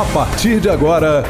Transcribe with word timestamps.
A 0.00 0.04
partir 0.14 0.60
de 0.60 0.70
agora, 0.70 1.22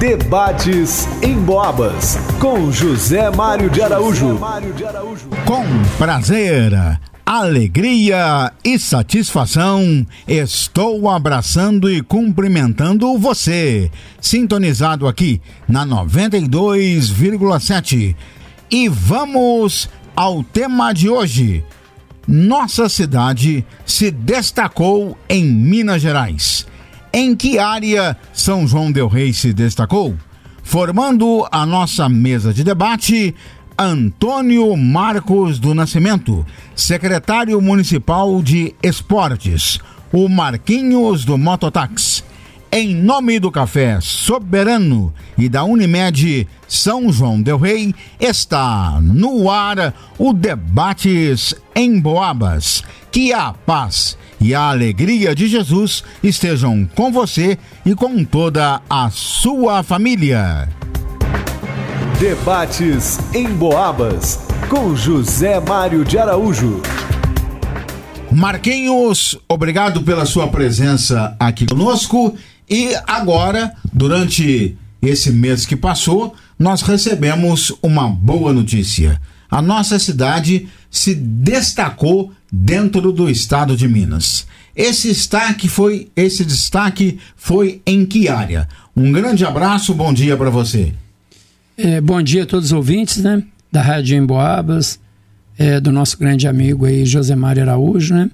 debates 0.00 1.06
em 1.22 1.36
Boabas 1.36 2.18
com 2.40 2.72
José 2.72 3.30
Mário 3.30 3.70
de 3.70 3.80
Araújo. 3.80 4.40
Com 5.46 5.62
prazer, 5.96 6.72
alegria 7.24 8.52
e 8.64 8.76
satisfação, 8.76 10.04
estou 10.26 11.08
abraçando 11.08 11.88
e 11.88 12.02
cumprimentando 12.02 13.16
você, 13.16 13.88
sintonizado 14.20 15.06
aqui 15.06 15.40
na 15.68 15.86
92,7. 15.86 18.16
E 18.68 18.88
vamos 18.88 19.88
ao 20.16 20.42
tema 20.42 20.92
de 20.92 21.08
hoje. 21.08 21.64
Nossa 22.26 22.88
cidade 22.88 23.64
se 23.86 24.10
destacou 24.10 25.16
em 25.28 25.44
Minas 25.44 26.02
Gerais. 26.02 26.66
Em 27.12 27.34
que 27.34 27.58
área 27.58 28.16
São 28.32 28.66
João 28.66 28.92
Del 28.92 29.08
Rei 29.08 29.32
se 29.32 29.52
destacou? 29.52 30.14
Formando 30.62 31.48
a 31.50 31.64
nossa 31.64 32.08
mesa 32.08 32.52
de 32.52 32.62
debate, 32.62 33.34
Antônio 33.78 34.76
Marcos 34.76 35.58
do 35.58 35.72
Nascimento, 35.72 36.44
secretário 36.76 37.60
municipal 37.60 38.42
de 38.42 38.74
Esportes, 38.82 39.78
o 40.12 40.28
Marquinhos 40.28 41.24
do 41.24 41.38
Mototax. 41.38 42.22
Em 42.70 42.94
nome 42.94 43.40
do 43.40 43.50
Café 43.50 43.98
Soberano 44.02 45.14
e 45.38 45.48
da 45.48 45.64
Unimed 45.64 46.46
São 46.68 47.10
João 47.10 47.40
Del 47.40 47.56
Rei, 47.56 47.94
está 48.20 49.00
no 49.00 49.50
ar 49.50 49.94
o 50.18 50.34
Debates 50.34 51.54
em 51.74 51.98
Boabas. 51.98 52.84
Que 53.18 53.32
a 53.32 53.52
paz 53.52 54.16
e 54.40 54.54
a 54.54 54.70
alegria 54.70 55.34
de 55.34 55.48
Jesus 55.48 56.04
estejam 56.22 56.88
com 56.94 57.10
você 57.10 57.58
e 57.84 57.92
com 57.92 58.22
toda 58.24 58.80
a 58.88 59.10
sua 59.10 59.82
família. 59.82 60.68
Debates 62.20 63.18
em 63.34 63.48
Boabas 63.48 64.38
com 64.68 64.94
José 64.94 65.58
Mário 65.58 66.04
de 66.04 66.16
Araújo. 66.16 66.80
Marquinhos, 68.30 69.36
obrigado 69.48 70.04
pela 70.04 70.24
sua 70.24 70.46
presença 70.46 71.34
aqui 71.40 71.66
conosco. 71.66 72.36
E 72.70 72.94
agora, 73.04 73.74
durante 73.92 74.78
esse 75.02 75.32
mês 75.32 75.66
que 75.66 75.74
passou, 75.74 76.36
nós 76.56 76.82
recebemos 76.82 77.76
uma 77.82 78.08
boa 78.08 78.52
notícia. 78.52 79.20
A 79.50 79.60
nossa 79.60 79.98
cidade 79.98 80.68
se 80.88 81.16
destacou 81.16 82.32
dentro 82.50 83.12
do 83.12 83.28
estado 83.28 83.76
de 83.76 83.86
Minas. 83.86 84.46
Esse 84.74 85.08
destaque 85.08 85.68
foi, 85.68 86.08
esse 86.14 86.44
destaque 86.44 87.18
foi 87.36 87.82
em 87.84 88.06
que 88.06 88.28
área? 88.28 88.68
Um 88.96 89.10
grande 89.12 89.44
abraço, 89.44 89.92
bom 89.94 90.12
dia 90.12 90.36
para 90.36 90.50
você. 90.50 90.92
É, 91.76 92.00
bom 92.00 92.22
dia 92.22 92.44
a 92.44 92.46
todos 92.46 92.66
os 92.66 92.72
ouvintes, 92.72 93.18
né? 93.18 93.42
Da 93.70 93.82
Rádio 93.82 94.16
Emboabas, 94.16 94.98
é, 95.58 95.80
do 95.80 95.92
nosso 95.92 96.18
grande 96.18 96.46
amigo 96.46 96.86
aí, 96.86 97.04
Josemar 97.04 97.58
Araújo, 97.58 98.14
né? 98.14 98.30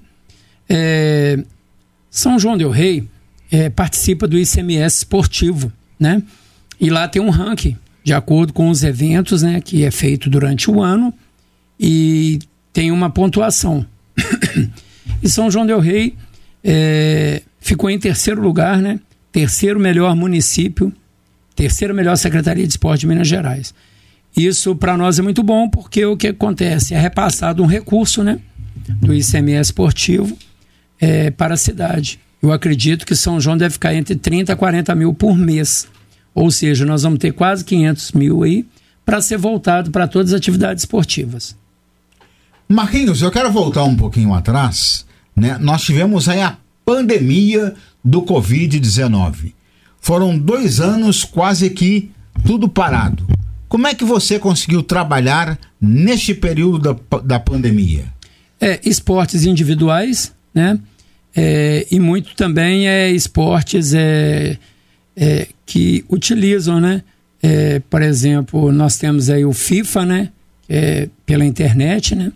É, 0.69 1.43
São 2.09 2.39
João 2.39 2.57
del 2.57 2.69
Rei 2.69 3.07
é, 3.51 3.69
participa 3.69 4.27
do 4.27 4.37
ICMS 4.37 4.97
esportivo, 4.97 5.71
né? 5.99 6.21
E 6.79 6.89
lá 6.89 7.07
tem 7.07 7.21
um 7.21 7.29
ranking 7.29 7.77
de 8.03 8.13
acordo 8.13 8.53
com 8.53 8.69
os 8.69 8.83
eventos, 8.83 9.41
né? 9.41 9.59
Que 9.61 9.83
é 9.83 9.91
feito 9.91 10.29
durante 10.29 10.69
o 10.69 10.81
ano 10.81 11.13
e 11.79 12.39
tem 12.71 12.91
uma 12.91 13.09
pontuação. 13.09 13.85
E 15.21 15.29
São 15.29 15.49
João 15.49 15.65
del 15.65 15.79
Rei 15.79 16.15
é, 16.63 17.41
ficou 17.59 17.89
em 17.89 17.99
terceiro 17.99 18.41
lugar, 18.41 18.81
né? 18.81 18.99
Terceiro 19.31 19.79
melhor 19.79 20.15
município, 20.15 20.93
terceiro 21.55 21.93
melhor 21.93 22.15
secretaria 22.15 22.65
de 22.65 22.71
esporte 22.71 23.01
de 23.01 23.07
Minas 23.07 23.27
Gerais. 23.27 23.73
Isso 24.35 24.75
para 24.75 24.97
nós 24.97 25.17
é 25.17 25.21
muito 25.21 25.41
bom 25.43 25.69
porque 25.69 26.05
o 26.05 26.17
que 26.17 26.27
acontece 26.27 26.93
é 26.93 26.99
repassado 26.99 27.63
um 27.63 27.65
recurso, 27.65 28.23
né? 28.23 28.39
Do 29.01 29.13
ICMS 29.13 29.69
esportivo 29.69 30.37
é, 30.99 31.31
para 31.31 31.53
a 31.53 31.57
cidade. 31.57 32.19
Eu 32.41 32.51
acredito 32.51 33.05
que 33.05 33.15
São 33.15 33.39
João 33.39 33.57
deve 33.57 33.73
ficar 33.73 33.93
entre 33.93 34.15
30 34.15 34.53
a 34.53 34.55
40 34.55 34.93
mil 34.93 35.13
por 35.13 35.37
mês. 35.37 35.87
Ou 36.33 36.51
seja, 36.51 36.85
nós 36.85 37.03
vamos 37.03 37.19
ter 37.19 37.31
quase 37.31 37.63
500 37.63 38.11
mil 38.11 38.43
aí 38.43 38.65
para 39.05 39.21
ser 39.21 39.37
voltado 39.37 39.89
para 39.89 40.07
todas 40.07 40.33
as 40.33 40.37
atividades 40.37 40.83
esportivas. 40.83 41.55
Marquinhos, 42.67 43.21
eu 43.21 43.31
quero 43.31 43.51
voltar 43.51 43.83
um 43.83 43.95
pouquinho 43.95 44.33
atrás. 44.33 45.05
Né? 45.35 45.57
Nós 45.59 45.83
tivemos 45.83 46.27
aí 46.27 46.41
a 46.41 46.57
pandemia 46.83 47.73
do 48.03 48.21
Covid-19. 48.23 49.53
Foram 49.99 50.37
dois 50.37 50.79
anos 50.79 51.23
quase 51.23 51.69
que 51.69 52.11
tudo 52.45 52.67
parado. 52.67 53.27
Como 53.67 53.87
é 53.87 53.93
que 53.93 54.05
você 54.05 54.39
conseguiu 54.39 54.83
trabalhar 54.83 55.57
neste 55.81 56.33
período 56.33 56.79
da, 56.79 57.19
da 57.19 57.39
pandemia? 57.39 58.05
É, 58.61 58.79
esportes 58.85 59.45
individuais, 59.45 60.33
né? 60.53 60.79
É, 61.35 61.85
e 61.91 61.99
muito 61.99 62.35
também 62.35 62.87
é 62.87 63.11
esportes 63.11 63.93
é, 63.93 64.57
é, 65.15 65.47
que 65.65 66.05
utilizam, 66.09 66.79
né? 66.79 67.03
É, 67.43 67.79
por 67.89 68.01
exemplo, 68.01 68.71
nós 68.71 68.97
temos 68.97 69.29
aí 69.29 69.43
o 69.43 69.51
FIFA, 69.51 70.05
né? 70.05 70.29
É, 70.69 71.09
pela 71.25 71.45
internet, 71.45 72.15
né? 72.15 72.31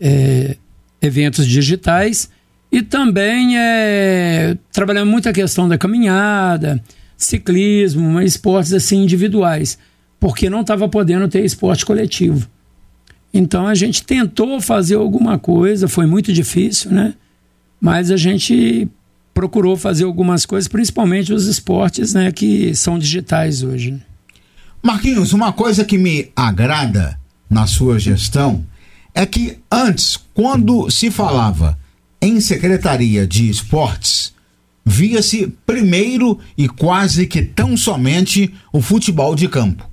É, 0.00 0.56
eventos 1.00 1.46
digitais 1.46 2.28
e 2.70 2.82
também 2.82 3.58
é, 3.58 4.56
trabalhando 4.72 5.10
muito 5.10 5.28
a 5.28 5.32
questão 5.32 5.68
da 5.68 5.78
caminhada, 5.78 6.82
ciclismo, 7.16 8.20
esportes 8.20 8.72
assim 8.72 9.02
individuais, 9.02 9.78
porque 10.20 10.50
não 10.50 10.60
estava 10.62 10.88
podendo 10.88 11.28
ter 11.28 11.44
esporte 11.44 11.86
coletivo. 11.86 12.48
Então 13.32 13.66
a 13.66 13.74
gente 13.74 14.02
tentou 14.02 14.60
fazer 14.60 14.96
alguma 14.96 15.38
coisa, 15.38 15.88
foi 15.88 16.06
muito 16.06 16.32
difícil, 16.32 16.90
né? 16.90 17.14
mas 17.80 18.10
a 18.10 18.16
gente 18.16 18.88
procurou 19.34 19.76
fazer 19.76 20.04
algumas 20.04 20.46
coisas, 20.46 20.66
principalmente 20.66 21.32
os 21.32 21.46
esportes 21.46 22.14
né, 22.14 22.32
que 22.32 22.74
são 22.74 22.98
digitais 22.98 23.62
hoje. 23.62 24.00
Marquinhos, 24.82 25.32
uma 25.32 25.52
coisa 25.52 25.84
que 25.84 25.98
me 25.98 26.30
agrada 26.34 27.18
na 27.48 27.66
sua 27.66 27.98
gestão 27.98 28.64
é 29.16 29.24
que 29.24 29.58
antes, 29.72 30.18
quando 30.34 30.90
se 30.90 31.10
falava 31.10 31.78
em 32.20 32.38
secretaria 32.38 33.26
de 33.26 33.48
esportes, 33.48 34.34
via-se 34.84 35.52
primeiro 35.64 36.38
e 36.56 36.68
quase 36.68 37.26
que 37.26 37.40
tão 37.40 37.78
somente 37.78 38.54
o 38.70 38.82
futebol 38.82 39.34
de 39.34 39.48
campo. 39.48 39.88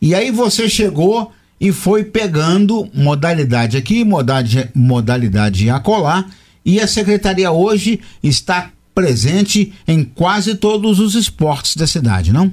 E 0.00 0.14
aí 0.14 0.30
você 0.30 0.68
chegou 0.68 1.32
e 1.60 1.72
foi 1.72 2.04
pegando 2.04 2.88
modalidade 2.94 3.76
aqui, 3.76 4.04
modalidade, 4.04 4.70
modalidade 4.72 5.68
acolá, 5.68 6.24
e 6.64 6.78
a 6.78 6.86
secretaria 6.86 7.50
hoje 7.50 7.98
está 8.22 8.70
presente 8.94 9.72
em 9.88 10.04
quase 10.04 10.54
todos 10.54 11.00
os 11.00 11.16
esportes 11.16 11.74
da 11.74 11.88
cidade, 11.88 12.32
não? 12.32 12.52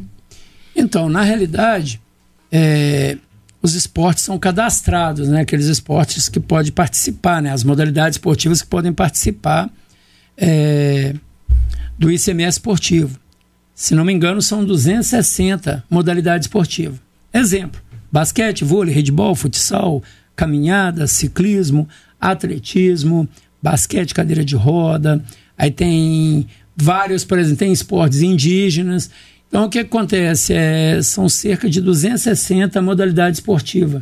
Então, 0.76 1.08
na 1.10 1.22
realidade, 1.22 2.02
é, 2.52 3.18
os 3.62 3.76
esportes 3.76 4.24
são 4.24 4.40
cadastrados, 4.40 5.28
né? 5.28 5.42
Aqueles 5.42 5.68
esportes 5.68 6.28
que 6.28 6.40
podem 6.40 6.72
participar, 6.72 7.42
né? 7.42 7.52
As 7.52 7.64
modalidades 7.64 8.16
esportivas 8.16 8.62
que 8.62 8.68
podem 8.68 8.92
participar 8.92 9.70
é, 10.36 11.14
do 11.98 12.12
ICMS 12.12 12.58
esportivo. 12.58 13.20
Se 13.76 13.94
não 13.94 14.04
me 14.04 14.12
engano, 14.12 14.42
são 14.42 14.66
260 14.66 15.84
modalidades 15.90 16.48
esportivas. 16.48 17.00
Exemplo: 17.34 17.80
basquete, 18.12 18.64
vôlei, 18.64 18.94
handball, 18.94 19.36
futsal, 19.36 20.04
caminhada, 20.36 21.06
ciclismo, 21.06 21.88
atletismo, 22.20 23.30
basquete, 23.62 24.14
cadeira 24.14 24.44
de 24.44 24.56
roda, 24.56 25.24
aí 25.58 25.70
tem 25.70 26.48
vários, 26.76 27.24
por 27.24 27.38
exemplo, 27.38 27.58
tem 27.58 27.72
esportes 27.72 28.22
indígenas. 28.22 29.10
Então, 29.52 29.66
o 29.66 29.70
que 29.70 29.80
acontece? 29.80 30.54
É, 30.54 31.02
são 31.04 31.28
cerca 31.28 31.70
de 31.70 31.82
260 31.82 32.82
modalidades 32.82 33.40
esportivas. 33.40 34.02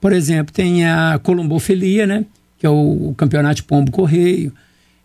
Por 0.00 0.12
exemplo, 0.12 0.52
tem 0.52 0.84
a 0.84 1.20
colombofilia, 1.22 2.04
né? 2.04 2.24
Que 2.58 2.66
é 2.66 2.70
o, 2.70 3.10
o 3.10 3.14
campeonato 3.16 3.62
pombo 3.64 3.92
correio. 3.92 4.52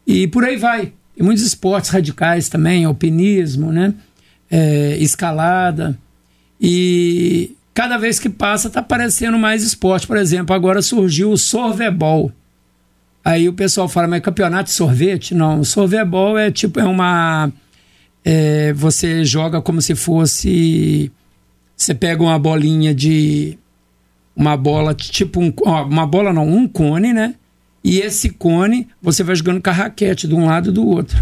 E 0.05 0.27
por 0.27 0.43
aí 0.43 0.57
vai. 0.57 0.91
Muitos 1.19 1.45
esportes 1.45 1.91
radicais 1.91 2.49
também, 2.49 2.85
alpinismo, 2.85 3.71
né? 3.71 3.93
É, 4.49 4.97
escalada. 4.97 5.95
E 6.59 7.55
cada 7.71 7.97
vez 7.97 8.19
que 8.19 8.29
passa 8.29 8.69
está 8.69 8.79
aparecendo 8.79 9.37
mais 9.37 9.63
esporte. 9.63 10.07
Por 10.07 10.17
exemplo, 10.17 10.55
agora 10.55 10.81
surgiu 10.81 11.31
o 11.31 11.37
sorvebol 11.37 12.31
Aí 13.23 13.47
o 13.47 13.53
pessoal 13.53 13.87
fala, 13.87 14.07
mas 14.07 14.21
campeonato 14.21 14.65
de 14.65 14.71
sorvete? 14.71 15.33
Não, 15.33 15.63
sorvetebol 15.63 16.37
é 16.37 16.51
tipo, 16.51 16.79
é 16.79 16.83
uma. 16.83 17.51
É, 18.23 18.71
você 18.73 19.25
joga 19.25 19.61
como 19.61 19.81
se 19.81 19.95
fosse. 19.95 21.11
Você 21.75 21.93
pega 21.93 22.23
uma 22.23 22.39
bolinha 22.39 22.93
de. 22.93 23.57
Uma 24.35 24.55
bola, 24.55 24.93
tipo 24.93 25.41
um. 25.41 25.53
Uma 25.65 26.07
bola 26.07 26.31
não, 26.31 26.47
um 26.47 26.67
cone, 26.67 27.13
né? 27.13 27.35
E 27.83 27.99
esse 27.99 28.29
cone 28.29 28.87
você 29.01 29.23
vai 29.23 29.35
jogando 29.35 29.61
com 29.61 29.69
a 29.69 29.73
raquete 29.73 30.27
de 30.27 30.33
um 30.33 30.45
lado 30.45 30.69
e 30.69 30.73
do 30.73 30.87
outro. 30.87 31.17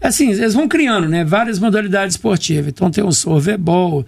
assim, 0.00 0.30
eles 0.30 0.54
vão 0.54 0.68
criando, 0.68 1.08
né? 1.08 1.24
Várias 1.24 1.58
modalidades 1.58 2.14
esportivas. 2.14 2.68
Então 2.68 2.90
tem 2.90 3.02
o 3.02 3.10
sorvebol 3.10 4.06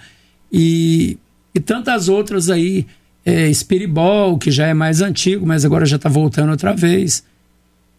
e, 0.52 1.18
e 1.54 1.60
tantas 1.60 2.08
outras 2.08 2.48
aí. 2.48 2.86
É, 3.28 3.48
Espiribol, 3.48 4.38
que 4.38 4.52
já 4.52 4.68
é 4.68 4.74
mais 4.74 5.00
antigo, 5.00 5.44
mas 5.44 5.64
agora 5.64 5.84
já 5.84 5.96
está 5.96 6.08
voltando 6.08 6.50
outra 6.50 6.72
vez. 6.72 7.24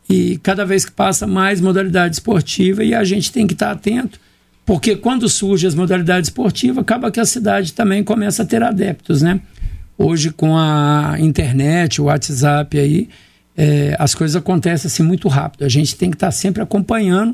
E 0.10 0.38
cada 0.38 0.66
vez 0.66 0.86
que 0.86 0.92
passa 0.92 1.28
mais 1.28 1.60
modalidade 1.60 2.16
esportiva 2.16 2.82
e 2.82 2.96
a 2.96 3.04
gente 3.04 3.30
tem 3.30 3.46
que 3.46 3.54
estar 3.54 3.68
tá 3.68 3.72
atento, 3.74 4.22
porque 4.68 4.98
quando 4.98 5.30
surge 5.30 5.66
as 5.66 5.74
modalidades 5.74 6.28
esportivas, 6.28 6.80
acaba 6.80 7.10
que 7.10 7.22
a 7.22 7.26
cidade 7.26 7.72
também 7.72 8.04
começa 8.04 8.44
a 8.44 8.46
ter 8.46 8.62
adeptos, 8.62 9.22
né? 9.22 9.40
Hoje 9.98 10.30
com 10.30 10.58
a 10.58 11.16
internet, 11.20 12.02
o 12.02 12.06
WhatsApp 12.06 12.78
aí, 12.78 13.08
é, 13.56 13.96
as 13.98 14.14
coisas 14.14 14.36
acontecem 14.36 14.90
assim 14.90 15.04
muito 15.04 15.30
rápido. 15.30 15.64
A 15.64 15.70
gente 15.70 15.96
tem 15.96 16.12
que 16.12 16.18
estar 16.18 16.28
tá 16.28 16.32
sempre 16.32 16.62
acompanhando 16.62 17.34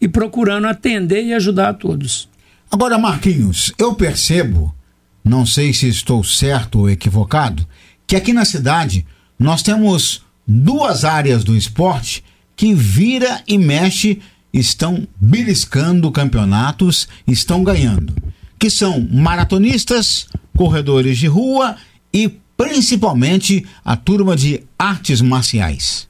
e 0.00 0.08
procurando 0.08 0.66
atender 0.68 1.22
e 1.22 1.34
ajudar 1.34 1.68
a 1.68 1.74
todos. 1.74 2.30
Agora, 2.72 2.96
Marquinhos, 2.96 3.74
eu 3.78 3.94
percebo, 3.94 4.74
não 5.22 5.44
sei 5.44 5.74
se 5.74 5.86
estou 5.86 6.24
certo 6.24 6.78
ou 6.78 6.90
equivocado, 6.90 7.66
que 8.06 8.16
aqui 8.16 8.32
na 8.32 8.46
cidade 8.46 9.04
nós 9.38 9.62
temos 9.62 10.24
duas 10.48 11.04
áreas 11.04 11.44
do 11.44 11.54
esporte 11.54 12.24
que 12.56 12.72
vira 12.72 13.42
e 13.46 13.58
mexe 13.58 14.18
estão 14.52 15.06
beliscando 15.20 16.10
campeonatos, 16.10 17.08
estão 17.26 17.62
ganhando, 17.62 18.14
que 18.58 18.68
são 18.68 19.00
maratonistas, 19.10 20.26
corredores 20.56 21.18
de 21.18 21.26
rua 21.26 21.76
e 22.12 22.28
principalmente 22.56 23.64
a 23.84 23.96
turma 23.96 24.36
de 24.36 24.62
artes 24.78 25.20
marciais. 25.20 26.08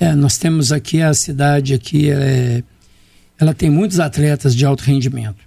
É, 0.00 0.14
nós 0.14 0.38
temos 0.38 0.72
aqui 0.72 1.02
a 1.02 1.12
cidade 1.12 1.74
aqui 1.74 2.10
é, 2.10 2.62
ela 3.38 3.52
tem 3.52 3.68
muitos 3.68 3.98
atletas 3.98 4.54
de 4.54 4.64
alto 4.64 4.82
rendimento. 4.82 5.44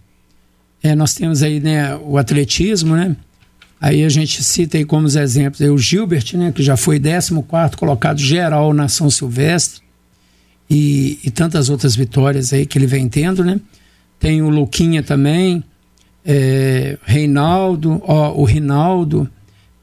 É, 0.84 0.94
nós 0.94 1.14
temos 1.14 1.42
aí 1.42 1.60
né, 1.60 1.96
o 1.96 2.18
atletismo, 2.18 2.96
né? 2.96 3.16
Aí 3.80 4.04
a 4.04 4.10
gente 4.10 4.44
cita 4.44 4.78
aí 4.78 4.86
como 4.86 5.08
exemplos 5.08 5.62
aí 5.62 5.70
o 5.70 5.78
Gilbert, 5.78 6.36
né, 6.36 6.52
que 6.52 6.64
já 6.64 6.78
foi 6.78 7.00
14 7.00 7.32
colocado 7.78 8.20
geral 8.20 8.74
na 8.74 8.88
São 8.88 9.10
Silvestre 9.10 9.85
e, 10.70 11.20
e, 11.24 11.32
tantas 11.32 11.70
outras 11.70 11.96
vitórias 11.96 12.52
aí 12.52 12.66
que 12.66 12.78
ele 12.78 12.88
vem 12.88 13.08
tendo, 13.08 13.44
né? 13.44 13.60
Tem 14.20 14.42
o 14.42 14.50
Luquinha 14.50 15.04
também, 15.04 15.64
é, 16.26 16.98
Reinaldo, 17.04 18.02
ó, 18.06 18.34
o 18.34 18.44
Rinaldo, 18.44 19.30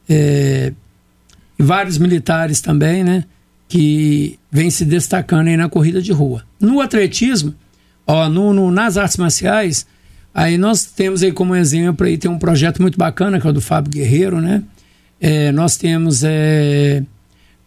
é, 0.09 0.73
vários 1.59 1.99
militares 1.99 2.61
também, 2.61 3.05
né? 3.05 3.25
Que 3.69 4.39
vem 4.51 4.71
se 4.71 4.85
destacando 4.85 5.49
aí 5.49 5.57
na 5.57 5.69
corrida 5.69 6.03
de 6.03 6.13
rua. 6.13 6.45
No 6.61 6.81
atletismo, 6.81 7.55
Ó, 8.07 8.29
no, 8.29 8.53
no, 8.53 8.71
nas 8.71 8.97
artes 8.97 9.17
marciais, 9.17 9.87
aí 10.35 10.59
nós 10.59 10.85
temos 10.85 11.23
aí 11.23 11.33
como 11.33 11.55
exemplo 11.55 12.07
aí 12.07 12.19
tem 12.19 12.31
um 12.31 12.39
projeto 12.39 12.83
muito 12.83 12.99
bacana 12.99 13.41
que 13.41 13.47
é 13.47 13.51
o 13.51 13.53
do 13.53 13.61
Fábio 13.61 13.93
Guerreiro, 13.93 14.41
né? 14.41 14.63
É, 15.21 15.53
nós 15.53 15.77
temos 15.77 16.25
é, 16.25 17.05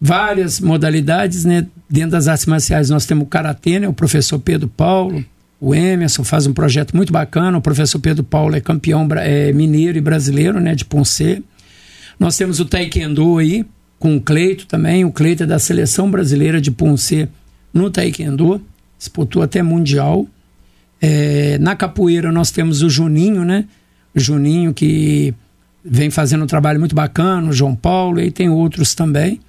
várias 0.06 0.60
modalidades, 0.60 1.46
né? 1.46 1.66
Dentro 1.90 2.12
das 2.12 2.28
artes 2.28 2.46
marciais 2.46 2.90
nós 2.90 3.06
temos 3.06 3.26
o 3.26 3.28
Karatê, 3.28 3.80
né? 3.80 3.88
O 3.88 3.94
professor 3.94 4.38
Pedro 4.40 4.68
Paulo, 4.68 5.26
o 5.60 5.74
Emerson 5.74 6.24
faz 6.24 6.46
um 6.46 6.54
projeto 6.54 6.96
muito 6.96 7.12
bacana. 7.12 7.58
O 7.58 7.62
professor 7.62 8.00
Pedro 8.00 8.24
Paulo 8.24 8.56
é 8.56 8.62
campeão 8.62 9.08
é, 9.18 9.52
mineiro 9.52 9.98
e 9.98 10.02
brasileiro, 10.02 10.60
né? 10.60 10.76
De 10.76 10.86
Ponce. 10.86 11.44
Nós 12.20 12.38
temos 12.38 12.60
o 12.60 12.66
Taekwondo 12.66 13.40
aí, 13.40 13.66
com 13.98 14.16
o 14.16 14.22
Cleito 14.22 14.68
também. 14.68 15.04
O 15.04 15.12
Cleito 15.12 15.44
é 15.44 15.46
da 15.46 15.58
seleção 15.58 16.10
brasileira 16.12 16.62
de 16.62 16.70
Ponce 16.70 17.28
no 17.74 17.90
Taekwondo 17.90 18.62
disputou 18.98 19.42
até 19.42 19.62
mundial. 19.62 20.28
É, 21.02 21.58
na 21.60 21.76
capoeira 21.76 22.32
nós 22.32 22.52
temos 22.52 22.82
o 22.82 22.90
Juninho, 22.90 23.44
né? 23.44 23.66
O 24.14 24.20
Juninho 24.20 24.74
que 24.74 25.34
vem 25.84 26.10
fazendo 26.10 26.44
um 26.44 26.48
trabalho 26.48 26.80
muito 26.80 26.96
bacana, 26.96 27.50
o 27.50 27.54
João 27.54 27.76
Paulo, 27.76 28.20
e 28.20 28.32
tem 28.32 28.50
outros 28.50 28.96
também. 28.96 29.40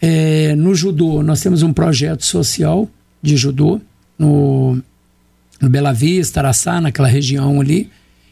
É, 0.00 0.54
no 0.54 0.74
judô, 0.74 1.22
nós 1.22 1.40
temos 1.40 1.62
um 1.62 1.72
projeto 1.72 2.24
social 2.24 2.88
de 3.20 3.36
judô 3.36 3.80
no, 4.18 4.80
no 5.60 5.68
Bela 5.68 5.92
Vista, 5.92 6.40
Araçá, 6.40 6.80
naquela 6.80 7.08
região 7.08 7.60
ali. 7.60 7.90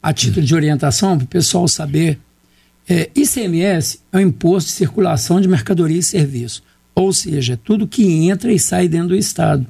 a 0.02 0.12
título 0.12 0.44
de 0.44 0.54
orientação, 0.54 1.16
para 1.16 1.24
o 1.24 1.28
pessoal 1.28 1.66
saber 1.66 2.18
é, 2.86 3.08
ICMS 3.14 4.00
é 4.12 4.18
o 4.18 4.20
Imposto 4.20 4.68
de 4.68 4.76
Circulação 4.76 5.40
de 5.40 5.48
Mercadoria 5.48 5.98
e 5.98 6.02
Serviço, 6.02 6.62
ou 6.94 7.10
seja, 7.10 7.58
tudo 7.64 7.88
que 7.88 8.04
entra 8.28 8.52
e 8.52 8.58
sai 8.58 8.88
dentro 8.88 9.08
do 9.08 9.16
Estado. 9.16 9.66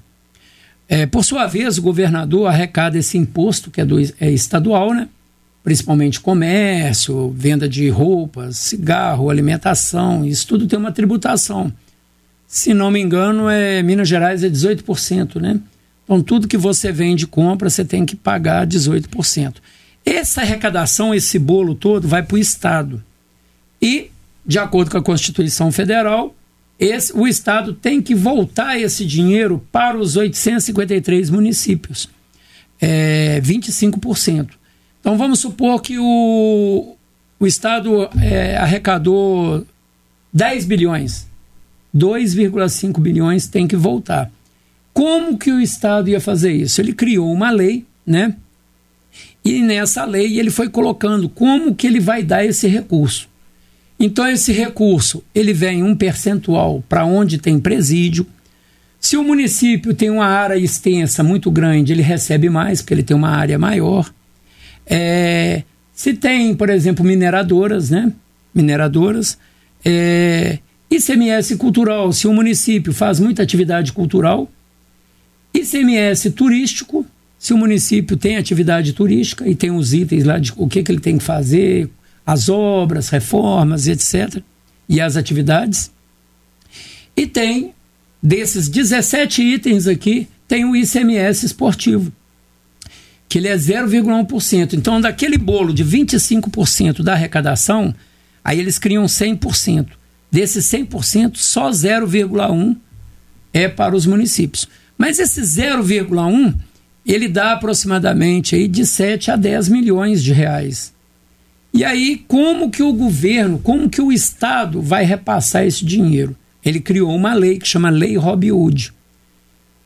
É, 0.89 1.07
por 1.07 1.25
sua 1.25 1.47
vez, 1.47 1.79
o 1.79 1.83
governador 1.83 2.49
arrecada 2.49 2.99
esse 2.99 3.17
imposto, 3.17 3.71
que 3.71 3.81
é, 3.81 3.85
do, 3.85 3.97
é 4.19 4.29
estadual, 4.29 4.93
né? 4.93 5.09
Principalmente 5.63 6.21
comércio, 6.21 7.31
venda 7.31 7.69
de 7.69 7.89
roupas, 7.89 8.57
cigarro, 8.57 9.31
alimentação, 9.31 10.25
isso 10.25 10.47
tudo 10.47 10.67
tem 10.67 10.79
uma 10.79 10.93
tributação. 10.93 11.73
Se 12.47 12.75
não 12.75 12.91
me 12.91 13.01
engano, 13.01 13.49
é 13.49 13.83
Minas 13.83 14.09
Gerais 14.09 14.43
é 14.43 14.51
18%, 14.51 15.41
né? 15.41 15.59
Então, 16.05 16.21
tudo 16.21 16.49
que 16.49 16.59
você 16.59 16.93
vende 16.93 17.25
e 17.25 17.27
compra, 17.27 17.71
você 17.71 17.85
tem 17.85 18.05
que 18.05 18.17
pagar 18.17 18.67
18%. 18.67 19.55
Essa 20.05 20.41
arrecadação, 20.41 21.15
esse 21.15 21.39
bolo 21.39 21.75
todo, 21.75 22.09
vai 22.09 22.23
para 22.23 22.35
o 22.35 22.39
Estado. 22.39 23.03
E, 23.81 24.11
de 24.45 24.59
acordo 24.59 24.91
com 24.91 24.99
a 24.99 25.03
Constituição 25.03 25.71
Federal, 25.71 26.35
esse, 26.79 27.13
o 27.17 27.27
Estado 27.27 27.73
tem 27.73 28.03
que 28.03 28.15
voltar 28.15 28.79
esse 28.79 29.07
dinheiro 29.07 29.65
para 29.71 29.97
os 29.97 30.17
853 30.17 31.31
municípios. 31.31 32.09
É, 32.81 33.41
25%. 33.41 34.51
Então 35.03 35.19
vamos 35.19 35.41
supor 35.41 35.83
que 35.83 35.99
o, 35.99 36.97
o 37.41 37.47
Estado 37.47 38.09
é, 38.23 38.57
arrecadou 38.57 39.67
10 40.33 40.65
bilhões. 40.65 41.27
2,5 41.95 43.01
bilhões 43.01 43.49
tem 43.49 43.67
que 43.67 43.75
voltar. 43.75 44.31
Como 44.95 45.37
que 45.37 45.51
o 45.51 45.61
Estado 45.61 46.09
ia 46.09 46.21
fazer 46.21 46.53
isso? 46.53 46.81
Ele 46.81 46.93
criou 46.93 47.33
uma 47.33 47.51
lei, 47.51 47.85
né? 48.07 48.37
E 49.45 49.61
nessa 49.61 50.05
lei 50.05 50.39
ele 50.39 50.51
foi 50.51 50.69
colocando 50.69 51.29
como 51.29 51.75
que 51.75 51.89
ele 51.89 51.99
vai 51.99 52.23
dar 52.23 52.45
esse 52.45 52.69
recurso. 52.69 53.29
Então 53.99 54.27
esse 54.29 54.53
recurso, 54.53 55.23
ele 55.35 55.53
vem 55.53 55.83
um 55.83 55.97
percentual 55.97 56.83
para 56.89 57.05
onde 57.05 57.39
tem 57.39 57.59
presídio, 57.59 58.25
Se 59.01 59.17
o 59.17 59.25
município 59.25 59.93
tem 59.95 60.11
uma 60.11 60.27
área 60.27 60.57
extensa 60.57 61.25
muito 61.25 61.51
grande, 61.51 61.93
ele 61.93 62.03
recebe 62.03 62.49
mais, 62.49 62.81
porque 62.81 62.95
ele 62.95 63.03
tem 63.03 63.17
uma 63.17 63.31
área 63.31 63.59
maior. 63.59 64.09
É, 64.87 65.63
se 65.93 66.15
tem, 66.15 66.55
por 66.55 66.71
exemplo, 66.71 67.05
mineradoras, 67.05 67.91
né? 67.91 68.13
Mineradoras. 68.55 69.39
É, 69.85 70.59
ICMS 70.91 71.57
cultural, 71.57 72.13
se 72.13 72.27
o 72.27 72.33
município 72.33 72.93
faz 72.93 73.19
muita 73.19 73.43
atividade 73.43 73.93
cultural. 73.93 74.51
ICMS 75.55 76.31
turístico, 76.31 77.07
se 77.39 77.53
o 77.53 77.59
município 77.59 78.17
tem 78.17 78.37
atividade 78.37 78.93
turística 78.93 79.49
e 79.49 79.55
tem 79.55 79.71
os 79.71 79.93
itens 79.93 80.25
lá 80.25 80.39
de 80.39 80.53
o 80.57 80.69
que, 80.69 80.83
que 80.83 80.93
ele 80.93 81.01
tem 81.01 81.19
que 81.19 81.25
fazer, 81.25 81.91
as 82.25 82.49
obras, 82.49 83.09
reformas, 83.09 83.87
etc. 83.87 84.43
E 84.89 85.01
as 85.01 85.17
atividades. 85.17 85.91
E 87.17 87.27
tem, 87.27 87.75
desses 88.23 88.69
17 88.69 89.43
itens 89.43 89.87
aqui, 89.87 90.29
tem 90.47 90.65
o 90.65 90.77
ICMS 90.77 91.47
esportivo, 91.47 92.13
que 93.33 93.39
ele 93.39 93.49
é 93.49 93.57
0,1%. 93.57 94.75
Então, 94.75 95.01
daquele 95.01 95.39
bolo 95.39 95.73
de 95.73 95.83
25% 95.83 97.03
da 97.03 97.15
arrecadação, 97.15 97.95
aí 98.45 98.59
eles 98.59 98.79
criam 98.79 99.07
100%. 99.07 99.87
Desses 100.31 100.67
100%, 100.67 101.37
só 101.37 101.71
0,1% 101.71 102.77
é 103.51 103.69
para 103.69 103.97
os 103.97 104.05
municípios. 104.05 104.69
Mas 104.99 105.19
esse 105.19 105.41
0,1% 105.41 106.57
ele 107.07 107.27
dá 107.27 107.53
aproximadamente 107.53 108.55
aí 108.55 108.69
de 108.69 108.85
7 108.85 109.31
a 109.31 109.37
10 109.37 109.71
milhões 109.71 110.23
de 110.23 110.35
reais. 110.35 110.93
E 111.73 111.87
aí, 111.87 112.23
como 112.29 112.71
que 112.71 112.83
o 112.83 112.93
governo, 112.93 113.59
como 113.59 113.89
que 113.89 114.03
o 114.03 114.13
Estado 114.13 114.83
vai 114.83 115.07
repassar 115.07 115.65
esse 115.65 115.87
dinheiro? 115.87 116.37
Ele 116.63 116.81
criou 116.81 117.17
uma 117.17 117.33
lei 117.33 117.59
que 117.59 117.67
chama 117.67 117.89
Lei 117.89 118.15
Robin 118.15 118.51
Hood. 118.51 118.93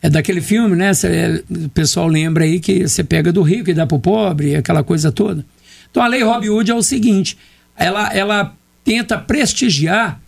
É 0.07 0.11
daquele 0.11 0.41
filme, 0.41 0.77
né? 0.77 0.95
Cê, 0.95 1.09
é, 1.09 1.43
o 1.51 1.69
pessoal 1.71 2.07
lembra 2.07 2.45
aí 2.45 2.61
que 2.61 2.87
você 2.87 3.03
pega 3.03 3.33
do 3.33 3.43
rico 3.43 3.71
e 3.71 3.75
dá 3.75 3.85
para 3.85 3.97
o 3.97 4.01
pobre, 4.01 4.55
aquela 4.55 4.85
coisa 4.85 5.11
toda. 5.11 5.45
Então 5.91 6.01
a 6.01 6.07
Lei 6.07 6.23
Robin 6.23 6.49
Hood 6.49 6.71
é 6.71 6.75
o 6.77 6.83
seguinte: 6.83 7.37
ela, 7.77 8.15
ela 8.15 8.55
tenta 8.85 9.19
prestigiar 9.19 10.21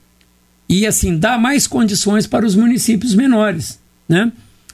e 0.68 0.84
assim 0.84 1.16
dar 1.16 1.38
mais 1.38 1.68
condições 1.68 2.26
para 2.26 2.44
os 2.44 2.56
municípios 2.56 3.14
menores, 3.14 3.78
né? 4.08 4.32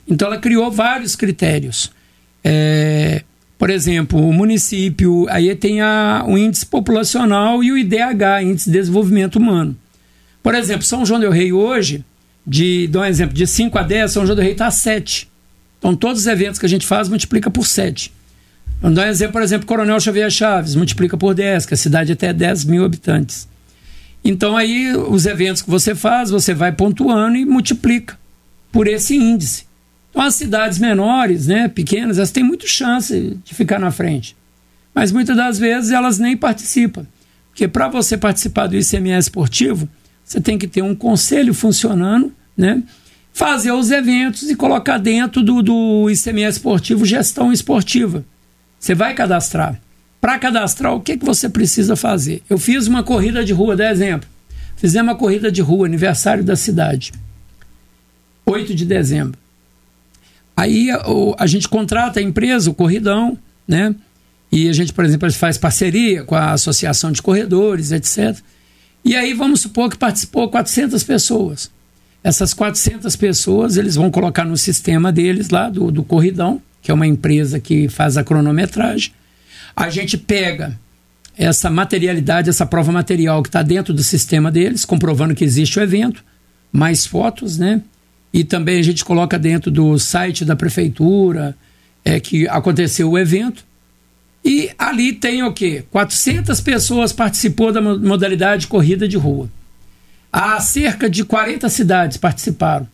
Então 0.08 0.26
ela 0.26 0.38
criou 0.38 0.70
vários 0.70 1.14
critérios. 1.14 1.92
É, 2.42 3.24
por 3.58 3.68
exemplo, 3.68 4.26
o 4.26 4.32
município, 4.32 5.26
aí 5.28 5.54
tem 5.54 5.82
a, 5.82 6.24
o 6.26 6.38
índice 6.38 6.64
populacional 6.64 7.62
e 7.62 7.70
o 7.70 7.76
IDH, 7.76 8.42
Índice 8.42 8.70
de 8.70 8.78
Desenvolvimento 8.78 9.36
Humano. 9.36 9.76
Por 10.42 10.54
exemplo, 10.54 10.82
São 10.82 11.04
João 11.04 11.20
del 11.20 11.30
Rei 11.30 11.52
hoje, 11.52 12.02
de, 12.46 12.86
dou 12.88 13.02
um 13.02 13.04
exemplo, 13.04 13.34
de 13.34 13.46
5 13.46 13.78
a 13.78 13.82
10, 13.82 14.12
São 14.12 14.26
João 14.26 14.36
del 14.36 14.44
Rei 14.44 14.52
está 14.52 14.66
a 14.66 14.70
7. 14.70 15.30
Então 15.78 15.94
todos 15.94 16.22
os 16.22 16.26
eventos 16.26 16.58
que 16.58 16.66
a 16.66 16.68
gente 16.68 16.86
faz 16.86 17.08
multiplica 17.08 17.50
por 17.50 17.66
7. 17.66 18.12
Vamos 18.80 18.96
dar 18.96 19.06
um 19.06 19.10
exemplo, 19.10 19.32
por 19.32 19.42
exemplo, 19.42 19.66
Coronel 19.66 20.00
Xavier 20.00 20.30
Chaves, 20.30 20.74
multiplica 20.74 21.16
por 21.16 21.34
10, 21.34 21.66
que 21.66 21.74
a 21.74 21.76
cidade 21.76 22.12
até 22.12 22.32
10 22.32 22.64
mil 22.64 22.84
habitantes. 22.84 23.48
Então 24.24 24.56
aí 24.56 24.94
os 24.94 25.26
eventos 25.26 25.62
que 25.62 25.70
você 25.70 25.94
faz, 25.94 26.30
você 26.30 26.54
vai 26.54 26.72
pontuando 26.72 27.36
e 27.36 27.44
multiplica 27.44 28.18
por 28.72 28.88
esse 28.88 29.14
índice. 29.16 29.66
Então, 30.10 30.22
as 30.22 30.36
cidades 30.36 30.78
menores, 30.78 31.48
né, 31.48 31.66
pequenas, 31.66 32.18
elas 32.18 32.30
têm 32.30 32.44
muito 32.44 32.68
chance 32.68 33.36
de 33.44 33.54
ficar 33.54 33.80
na 33.80 33.90
frente. 33.90 34.36
Mas 34.94 35.10
muitas 35.10 35.36
das 35.36 35.58
vezes 35.58 35.90
elas 35.90 36.18
nem 36.18 36.36
participam. 36.36 37.04
Porque 37.50 37.66
para 37.66 37.88
você 37.88 38.16
participar 38.16 38.68
do 38.68 38.76
ICMS 38.76 39.26
esportivo, 39.26 39.88
você 40.24 40.40
tem 40.40 40.56
que 40.56 40.66
ter 40.66 40.82
um 40.82 40.94
conselho 40.94 41.52
funcionando, 41.52 42.32
né? 42.56 42.82
fazer 43.34 43.72
os 43.72 43.90
eventos 43.90 44.48
e 44.48 44.54
colocar 44.54 44.96
dentro 44.96 45.42
do, 45.42 45.60
do 45.60 46.08
ICMS 46.08 46.58
esportivo 46.58 47.04
gestão 47.04 47.52
esportiva. 47.52 48.24
Você 48.78 48.94
vai 48.94 49.12
cadastrar. 49.12 49.78
Para 50.20 50.38
cadastrar, 50.38 50.94
o 50.94 51.00
que, 51.00 51.18
que 51.18 51.24
você 51.24 51.48
precisa 51.48 51.96
fazer? 51.96 52.42
Eu 52.48 52.58
fiz 52.58 52.86
uma 52.86 53.02
corrida 53.02 53.44
de 53.44 53.52
rua, 53.52 53.76
dá 53.76 53.90
exemplo. 53.90 54.28
Fizemos 54.76 55.12
uma 55.12 55.18
corrida 55.18 55.50
de 55.50 55.60
rua, 55.60 55.86
aniversário 55.86 56.44
da 56.44 56.54
cidade. 56.54 57.12
8 58.46 58.74
de 58.74 58.84
dezembro. 58.86 59.38
Aí 60.56 60.88
a 61.36 61.46
gente 61.46 61.68
contrata 61.68 62.20
a 62.20 62.22
empresa, 62.22 62.70
o 62.70 62.74
Corridão, 62.74 63.36
né? 63.66 63.94
E 64.52 64.68
a 64.68 64.72
gente, 64.72 64.92
por 64.92 65.04
exemplo, 65.04 65.30
faz 65.32 65.58
parceria 65.58 66.22
com 66.22 66.36
a 66.36 66.52
Associação 66.52 67.10
de 67.10 67.20
Corredores, 67.20 67.90
etc. 67.90 68.38
E 69.04 69.14
aí 69.14 69.34
vamos 69.34 69.60
supor 69.60 69.90
que 69.90 69.98
participou 69.98 70.48
400 70.48 71.02
pessoas. 71.02 71.70
Essas 72.22 72.54
400 72.54 73.14
pessoas 73.16 73.76
eles 73.76 73.96
vão 73.96 74.10
colocar 74.10 74.44
no 74.44 74.56
sistema 74.56 75.12
deles 75.12 75.50
lá, 75.50 75.68
do, 75.68 75.90
do 75.90 76.02
Corridão, 76.02 76.60
que 76.80 76.90
é 76.90 76.94
uma 76.94 77.06
empresa 77.06 77.60
que 77.60 77.88
faz 77.88 78.16
a 78.16 78.24
cronometragem. 78.24 79.12
A 79.76 79.90
gente 79.90 80.16
pega 80.16 80.78
essa 81.36 81.68
materialidade, 81.68 82.48
essa 82.48 82.64
prova 82.64 82.92
material 82.92 83.42
que 83.42 83.48
está 83.48 83.62
dentro 83.62 83.92
do 83.92 84.02
sistema 84.02 84.50
deles, 84.50 84.84
comprovando 84.84 85.34
que 85.34 85.44
existe 85.44 85.78
o 85.78 85.82
evento, 85.82 86.24
mais 86.72 87.04
fotos, 87.04 87.58
né? 87.58 87.82
e 88.34 88.42
também 88.42 88.80
a 88.80 88.82
gente 88.82 89.04
coloca 89.04 89.38
dentro 89.38 89.70
do 89.70 89.96
site 89.96 90.44
da 90.44 90.56
prefeitura 90.56 91.56
é 92.04 92.18
que 92.18 92.48
aconteceu 92.48 93.08
o 93.08 93.16
evento. 93.16 93.64
E 94.44 94.70
ali 94.78 95.12
tem 95.14 95.42
o 95.42 95.52
quê? 95.52 95.84
400 95.90 96.60
pessoas 96.60 97.12
participou 97.12 97.72
da 97.72 97.80
modalidade 97.80 98.66
corrida 98.66 99.08
de 99.08 99.16
rua. 99.16 99.48
Há 100.30 100.60
cerca 100.60 101.08
de 101.08 101.24
40 101.24 101.68
cidades 101.70 102.18
participaram. 102.18 102.86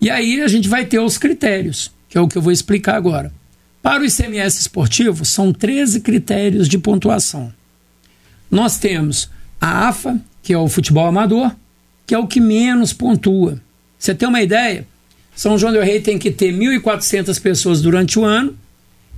E 0.00 0.10
aí 0.10 0.42
a 0.42 0.48
gente 0.48 0.68
vai 0.68 0.84
ter 0.84 0.98
os 0.98 1.16
critérios, 1.16 1.90
que 2.08 2.18
é 2.18 2.20
o 2.20 2.28
que 2.28 2.36
eu 2.36 2.42
vou 2.42 2.52
explicar 2.52 2.96
agora. 2.96 3.32
Para 3.80 4.02
o 4.02 4.06
ICMS 4.06 4.60
esportivo, 4.60 5.24
são 5.24 5.52
13 5.52 6.00
critérios 6.00 6.68
de 6.68 6.76
pontuação. 6.76 7.50
Nós 8.50 8.78
temos 8.78 9.30
a 9.60 9.88
AFA, 9.88 10.20
que 10.42 10.52
é 10.52 10.58
o 10.58 10.68
futebol 10.68 11.06
amador, 11.06 11.54
que 12.06 12.14
é 12.14 12.18
o 12.18 12.26
que 12.26 12.40
menos 12.40 12.92
pontua. 12.92 13.60
Você 13.98 14.14
tem 14.14 14.28
uma 14.28 14.42
ideia? 14.42 14.86
São 15.34 15.56
João 15.56 15.72
del 15.72 15.82
Rei 15.82 16.00
tem 16.00 16.18
que 16.18 16.30
ter 16.30 16.52
1.400 16.52 17.40
pessoas 17.40 17.80
durante 17.80 18.18
o 18.18 18.24
ano 18.24 18.56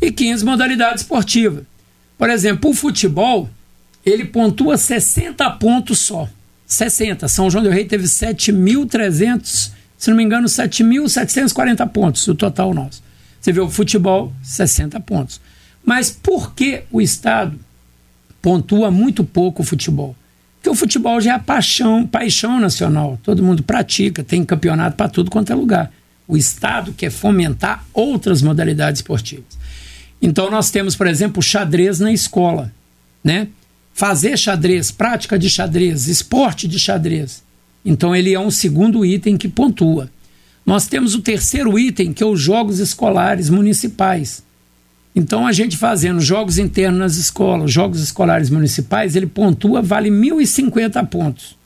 e 0.01 0.11
15 0.11 0.45
modalidades 0.45 1.03
esportivas. 1.03 1.65
Por 2.17 2.31
exemplo, 2.31 2.71
o 2.71 2.75
futebol, 2.75 3.49
ele 4.05 4.25
pontua 4.25 4.77
60 4.77 5.49
pontos 5.53 6.01
só. 6.01 6.29
60. 6.67 7.27
São 7.29 7.51
João 7.51 7.63
del 7.65 7.73
Rei 7.73 7.87
teve 7.87 8.05
7.300, 8.05 9.71
se 9.97 10.11
não 10.11 10.17
me 10.17 10.23
engano, 10.23 10.47
7.740 10.47 11.89
pontos, 11.89 12.27
o 12.29 12.35
total 12.35 12.75
nosso. 12.75 13.03
Você 13.41 13.53
vê 13.53 13.61
o 13.61 13.71
futebol, 13.71 14.33
60 14.43 15.01
pontos. 15.01 15.41
Mas 15.85 16.11
por 16.11 16.55
que 16.55 16.83
o 16.91 17.01
Estado 17.01 17.59
pontua 18.43 18.91
muito 18.91 19.25
pouco 19.25 19.63
o 19.63 19.65
futebol? 19.65 20.15
Porque 20.57 20.69
o 20.69 20.75
futebol 20.75 21.21
já 21.21 21.33
é 21.33 21.35
a 21.37 21.39
paixão, 21.39 22.07
paixão 22.07 22.61
nacional. 22.61 23.19
Todo 23.23 23.43
mundo 23.43 23.63
pratica, 23.63 24.23
tem 24.23 24.45
campeonato 24.45 24.97
para 24.97 25.09
tudo 25.09 25.31
quanto 25.31 25.51
é 25.51 25.55
lugar. 25.55 25.91
O 26.27 26.37
Estado 26.37 26.93
quer 26.93 27.11
fomentar 27.11 27.85
outras 27.95 28.43
modalidades 28.43 29.01
esportivas. 29.01 29.57
Então 30.21 30.51
nós 30.51 30.71
temos, 30.71 30.97
por 30.97 31.07
exemplo, 31.07 31.43
xadrez 31.43 32.01
na 32.01 32.13
escola, 32.13 32.73
né? 33.23 33.49
Fazer 33.93 34.37
xadrez, 34.37 34.91
prática 34.91 35.39
de 35.39 35.49
xadrez, 35.51 36.07
esporte 36.07 36.69
de 36.69 36.79
xadrez. 36.79 37.43
Então 37.85 38.15
ele 38.15 38.35
é 38.35 38.41
um 38.41 38.51
segundo 38.51 39.05
item 39.05 39.37
que 39.37 39.49
pontua. 39.49 40.11
Nós 40.65 40.87
temos 40.87 41.15
o 41.15 41.23
terceiro 41.23 41.79
item, 41.79 42.13
que 42.13 42.23
é 42.23 42.27
os 42.27 42.41
jogos 42.41 42.79
escolares 42.79 43.49
municipais. 43.49 44.43
Então, 45.17 45.47
a 45.47 45.53
gente 45.53 45.77
fazendo 45.77 46.21
jogos 46.21 46.59
internos 46.59 46.99
nas 46.99 47.17
escolas, 47.17 47.73
jogos 47.73 48.01
escolares 48.01 48.51
municipais, 48.51 49.17
ele 49.17 49.27
pontua, 49.27 49.81
vale 49.81 50.11
1.050 50.11 51.07
pontos. 51.09 51.57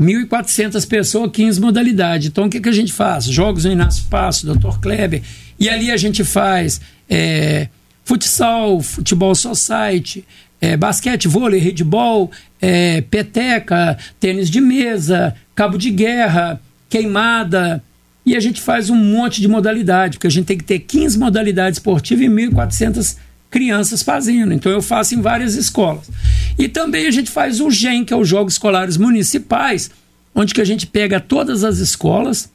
1.400 0.00 0.86
pessoas, 0.86 1.30
15 1.32 1.60
modalidades. 1.60 2.28
Então, 2.28 2.46
o 2.46 2.48
que, 2.48 2.60
que 2.60 2.68
a 2.68 2.72
gente 2.72 2.92
faz? 2.92 3.24
Jogos 3.24 3.64
no 3.64 3.72
Inácio 3.72 4.04
Passo, 4.08 4.46
Dr. 4.46 4.78
Kleber. 4.80 5.22
E 5.58 5.68
ali 5.68 5.90
a 5.90 5.96
gente 5.96 6.22
faz 6.22 6.80
é, 7.10 7.68
futsal, 8.08 8.80
futebol 8.80 9.34
society, 9.34 10.24
é, 10.62 10.78
basquete, 10.78 11.28
vôlei, 11.28 11.60
handball, 11.60 12.30
é, 12.58 13.02
peteca, 13.02 13.98
tênis 14.18 14.48
de 14.48 14.62
mesa, 14.62 15.36
cabo 15.54 15.76
de 15.76 15.90
guerra, 15.90 16.58
queimada, 16.88 17.84
e 18.24 18.34
a 18.34 18.40
gente 18.40 18.62
faz 18.62 18.88
um 18.88 18.96
monte 18.96 19.42
de 19.42 19.48
modalidade, 19.48 20.16
porque 20.16 20.26
a 20.26 20.30
gente 20.30 20.46
tem 20.46 20.56
que 20.56 20.64
ter 20.64 20.78
15 20.78 21.18
modalidades 21.18 21.78
esportivas 21.78 22.24
e 22.24 22.28
1.400 22.28 23.18
crianças 23.50 24.02
fazendo. 24.02 24.54
Então 24.54 24.72
eu 24.72 24.80
faço 24.80 25.14
em 25.14 25.20
várias 25.20 25.54
escolas. 25.54 26.10
E 26.58 26.66
também 26.66 27.06
a 27.06 27.10
gente 27.10 27.30
faz 27.30 27.60
o 27.60 27.70
GEM, 27.70 28.06
que 28.06 28.14
é 28.14 28.16
os 28.16 28.26
Jogos 28.26 28.54
Escolares 28.54 28.96
Municipais, 28.96 29.90
onde 30.34 30.54
que 30.54 30.62
a 30.62 30.64
gente 30.64 30.86
pega 30.86 31.20
todas 31.20 31.62
as 31.62 31.76
escolas 31.76 32.50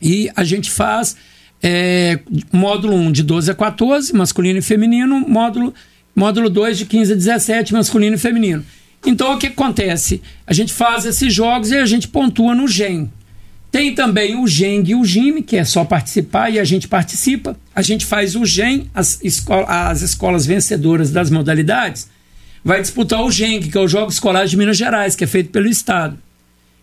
e 0.00 0.30
a 0.34 0.44
gente 0.44 0.70
faz 0.70 1.14
é, 1.62 2.18
módulo 2.52 2.94
1 2.94 3.12
de 3.12 3.22
12 3.22 3.50
a 3.50 3.54
14, 3.54 4.14
masculino 4.14 4.58
e 4.58 4.62
feminino, 4.62 5.20
módulo, 5.28 5.74
módulo 6.14 6.48
2 6.48 6.78
de 6.78 6.86
15 6.86 7.12
a 7.12 7.16
17, 7.16 7.72
masculino 7.72 8.16
e 8.16 8.18
feminino. 8.18 8.64
Então 9.06 9.34
o 9.34 9.38
que 9.38 9.48
acontece? 9.48 10.20
A 10.46 10.52
gente 10.52 10.72
faz 10.72 11.04
esses 11.04 11.32
jogos 11.32 11.70
e 11.70 11.76
a 11.76 11.86
gente 11.86 12.08
pontua 12.08 12.54
no 12.54 12.66
GEM, 12.66 13.10
Tem 13.70 13.94
também 13.94 14.34
o 14.34 14.46
GEM 14.46 14.82
e 14.86 14.94
o 14.94 15.04
GIME, 15.04 15.42
que 15.42 15.56
é 15.56 15.64
só 15.64 15.84
participar 15.84 16.50
e 16.50 16.58
a 16.58 16.64
gente 16.64 16.88
participa. 16.88 17.56
A 17.74 17.82
gente 17.82 18.06
faz 18.06 18.34
o 18.34 18.44
GEM, 18.44 18.90
as, 18.94 19.22
escola, 19.22 19.66
as 19.90 20.00
escolas 20.02 20.46
vencedoras 20.46 21.10
das 21.10 21.30
modalidades, 21.30 22.08
vai 22.64 22.80
disputar 22.80 23.22
o 23.22 23.30
GEM, 23.30 23.60
que 23.60 23.76
é 23.76 23.80
o 23.80 23.86
Jogos 23.86 24.14
Escolares 24.14 24.50
de 24.50 24.56
Minas 24.56 24.76
Gerais, 24.76 25.14
que 25.14 25.24
é 25.24 25.26
feito 25.26 25.50
pelo 25.50 25.68
Estado. 25.68 26.18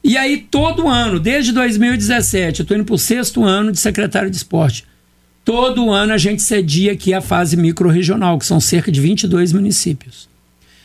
E 0.07 0.19
aí, 0.19 0.37
todo 0.37 0.87
ano, 0.87 1.19
desde 1.19 1.51
2017, 1.51 2.59
eu 2.59 2.63
estou 2.63 2.77
indo 2.77 2.85
para 2.85 2.93
o 2.93 2.97
sexto 2.97 3.43
ano 3.43 3.71
de 3.71 3.79
secretário 3.79 4.29
de 4.29 4.37
esporte. 4.37 4.85
Todo 5.43 5.89
ano 5.89 6.13
a 6.13 6.17
gente 6.19 6.43
cedia 6.43 6.91
aqui 6.91 7.11
a 7.11 7.21
fase 7.21 7.57
micro-regional, 7.57 8.37
que 8.37 8.45
são 8.45 8.59
cerca 8.59 8.91
de 8.91 9.01
22 9.01 9.51
municípios. 9.51 10.29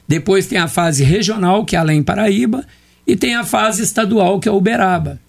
Depois 0.09 0.47
tem 0.47 0.57
a 0.57 0.67
fase 0.67 1.05
regional, 1.05 1.67
que 1.67 1.77
é 1.77 1.79
além 1.79 2.03
Paraíba, 2.03 2.65
e 3.07 3.15
tem 3.15 3.35
a 3.35 3.45
fase 3.45 3.83
estadual, 3.83 4.41
que 4.41 4.49
é 4.49 4.53
Uberaba. 4.53 5.21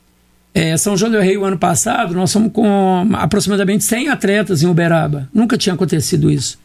É, 0.54 0.78
São 0.78 0.96
João 0.96 1.12
del 1.12 1.22
Rei, 1.22 1.36
o 1.36 1.44
ano 1.44 1.58
passado, 1.58 2.14
nós 2.14 2.32
fomos 2.32 2.54
com 2.54 3.10
aproximadamente 3.16 3.84
100 3.84 4.08
atletas 4.08 4.64
em 4.64 4.68
Uberaba. 4.68 5.28
Nunca 5.34 5.58
tinha 5.58 5.76
acontecido 5.76 6.32
isso. 6.32 6.58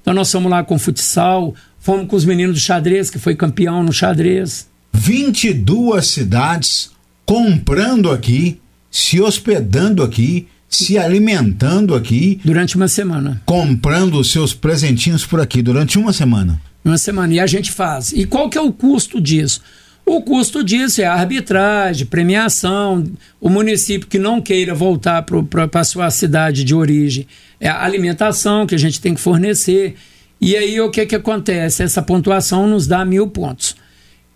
Então 0.00 0.14
nós 0.14 0.30
fomos 0.30 0.48
lá 0.48 0.62
com 0.62 0.78
futsal, 0.78 1.52
fomos 1.80 2.06
com 2.06 2.14
os 2.14 2.24
meninos 2.24 2.54
do 2.54 2.60
xadrez, 2.60 3.10
que 3.10 3.18
foi 3.18 3.34
campeão 3.34 3.82
no 3.82 3.92
xadrez. 3.92 4.68
22 4.92 6.06
cidades 6.06 6.90
comprando 7.24 8.10
aqui, 8.10 8.60
se 8.90 9.20
hospedando 9.20 10.02
aqui, 10.02 10.48
se 10.68 10.98
alimentando 10.98 11.94
aqui. 11.94 12.40
Durante 12.44 12.76
uma 12.76 12.88
semana. 12.88 13.42
Comprando 13.44 14.18
os 14.18 14.30
seus 14.30 14.52
presentinhos 14.52 15.24
por 15.24 15.40
aqui, 15.40 15.62
durante 15.62 15.98
uma 15.98 16.12
semana. 16.12 16.60
Uma 16.84 16.98
semana. 16.98 17.34
E 17.34 17.40
a 17.40 17.46
gente 17.46 17.72
faz. 17.72 18.12
E 18.12 18.26
qual 18.26 18.48
que 18.48 18.58
é 18.58 18.60
o 18.60 18.72
custo 18.72 19.20
disso? 19.20 19.60
O 20.08 20.22
custo 20.22 20.64
disso 20.64 21.02
é 21.02 21.04
a 21.04 21.12
arbitragem, 21.12 22.06
premiação, 22.06 23.04
o 23.38 23.50
município 23.50 24.08
que 24.08 24.18
não 24.18 24.40
queira 24.40 24.74
voltar 24.74 25.22
para 25.22 25.80
a 25.80 25.84
sua 25.84 26.10
cidade 26.10 26.64
de 26.64 26.74
origem, 26.74 27.26
é 27.60 27.68
a 27.68 27.84
alimentação 27.84 28.66
que 28.66 28.74
a 28.74 28.78
gente 28.78 29.02
tem 29.02 29.14
que 29.14 29.20
fornecer. 29.20 29.96
E 30.40 30.56
aí 30.56 30.80
o 30.80 30.90
que, 30.90 31.04
que 31.04 31.14
acontece? 31.14 31.82
Essa 31.82 32.00
pontuação 32.00 32.66
nos 32.66 32.86
dá 32.86 33.04
mil 33.04 33.26
pontos. 33.28 33.76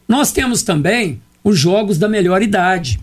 Nós 0.09 0.33
temos 0.33 0.63
também 0.63 1.21
os 1.43 1.59
jogos 1.59 1.99
da 1.99 2.09
melhor 2.09 2.43
idade. 2.43 3.01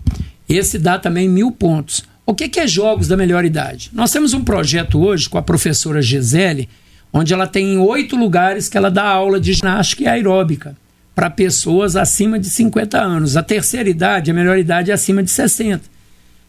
Esse 0.48 0.78
dá 0.78 0.98
também 0.98 1.28
mil 1.28 1.52
pontos. 1.52 2.04
O 2.26 2.34
que, 2.34 2.48
que 2.48 2.60
é 2.60 2.66
jogos 2.66 3.08
da 3.08 3.16
melhor 3.16 3.44
idade? 3.44 3.90
Nós 3.92 4.12
temos 4.12 4.32
um 4.34 4.44
projeto 4.44 5.00
hoje 5.00 5.28
com 5.28 5.38
a 5.38 5.42
professora 5.42 6.00
Gisele, 6.00 6.68
onde 7.12 7.34
ela 7.34 7.46
tem 7.46 7.78
oito 7.78 8.16
lugares 8.16 8.68
que 8.68 8.76
ela 8.76 8.90
dá 8.90 9.04
aula 9.04 9.40
de 9.40 9.52
ginástica 9.52 10.04
e 10.04 10.06
aeróbica 10.06 10.76
para 11.14 11.28
pessoas 11.28 11.96
acima 11.96 12.38
de 12.38 12.48
50 12.48 12.98
anos. 12.98 13.36
A 13.36 13.42
terceira 13.42 13.88
idade, 13.88 14.30
a 14.30 14.34
melhor 14.34 14.58
idade 14.58 14.90
é 14.90 14.94
acima 14.94 15.22
de 15.22 15.30
60. 15.30 15.82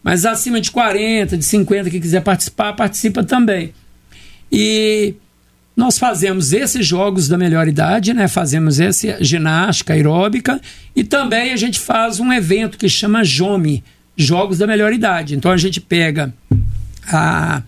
Mas 0.02 0.24
acima 0.24 0.60
de 0.60 0.70
40, 0.70 1.36
de 1.36 1.44
50 1.44 1.90
que 1.90 2.00
quiser 2.00 2.22
participar, 2.22 2.72
participa 2.72 3.22
também. 3.22 3.72
E 4.50 5.14
nós 5.74 5.98
fazemos 5.98 6.52
esses 6.52 6.86
jogos 6.86 7.28
da 7.28 7.38
melhor 7.38 7.66
idade, 7.66 8.12
né? 8.12 8.28
Fazemos 8.28 8.78
esse 8.78 9.16
ginástica 9.20 9.94
aeróbica 9.94 10.60
e 10.94 11.02
também 11.02 11.52
a 11.52 11.56
gente 11.56 11.78
faz 11.78 12.20
um 12.20 12.32
evento 12.32 12.76
que 12.76 12.88
chama 12.88 13.24
JOMI, 13.24 13.82
Jogos 14.16 14.58
da 14.58 14.66
Melhor 14.66 14.92
Idade. 14.92 15.34
Então 15.34 15.50
a 15.50 15.56
gente 15.56 15.80
pega 15.80 16.34
a, 17.08 17.62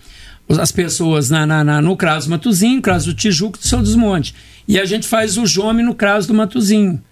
as 0.59 0.71
pessoas 0.71 1.31
na, 1.31 1.47
na, 1.47 1.65
na, 1.65 1.81
no 1.81 1.97
Craso 1.97 2.29
Matuzinho, 2.29 2.83
Craso 2.83 3.07
do 3.07 3.17
Tijuco 3.17 3.59
do 3.59 3.67
São 3.67 3.83
Desmonte. 3.83 4.35
E 4.69 4.79
a 4.79 4.85
gente 4.85 5.09
faz 5.09 5.39
o 5.39 5.47
JOMI 5.47 5.83
no 5.83 5.95
Craso 5.95 6.29
do 6.29 6.35
Matuzinho. 6.35 7.03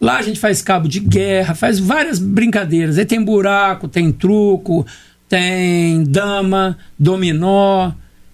Lá 0.00 0.18
a 0.18 0.22
gente 0.22 0.40
faz 0.40 0.62
cabo 0.62 0.88
de 0.88 0.98
guerra, 0.98 1.54
faz 1.54 1.78
várias 1.78 2.18
brincadeiras. 2.18 2.98
Aí 2.98 3.04
tem 3.04 3.22
buraco, 3.22 3.86
tem 3.86 4.10
truco, 4.10 4.86
tem 5.28 6.02
dama, 6.04 6.76
dominó, 6.98 7.92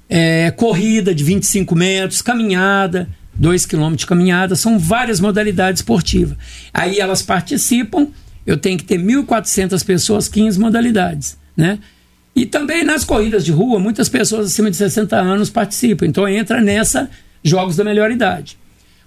é, 0.09 0.51
corrida 0.51 1.15
de 1.15 1.25
25 1.25 1.75
metros, 1.75 2.23
caminhada, 2.23 3.09
2 3.35 3.67
km 3.67 3.95
de 3.95 4.07
caminhada, 4.07 4.55
são 4.55 4.79
várias 4.79 5.21
modalidades 5.21 5.81
esportivas. 5.81 6.37
Aí 6.73 6.99
elas 6.99 7.23
participam, 7.23 8.09
eu 8.47 8.57
tenho 8.57 8.79
que 8.79 8.85
ter 8.85 8.99
1.400 8.99 9.85
pessoas, 9.85 10.29
15 10.29 10.59
modalidades, 10.59 11.37
né? 11.57 11.79
E 12.35 12.45
também 12.45 12.85
nas 12.85 13.03
corridas 13.03 13.45
de 13.45 13.51
rua, 13.51 13.79
muitas 13.79 14.09
pessoas 14.09 14.47
acima 14.49 14.71
de 14.71 14.77
60 14.77 15.17
anos 15.17 15.49
participam, 15.49 16.07
então 16.07 16.29
entra 16.29 16.61
nessa 16.61 17.09
Jogos 17.43 17.77
da 17.77 17.85
Melhor 17.85 18.11
Idade. 18.11 18.59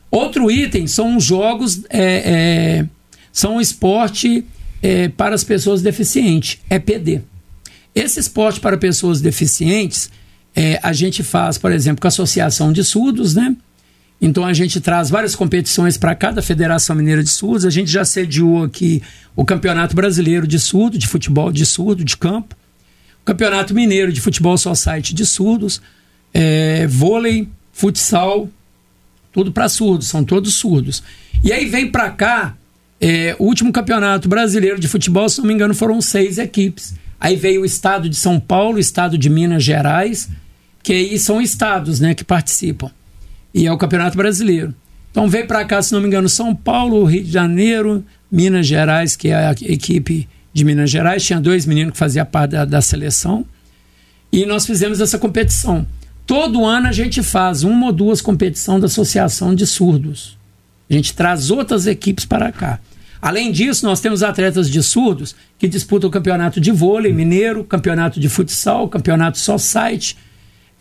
Outro 0.09 0.49
item 0.49 0.87
são 0.87 1.17
os 1.17 1.23
jogos, 1.23 1.83
é, 1.89 2.01
é, 2.01 2.85
são 3.31 3.61
esporte 3.61 4.45
é, 4.81 5.09
para 5.09 5.35
as 5.35 5.43
pessoas 5.43 5.81
deficientes, 5.81 6.57
EPD. 6.69 7.21
Esse 7.93 8.19
esporte 8.19 8.59
para 8.59 8.77
pessoas 8.77 9.21
deficientes, 9.21 10.09
é, 10.59 10.77
a 10.83 10.91
gente 10.91 11.23
faz, 11.23 11.57
por 11.57 11.71
exemplo, 11.71 12.01
com 12.01 12.07
a 12.07 12.09
Associação 12.09 12.73
de 12.73 12.83
Surdos, 12.83 13.33
né? 13.33 13.55
Então 14.21 14.43
a 14.43 14.51
gente 14.51 14.81
traz 14.81 15.09
várias 15.09 15.33
competições 15.33 15.95
para 15.97 16.13
cada 16.13 16.41
Federação 16.41 16.97
Mineira 16.97 17.23
de 17.23 17.29
Surdos. 17.29 17.63
A 17.63 17.69
gente 17.69 17.89
já 17.89 18.03
sediou 18.03 18.65
aqui 18.65 19.01
o 19.37 19.45
Campeonato 19.45 19.95
Brasileiro 19.95 20.45
de 20.45 20.59
Surdo, 20.59 20.97
de 20.97 21.07
futebol 21.07 21.49
de 21.49 21.65
surdo, 21.65 22.03
de 22.03 22.17
campo. 22.17 22.57
O 23.21 23.25
Campeonato 23.25 23.73
Mineiro 23.73 24.11
de 24.11 24.19
Futebol 24.19 24.57
Society 24.57 25.13
de 25.13 25.25
Surdos. 25.25 25.81
É, 26.33 26.85
vôlei, 26.87 27.47
futsal, 27.71 28.49
tudo 29.31 29.53
para 29.53 29.69
surdos, 29.69 30.09
são 30.09 30.25
todos 30.25 30.55
surdos. 30.55 31.01
E 31.41 31.53
aí 31.53 31.67
vem 31.67 31.89
para 31.89 32.09
cá, 32.09 32.57
é, 32.99 33.33
o 33.39 33.45
último 33.45 33.71
Campeonato 33.71 34.27
Brasileiro 34.27 34.77
de 34.77 34.89
Futebol, 34.89 35.29
se 35.29 35.39
não 35.39 35.47
me 35.47 35.53
engano, 35.53 35.73
foram 35.73 36.01
seis 36.01 36.37
equipes. 36.37 36.95
Aí 37.17 37.37
veio 37.37 37.61
o 37.61 37.65
estado 37.65 38.09
de 38.09 38.17
São 38.17 38.41
Paulo, 38.41 38.75
o 38.75 38.79
estado 38.79 39.17
de 39.17 39.29
Minas 39.29 39.63
Gerais, 39.63 40.27
que 40.83 41.17
são 41.19 41.41
estados 41.41 41.99
né, 41.99 42.13
que 42.13 42.23
participam. 42.23 42.91
E 43.53 43.65
é 43.65 43.71
o 43.71 43.77
Campeonato 43.77 44.17
Brasileiro. 44.17 44.73
Então 45.11 45.27
veio 45.27 45.47
para 45.47 45.65
cá, 45.65 45.81
se 45.81 45.91
não 45.91 46.01
me 46.01 46.07
engano, 46.07 46.29
São 46.29 46.55
Paulo, 46.55 47.03
Rio 47.03 47.23
de 47.23 47.31
Janeiro, 47.31 48.03
Minas 48.31 48.67
Gerais, 48.67 49.15
que 49.15 49.29
é 49.29 49.47
a 49.47 49.51
equipe 49.51 50.27
de 50.53 50.63
Minas 50.63 50.89
Gerais. 50.89 51.25
Tinha 51.25 51.39
dois 51.39 51.65
meninos 51.65 51.93
que 51.93 51.97
faziam 51.97 52.25
parte 52.25 52.51
da, 52.51 52.65
da 52.65 52.81
seleção. 52.81 53.45
E 54.31 54.45
nós 54.45 54.65
fizemos 54.65 55.01
essa 55.01 55.17
competição. 55.17 55.85
Todo 56.27 56.63
ano 56.63 56.87
a 56.87 56.91
gente 56.91 57.23
faz 57.23 57.63
uma 57.63 57.87
ou 57.87 57.91
duas 57.91 58.21
competições 58.21 58.81
da 58.81 58.85
Associação 58.85 59.55
de 59.55 59.65
Surdos. 59.65 60.37
A 60.87 60.93
gente 60.93 61.13
traz 61.13 61.49
outras 61.49 61.87
equipes 61.87 62.25
para 62.25 62.51
cá. 62.51 62.79
Além 63.21 63.51
disso, 63.51 63.85
nós 63.85 63.99
temos 63.99 64.23
atletas 64.23 64.69
de 64.69 64.81
surdos 64.81 65.35
que 65.57 65.67
disputam 65.67 66.07
o 66.07 66.11
campeonato 66.11 66.61
de 66.61 66.71
vôlei 66.71 67.11
mineiro, 67.11 67.63
campeonato 67.63 68.19
de 68.19 68.29
futsal, 68.29 68.87
campeonato 68.87 69.39
society 69.39 70.15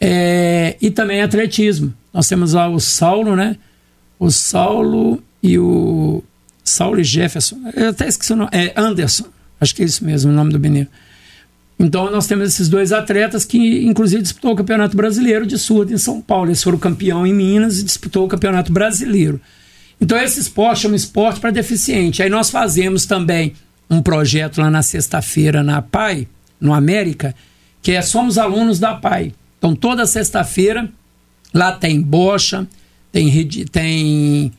é, 0.01 0.77
e 0.81 0.91
também 0.91 1.23
atletismo. 1.23 1.93
Nós 2.13 2.29
temos 2.29 2.53
lá 2.53 2.69
o 2.69 2.81
Saulo, 2.81 3.37
né? 3.37 3.57
O 4.19 4.31
Saulo 4.31 5.23
e 5.43 5.59
o 5.59 6.23
Saulo 6.65 7.01
e 7.01 7.05
Jefferson. 7.05 7.59
Eu 7.75 7.91
até 7.91 8.09
esqueci 8.09 8.33
o 8.33 8.37
nome. 8.37 8.51
É 8.53 8.73
Anderson. 8.77 9.27
Acho 9.61 9.75
que 9.75 9.83
é 9.83 9.85
isso 9.85 10.05
mesmo 10.05 10.31
o 10.31 10.35
nome 10.35 10.53
do 10.53 10.61
menino. 10.61 10.87
Então 11.79 12.11
nós 12.11 12.27
temos 12.27 12.49
esses 12.49 12.69
dois 12.69 12.93
atletas 12.93 13.45
que 13.45 13.87
inclusive 13.87 14.23
disputou 14.23 14.53
o 14.53 14.57
Campeonato 14.57 14.97
Brasileiro 14.97 15.47
de 15.47 15.57
surdo 15.57 15.93
em 15.93 15.99
São 15.99 16.21
Paulo. 16.21 16.49
Eles 16.49 16.63
foram 16.63 16.79
campeão 16.79 17.27
em 17.27 17.33
Minas 17.33 17.79
e 17.79 17.85
disputou 17.85 18.27
o 18.27 18.29
Campeonato 18.29 18.73
Brasileiro. 18.73 19.41
Então, 20.01 20.17
esse 20.19 20.41
esporte 20.41 20.87
é 20.87 20.91
um 20.91 20.95
esporte 20.95 21.41
para 21.41 21.51
deficiente. 21.51 22.23
Aí 22.23 22.31
nós 22.31 22.51
fazemos 22.51 23.05
também 23.05 23.55
um 23.91 24.01
projeto 24.01 24.61
lá 24.61 24.71
na 24.71 24.83
sexta-feira 24.83 25.63
na 25.63 25.83
PAI, 25.83 26.29
no 26.61 26.73
América, 26.73 27.35
que 27.83 27.93
é 27.93 28.03
Somos 28.03 28.39
Alunos 28.39 28.79
da 28.79 28.95
PAI. 28.95 29.33
Então, 29.59 29.75
toda 29.75 30.07
sexta-feira, 30.07 30.89
lá 31.53 31.73
tem 31.73 32.01
bocha, 32.01 32.67
tem, 33.11 33.31
tem 33.71 34.53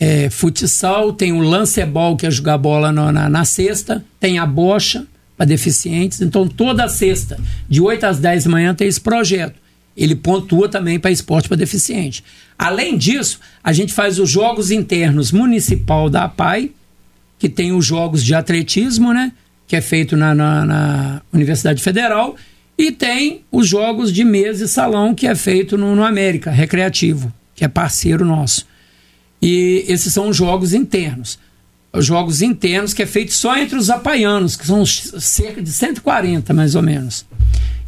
é, 0.00 0.30
futsal, 0.30 1.12
tem 1.12 1.32
o 1.32 1.40
lancebol, 1.40 2.16
que 2.16 2.26
é 2.26 2.30
jogar 2.30 2.58
bola 2.58 2.90
na, 2.90 3.12
na, 3.12 3.28
na 3.28 3.44
sexta, 3.44 4.04
tem 4.18 4.38
a 4.38 4.46
bocha 4.46 5.06
para 5.36 5.46
deficientes. 5.46 6.20
Então, 6.20 6.48
toda 6.48 6.88
sexta, 6.88 7.38
de 7.68 7.80
8 7.80 8.04
às 8.04 8.18
10 8.18 8.44
da 8.44 8.50
manhã, 8.50 8.74
tem 8.74 8.88
esse 8.88 9.00
projeto 9.00 9.54
ele 9.98 10.14
pontua 10.14 10.68
também 10.68 11.00
para 11.00 11.10
esporte 11.10 11.48
para 11.48 11.56
deficiente. 11.56 12.22
Além 12.56 12.96
disso, 12.96 13.40
a 13.62 13.72
gente 13.72 13.92
faz 13.92 14.20
os 14.20 14.30
jogos 14.30 14.70
internos 14.70 15.32
municipal 15.32 16.08
da 16.08 16.24
APAI, 16.24 16.70
que 17.36 17.48
tem 17.48 17.72
os 17.72 17.84
jogos 17.84 18.24
de 18.24 18.32
atletismo, 18.32 19.12
né? 19.12 19.32
Que 19.66 19.74
é 19.74 19.80
feito 19.80 20.16
na, 20.16 20.32
na, 20.36 20.64
na 20.64 21.22
Universidade 21.32 21.82
Federal, 21.82 22.36
e 22.78 22.92
tem 22.92 23.42
os 23.50 23.66
jogos 23.66 24.12
de 24.12 24.22
mesa 24.22 24.64
e 24.64 24.68
salão, 24.68 25.12
que 25.12 25.26
é 25.26 25.34
feito 25.34 25.76
no, 25.76 25.96
no 25.96 26.04
América 26.04 26.52
Recreativo, 26.52 27.32
que 27.52 27.64
é 27.64 27.68
parceiro 27.68 28.24
nosso. 28.24 28.64
E 29.42 29.84
esses 29.88 30.14
são 30.14 30.28
os 30.28 30.36
jogos 30.36 30.72
internos. 30.72 31.40
Os 31.92 32.06
jogos 32.06 32.40
internos 32.40 32.94
que 32.94 33.02
é 33.02 33.06
feito 33.06 33.32
só 33.32 33.56
entre 33.56 33.76
os 33.76 33.90
apaianos, 33.90 34.54
que 34.54 34.64
são 34.64 34.86
cerca 34.86 35.60
de 35.60 35.72
140 35.72 36.54
mais 36.54 36.76
ou 36.76 36.82
menos. 36.82 37.26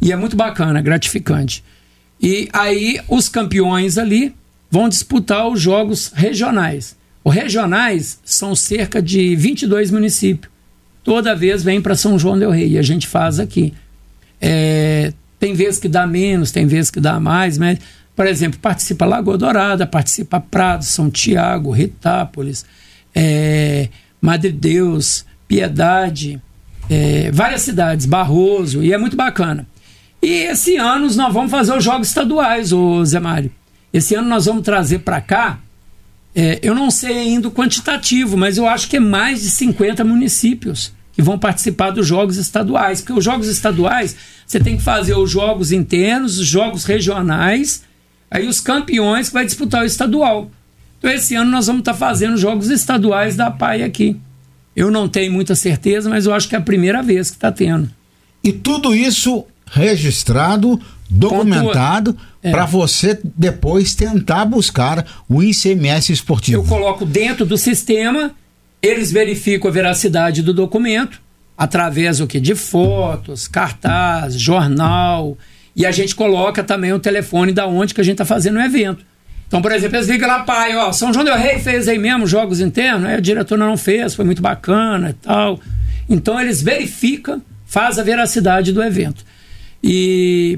E 0.01 0.11
é 0.11 0.15
muito 0.17 0.35
bacana, 0.35 0.81
gratificante. 0.81 1.63
E 2.21 2.49
aí 2.51 2.99
os 3.07 3.29
campeões 3.29 3.97
ali 3.97 4.35
vão 4.69 4.89
disputar 4.89 5.47
os 5.47 5.61
jogos 5.61 6.11
regionais. 6.13 6.97
Os 7.23 7.33
regionais 7.33 8.19
são 8.25 8.55
cerca 8.55 9.01
de 9.01 9.35
22 9.37 9.89
municípios. 9.89 10.51
toda 11.03 11.35
vez 11.35 11.63
vem 11.63 11.81
para 11.81 11.95
São 11.95 12.19
João 12.19 12.37
del 12.37 12.51
Rei 12.51 12.73
e 12.73 12.77
a 12.77 12.81
gente 12.81 13.07
faz 13.07 13.39
aqui. 13.39 13.73
É, 14.41 15.13
tem 15.39 15.53
vezes 15.53 15.79
que 15.79 15.87
dá 15.87 16.05
menos, 16.07 16.51
tem 16.51 16.65
vezes 16.65 16.89
que 16.89 16.99
dá 16.99 17.19
mais, 17.19 17.57
mas, 17.57 17.79
por 18.15 18.25
exemplo, 18.25 18.59
participa 18.59 19.05
Lagoa 19.05 19.37
Dourada, 19.37 19.85
participa 19.85 20.39
Prado, 20.39 20.83
São 20.83 21.09
Tiago, 21.09 21.71
Ritápolis, 21.71 22.65
é, 23.13 23.89
Madre 24.19 24.51
Deus, 24.51 25.25
Piedade, 25.47 26.41
é, 26.89 27.31
várias 27.31 27.61
cidades, 27.61 28.05
Barroso, 28.05 28.83
e 28.83 28.91
é 28.91 28.97
muito 28.97 29.15
bacana. 29.15 29.67
E 30.21 30.29
esse 30.43 30.77
ano 30.77 31.09
nós 31.15 31.33
vamos 31.33 31.51
fazer 31.51 31.75
os 31.75 31.83
jogos 31.83 32.07
estaduais, 32.07 32.71
ô 32.71 33.03
Zé 33.05 33.19
Mário. 33.19 33.51
Esse 33.93 34.15
ano 34.15 34.27
nós 34.27 34.45
vamos 34.45 34.63
trazer 34.63 34.99
para 34.99 35.19
cá, 35.19 35.59
é, 36.33 36.59
eu 36.61 36.73
não 36.73 36.89
sei 36.89 37.17
ainda 37.17 37.47
o 37.49 37.51
quantitativo, 37.51 38.37
mas 38.37 38.57
eu 38.57 38.67
acho 38.67 38.87
que 38.89 38.97
é 38.97 38.99
mais 38.99 39.41
de 39.41 39.49
50 39.49 40.03
municípios 40.03 40.93
que 41.21 41.25
vão 41.25 41.37
participar 41.37 41.91
dos 41.91 42.07
jogos 42.07 42.37
estaduais. 42.37 42.99
Porque 42.99 43.13
os 43.13 43.23
jogos 43.23 43.47
estaduais, 43.47 44.15
você 44.45 44.59
tem 44.59 44.75
que 44.75 44.83
fazer 44.83 45.15
os 45.15 45.29
jogos 45.29 45.71
internos, 45.71 46.39
os 46.39 46.47
jogos 46.47 46.83
regionais, 46.83 47.83
aí 48.29 48.47
os 48.47 48.59
campeões 48.59 49.27
que 49.27 49.33
vai 49.33 49.45
disputar 49.45 49.83
o 49.83 49.85
estadual. 49.85 50.49
Então 50.97 51.11
esse 51.11 51.35
ano 51.35 51.51
nós 51.51 51.67
vamos 51.67 51.81
estar 51.81 51.93
tá 51.93 51.97
fazendo 51.97 52.37
jogos 52.37 52.69
estaduais 52.69 53.35
da 53.35 53.51
PAI 53.51 53.83
aqui. 53.83 54.19
Eu 54.75 54.89
não 54.89 55.07
tenho 55.07 55.31
muita 55.31 55.53
certeza, 55.53 56.09
mas 56.09 56.25
eu 56.25 56.33
acho 56.33 56.49
que 56.49 56.55
é 56.55 56.57
a 56.57 56.61
primeira 56.61 57.03
vez 57.03 57.29
que 57.29 57.37
está 57.37 57.51
tendo. 57.51 57.89
E 58.43 58.51
tudo 58.51 58.95
isso 58.95 59.45
registrado, 59.69 60.79
documentado, 61.09 62.17
é. 62.41 62.51
para 62.51 62.65
você 62.65 63.19
depois 63.23 63.93
tentar 63.93 64.45
buscar 64.45 65.05
o 65.29 65.43
ICMS 65.43 66.11
esportivo. 66.11 66.63
Eu 66.63 66.67
coloco 66.67 67.05
dentro 67.05 67.45
do 67.45 67.57
sistema, 67.57 68.31
eles 68.81 69.11
verificam 69.11 69.69
a 69.69 69.73
veracidade 69.73 70.41
do 70.41 70.53
documento 70.53 71.21
através 71.57 72.19
o 72.19 72.27
que 72.27 72.39
de 72.39 72.55
fotos, 72.55 73.47
cartaz, 73.47 74.33
jornal, 74.33 75.37
e 75.75 75.85
a 75.85 75.91
gente 75.91 76.15
coloca 76.15 76.63
também 76.63 76.91
o 76.91 76.99
telefone 76.99 77.51
da 77.51 77.67
onde 77.67 77.93
que 77.93 78.01
a 78.01 78.03
gente 78.03 78.13
está 78.13 78.25
fazendo 78.25 78.57
o 78.57 78.61
evento. 78.61 79.05
Então, 79.47 79.61
por 79.61 79.71
exemplo, 79.71 79.97
eles 79.97 80.07
ligam 80.07 80.27
lá, 80.27 80.43
pai, 80.43 80.75
ó, 80.75 80.91
São 80.91 81.13
João 81.13 81.25
del 81.25 81.37
Rei 81.37 81.59
fez 81.59 81.87
aí 81.87 81.99
mesmo 81.99 82.25
jogos 82.25 82.61
internos, 82.61 83.05
aí 83.05 83.15
a 83.15 83.19
diretora 83.19 83.65
não 83.65 83.77
fez, 83.77 84.15
foi 84.15 84.25
muito 84.25 84.41
bacana 84.41 85.09
e 85.09 85.13
tal. 85.13 85.59
Então 86.09 86.39
eles 86.39 86.61
verificam, 86.61 87.41
faz 87.65 87.99
a 87.99 88.03
veracidade 88.03 88.71
do 88.71 88.81
evento. 88.81 89.25
E 89.83 90.57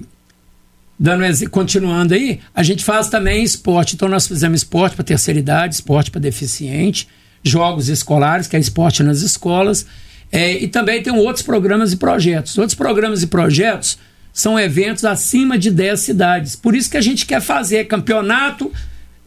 dando 0.97 1.23
continuando 1.49 2.13
aí, 2.13 2.39
a 2.53 2.63
gente 2.63 2.83
faz 2.83 3.09
também 3.09 3.43
esporte. 3.43 3.95
Então 3.95 4.07
nós 4.07 4.27
fizemos 4.27 4.61
esporte 4.61 4.95
para 4.95 5.03
terceira 5.03 5.39
idade, 5.39 5.75
esporte 5.75 6.11
para 6.11 6.21
deficiente, 6.21 7.07
jogos 7.43 7.89
escolares, 7.89 8.47
que 8.47 8.55
é 8.55 8.59
esporte 8.59 9.03
nas 9.03 9.21
escolas, 9.21 9.85
é, 10.31 10.53
e 10.53 10.67
também 10.67 11.03
tem 11.03 11.13
outros 11.13 11.45
programas 11.45 11.93
e 11.93 11.97
projetos. 11.97 12.57
Outros 12.57 12.75
programas 12.75 13.21
e 13.21 13.27
projetos 13.27 13.97
são 14.33 14.59
eventos 14.59 15.05
acima 15.05 15.57
de 15.57 15.69
10 15.69 15.99
cidades. 15.99 16.55
Por 16.55 16.75
isso 16.75 16.89
que 16.89 16.97
a 16.97 17.01
gente 17.01 17.25
quer 17.25 17.41
fazer 17.41 17.85
campeonato 17.85 18.71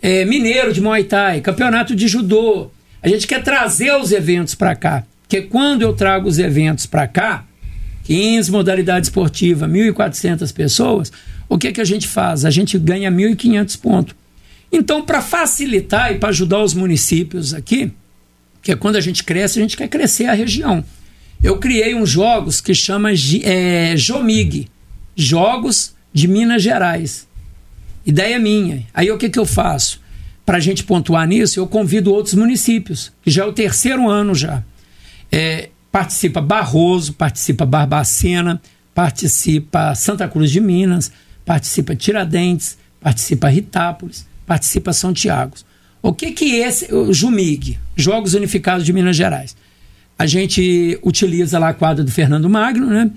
é, 0.02 0.24
mineiro 0.24 0.72
de 0.72 0.80
Muay 0.80 1.04
Thai, 1.04 1.40
campeonato 1.40 1.94
de 1.94 2.08
judô. 2.08 2.70
A 3.02 3.08
gente 3.08 3.26
quer 3.26 3.42
trazer 3.42 3.92
os 3.92 4.10
eventos 4.10 4.54
para 4.54 4.74
cá. 4.74 5.04
Porque 5.22 5.42
quando 5.42 5.82
eu 5.82 5.92
trago 5.92 6.28
os 6.28 6.38
eventos 6.38 6.86
para 6.86 7.06
cá, 7.06 7.44
15 8.04 8.50
modalidades 8.50 9.08
esportivas, 9.08 9.68
1.400 9.68 10.52
pessoas, 10.52 11.12
o 11.48 11.58
que, 11.58 11.72
que 11.72 11.80
a 11.80 11.84
gente 11.84 12.06
faz? 12.08 12.44
A 12.44 12.50
gente 12.50 12.78
ganha 12.78 13.10
1.500 13.10 13.80
pontos. 13.80 14.14
Então, 14.70 15.02
para 15.02 15.22
facilitar 15.22 16.12
e 16.12 16.18
para 16.18 16.30
ajudar 16.30 16.62
os 16.62 16.74
municípios 16.74 17.54
aqui, 17.54 17.92
que 18.66 18.72
é 18.72 18.76
quando 18.76 18.96
a 18.96 19.00
gente 19.00 19.22
cresce, 19.22 19.60
a 19.60 19.62
gente 19.62 19.76
quer 19.76 19.86
crescer 19.86 20.24
a 20.26 20.32
região. 20.32 20.82
Eu 21.40 21.60
criei 21.60 21.94
uns 21.94 22.10
jogos 22.10 22.60
que 22.60 22.74
chama 22.74 23.10
é, 23.44 23.96
Jomig, 23.96 24.68
Jogos 25.14 25.94
de 26.12 26.26
Minas 26.26 26.64
Gerais. 26.64 27.28
Ideia 28.04 28.40
minha. 28.40 28.84
Aí 28.92 29.08
o 29.08 29.16
que, 29.16 29.30
que 29.30 29.38
eu 29.38 29.46
faço? 29.46 30.00
Para 30.44 30.56
a 30.56 30.60
gente 30.60 30.82
pontuar 30.82 31.28
nisso, 31.28 31.60
eu 31.60 31.68
convido 31.68 32.12
outros 32.12 32.34
municípios, 32.34 33.12
que 33.22 33.30
já 33.30 33.44
é 33.44 33.46
o 33.46 33.52
terceiro 33.52 34.10
ano 34.10 34.34
já. 34.34 34.64
É, 35.30 35.68
participa 35.92 36.40
Barroso, 36.40 37.12
participa 37.12 37.64
Barbacena, 37.64 38.60
participa 38.92 39.94
Santa 39.94 40.26
Cruz 40.26 40.50
de 40.50 40.60
Minas, 40.60 41.12
participa 41.44 41.94
Tiradentes, 41.94 42.76
participa 43.00 43.48
Ritápolis, 43.48 44.26
participa 44.44 44.92
São 44.92 45.12
Tiago. 45.12 45.54
O 46.02 46.12
que 46.12 46.30
que 46.32 46.60
é 46.62 46.68
esse, 46.68 46.94
o 46.94 47.12
Jumig, 47.12 47.78
Jogos 47.96 48.34
Unificados 48.34 48.84
de 48.84 48.92
Minas 48.92 49.16
Gerais? 49.16 49.56
A 50.18 50.26
gente 50.26 50.98
utiliza 51.02 51.58
lá 51.58 51.70
a 51.70 51.74
quadra 51.74 52.02
do 52.02 52.10
Fernando 52.10 52.48
Magno, 52.48 52.86
né? 52.86 53.10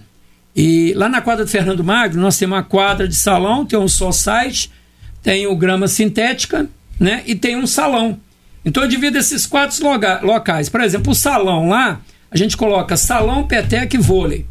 E 0.56 0.94
lá 0.96 1.08
na 1.08 1.22
quadra 1.22 1.46
do 1.46 1.52
Fernando 1.52 1.84
Magno, 1.84 2.22
nós 2.22 2.38
temos 2.38 2.58
uma 2.58 2.64
quadra 2.64 3.08
de 3.08 3.16
salão, 3.16 3.66
tem 3.66 3.80
um 3.80 3.88
só 3.88 4.12
site, 4.12 4.72
tem 5.22 5.48
o 5.48 5.56
grama 5.56 5.88
sintética, 5.88 6.68
né? 7.00 7.24
E 7.26 7.36
tem 7.36 7.56
um 7.56 7.68
salão. 7.68 8.20
Então 8.66 8.84
eu 8.84 8.90
divido 8.90 9.18
esses 9.18 9.46
quatro 9.46 9.78
locais. 10.24 10.68
Por 10.68 10.82
exemplo, 10.82 11.12
o 11.12 11.16
salão 11.16 11.70
lá, 11.70 12.02
a 12.30 12.38
gente 12.38 12.58
coloca 12.58 12.98
salão, 12.98 13.48
peteca 13.48 13.96
e 13.96 14.00
vôlei. 14.00 14.46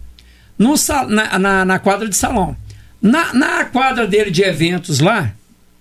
No, 0.59 0.75
na, 1.09 1.39
na, 1.39 1.65
na 1.65 1.79
quadra 1.79 2.09
de 2.09 2.17
salão. 2.17 2.57
Na, 3.01 3.33
na 3.33 3.65
quadra 3.67 4.07
dele 4.07 4.31
de 4.31 4.43
eventos 4.43 4.99
lá, 4.99 5.33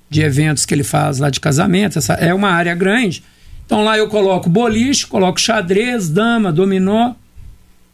de 0.09 0.21
eventos 0.21 0.65
que 0.65 0.73
ele 0.73 0.83
faz 0.83 1.19
lá 1.19 1.29
de 1.29 1.39
casamento, 1.39 1.97
essa 1.97 2.13
é 2.13 2.33
uma 2.33 2.49
área 2.49 2.73
grande. 2.73 3.23
Então 3.65 3.83
lá 3.83 3.97
eu 3.97 4.07
coloco 4.07 4.49
boliche, 4.49 5.05
coloco 5.05 5.39
xadrez, 5.39 6.09
dama, 6.09 6.51
dominó 6.51 7.13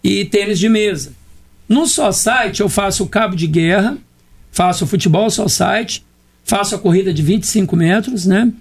e 0.03 0.25
tênis 0.25 0.59
de 0.59 0.69
mesa. 0.69 1.13
No 1.67 1.87
só 1.87 2.11
site 2.11 2.61
eu 2.61 2.69
faço 2.69 3.03
o 3.03 3.07
cabo 3.07 3.35
de 3.35 3.47
guerra, 3.47 3.97
faço 4.51 4.83
o 4.83 4.87
futebol 4.87 5.29
só 5.29 5.47
site, 5.47 6.05
faço 6.43 6.75
a 6.75 6.79
corrida 6.79 7.11
de 7.13 7.23
25 7.23 7.75
metros, 7.75 8.25
né? 8.25 8.51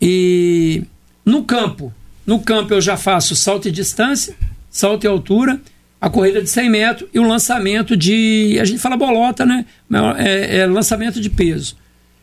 E 0.00 0.82
no 1.24 1.44
campo, 1.44 1.92
no 2.26 2.40
campo 2.40 2.74
eu 2.74 2.80
já 2.80 2.96
faço 2.96 3.34
salto 3.34 3.68
e 3.68 3.70
distância, 3.70 4.34
salto 4.70 5.04
e 5.04 5.06
altura, 5.06 5.60
a 6.00 6.08
corrida 6.08 6.42
de 6.42 6.48
100 6.48 6.70
metros 6.70 7.10
e 7.12 7.18
o 7.18 7.22
lançamento 7.22 7.96
de. 7.96 8.58
A 8.60 8.64
gente 8.64 8.78
fala 8.78 8.96
bolota, 8.96 9.44
né? 9.44 9.66
É, 10.18 10.58
é 10.58 10.66
lançamento 10.66 11.20
de 11.20 11.28
peso. 11.28 11.76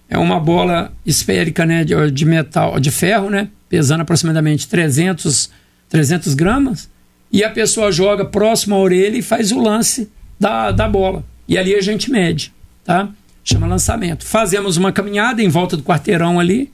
É 0.10 0.18
uma 0.18 0.40
bola 0.40 0.94
esférica 1.06 1.66
né, 1.66 1.84
de, 1.84 2.12
de, 2.12 2.26
metal, 2.26 2.80
de 2.80 2.92
ferro, 2.92 3.30
né? 3.30 3.50
Pesando 3.70 4.02
aproximadamente 4.02 4.68
300, 4.68 5.50
300 5.90 6.34
gramas. 6.34 6.90
E 7.32 7.44
a 7.44 7.50
pessoa 7.50 7.92
joga 7.92 8.24
próximo 8.24 8.76
à 8.76 8.80
orelha 8.80 9.18
e 9.18 9.22
faz 9.22 9.52
o 9.52 9.60
lance 9.60 10.10
da, 10.40 10.72
da 10.72 10.88
bola. 10.88 11.26
E 11.48 11.58
ali 11.58 11.76
a 11.76 11.82
gente 11.82 12.10
mede, 12.10 12.54
tá? 12.86 13.10
Chama 13.44 13.68
lançamento. 13.68 14.26
Fazemos 14.26 14.78
uma 14.78 14.92
caminhada 14.92 15.42
em 15.42 15.50
volta 15.50 15.76
do 15.76 15.84
quarteirão 15.84 16.40
ali. 16.40 16.72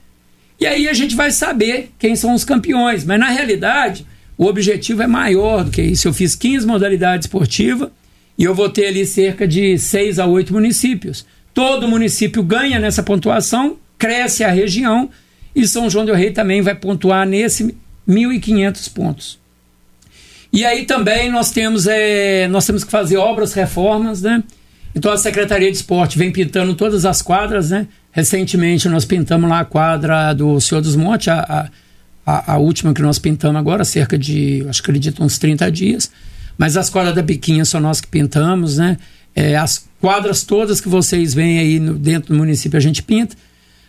E 0.60 0.68
aí 0.68 0.88
a 0.88 0.94
gente 0.94 1.16
vai 1.16 1.32
saber 1.32 1.92
quem 1.98 2.16
são 2.16 2.34
os 2.34 2.44
campeões. 2.44 3.04
Mas 3.04 3.20
na 3.20 3.30
realidade, 3.30 4.06
o 4.38 4.46
objetivo 4.46 5.02
é 5.02 5.08
maior 5.08 5.64
do 5.64 5.72
que 5.72 5.82
isso. 5.82 6.08
Eu 6.08 6.14
fiz 6.14 6.36
15 6.36 6.66
modalidades 6.66 7.26
esportivas 7.26 7.90
e 8.38 8.44
eu 8.44 8.54
vou 8.54 8.70
ter 8.70 8.88
ali 8.88 9.06
cerca 9.06 9.48
de 9.48 9.78
6 9.78 10.20
a 10.20 10.26
8 10.26 10.54
municípios. 10.54 11.26
Todo 11.54 11.88
município 11.88 12.42
ganha 12.44 12.80
nessa 12.80 13.04
pontuação, 13.04 13.78
cresce 13.98 14.44
a 14.44 14.52
região 14.52 15.10
e 15.56 15.68
São 15.68 15.90
João 15.90 16.06
del 16.06 16.16
Rei 16.16 16.32
também 16.32 16.62
vai 16.62 16.76
pontuar 16.76 17.28
nesse 17.28 17.76
1.500 18.08 18.94
pontos. 18.94 19.40
E 20.52 20.66
aí 20.66 20.86
também 20.86 21.32
nós 21.32 21.52
temos, 21.52 21.88
é, 21.88 22.48
nós 22.48 22.66
temos 22.66 22.84
que 22.84 22.92
fazer 22.92 23.18
obras, 23.18 23.54
reformas, 23.54 24.22
né? 24.22 24.44
Então 24.96 25.12
a 25.12 25.18
Secretaria 25.18 25.72
de 25.72 25.78
Esporte 25.78 26.18
vem 26.18 26.32
pintando 26.32 26.76
todas 26.76 27.06
as 27.06 27.22
quadras, 27.22 27.72
né? 27.72 27.88
Recentemente 28.12 28.88
nós 28.88 29.06
pintamos 29.06 29.50
lá 29.50 29.62
a 29.62 29.66
quadra 29.66 30.34
do 30.34 30.60
Senhor 30.60 30.82
dos 30.82 30.96
Montes, 30.96 31.30
a, 31.30 31.40
a 31.42 31.70
a, 32.26 32.58
última 32.58 32.94
que 32.94 33.02
nós 33.02 33.20
pintamos 33.20 33.60
agora, 33.60 33.84
cerca 33.84 34.18
de, 34.18 34.66
acho 34.70 34.82
que 34.82 34.90
acredito, 34.90 35.24
uns 35.24 35.38
30 35.38 35.70
dias. 35.72 36.10
Mas 36.58 36.78
as 36.78 36.90
quadras 36.90 37.16
da 37.16 37.22
Biquinha 37.22 37.66
são 37.66 37.82
nós 37.82 38.00
que 38.00 38.08
pintamos, 38.08 38.78
né? 38.78 38.98
É, 39.36 39.58
as 39.58 39.88
quadras 40.04 40.44
todas 40.44 40.82
que 40.82 40.90
vocês 40.90 41.34
veem 41.34 41.60
aí 41.60 41.80
no, 41.80 41.94
dentro 41.94 42.34
do 42.34 42.38
município 42.38 42.76
a 42.76 42.82
gente 42.82 43.02
pinta. 43.02 43.38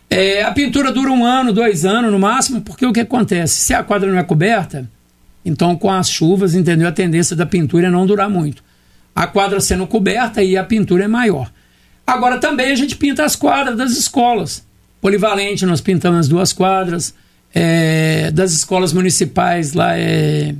É, 0.08 0.44
a 0.44 0.52
pintura 0.52 0.92
dura 0.92 1.10
um 1.10 1.26
ano, 1.26 1.52
dois 1.52 1.84
anos 1.84 2.12
no 2.12 2.20
máximo, 2.20 2.60
porque 2.60 2.86
o 2.86 2.92
que 2.92 3.00
acontece? 3.00 3.56
Se 3.56 3.74
a 3.74 3.82
quadra 3.82 4.12
não 4.12 4.16
é 4.20 4.22
coberta, 4.22 4.88
então 5.44 5.74
com 5.74 5.90
as 5.90 6.08
chuvas, 6.08 6.54
entendeu? 6.54 6.86
A 6.86 6.92
tendência 6.92 7.34
da 7.34 7.44
pintura 7.44 7.88
é 7.88 7.90
não 7.90 8.06
durar 8.06 8.30
muito. 8.30 8.62
A 9.12 9.26
quadra 9.26 9.60
sendo 9.60 9.88
coberta 9.88 10.40
e 10.40 10.56
a 10.56 10.62
pintura 10.62 11.02
é 11.02 11.08
maior. 11.08 11.50
Agora 12.06 12.38
também 12.38 12.70
a 12.70 12.76
gente 12.76 12.94
pinta 12.94 13.24
as 13.24 13.34
quadras 13.34 13.76
das 13.76 13.90
escolas. 13.96 14.64
Polivalente, 15.00 15.66
nós 15.66 15.80
pintamos 15.80 16.20
as 16.20 16.28
duas 16.28 16.52
quadras 16.52 17.12
é, 17.52 18.30
das 18.30 18.52
escolas 18.52 18.92
municipais 18.92 19.72
lá 19.72 19.98
é. 19.98 20.54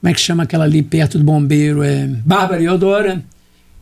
Como 0.00 0.10
é 0.10 0.12
que 0.12 0.20
chama 0.20 0.42
aquela 0.42 0.64
ali 0.64 0.82
perto 0.82 1.16
do 1.16 1.22
bombeiro? 1.22 1.80
É 1.84 2.08
Bárbara 2.08 2.60
e 2.60 2.64
Eudora. 2.64 3.22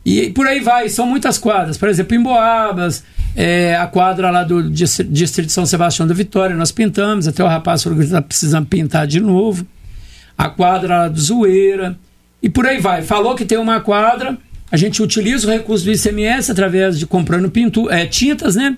E 0.07 0.29
por 0.29 0.47
aí 0.47 0.61
vai, 0.61 0.87
são 0.87 1.05
muitas 1.05 1.37
quadras. 1.37 1.77
Por 1.77 1.89
exemplo, 1.89 2.15
em 2.15 2.23
Boabas, 2.23 3.03
é, 3.35 3.75
a 3.75 3.85
quadra 3.87 4.31
lá 4.31 4.41
do 4.41 4.71
Distrito 4.71 5.47
de 5.47 5.51
São 5.51 5.65
Sebastião 5.65 6.07
da 6.07 6.13
Vitória, 6.13 6.55
nós 6.55 6.71
pintamos, 6.71 7.27
até 7.27 7.43
o 7.43 7.47
rapaz 7.47 7.83
falou 7.83 7.99
que 7.99 8.05
está 8.05 8.21
precisando 8.21 8.65
pintar 8.65 9.05
de 9.05 9.19
novo. 9.19 9.67
A 10.37 10.47
quadra 10.47 10.99
lá 10.99 11.07
do 11.09 11.19
Zoeira. 11.19 11.99
E 12.41 12.49
por 12.49 12.65
aí 12.65 12.79
vai. 12.79 13.01
Falou 13.01 13.35
que 13.35 13.43
tem 13.43 13.57
uma 13.57 13.81
quadra, 13.81 14.37
a 14.71 14.77
gente 14.77 15.03
utiliza 15.03 15.45
o 15.45 15.51
recurso 15.51 15.83
do 15.83 15.91
ICMS 15.91 16.53
através 16.53 16.97
de 16.97 17.05
comprando 17.05 17.51
pintu 17.51 17.89
é, 17.89 18.05
tintas, 18.05 18.55
né? 18.55 18.77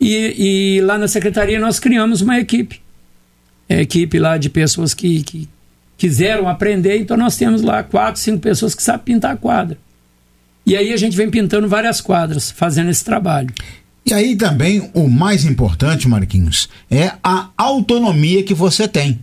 E, 0.00 0.76
e, 0.76 0.80
lá 0.82 0.96
na 0.96 1.08
secretaria 1.08 1.58
nós 1.58 1.80
criamos 1.80 2.20
uma 2.20 2.38
equipe. 2.38 2.80
É, 3.68 3.80
equipe 3.80 4.16
lá 4.16 4.38
de 4.38 4.48
pessoas 4.48 4.94
que, 4.94 5.24
que 5.24 5.48
quiseram 5.98 6.48
aprender, 6.48 6.98
então 6.98 7.16
nós 7.16 7.36
temos 7.36 7.62
lá 7.62 7.82
quatro, 7.82 8.20
cinco 8.20 8.38
pessoas 8.38 8.76
que 8.76 8.82
sabem 8.82 9.16
pintar 9.16 9.32
a 9.32 9.36
quadra. 9.36 9.76
E 10.64 10.76
aí 10.76 10.92
a 10.92 10.96
gente 10.96 11.16
vem 11.16 11.30
pintando 11.30 11.68
várias 11.68 12.00
quadras, 12.00 12.50
fazendo 12.50 12.90
esse 12.90 13.04
trabalho. 13.04 13.52
E 14.04 14.12
aí 14.12 14.36
também 14.36 14.90
o 14.94 15.08
mais 15.08 15.44
importante, 15.44 16.08
Marquinhos, 16.08 16.68
é 16.90 17.12
a 17.22 17.48
autonomia 17.56 18.42
que 18.42 18.54
você 18.54 18.88
tem. 18.88 19.20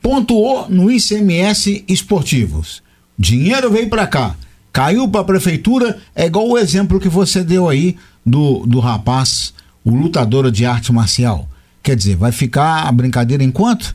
Pontuou 0.00 0.68
no 0.68 0.90
ICMS 0.90 1.84
esportivos. 1.88 2.82
Dinheiro 3.18 3.70
veio 3.70 3.88
para 3.88 4.06
cá, 4.06 4.36
caiu 4.72 5.08
para 5.08 5.22
a 5.22 5.24
prefeitura, 5.24 5.98
é 6.14 6.26
igual 6.26 6.48
o 6.48 6.58
exemplo 6.58 7.00
que 7.00 7.08
você 7.08 7.42
deu 7.42 7.68
aí 7.68 7.96
do, 8.24 8.64
do 8.66 8.78
rapaz, 8.78 9.52
o 9.84 9.90
lutador 9.90 10.50
de 10.50 10.64
arte 10.64 10.92
marcial. 10.92 11.48
Quer 11.82 11.96
dizer, 11.96 12.16
vai 12.16 12.32
ficar 12.32 12.86
a 12.86 12.92
brincadeira 12.92 13.42
em 13.42 13.50
quanto? 13.50 13.94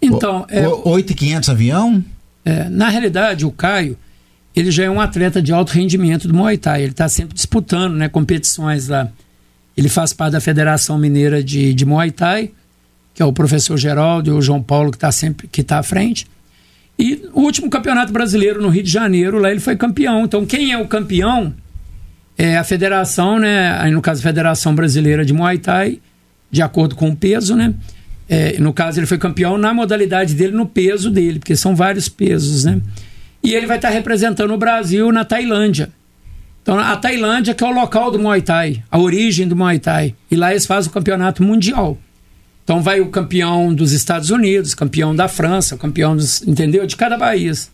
Então, 0.00 0.44
é, 0.48 0.66
8.500 0.66 1.48
avião? 1.50 2.04
É, 2.44 2.68
na 2.68 2.88
realidade, 2.88 3.46
o 3.46 3.50
Caio, 3.50 3.96
ele 4.54 4.70
já 4.70 4.84
é 4.84 4.90
um 4.90 5.00
atleta 5.00 5.42
de 5.42 5.52
alto 5.52 5.72
rendimento 5.72 6.28
do 6.28 6.34
Muay 6.34 6.56
Thai. 6.56 6.82
Ele 6.82 6.92
está 6.92 7.08
sempre 7.08 7.34
disputando 7.34 7.94
né, 7.94 8.08
competições 8.08 8.88
lá. 8.88 9.08
Ele 9.76 9.88
faz 9.88 10.12
parte 10.12 10.32
da 10.32 10.40
Federação 10.40 10.96
Mineira 10.96 11.42
de, 11.42 11.74
de 11.74 11.84
Muay 11.84 12.12
Thai, 12.12 12.50
que 13.12 13.22
é 13.22 13.24
o 13.24 13.32
professor 13.32 13.76
Geraldo 13.76 14.30
e 14.30 14.32
o 14.32 14.40
João 14.40 14.62
Paulo 14.62 14.90
que 14.90 14.96
está 14.96 15.10
sempre 15.10 15.48
que 15.48 15.62
tá 15.62 15.78
à 15.78 15.82
frente. 15.82 16.26
E 16.96 17.28
o 17.32 17.40
último 17.40 17.68
campeonato 17.68 18.12
brasileiro 18.12 18.62
no 18.62 18.68
Rio 18.68 18.84
de 18.84 18.90
Janeiro, 18.90 19.38
lá 19.38 19.50
ele 19.50 19.58
foi 19.58 19.76
campeão. 19.76 20.24
Então, 20.24 20.46
quem 20.46 20.72
é 20.72 20.78
o 20.78 20.86
campeão 20.86 21.52
é 22.38 22.56
a 22.56 22.62
federação, 22.62 23.38
né? 23.38 23.76
Aí, 23.80 23.90
no 23.90 24.00
caso, 24.00 24.20
a 24.20 24.22
Federação 24.22 24.74
Brasileira 24.74 25.24
de 25.24 25.32
Muay 25.32 25.58
Thai, 25.58 26.00
de 26.50 26.62
acordo 26.62 26.94
com 26.94 27.10
o 27.10 27.16
peso, 27.16 27.56
né? 27.56 27.74
É, 28.28 28.58
no 28.58 28.72
caso, 28.72 29.00
ele 29.00 29.06
foi 29.06 29.18
campeão 29.18 29.58
na 29.58 29.74
modalidade 29.74 30.34
dele, 30.34 30.52
no 30.52 30.66
peso 30.66 31.10
dele, 31.10 31.40
porque 31.40 31.56
são 31.56 31.74
vários 31.74 32.08
pesos, 32.08 32.64
né? 32.64 32.80
E 33.44 33.54
ele 33.54 33.66
vai 33.66 33.76
estar 33.76 33.90
representando 33.90 34.52
o 34.54 34.58
Brasil 34.58 35.12
na 35.12 35.24
Tailândia. 35.24 35.90
Então, 36.62 36.78
a 36.78 36.96
Tailândia, 36.96 37.54
que 37.54 37.62
é 37.62 37.66
o 37.66 37.70
local 37.70 38.10
do 38.10 38.18
Muay 38.18 38.40
Thai, 38.40 38.82
a 38.90 38.98
origem 38.98 39.46
do 39.46 39.54
Muay 39.54 39.78
Thai. 39.78 40.14
E 40.30 40.34
lá 40.34 40.50
eles 40.50 40.64
fazem 40.64 40.90
o 40.90 40.94
campeonato 40.94 41.42
mundial. 41.42 41.98
Então, 42.64 42.80
vai 42.80 43.02
o 43.02 43.10
campeão 43.10 43.74
dos 43.74 43.92
Estados 43.92 44.30
Unidos, 44.30 44.74
campeão 44.74 45.14
da 45.14 45.28
França, 45.28 45.76
campeão 45.76 46.16
dos, 46.16 46.40
entendeu? 46.42 46.86
De 46.86 46.96
cada 46.96 47.18
país. 47.18 47.70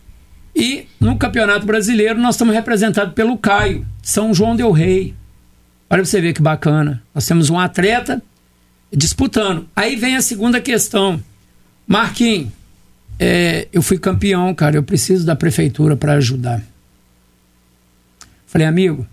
E 0.53 0.87
no 0.99 1.17
Campeonato 1.17 1.65
Brasileiro, 1.65 2.19
nós 2.19 2.35
estamos 2.35 2.53
representados 2.53 3.13
pelo 3.13 3.37
Caio, 3.37 3.87
São 4.03 4.33
João 4.33 4.57
Del 4.57 4.71
Rei. 4.71 5.15
Olha 5.89 6.01
pra 6.01 6.05
você 6.05 6.19
ver 6.19 6.33
que 6.33 6.41
bacana. 6.41 7.01
Nós 7.15 7.25
temos 7.25 7.49
um 7.49 7.57
atleta 7.57 8.21
disputando. 8.91 9.69
Aí 9.73 9.95
vem 9.95 10.17
a 10.17 10.21
segunda 10.21 10.59
questão. 10.59 11.23
Marquinhos, 11.87 12.49
é, 13.23 13.67
eu 13.71 13.83
fui 13.83 13.99
campeão, 13.99 14.51
cara, 14.55 14.75
eu 14.75 14.81
preciso 14.81 15.23
da 15.23 15.35
prefeitura 15.35 15.95
para 15.95 16.13
ajudar. 16.13 16.59
Falei, 18.47 18.65
amigo, 18.65 19.05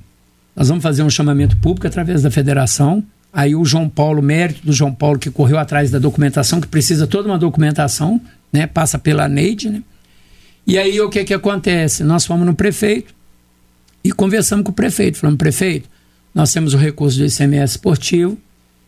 nós 0.56 0.68
vamos 0.68 0.82
fazer 0.82 1.02
um 1.02 1.10
chamamento 1.10 1.58
público 1.58 1.86
através 1.86 2.22
da 2.22 2.30
federação. 2.30 3.04
Aí 3.30 3.54
o 3.54 3.62
João 3.66 3.86
Paulo, 3.86 4.22
mérito 4.22 4.64
do 4.64 4.72
João 4.72 4.94
Paulo, 4.94 5.18
que 5.18 5.30
correu 5.30 5.58
atrás 5.58 5.90
da 5.90 5.98
documentação, 5.98 6.58
que 6.58 6.66
precisa 6.66 7.06
toda 7.06 7.28
uma 7.28 7.38
documentação, 7.38 8.18
né? 8.50 8.66
Passa 8.66 8.98
pela 8.98 9.28
Neide, 9.28 9.68
né? 9.68 9.82
E 10.66 10.78
aí 10.78 10.98
o 11.02 11.10
que 11.10 11.22
que 11.24 11.34
acontece? 11.34 12.02
Nós 12.02 12.24
fomos 12.24 12.46
no 12.46 12.54
prefeito 12.54 13.14
e 14.02 14.10
conversamos 14.10 14.64
com 14.64 14.70
o 14.70 14.74
prefeito. 14.74 15.18
Falamos, 15.18 15.36
prefeito, 15.36 15.86
nós 16.34 16.50
temos 16.50 16.72
o 16.72 16.78
recurso 16.78 17.18
do 17.18 17.26
ICMS 17.26 17.72
esportivo, 17.72 18.38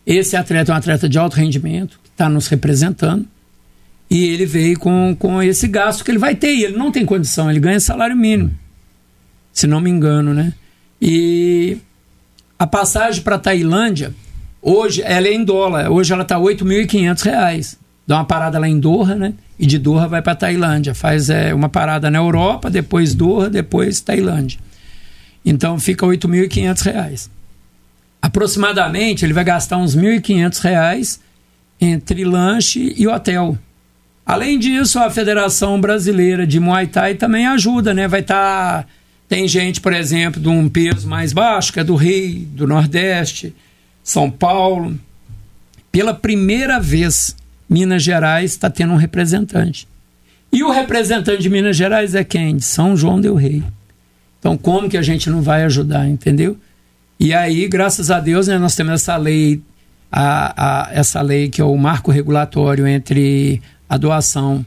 esse 0.03 0.35
atleta 0.35 0.71
é 0.71 0.73
um 0.73 0.77
atleta 0.77 1.07
de 1.07 1.19
alto 1.19 1.35
rendimento, 1.35 1.99
que 2.03 2.09
está 2.09 2.27
nos 2.27 2.47
representando. 2.47 3.27
E 4.11 4.25
ele 4.25 4.45
veio 4.45 4.77
com, 4.77 5.15
com 5.17 5.41
esse 5.41 5.67
gasto 5.67 6.03
que 6.03 6.11
ele 6.11 6.17
vai 6.17 6.35
ter. 6.35 6.53
E 6.53 6.65
ele 6.65 6.77
não 6.77 6.91
tem 6.91 7.05
condição, 7.05 7.49
ele 7.49 7.61
ganha 7.61 7.79
salário 7.79 8.15
mínimo. 8.15 8.51
Se 9.53 9.65
não 9.65 9.79
me 9.79 9.89
engano, 9.89 10.33
né? 10.33 10.53
E 11.01 11.77
a 12.59 12.67
passagem 12.67 13.23
para 13.23 13.39
Tailândia, 13.39 14.13
hoje, 14.61 15.01
ela 15.01 15.27
é 15.27 15.33
em 15.33 15.43
dólar. 15.43 15.89
Hoje 15.89 16.11
ela 16.11 16.23
está 16.23 16.35
R$ 16.35 16.43
8.500. 16.43 17.77
Dá 18.05 18.17
uma 18.17 18.25
parada 18.25 18.59
lá 18.59 18.67
em 18.67 18.79
Doha, 18.79 19.15
né? 19.15 19.33
E 19.57 19.65
de 19.65 19.79
Doha 19.79 20.07
vai 20.07 20.21
para 20.21 20.35
Tailândia. 20.35 20.93
Faz 20.93 21.29
é, 21.29 21.53
uma 21.53 21.69
parada 21.69 22.11
na 22.11 22.19
Europa, 22.19 22.69
depois 22.69 23.15
Doha, 23.15 23.49
depois 23.49 24.01
Tailândia. 24.01 24.59
Então 25.45 25.79
fica 25.79 26.05
R$ 26.05 26.17
8.500 26.17 27.29
aproximadamente 28.21 29.25
ele 29.25 29.33
vai 29.33 29.43
gastar 29.43 29.77
uns 29.77 29.95
R$ 29.95 30.19
1.500 30.19 31.19
entre 31.79 32.23
lanche 32.23 32.93
e 32.95 33.07
hotel. 33.07 33.57
Além 34.31 34.57
disso, 34.57 34.97
a 34.97 35.09
Federação 35.09 35.81
Brasileira 35.81 36.47
de 36.47 36.57
Muay 36.57 36.87
Thai 36.87 37.15
também 37.15 37.45
ajuda, 37.47 37.93
né? 37.93 38.07
Vai 38.07 38.21
estar. 38.21 38.83
Tá, 38.83 38.87
tem 39.27 39.45
gente, 39.45 39.81
por 39.81 39.91
exemplo, 39.91 40.41
de 40.41 40.47
um 40.47 40.69
peso 40.69 41.05
mais 41.05 41.33
baixo, 41.33 41.73
que 41.73 41.81
é 41.81 41.83
do 41.83 41.95
Rio, 41.95 42.45
do 42.45 42.65
Nordeste, 42.65 43.53
São 44.01 44.31
Paulo. 44.31 44.97
Pela 45.91 46.13
primeira 46.13 46.79
vez, 46.79 47.35
Minas 47.69 48.03
Gerais 48.03 48.51
está 48.51 48.69
tendo 48.69 48.93
um 48.93 48.95
representante. 48.95 49.85
E 50.49 50.63
o 50.63 50.71
representante 50.71 51.41
de 51.41 51.49
Minas 51.49 51.75
Gerais 51.75 52.15
é 52.15 52.23
quem? 52.23 52.55
De 52.55 52.63
São 52.63 52.95
João 52.95 53.19
Del 53.19 53.35
Rei. 53.35 53.61
Então, 54.39 54.55
como 54.57 54.87
que 54.87 54.95
a 54.97 55.01
gente 55.01 55.29
não 55.29 55.41
vai 55.41 55.65
ajudar, 55.65 56.07
entendeu? 56.07 56.57
E 57.19 57.33
aí, 57.33 57.67
graças 57.67 58.09
a 58.09 58.21
Deus, 58.21 58.47
né, 58.47 58.57
nós 58.57 58.77
temos 58.77 58.93
essa 58.93 59.17
lei, 59.17 59.61
a, 60.09 60.85
a, 60.87 60.93
essa 60.93 61.21
lei 61.21 61.49
que 61.49 61.59
é 61.59 61.65
o 61.65 61.75
marco 61.75 62.11
regulatório 62.11 62.87
entre 62.87 63.61
a 63.91 63.97
doação, 63.97 64.65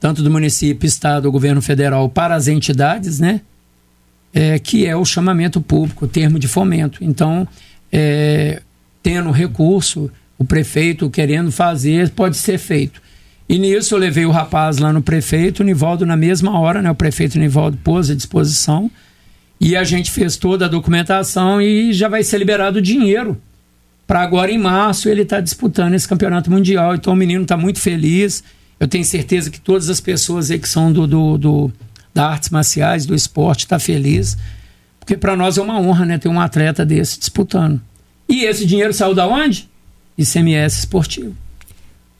tanto 0.00 0.24
do 0.24 0.30
município, 0.30 0.88
estado, 0.88 1.30
governo 1.30 1.62
federal, 1.62 2.08
para 2.08 2.34
as 2.34 2.48
entidades, 2.48 3.20
né? 3.20 3.40
É, 4.34 4.58
que 4.58 4.84
é 4.84 4.96
o 4.96 5.04
chamamento 5.04 5.60
público, 5.60 6.08
termo 6.08 6.36
de 6.36 6.48
fomento. 6.48 6.98
Então, 7.00 7.46
é, 7.92 8.60
tendo 9.04 9.30
recurso, 9.30 10.10
o 10.36 10.44
prefeito 10.44 11.08
querendo 11.08 11.52
fazer, 11.52 12.10
pode 12.10 12.36
ser 12.38 12.58
feito. 12.58 13.00
E 13.48 13.56
nisso 13.56 13.94
eu 13.94 13.98
levei 14.00 14.26
o 14.26 14.32
rapaz 14.32 14.78
lá 14.78 14.92
no 14.92 15.00
prefeito, 15.00 15.60
o 15.60 15.64
Nivaldo, 15.64 16.04
na 16.04 16.16
mesma 16.16 16.58
hora, 16.58 16.82
né? 16.82 16.90
O 16.90 16.94
prefeito 16.94 17.38
Nivaldo 17.38 17.78
pôs 17.84 18.10
à 18.10 18.16
disposição 18.16 18.90
e 19.60 19.76
a 19.76 19.84
gente 19.84 20.10
fez 20.10 20.36
toda 20.36 20.64
a 20.64 20.68
documentação 20.68 21.62
e 21.62 21.92
já 21.92 22.08
vai 22.08 22.24
ser 22.24 22.38
liberado 22.38 22.80
o 22.80 22.82
dinheiro. 22.82 23.40
Para 24.08 24.22
agora, 24.22 24.50
em 24.50 24.58
março, 24.58 25.08
ele 25.08 25.22
está 25.22 25.40
disputando 25.40 25.94
esse 25.94 26.08
campeonato 26.08 26.50
mundial. 26.50 26.96
Então 26.96 27.12
o 27.12 27.16
menino 27.16 27.42
está 27.42 27.56
muito 27.56 27.80
feliz. 27.80 28.42
Eu 28.78 28.88
tenho 28.88 29.04
certeza 29.04 29.50
que 29.50 29.60
todas 29.60 29.88
as 29.88 30.00
pessoas 30.00 30.50
aí 30.50 30.58
que 30.58 30.68
são 30.68 30.92
do, 30.92 31.06
do, 31.06 31.38
do 31.38 31.72
da 32.14 32.28
artes 32.28 32.50
marciais, 32.50 33.06
do 33.06 33.14
esporte, 33.14 33.60
estão 33.60 33.78
tá 33.78 33.84
feliz. 33.84 34.36
Porque 34.98 35.16
para 35.16 35.36
nós 35.36 35.58
é 35.58 35.62
uma 35.62 35.80
honra 35.80 36.04
né, 36.04 36.18
ter 36.18 36.28
um 36.28 36.40
atleta 36.40 36.84
desse 36.84 37.18
disputando. 37.18 37.80
E 38.28 38.44
esse 38.44 38.66
dinheiro 38.66 38.92
saiu 38.92 39.14
da 39.14 39.26
onde? 39.26 39.68
ICMS 40.18 40.80
esportivo. 40.80 41.34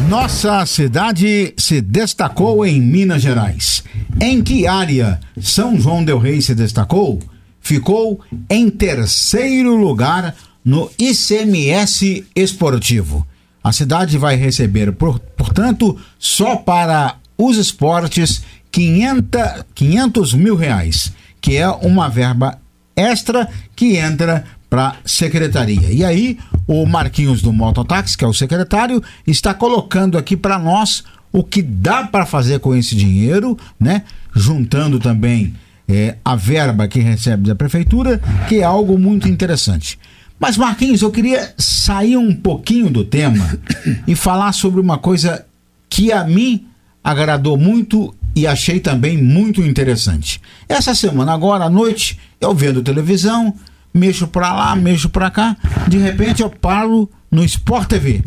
Nossa 0.08 0.64
cidade 0.66 1.52
se 1.56 1.80
destacou 1.80 2.64
em 2.64 2.80
Minas 2.80 3.22
Gerais. 3.22 3.82
Em 4.20 4.40
que 4.40 4.64
área 4.64 5.18
São 5.40 5.80
João 5.80 6.04
Del 6.04 6.18
Rei 6.18 6.40
se 6.40 6.54
destacou? 6.54 7.20
Ficou 7.60 8.20
em 8.48 8.70
terceiro 8.70 9.74
lugar 9.74 10.32
no 10.64 10.88
ICMS 10.96 12.24
esportivo. 12.36 13.26
A 13.64 13.72
cidade 13.72 14.16
vai 14.16 14.36
receber, 14.36 14.92
portanto, 14.92 15.98
só 16.20 16.54
para 16.54 17.16
os 17.36 17.56
esportes 17.56 18.42
500, 18.70 19.40
500 19.74 20.34
mil 20.34 20.54
reais, 20.54 21.12
que 21.40 21.56
é 21.56 21.68
uma 21.68 22.08
verba 22.08 22.60
extra 22.94 23.48
que 23.74 23.96
entra 23.96 24.44
para 24.76 24.96
secretaria. 25.06 25.90
E 25.90 26.04
aí, 26.04 26.38
o 26.66 26.84
Marquinhos 26.84 27.40
do 27.40 27.50
Mototáxi, 27.50 28.14
que 28.14 28.22
é 28.22 28.28
o 28.28 28.34
secretário, 28.34 29.02
está 29.26 29.54
colocando 29.54 30.18
aqui 30.18 30.36
para 30.36 30.58
nós 30.58 31.02
o 31.32 31.42
que 31.42 31.62
dá 31.62 32.06
para 32.06 32.26
fazer 32.26 32.60
com 32.60 32.76
esse 32.76 32.94
dinheiro, 32.94 33.56
né? 33.80 34.02
Juntando 34.34 35.00
também 35.00 35.54
é, 35.88 36.16
a 36.22 36.36
verba 36.36 36.86
que 36.86 37.00
recebe 37.00 37.48
da 37.48 37.54
prefeitura, 37.54 38.20
que 38.50 38.56
é 38.56 38.64
algo 38.64 38.98
muito 38.98 39.26
interessante. 39.30 39.98
Mas, 40.38 40.58
Marquinhos, 40.58 41.00
eu 41.00 41.10
queria 41.10 41.54
sair 41.56 42.18
um 42.18 42.34
pouquinho 42.34 42.90
do 42.90 43.02
tema 43.02 43.58
e 44.06 44.14
falar 44.14 44.52
sobre 44.52 44.78
uma 44.78 44.98
coisa 44.98 45.46
que 45.88 46.12
a 46.12 46.22
mim 46.22 46.66
agradou 47.02 47.56
muito 47.56 48.14
e 48.34 48.46
achei 48.46 48.78
também 48.78 49.16
muito 49.16 49.62
interessante. 49.62 50.38
Essa 50.68 50.94
semana, 50.94 51.32
agora 51.32 51.64
à 51.64 51.70
noite, 51.70 52.18
eu 52.38 52.54
vendo 52.54 52.82
televisão, 52.82 53.54
mexo 53.96 54.26
para 54.28 54.52
lá, 54.52 54.76
mexo 54.76 55.08
para 55.08 55.30
cá, 55.30 55.56
de 55.88 55.96
repente 55.98 56.42
eu 56.42 56.50
paro 56.50 57.10
no 57.30 57.44
Sport 57.44 57.88
TV 57.88 58.22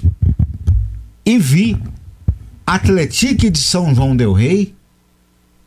e 1.26 1.38
vi 1.38 1.78
Atlético 2.66 3.50
de 3.50 3.60
São 3.60 3.94
João 3.94 4.16
del 4.16 4.34
Rei 4.34 4.74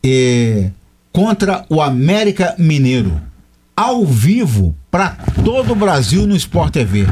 eh, 0.04 0.70
contra 1.12 1.64
o 1.68 1.80
América 1.80 2.54
Mineiro, 2.58 3.20
ao 3.76 4.04
vivo 4.04 4.74
para 4.90 5.10
todo 5.44 5.72
o 5.72 5.76
Brasil 5.76 6.26
no 6.26 6.36
Sport 6.36 6.72
TV. 6.72 7.06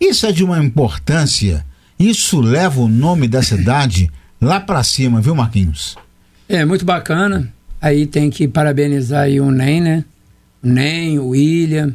Isso 0.00 0.26
é 0.26 0.32
de 0.32 0.44
uma 0.44 0.62
importância, 0.62 1.64
isso 1.98 2.40
leva 2.40 2.80
o 2.80 2.88
nome 2.88 3.26
da 3.26 3.42
cidade 3.42 4.10
lá 4.40 4.60
para 4.60 4.84
cima, 4.84 5.20
viu, 5.20 5.34
Marquinhos? 5.34 5.96
É, 6.48 6.64
muito 6.64 6.84
bacana. 6.84 7.52
Aí 7.80 8.06
tem 8.06 8.30
que 8.30 8.46
parabenizar 8.46 9.22
aí 9.22 9.40
o 9.40 9.50
NEM, 9.50 9.80
né? 9.80 10.04
O 10.62 10.68
NEM, 10.68 11.18
o 11.18 11.28
William 11.28 11.94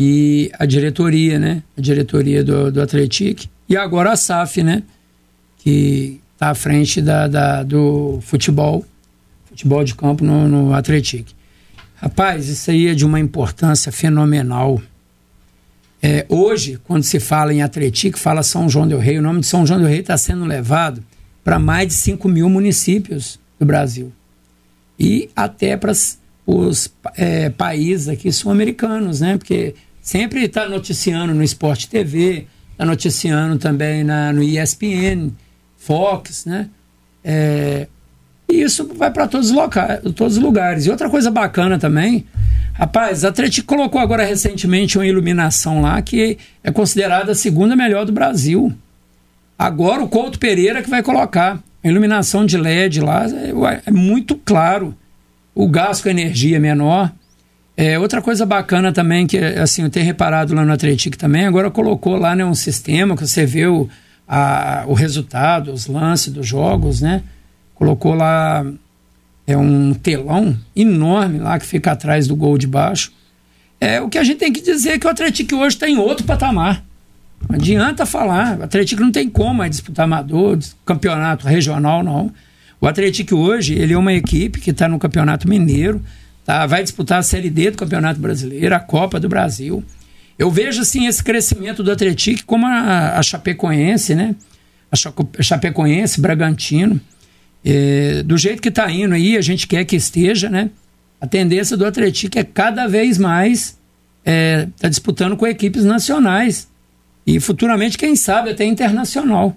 e 0.00 0.48
a 0.56 0.64
diretoria, 0.64 1.40
né? 1.40 1.64
A 1.76 1.80
diretoria 1.80 2.44
do, 2.44 2.70
do. 2.70 2.80
E 3.68 3.76
agora 3.76 4.12
a 4.12 4.16
SAF, 4.16 4.62
né? 4.62 4.84
Que 5.58 6.20
está 6.34 6.50
à 6.50 6.54
frente 6.54 7.02
da, 7.02 7.26
da, 7.26 7.64
do 7.64 8.20
futebol, 8.22 8.86
futebol 9.46 9.82
de 9.82 9.96
campo 9.96 10.24
no, 10.24 10.46
no. 10.46 10.70
Rapaz, 11.96 12.48
isso 12.48 12.70
aí 12.70 12.86
é 12.86 12.94
de 12.94 13.04
uma 13.04 13.18
importância 13.18 13.90
fenomenal. 13.90 14.80
É, 16.00 16.24
hoje, 16.28 16.78
quando 16.84 17.02
se 17.02 17.18
fala 17.18 17.52
em 17.52 17.60
Atlético, 17.60 18.20
fala 18.20 18.44
São 18.44 18.68
João 18.68 18.86
del 18.86 19.00
Rei. 19.00 19.18
O 19.18 19.22
nome 19.22 19.40
de 19.40 19.46
São 19.46 19.66
João 19.66 19.80
del 19.80 19.88
Rei 19.88 19.98
está 19.98 20.16
sendo 20.16 20.44
levado 20.44 21.02
para 21.42 21.58
mais 21.58 21.88
de 21.88 21.94
5 21.94 22.28
mil 22.28 22.48
municípios 22.48 23.40
do 23.58 23.66
Brasil. 23.66 24.12
E 24.96 25.28
até 25.34 25.76
para 25.76 25.90
os 26.46 26.88
é, 27.16 27.50
países 27.50 28.06
aqui 28.06 28.30
sul-americanos, 28.30 29.20
né? 29.20 29.36
Porque 29.36 29.74
sempre 30.08 30.44
está 30.44 30.66
noticiando 30.66 31.34
no 31.34 31.42
Esporte 31.42 31.86
TV, 31.86 32.46
está 32.72 32.82
noticiando 32.82 33.58
também 33.58 34.02
na, 34.02 34.32
no 34.32 34.42
ESPN, 34.42 35.30
Fox, 35.76 36.46
né? 36.46 36.70
É, 37.22 37.86
e 38.48 38.62
isso 38.62 38.90
vai 38.94 39.10
para 39.10 39.28
todos, 39.28 39.52
todos 40.16 40.38
os 40.38 40.42
lugares. 40.42 40.86
E 40.86 40.90
outra 40.90 41.10
coisa 41.10 41.30
bacana 41.30 41.78
também, 41.78 42.24
rapaz, 42.72 43.22
a 43.22 43.28
Atlético 43.28 43.66
colocou 43.66 44.00
agora 44.00 44.24
recentemente 44.24 44.96
uma 44.96 45.06
iluminação 45.06 45.82
lá 45.82 46.00
que 46.00 46.38
é 46.64 46.70
considerada 46.70 47.32
a 47.32 47.34
segunda 47.34 47.76
melhor 47.76 48.06
do 48.06 48.12
Brasil. 48.12 48.72
Agora 49.58 50.02
o 50.02 50.08
Couto 50.08 50.38
Pereira 50.38 50.82
que 50.82 50.88
vai 50.88 51.02
colocar. 51.02 51.62
A 51.84 51.88
iluminação 51.88 52.46
de 52.46 52.56
LED 52.56 53.02
lá 53.02 53.26
é, 53.26 53.82
é 53.84 53.90
muito 53.90 54.36
claro. 54.36 54.96
O 55.54 55.68
gasto 55.68 56.04
com 56.04 56.08
energia 56.08 56.56
é 56.56 56.60
menor. 56.60 57.12
É, 57.80 57.96
outra 57.96 58.20
coisa 58.20 58.44
bacana 58.44 58.92
também, 58.92 59.24
que 59.24 59.38
assim, 59.38 59.84
eu 59.84 59.90
tenho 59.90 60.04
reparado 60.04 60.52
lá 60.52 60.64
no 60.64 60.72
Atlético 60.72 61.16
também, 61.16 61.46
agora 61.46 61.70
colocou 61.70 62.16
lá 62.16 62.34
né, 62.34 62.44
um 62.44 62.54
sistema 62.54 63.14
que 63.16 63.24
você 63.24 63.46
vê 63.46 63.68
o, 63.68 63.88
a, 64.26 64.82
o 64.88 64.94
resultado, 64.94 65.72
os 65.72 65.86
lances 65.86 66.32
dos 66.32 66.44
jogos, 66.44 67.00
né? 67.00 67.22
colocou 67.78 68.14
lá 68.14 68.66
é 69.46 69.56
um 69.56 69.94
telão 69.94 70.58
enorme 70.74 71.38
lá 71.38 71.56
que 71.56 71.64
fica 71.64 71.92
atrás 71.92 72.26
do 72.26 72.34
gol 72.34 72.58
de 72.58 72.66
baixo. 72.66 73.12
É, 73.80 74.00
o 74.00 74.08
que 74.08 74.18
a 74.18 74.24
gente 74.24 74.38
tem 74.38 74.52
que 74.52 74.60
dizer 74.60 74.90
é 74.90 74.98
que 74.98 75.06
o 75.06 75.10
Atlético 75.10 75.54
hoje 75.54 75.76
está 75.76 75.88
em 75.88 75.96
outro 75.96 76.26
patamar. 76.26 76.84
Não 77.48 77.54
adianta 77.54 78.04
falar. 78.04 78.58
O 78.58 78.64
Atlético 78.64 79.00
não 79.00 79.12
tem 79.12 79.30
como 79.30 79.54
mais 79.54 79.70
disputar 79.70 80.04
amador, 80.04 80.58
campeonato 80.84 81.46
regional, 81.46 82.02
não. 82.02 82.32
O 82.80 82.88
Atlético 82.88 83.36
hoje, 83.36 83.74
ele 83.74 83.94
é 83.94 83.98
uma 83.98 84.12
equipe 84.12 84.60
que 84.60 84.70
está 84.70 84.88
no 84.88 84.98
Campeonato 84.98 85.48
Mineiro, 85.48 86.02
tá? 86.48 86.64
vai 86.64 86.82
disputar 86.82 87.18
a 87.18 87.22
Série 87.22 87.50
D 87.50 87.72
do 87.72 87.76
Campeonato 87.76 88.18
Brasileiro, 88.18 88.74
a 88.74 88.80
Copa 88.80 89.20
do 89.20 89.28
Brasil. 89.28 89.84
Eu 90.38 90.50
vejo, 90.50 90.80
assim, 90.80 91.06
esse 91.06 91.22
crescimento 91.22 91.82
do 91.82 91.92
Atlético 91.92 92.46
como 92.46 92.66
a, 92.66 93.18
a 93.18 93.22
Chapecoense, 93.22 94.14
né? 94.14 94.34
A 94.90 95.42
Chapecoense, 95.42 96.18
Bragantino. 96.18 96.98
É, 97.62 98.22
do 98.22 98.38
jeito 98.38 98.62
que 98.62 98.70
está 98.70 98.90
indo 98.90 99.14
aí, 99.14 99.36
a 99.36 99.42
gente 99.42 99.66
quer 99.66 99.84
que 99.84 99.94
esteja, 99.94 100.48
né? 100.48 100.70
A 101.20 101.26
tendência 101.26 101.76
do 101.76 101.84
Atlético 101.84 102.38
é 102.38 102.44
cada 102.44 102.86
vez 102.86 103.18
mais 103.18 103.76
é, 104.24 104.68
tá 104.80 104.88
disputando 104.88 105.36
com 105.36 105.46
equipes 105.46 105.84
nacionais 105.84 106.66
e 107.26 107.38
futuramente, 107.40 107.98
quem 107.98 108.16
sabe, 108.16 108.50
até 108.50 108.64
internacional. 108.64 109.54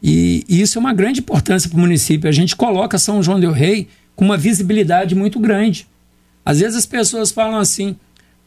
E, 0.00 0.44
e 0.48 0.60
isso 0.60 0.78
é 0.78 0.80
uma 0.80 0.94
grande 0.94 1.20
importância 1.20 1.68
para 1.68 1.76
o 1.76 1.80
município. 1.80 2.28
A 2.28 2.32
gente 2.32 2.54
coloca 2.54 2.98
São 2.98 3.20
João 3.20 3.40
del 3.40 3.50
Rei 3.50 3.88
com 4.14 4.24
uma 4.24 4.36
visibilidade 4.36 5.16
muito 5.16 5.40
grande. 5.40 5.88
Às 6.44 6.60
vezes 6.60 6.76
as 6.76 6.86
pessoas 6.86 7.30
falam 7.30 7.58
assim: 7.58 7.96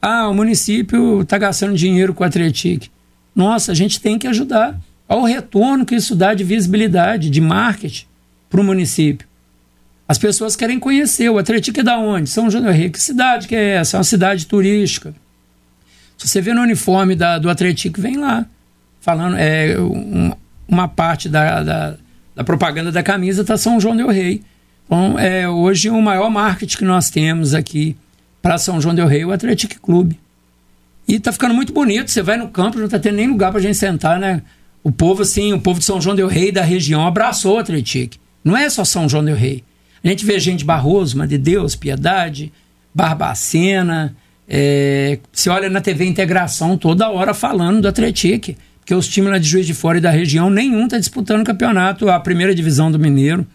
ah, 0.02 0.28
o 0.30 0.34
município 0.34 1.22
está 1.22 1.38
gastando 1.38 1.76
dinheiro 1.76 2.14
com 2.14 2.24
o 2.24 2.28
Atlético. 2.28 2.88
Nossa, 3.36 3.72
a 3.72 3.76
gente 3.76 4.00
tem 4.00 4.18
que 4.18 4.28
ajudar 4.28 4.80
ao 5.08 5.24
retorno 5.24 5.86
que 5.86 5.96
isso 5.96 6.16
dá 6.16 6.34
de 6.34 6.44
visibilidade, 6.44 7.30
de 7.30 7.40
marketing 7.40 8.06
para 8.50 8.62
o 8.62 8.64
município. 8.64 9.28
As 10.08 10.18
pessoas 10.18 10.56
querem 10.56 10.80
conhecer. 10.80 11.30
O 11.30 11.38
Atlético 11.38 11.80
é 11.80 11.84
da 11.84 11.98
onde? 11.98 12.30
São 12.30 12.50
João 12.50 12.64
del 12.64 12.72
Rei. 12.72 12.90
Que 12.90 13.00
cidade 13.00 13.48
que 13.48 13.56
é 13.56 13.76
essa? 13.76 13.98
É 13.98 14.00
uma 14.00 14.04
cidade 14.04 14.46
turística. 14.46 15.14
Se 16.18 16.28
você 16.28 16.42
vê 16.42 16.54
no 16.54 16.62
uniforme 16.62 17.16
da, 17.16 17.38
do 17.38 17.50
Atlético, 17.50 18.02
vem 18.02 18.18
lá. 18.18 18.46
Falando, 19.02 19.36
é, 19.38 19.78
um, 19.80 20.32
uma 20.68 20.88
parte 20.88 21.30
da, 21.30 21.62
da, 21.62 21.96
da, 22.36 22.44
propaganda 22.44 22.92
da 22.92 23.04
camisa 23.04 23.42
está 23.42 23.58
São 23.58 23.80
João 23.80 23.96
del 23.96 24.08
Rei. 24.08 24.42
Então, 24.88 25.20
é 25.20 25.48
hoje 25.48 25.90
o 25.90 26.02
maior 26.02 26.30
marketing 26.30 26.78
que 26.78 26.86
nós 26.86 27.10
temos 27.10 27.54
aqui 27.54 27.96
para 28.42 28.58
São 28.58 28.80
João 28.80 28.96
del 28.96 29.06
Rei, 29.08 29.26
o 29.26 29.32
Atlético 29.32 29.80
Clube. 29.82 30.18
E 31.06 31.20
tá 31.20 31.32
ficando 31.32 31.54
muito 31.54 31.74
bonito. 31.74 32.10
Você 32.10 32.22
vai 32.22 32.38
no 32.38 32.48
campo, 32.48 32.80
não 32.80 32.88
tá 32.88 32.98
tendo 32.98 33.16
nem 33.16 33.28
lugar 33.28 33.52
para 33.52 33.60
a 33.60 33.62
gente 33.62 33.78
sentar, 33.78 34.20
né? 34.20 34.42
O 34.84 34.92
povo, 34.92 35.22
assim, 35.22 35.52
o 35.54 35.60
povo 35.60 35.80
de 35.80 35.86
São 35.86 36.00
João 36.00 36.16
del 36.16 36.28
Rei 36.28 36.52
da 36.52 36.64
região 36.64 37.06
abraçou 37.06 37.58
o 37.58 37.60
Atlético. 37.60 38.16
Não 38.44 38.56
é 38.56 38.70
só 38.70 38.86
São 38.86 39.08
João 39.08 39.24
del 39.24 39.36
Rei. 39.36 39.64
A 40.04 40.08
gente 40.08 40.26
vê 40.26 40.40
gente 40.40 40.64
Barroso, 40.64 41.18
Mãe 41.18 41.28
de 41.28 41.38
Deus, 41.38 41.76
Piedade, 41.76 42.52
Barbacena. 42.94 44.16
É, 44.48 45.20
você 45.32 45.50
olha 45.50 45.70
na 45.70 45.82
TV 45.82 46.06
Integração 46.06 46.78
toda 46.78 47.10
hora 47.10 47.34
falando 47.34 47.82
do 47.82 47.88
Atlético. 47.90 48.56
Porque 48.80 48.96
os 48.96 49.08
times 49.10 49.30
lá 49.30 49.38
de 49.38 49.50
Juiz 49.50 49.68
de 49.68 49.74
Fora 49.74 49.98
e 49.98 50.02
da 50.02 50.10
região, 50.10 50.50
nenhum 50.50 50.86
está 50.86 50.98
disputando 50.98 51.42
o 51.42 51.46
campeonato, 51.46 52.10
a 52.10 52.18
primeira 52.22 52.56
divisão 52.56 52.90
do 52.90 52.98
Mineiro. 52.98 53.46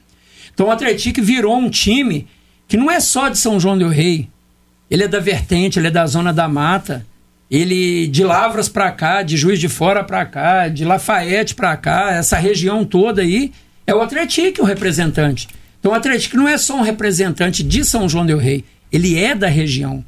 Então 0.53 0.67
o 0.67 0.71
Atlético 0.71 1.23
virou 1.23 1.57
um 1.57 1.71
time 1.71 2.27
que 2.69 2.77
não 2.77 2.91
é 2.91 3.01
só 3.01 3.29
de 3.29 3.39
São 3.39 3.59
João 3.59 3.77
del 3.77 3.89
Rei. 3.89 4.29
Ele 4.91 5.05
é 5.05 5.09
da 5.09 5.21
Vertente, 5.21 5.79
ele 5.79 5.89
é 5.89 5.91
da 5.91 6.07
Zona 6.07 6.33
da 6.33 6.49
Mata. 6.49 7.07
Ele 7.51 8.07
de 8.07 8.25
Lavras 8.25 8.67
para 8.67 8.91
cá, 8.91 9.23
de 9.23 9.37
Juiz 9.37 9.61
de 9.61 9.69
Fora 9.69 10.03
para 10.03 10.25
cá, 10.25 10.69
de 10.69 10.87
Lafayette 10.87 11.55
para 11.55 11.77
cá, 11.77 12.11
essa 12.11 12.39
região 12.39 12.83
toda 12.83 13.21
aí, 13.21 13.53
é 13.87 13.95
o 13.95 14.01
Atlético 14.01 14.63
o 14.63 14.65
representante. 14.65 15.47
Então 15.79 15.93
o 15.93 15.95
Atlético 15.95 16.39
não 16.39 16.49
é 16.49 16.57
só 16.57 16.79
um 16.79 16.81
representante 16.81 17.63
de 17.63 17.85
São 17.85 18.09
João 18.09 18.25
del 18.25 18.39
Rei, 18.39 18.65
ele 18.91 19.19
é 19.19 19.35
da 19.35 19.49
região. 19.49 20.03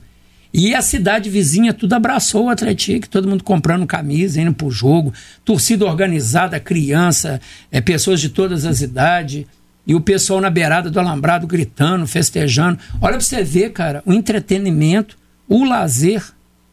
E 0.54 0.74
a 0.74 0.80
cidade 0.80 1.28
vizinha 1.28 1.74
tudo 1.74 1.92
abraçou 1.92 2.44
o 2.44 2.48
Atlético, 2.48 3.11
todo 3.11 3.28
mundo 3.28 3.44
comprando 3.44 3.85
camisa, 3.87 4.40
indo 4.40 4.54
pro 4.54 4.70
jogo, 4.70 5.12
torcida 5.44 5.85
organizada, 5.85 6.59
criança, 6.59 7.40
é, 7.70 7.80
pessoas 7.80 8.22
de 8.22 8.30
todas 8.30 8.64
as 8.64 8.81
idades, 8.81 9.44
e 9.87 9.94
o 9.94 10.00
pessoal 10.00 10.40
na 10.40 10.50
beirada 10.50 10.90
do 10.90 10.98
alambrado 10.98 11.46
gritando, 11.46 12.06
festejando. 12.06 12.78
Olha 13.00 13.16
pra 13.16 13.20
você 13.20 13.42
ver, 13.42 13.70
cara, 13.70 14.02
o 14.06 14.12
entretenimento, 14.12 15.16
o 15.48 15.64
lazer, 15.64 16.22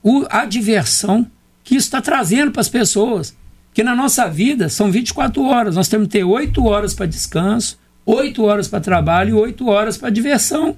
o, 0.01 0.25
a 0.29 0.45
diversão 0.45 1.27
que 1.63 1.75
isso 1.75 1.87
está 1.87 2.01
trazendo 2.01 2.51
para 2.51 2.61
as 2.61 2.69
pessoas. 2.69 3.35
Que 3.73 3.83
na 3.83 3.95
nossa 3.95 4.27
vida 4.29 4.69
são 4.69 4.91
24 4.91 5.43
horas. 5.43 5.75
Nós 5.75 5.87
temos 5.87 6.07
que 6.07 6.13
ter 6.13 6.23
8 6.23 6.65
horas 6.65 6.93
para 6.93 7.05
descanso, 7.05 7.77
8 8.05 8.43
horas 8.43 8.67
para 8.67 8.79
trabalho 8.79 9.29
e 9.29 9.33
8 9.33 9.67
horas 9.67 9.97
para 9.97 10.09
diversão. 10.09 10.75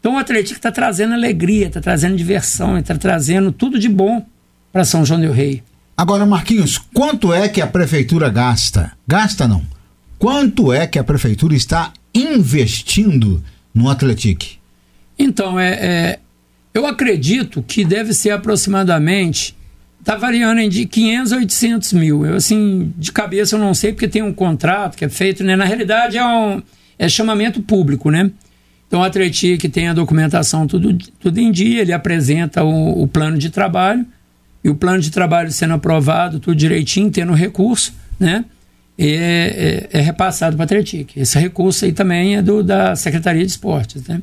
Então 0.00 0.14
o 0.14 0.18
Atlético 0.18 0.58
está 0.58 0.70
trazendo 0.70 1.14
alegria, 1.14 1.66
está 1.66 1.80
trazendo 1.80 2.16
diversão, 2.16 2.78
está 2.78 2.96
trazendo 2.96 3.52
tudo 3.52 3.78
de 3.78 3.88
bom 3.88 4.24
para 4.72 4.84
São 4.84 5.04
João 5.04 5.20
del 5.20 5.32
Rei. 5.32 5.62
Agora, 5.96 6.24
Marquinhos, 6.24 6.78
quanto 6.94 7.32
é 7.32 7.48
que 7.48 7.60
a 7.60 7.66
prefeitura 7.66 8.28
gasta? 8.28 8.92
Gasta 9.06 9.48
não. 9.48 9.62
Quanto 10.18 10.72
é 10.72 10.86
que 10.86 10.98
a 10.98 11.04
prefeitura 11.04 11.54
está 11.54 11.92
investindo 12.14 13.42
no 13.72 13.88
Atlético? 13.88 14.58
Então, 15.18 15.58
é, 15.58 15.72
é, 15.72 16.18
eu 16.74 16.86
acredito 16.86 17.62
que 17.62 17.84
deve 17.84 18.12
ser 18.12 18.30
aproximadamente 18.30 19.56
tá 20.04 20.16
variando 20.16 20.66
de 20.70 20.86
500 20.86 21.32
a 21.32 21.36
800 21.36 21.92
mil. 21.92 22.24
Eu, 22.24 22.36
assim, 22.36 22.92
de 22.96 23.12
cabeça 23.12 23.56
eu 23.56 23.60
não 23.60 23.74
sei, 23.74 23.92
porque 23.92 24.08
tem 24.08 24.22
um 24.22 24.32
contrato 24.32 24.96
que 24.96 25.04
é 25.04 25.08
feito, 25.08 25.44
né? 25.44 25.54
Na 25.54 25.66
realidade 25.66 26.16
é 26.16 26.24
um 26.24 26.62
é 26.98 27.08
chamamento 27.08 27.60
público, 27.60 28.10
né? 28.10 28.30
Então, 28.86 29.00
o 29.00 29.02
Atletic 29.02 29.70
tem 29.70 29.88
a 29.88 29.92
documentação 29.92 30.66
tudo, 30.66 30.96
tudo 31.20 31.38
em 31.38 31.52
dia, 31.52 31.82
ele 31.82 31.92
apresenta 31.92 32.64
o, 32.64 33.02
o, 33.02 33.06
plano 33.06 33.36
de 33.36 33.50
trabalho, 33.50 34.06
e 34.64 34.70
o 34.70 34.74
plano 34.74 34.98
de 34.98 35.10
trabalho 35.10 35.52
sendo 35.52 35.74
aprovado, 35.74 36.40
tudo 36.40 36.56
direitinho, 36.56 37.10
tendo 37.10 37.34
recurso, 37.34 37.92
né? 38.18 38.46
É, 39.00 39.88
é, 39.92 39.98
é 39.98 40.00
repassado 40.00 40.56
para 40.56 40.64
a 40.64 40.66
Atletic. 40.66 41.16
Esse 41.16 41.38
recurso 41.38 41.84
aí 41.84 41.92
também 41.92 42.36
é 42.36 42.42
do, 42.42 42.64
da 42.64 42.96
Secretaria 42.96 43.44
de 43.44 43.50
Esportes, 43.50 44.04
né? 44.08 44.20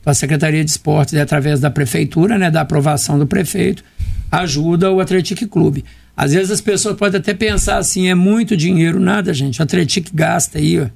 Então, 0.00 0.10
a 0.10 0.14
Secretaria 0.14 0.64
de 0.64 0.70
Esportes, 0.70 1.14
é 1.14 1.20
através 1.20 1.60
da 1.60 1.70
Prefeitura, 1.70 2.38
né, 2.38 2.50
da 2.50 2.62
aprovação 2.62 3.18
do 3.18 3.26
prefeito, 3.26 3.84
ajuda 4.30 4.90
o 4.90 5.00
Atletic 5.00 5.46
Clube. 5.48 5.84
Às 6.16 6.32
vezes 6.32 6.50
as 6.50 6.60
pessoas 6.60 6.96
podem 6.96 7.18
até 7.18 7.34
pensar 7.34 7.78
assim, 7.78 8.08
é 8.08 8.14
muito 8.14 8.56
dinheiro, 8.56 9.00
nada, 9.00 9.32
gente. 9.34 9.60
O 9.60 9.62
Atletic 9.62 10.08
gasta 10.12 10.58
aí, 10.58 10.80
ó, 10.80 10.86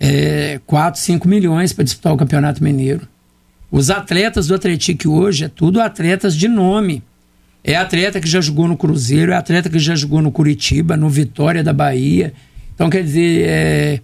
é, 0.00 0.60
4, 0.66 1.00
5 1.00 1.28
milhões 1.28 1.72
para 1.72 1.84
disputar 1.84 2.12
o 2.12 2.16
Campeonato 2.16 2.62
Mineiro. 2.62 3.06
Os 3.70 3.90
atletas 3.90 4.46
do 4.46 4.54
Atlético 4.54 5.10
hoje 5.10 5.44
é 5.44 5.48
tudo 5.48 5.80
atletas 5.80 6.34
de 6.34 6.48
nome. 6.48 7.02
É 7.62 7.74
atleta 7.74 8.20
que 8.20 8.28
já 8.28 8.40
jogou 8.40 8.66
no 8.66 8.76
Cruzeiro, 8.76 9.32
é 9.32 9.36
atleta 9.36 9.68
que 9.68 9.78
já 9.78 9.94
jogou 9.94 10.22
no 10.22 10.30
Curitiba, 10.30 10.96
no 10.96 11.10
Vitória 11.10 11.62
da 11.62 11.72
Bahia. 11.72 12.32
Então, 12.78 12.88
quer 12.88 13.02
dizer, 13.02 13.44
é, 13.44 14.00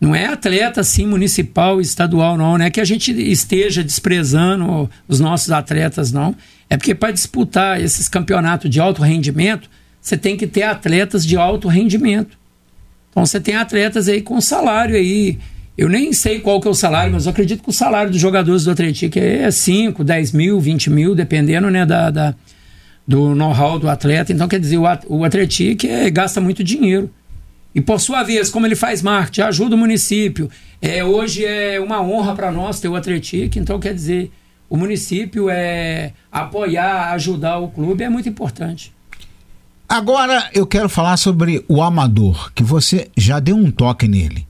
não 0.00 0.14
é 0.14 0.24
atleta 0.24 0.80
assim 0.80 1.06
municipal, 1.06 1.82
estadual, 1.82 2.38
não. 2.38 2.56
Não 2.56 2.64
é 2.64 2.70
que 2.70 2.80
a 2.80 2.84
gente 2.84 3.12
esteja 3.12 3.84
desprezando 3.84 4.88
os 5.06 5.20
nossos 5.20 5.50
atletas, 5.50 6.10
não. 6.10 6.34
É 6.70 6.78
porque 6.78 6.94
para 6.94 7.12
disputar 7.12 7.78
esses 7.78 8.08
campeonatos 8.08 8.70
de 8.70 8.80
alto 8.80 9.02
rendimento, 9.02 9.68
você 10.00 10.16
tem 10.16 10.34
que 10.34 10.46
ter 10.46 10.62
atletas 10.62 11.26
de 11.26 11.36
alto 11.36 11.68
rendimento. 11.68 12.38
Então 13.10 13.26
você 13.26 13.38
tem 13.38 13.54
atletas 13.54 14.08
aí 14.08 14.22
com 14.22 14.40
salário 14.40 14.96
aí. 14.96 15.38
Eu 15.76 15.90
nem 15.90 16.10
sei 16.14 16.40
qual 16.40 16.58
que 16.58 16.66
é 16.66 16.70
o 16.70 16.74
salário, 16.74 17.12
mas 17.12 17.26
eu 17.26 17.32
acredito 17.32 17.62
que 17.62 17.68
o 17.68 17.72
salário 17.72 18.10
dos 18.10 18.18
jogadores 18.18 18.64
do 18.64 18.70
Atlético 18.70 19.18
é 19.18 19.50
5, 19.50 20.02
10 20.02 20.32
mil, 20.32 20.58
20 20.58 20.88
mil, 20.88 21.14
dependendo 21.14 21.70
né, 21.70 21.84
da, 21.84 22.10
da 22.10 22.34
do 23.06 23.34
know-how 23.34 23.78
do 23.78 23.90
atleta. 23.90 24.32
Então, 24.32 24.48
quer 24.48 24.58
dizer, 24.58 24.78
o, 24.78 24.84
o 25.08 25.22
Atlético 25.22 25.86
é, 25.86 26.10
gasta 26.10 26.40
muito 26.40 26.64
dinheiro. 26.64 27.10
E 27.76 27.80
por 27.82 28.00
sua 28.00 28.22
vez, 28.22 28.48
como 28.48 28.64
ele 28.64 28.74
faz 28.74 29.02
marketing, 29.02 29.42
ajuda 29.42 29.74
o 29.74 29.78
município. 29.78 30.50
É, 30.80 31.04
hoje 31.04 31.44
é 31.44 31.78
uma 31.78 32.00
honra 32.00 32.34
para 32.34 32.50
nós 32.50 32.80
ter 32.80 32.88
o 32.88 32.96
Atlético, 32.96 33.58
então 33.58 33.78
quer 33.78 33.92
dizer, 33.92 34.32
o 34.70 34.78
município 34.78 35.50
é 35.50 36.14
apoiar, 36.32 37.12
ajudar 37.12 37.58
o 37.58 37.68
clube 37.68 38.02
é 38.02 38.08
muito 38.08 38.30
importante. 38.30 38.94
Agora 39.86 40.48
eu 40.54 40.66
quero 40.66 40.88
falar 40.88 41.18
sobre 41.18 41.66
o 41.68 41.82
amador, 41.82 42.50
que 42.54 42.62
você 42.62 43.10
já 43.14 43.38
deu 43.38 43.54
um 43.54 43.70
toque 43.70 44.08
nele. 44.08 44.48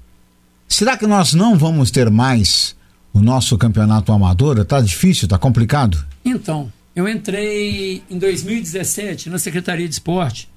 Será 0.68 0.97
que 0.97 1.05
nós 1.05 1.35
não 1.35 1.59
vamos 1.59 1.91
ter 1.91 2.09
mais 2.09 2.77
o 3.12 3.20
nosso 3.20 3.59
campeonato 3.59 4.12
amador? 4.12 4.64
Tá 4.64 4.81
difícil, 4.81 5.27
tá 5.27 5.37
complicado? 5.37 6.07
Então, 6.24 6.72
eu 6.95 7.09
entrei 7.09 8.05
em 8.09 8.18
2017 8.20 9.29
na 9.29 9.39
Secretaria 9.41 9.89
de 9.89 9.95
Esporte 9.95 10.49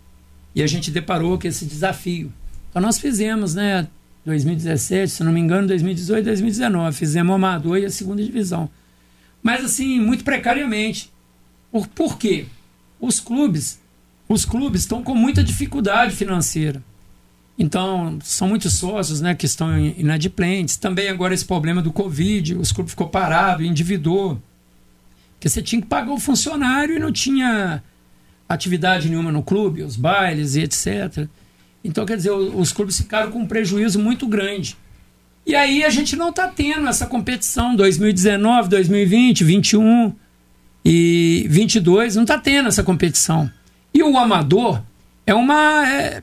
e 0.54 0.62
a 0.62 0.68
gente 0.68 0.92
deparou 0.92 1.40
com 1.40 1.48
esse 1.48 1.66
desafio. 1.66 2.32
Então 2.70 2.82
nós 2.82 3.00
fizemos, 3.00 3.56
né, 3.56 3.88
2017, 4.26 5.12
se 5.12 5.24
não 5.24 5.32
me 5.32 5.40
engano, 5.40 5.68
2018, 5.68 6.26
2019, 6.26 6.96
fizemos 6.96 7.32
o 7.32 7.36
amador 7.36 7.78
e 7.78 7.86
a 7.86 7.90
segunda 7.90 8.24
divisão. 8.24 8.70
Mas 9.42 9.64
assim, 9.64 10.00
muito 10.00 10.24
precariamente. 10.24 11.12
Por, 11.72 11.88
por 11.88 12.18
quê? 12.18 12.46
Os 13.00 13.20
clubes 13.20 13.80
os 14.30 14.46
clubes 14.46 14.82
estão 14.82 15.02
com 15.02 15.16
muita 15.16 15.44
dificuldade 15.44 16.16
financeira. 16.16 16.84
Então, 17.58 18.20
são 18.24 18.48
muitos 18.48 18.74
sócios 18.74 19.20
né, 19.20 19.34
que 19.34 19.48
estão 19.48 19.76
inadimplentes. 19.78 20.78
Também 20.78 21.10
agora 21.10 21.34
esse 21.34 21.44
problema 21.44 21.82
do 21.82 21.92
Covid, 21.92 22.56
os 22.56 22.72
clubes 22.72 22.92
ficou 22.92 23.10
parado, 23.10 23.64
endividou. 23.64 24.40
Porque 25.34 25.50
você 25.50 25.64
tinha 25.64 25.82
que 25.82 25.88
pagar 25.88 26.14
o 26.14 26.20
funcionário 26.20 26.96
e 26.96 27.00
não 27.00 27.12
tinha 27.12 27.84
atividade 28.48 29.10
nenhuma 29.10 29.32
no 29.32 29.42
clube, 29.42 29.82
os 29.82 29.96
bailes 29.96 30.56
e 30.56 30.62
etc. 30.62 31.28
Então, 31.84 32.06
quer 32.06 32.18
dizer, 32.18 32.32
os 32.32 32.72
clubes 32.72 32.98
ficaram 32.98 33.32
com 33.32 33.40
um 33.40 33.48
prejuízo 33.48 34.00
muito 34.00 34.28
grande. 34.28 34.76
E 35.46 35.56
aí 35.56 35.84
a 35.84 35.90
gente 35.90 36.16
não 36.16 36.30
está 36.30 36.48
tendo 36.48 36.88
essa 36.88 37.06
competição 37.06 37.76
2019, 37.76 38.70
2020, 38.70 39.44
21 39.44 40.14
e 40.86 41.46
22, 41.50 42.16
não 42.16 42.24
está 42.24 42.38
tendo 42.38 42.68
essa 42.68 42.84
competição. 42.84 43.50
E 43.94 44.04
o 44.04 44.18
Amador 44.18 44.82
é 45.26 45.34
uma. 45.34 45.88
É, 45.88 46.22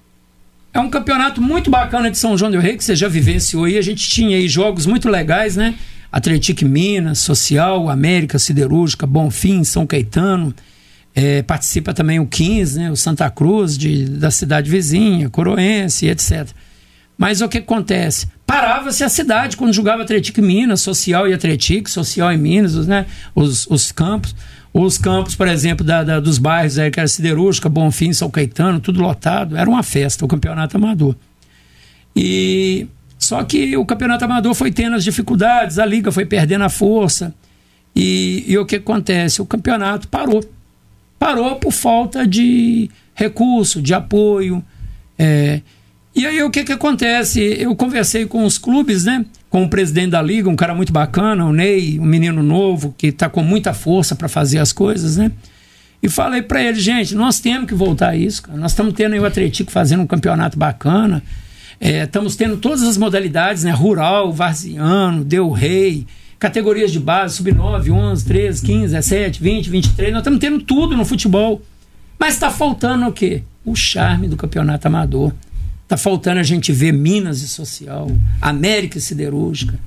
é 0.74 0.80
um 0.80 0.90
campeonato 0.90 1.40
muito 1.40 1.70
bacana 1.70 2.10
de 2.10 2.18
São 2.18 2.36
João 2.36 2.50
del 2.50 2.60
Rei, 2.60 2.76
que 2.76 2.84
você 2.84 2.94
já 2.94 3.08
vivenciou 3.08 3.64
aí. 3.64 3.78
A 3.78 3.82
gente 3.82 4.08
tinha 4.08 4.36
aí 4.36 4.46
jogos 4.46 4.86
muito 4.86 5.08
legais, 5.08 5.56
né? 5.56 5.74
Atlético 6.12 6.64
Minas, 6.64 7.18
Social, 7.18 7.88
América, 7.88 8.38
Siderúrgica, 8.38 9.06
Bonfim, 9.06 9.64
São 9.64 9.86
Caetano. 9.86 10.54
É, 11.18 11.42
participa 11.42 11.94
também 11.94 12.20
o 12.20 12.26
15, 12.26 12.78
né? 12.78 12.90
O 12.90 12.96
Santa 12.96 13.30
Cruz, 13.30 13.78
de, 13.78 14.04
da 14.04 14.30
cidade 14.30 14.70
vizinha, 14.70 15.30
Coroense, 15.30 16.06
etc. 16.06 16.46
Mas 17.16 17.40
o 17.40 17.48
que 17.48 17.56
acontece? 17.56 18.28
Parava-se 18.46 19.02
a 19.02 19.08
cidade 19.08 19.56
quando 19.56 19.72
jogava 19.72 20.02
Atlético 20.02 20.42
Minas, 20.42 20.82
Social 20.82 21.26
e 21.26 21.32
Atlético, 21.32 21.88
Social 21.88 22.30
e 22.32 22.36
Minas, 22.36 22.86
né? 22.86 23.06
os, 23.34 23.66
os 23.68 23.90
campos. 23.90 24.34
Os 24.74 24.98
campos, 24.98 25.34
por 25.34 25.48
exemplo, 25.48 25.82
da, 25.86 26.04
da, 26.04 26.20
dos 26.20 26.36
bairros, 26.36 26.78
aí, 26.78 26.90
que 26.90 27.00
era 27.00 27.08
Siderúrgica, 27.08 27.66
Bonfim, 27.66 28.12
São 28.12 28.28
Caetano, 28.28 28.78
tudo 28.78 29.00
lotado. 29.00 29.56
Era 29.56 29.70
uma 29.70 29.82
festa, 29.82 30.22
o 30.22 30.28
campeonato 30.28 30.76
amador. 30.76 31.16
E 32.14 32.86
só 33.18 33.42
que 33.42 33.74
o 33.74 33.86
campeonato 33.86 34.26
amador 34.26 34.54
foi 34.54 34.70
tendo 34.70 34.94
as 34.94 35.02
dificuldades, 35.02 35.78
a 35.78 35.86
liga 35.86 36.12
foi 36.12 36.26
perdendo 36.26 36.64
a 36.64 36.68
força. 36.68 37.34
E, 37.94 38.44
e 38.46 38.58
o 38.58 38.66
que 38.66 38.76
acontece? 38.76 39.40
O 39.40 39.46
campeonato 39.46 40.08
parou. 40.08 40.44
Parou 41.26 41.56
por 41.56 41.72
falta 41.72 42.24
de 42.24 42.88
recurso, 43.12 43.82
de 43.82 43.92
apoio. 43.92 44.64
É, 45.18 45.60
e 46.14 46.24
aí 46.24 46.40
o 46.40 46.50
que, 46.50 46.62
que 46.62 46.70
acontece? 46.70 47.40
Eu 47.58 47.74
conversei 47.74 48.26
com 48.26 48.44
os 48.44 48.58
clubes, 48.58 49.06
né? 49.06 49.26
com 49.50 49.64
o 49.64 49.68
presidente 49.68 50.10
da 50.10 50.22
liga, 50.22 50.48
um 50.48 50.54
cara 50.54 50.72
muito 50.72 50.92
bacana, 50.92 51.44
o 51.44 51.52
Ney, 51.52 51.98
um 51.98 52.04
menino 52.04 52.44
novo 52.44 52.94
que 52.96 53.08
está 53.08 53.28
com 53.28 53.42
muita 53.42 53.74
força 53.74 54.14
para 54.14 54.28
fazer 54.28 54.60
as 54.60 54.72
coisas, 54.72 55.16
né? 55.16 55.32
E 56.00 56.08
falei 56.08 56.42
para 56.42 56.62
ele, 56.62 56.78
gente, 56.78 57.12
nós 57.16 57.40
temos 57.40 57.66
que 57.66 57.74
voltar 57.74 58.10
a 58.10 58.16
isso. 58.16 58.42
Cara. 58.42 58.56
Nós 58.56 58.70
estamos 58.70 58.94
tendo 58.94 59.14
aí 59.14 59.18
o 59.18 59.24
Atlético 59.26 59.72
fazendo 59.72 60.04
um 60.04 60.06
campeonato 60.06 60.56
bacana. 60.56 61.24
É, 61.80 62.04
estamos 62.04 62.36
tendo 62.36 62.56
todas 62.56 62.84
as 62.84 62.96
modalidades, 62.96 63.64
né? 63.64 63.72
Rural, 63.72 64.32
Varziano, 64.32 65.24
Deu 65.24 65.50
Rei, 65.50 66.06
categorias 66.38 66.92
de 66.92 67.00
base, 67.00 67.36
sub-9, 67.36 67.90
11, 67.90 68.24
13, 68.24 68.62
15, 68.62 68.80
17, 68.92 69.42
20, 69.42 69.70
23. 69.70 70.12
Nós 70.12 70.20
estamos 70.20 70.40
tendo 70.40 70.60
tudo 70.60 70.96
no 70.96 71.04
futebol. 71.04 71.62
Mas 72.18 72.34
está 72.34 72.50
faltando 72.50 73.06
o 73.06 73.12
quê? 73.12 73.42
O 73.64 73.74
charme 73.74 74.28
do 74.28 74.36
campeonato 74.36 74.86
amador. 74.86 75.32
Está 75.82 75.96
faltando 75.96 76.40
a 76.40 76.42
gente 76.42 76.72
ver 76.72 76.92
Minas 76.92 77.42
e 77.42 77.48
Social, 77.48 78.10
América 78.40 78.98
e 78.98 79.00
Siderúrgica, 79.00 79.78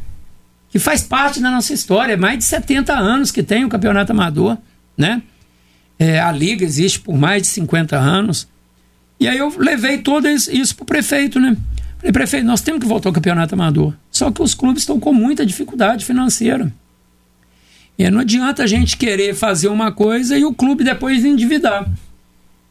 que 0.69 0.79
faz 0.79 1.03
parte 1.03 1.41
da 1.41 1.51
nossa 1.51 1.73
história. 1.73 2.13
É 2.13 2.17
mais 2.17 2.37
de 2.37 2.45
70 2.45 2.93
anos 2.93 3.31
que 3.31 3.43
tem 3.43 3.65
o 3.65 3.69
campeonato 3.69 4.13
amador, 4.13 4.57
né? 4.97 5.21
É, 5.97 6.17
a 6.17 6.31
liga 6.31 6.63
existe 6.63 7.01
por 7.01 7.17
mais 7.17 7.41
de 7.41 7.49
50 7.49 7.97
anos. 7.97 8.47
E 9.19 9.27
aí 9.27 9.37
eu 9.37 9.53
levei 9.57 9.97
todo 9.97 10.29
isso 10.29 10.73
para 10.73 10.83
o 10.83 10.85
prefeito, 10.85 11.37
né? 11.37 11.57
Falei, 11.99 12.11
prefeito, 12.11 12.45
nós 12.47 12.61
temos 12.61 12.81
que 12.81 12.87
voltar 12.87 13.09
ao 13.09 13.13
campeonato 13.13 13.53
amador. 13.53 13.93
Só 14.09 14.31
que 14.31 14.41
os 14.41 14.55
clubes 14.55 14.81
estão 14.81 14.99
com 14.99 15.13
muita 15.13 15.45
dificuldade 15.45 16.03
financeira. 16.03 16.73
E 17.97 18.09
não 18.09 18.21
adianta 18.21 18.63
a 18.63 18.67
gente 18.67 18.97
querer 18.97 19.35
fazer 19.35 19.67
uma 19.67 19.91
coisa 19.91 20.37
e 20.37 20.43
o 20.43 20.53
clube 20.53 20.83
depois 20.83 21.23
endividar. 21.23 21.87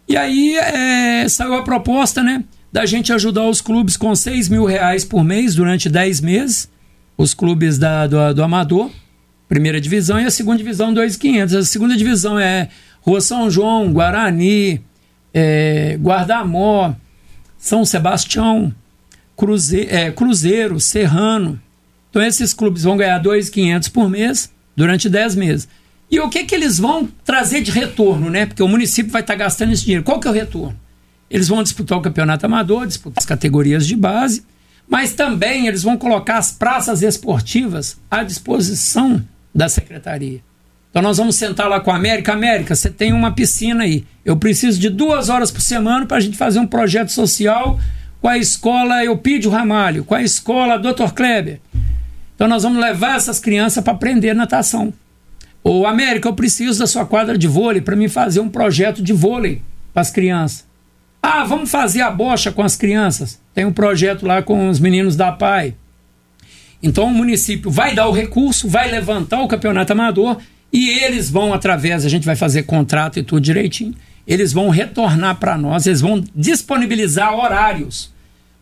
E 0.08 0.16
aí 0.16 0.56
é, 0.56 1.28
saiu 1.28 1.54
a 1.54 1.62
proposta, 1.62 2.22
né? 2.22 2.42
da 2.72 2.84
gente 2.84 3.12
ajudar 3.12 3.44
os 3.48 3.60
clubes 3.60 3.96
com 3.96 4.14
6 4.14 4.48
mil 4.48 4.64
reais 4.64 5.04
por 5.04 5.24
mês 5.24 5.54
durante 5.54 5.88
10 5.88 6.20
meses, 6.20 6.68
os 7.16 7.34
clubes 7.34 7.78
da, 7.78 8.06
do, 8.06 8.34
do 8.34 8.42
Amador, 8.42 8.90
primeira 9.48 9.80
divisão, 9.80 10.20
e 10.20 10.24
a 10.24 10.30
segunda 10.30 10.58
divisão 10.58 10.92
2.500. 10.92 11.58
A 11.58 11.64
segunda 11.64 11.96
divisão 11.96 12.38
é 12.38 12.68
Rua 13.00 13.20
São 13.20 13.50
João, 13.50 13.92
Guarani, 13.92 14.82
é, 15.32 15.96
Guardamó, 16.00 16.94
São 17.56 17.84
Sebastião, 17.84 18.72
É, 19.88 20.10
Cruzeiro, 20.10 20.80
Serrano. 20.80 21.60
Então 22.10 22.22
esses 22.22 22.52
clubes 22.52 22.82
vão 22.82 22.96
ganhar 22.96 23.22
2.500 23.22 23.90
por 23.92 24.10
mês 24.10 24.50
durante 24.74 25.08
10 25.08 25.34
meses. 25.36 25.68
E 26.10 26.18
o 26.20 26.28
que, 26.28 26.44
que 26.44 26.54
eles 26.54 26.78
vão 26.78 27.08
trazer 27.24 27.60
de 27.60 27.70
retorno, 27.70 28.30
né? 28.30 28.46
Porque 28.46 28.62
o 28.62 28.68
município 28.68 29.12
vai 29.12 29.20
estar 29.20 29.34
gastando 29.34 29.72
esse 29.72 29.84
dinheiro. 29.84 30.04
Qual 30.04 30.18
que 30.18 30.26
é 30.26 30.30
o 30.30 30.34
retorno? 30.34 30.76
Eles 31.30 31.48
vão 31.48 31.62
disputar 31.62 31.98
o 31.98 32.00
campeonato 32.00 32.46
amador, 32.46 32.86
disputar 32.86 33.18
as 33.18 33.26
categorias 33.26 33.86
de 33.86 33.94
base, 33.94 34.42
mas 34.88 35.12
também 35.12 35.66
eles 35.66 35.82
vão 35.82 35.98
colocar 35.98 36.38
as 36.38 36.50
praças 36.50 37.02
esportivas 37.02 37.98
à 38.10 38.24
disposição 38.24 39.22
da 39.54 39.68
secretaria. 39.68 40.40
Então 40.90 41.02
nós 41.02 41.18
vamos 41.18 41.36
sentar 41.36 41.68
lá 41.68 41.78
com 41.80 41.90
a 41.90 41.96
América. 41.96 42.32
América, 42.32 42.74
você 42.74 42.88
tem 42.88 43.12
uma 43.12 43.32
piscina 43.32 43.84
aí. 43.84 44.06
Eu 44.24 44.36
preciso 44.36 44.80
de 44.80 44.88
duas 44.88 45.28
horas 45.28 45.50
por 45.50 45.60
semana 45.60 46.06
para 46.06 46.16
a 46.16 46.20
gente 46.20 46.36
fazer 46.36 46.58
um 46.58 46.66
projeto 46.66 47.12
social 47.12 47.78
com 48.20 48.28
a 48.28 48.38
escola 48.38 49.04
Eupídio 49.04 49.50
Ramalho, 49.50 50.04
com 50.04 50.14
a 50.14 50.22
escola 50.22 50.78
Dr. 50.78 51.12
Kleber. 51.14 51.60
Então 52.34 52.48
nós 52.48 52.62
vamos 52.62 52.80
levar 52.80 53.16
essas 53.16 53.40
crianças 53.40 53.82
para 53.82 53.92
aprender 53.92 54.34
natação. 54.34 54.92
Ô 55.62 55.86
América, 55.86 56.28
eu 56.28 56.34
preciso 56.34 56.78
da 56.78 56.86
sua 56.86 57.04
quadra 57.04 57.36
de 57.36 57.48
vôlei 57.48 57.80
para 57.80 57.96
me 57.96 58.08
fazer 58.08 58.40
um 58.40 58.48
projeto 58.48 59.02
de 59.02 59.12
vôlei 59.12 59.62
para 59.92 60.02
as 60.02 60.10
crianças. 60.10 60.66
Ah, 61.22 61.44
vamos 61.44 61.70
fazer 61.70 62.00
a 62.00 62.10
bocha 62.10 62.52
com 62.52 62.62
as 62.62 62.76
crianças. 62.76 63.40
Tem 63.52 63.64
um 63.64 63.72
projeto 63.72 64.24
lá 64.24 64.40
com 64.40 64.68
os 64.68 64.78
meninos 64.78 65.16
da 65.16 65.32
PAI. 65.32 65.74
Então 66.82 67.06
o 67.06 67.14
município 67.14 67.70
vai 67.70 67.94
dar 67.94 68.06
o 68.06 68.12
recurso, 68.12 68.68
vai 68.68 68.90
levantar 68.90 69.42
o 69.42 69.48
campeonato 69.48 69.92
amador 69.92 70.38
e 70.72 70.90
eles 70.90 71.28
vão, 71.28 71.52
através, 71.52 72.04
a 72.04 72.08
gente 72.08 72.24
vai 72.24 72.36
fazer 72.36 72.64
contrato 72.64 73.18
e 73.18 73.22
tudo 73.22 73.40
direitinho, 73.40 73.94
eles 74.28 74.52
vão 74.52 74.68
retornar 74.68 75.36
para 75.36 75.56
nós, 75.56 75.86
eles 75.86 76.02
vão 76.02 76.22
disponibilizar 76.34 77.34
horários. 77.34 78.12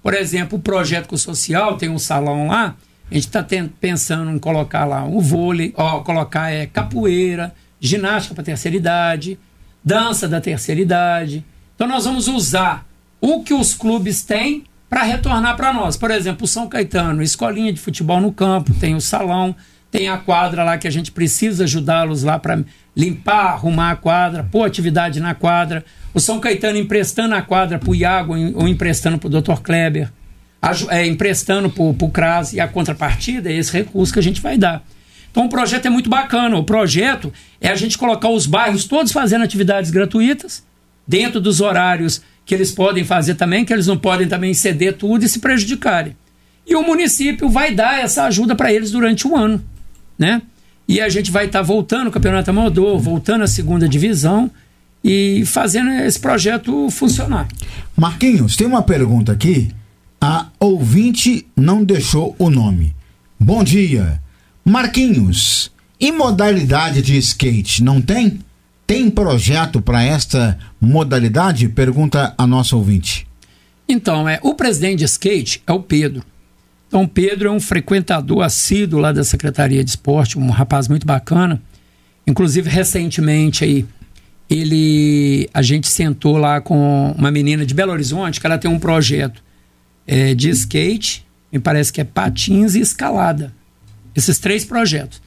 Por 0.01 0.15
exemplo, 0.15 0.57
o 0.57 0.63
projeto 0.63 1.19
social 1.19 1.77
tem 1.77 1.89
um 1.89 1.99
salão 1.99 2.47
lá, 2.47 2.77
a 3.11 3.15
gente 3.15 3.27
está 3.27 3.45
pensando 3.81 4.31
em 4.31 4.39
colocar 4.39 4.85
lá 4.85 5.05
o 5.05 5.21
vôlei, 5.21 5.75
ó, 5.77 6.01
colocar 6.01 6.53
é, 6.53 6.67
capoeira, 6.67 7.53
ginástica 7.81 8.33
para 8.33 8.45
terceira 8.45 8.77
idade, 8.77 9.37
dança 9.85 10.29
da 10.29 10.41
terceira 10.41 10.81
idade. 10.81 11.45
Então 11.75 11.89
nós 11.89 12.05
vamos 12.05 12.29
usar 12.29 12.87
o 13.21 13.43
que 13.43 13.53
os 13.53 13.75
clubes 13.75 14.23
têm 14.23 14.65
para 14.89 15.03
retornar 15.03 15.57
para 15.57 15.73
nós. 15.73 15.97
Por 15.97 16.13
exemplo, 16.13 16.45
o 16.45 16.49
São 16.49 16.69
Caetano, 16.69 17.25
escolinha 17.25 17.73
de 17.73 17.81
futebol 17.81 18.21
no 18.21 18.33
campo, 18.33 18.73
tem 18.75 18.95
o 18.95 19.01
salão, 19.01 19.55
tem 19.97 20.09
a 20.11 20.19
quadra 20.19 20.63
lá 20.63 20.77
que 20.77 20.87
a 20.87 20.91
gente 20.91 21.11
precisa 21.11 21.65
ajudá-los 21.65 22.23
lá 22.23 22.39
para 22.39 22.63
limpar, 22.95 23.55
arrumar 23.55 23.93
a 23.93 23.97
quadra, 23.97 24.45
pôr 24.45 24.65
atividade 24.65 25.21
na 25.21 25.35
quadra. 25.35 25.83
O 26.13 26.21
São 26.21 26.39
Caetano 26.39 26.77
emprestando 26.77 27.35
a 27.35 27.41
quadra 27.41 27.79
para 27.79 27.91
o 27.91 27.95
Iago 27.95 28.35
ou 28.55 28.69
emprestando 28.69 29.17
para 29.17 29.29
o 29.29 29.41
Dr. 29.41 29.63
Kleber, 29.63 30.13
é, 30.91 31.07
emprestando 31.07 31.71
para 31.71 31.83
o 31.83 32.11
CRAS 32.11 32.53
e 32.53 32.61
a 32.61 32.69
contrapartida 32.69 33.51
é 33.51 33.57
esse 33.57 33.73
recurso 33.73 34.13
que 34.13 34.19
a 34.19 34.23
gente 34.23 34.43
vai 34.43 34.59
dar. 34.59 34.85
Então 35.31 35.47
o 35.47 35.49
projeto 35.49 35.87
é 35.87 35.91
muito 35.91 36.11
bacana. 36.11 36.59
O 36.59 36.65
projeto 36.65 37.33
é 37.59 37.71
a 37.71 37.75
gente 37.75 37.97
colocar 37.97 38.29
os 38.29 38.47
bairros 38.47 38.85
todos 38.85 39.13
fazendo 39.13 39.45
atividades 39.45 39.91
gratuitas, 39.91 40.63
dentro 41.09 41.41
dos 41.41 41.63
horários 41.63 42.21
que 42.45 42.55
eles 42.55 42.71
podem 42.71 43.03
fazer 43.03 43.35
também, 43.37 43.65
que 43.65 43.73
eles 43.73 43.87
não 43.87 43.97
podem 43.97 44.29
também 44.29 44.53
ceder 44.53 44.99
tudo 44.99 45.25
e 45.25 45.29
se 45.29 45.39
prejudicarem. 45.39 46.15
E 46.67 46.77
o 46.77 46.83
município 46.83 47.49
vai 47.49 47.75
dar 47.75 47.99
essa 47.99 48.25
ajuda 48.25 48.55
para 48.55 48.71
eles 48.71 48.91
durante 48.91 49.27
o 49.27 49.35
ano 49.35 49.65
né? 50.19 50.43
E 50.89 51.01
a 51.01 51.09
gente 51.09 51.31
vai 51.31 51.47
estar 51.47 51.61
tá 51.61 51.65
voltando 51.65 52.09
o 52.09 52.11
Campeonato 52.11 52.51
Amador, 52.51 52.99
voltando 52.99 53.43
à 53.43 53.47
segunda 53.47 53.89
divisão 53.89 54.51
e 55.03 55.45
fazendo 55.47 55.91
esse 55.91 56.19
projeto 56.19 56.91
funcionar. 56.91 57.49
Marquinhos, 57.97 58.57
tem 58.57 58.67
uma 58.67 58.83
pergunta 58.83 59.33
aqui. 59.33 59.71
A 60.21 60.47
ouvinte 60.59 61.47
não 61.57 61.85
deixou 61.85 62.35
o 62.39 62.51
nome. 62.51 62.95
Bom 63.39 63.63
dia. 63.63 64.21
Marquinhos, 64.65 65.71
e 65.99 66.13
modalidade 66.13 67.01
de 67.03 67.17
skate 67.17 67.83
não 67.83 68.01
tem? 68.01 68.41
Tem 68.87 69.11
projeto 69.11 69.81
para 69.81 70.03
esta 70.03 70.59
modalidade? 70.81 71.69
Pergunta 71.69 72.35
a 72.37 72.47
nossa 72.47 72.77
ouvinte. 72.77 73.27
Então, 73.89 74.29
é, 74.29 74.39
o 74.43 74.55
presidente 74.55 74.99
de 74.99 75.05
skate 75.05 75.63
é 75.67 75.73
o 75.73 75.81
Pedro. 75.81 76.23
Então, 76.97 77.07
Pedro 77.07 77.51
é 77.51 77.53
um 77.53 77.61
frequentador 77.61 78.41
assíduo 78.41 78.99
lá 78.99 79.13
da 79.13 79.23
Secretaria 79.23 79.85
de 79.85 79.91
Esporte, 79.91 80.39
um 80.39 80.49
rapaz 80.49 80.89
muito 80.89 81.07
bacana. 81.07 81.61
Inclusive, 82.27 82.71
recentemente 82.71 83.65
aí, 83.65 83.85
ele, 84.49 85.47
a 85.53 85.61
gente 85.61 85.89
sentou 85.89 86.39
lá 86.39 86.59
com 86.59 87.15
uma 87.19 87.31
menina 87.31 87.67
de 87.67 87.75
Belo 87.75 87.93
Horizonte, 87.93 88.41
que 88.41 88.47
ela 88.47 88.57
tem 88.57 88.71
um 88.71 88.79
projeto 88.79 89.45
é, 90.07 90.35
de 90.35 90.49
skate, 90.49 91.27
me 91.53 91.59
parece 91.59 91.93
que 91.93 92.01
é 92.01 92.05
patins 92.05 92.75
e 92.75 92.81
escalada. 92.81 93.53
Esses 94.15 94.39
três 94.39 94.65
projetos. 94.65 95.21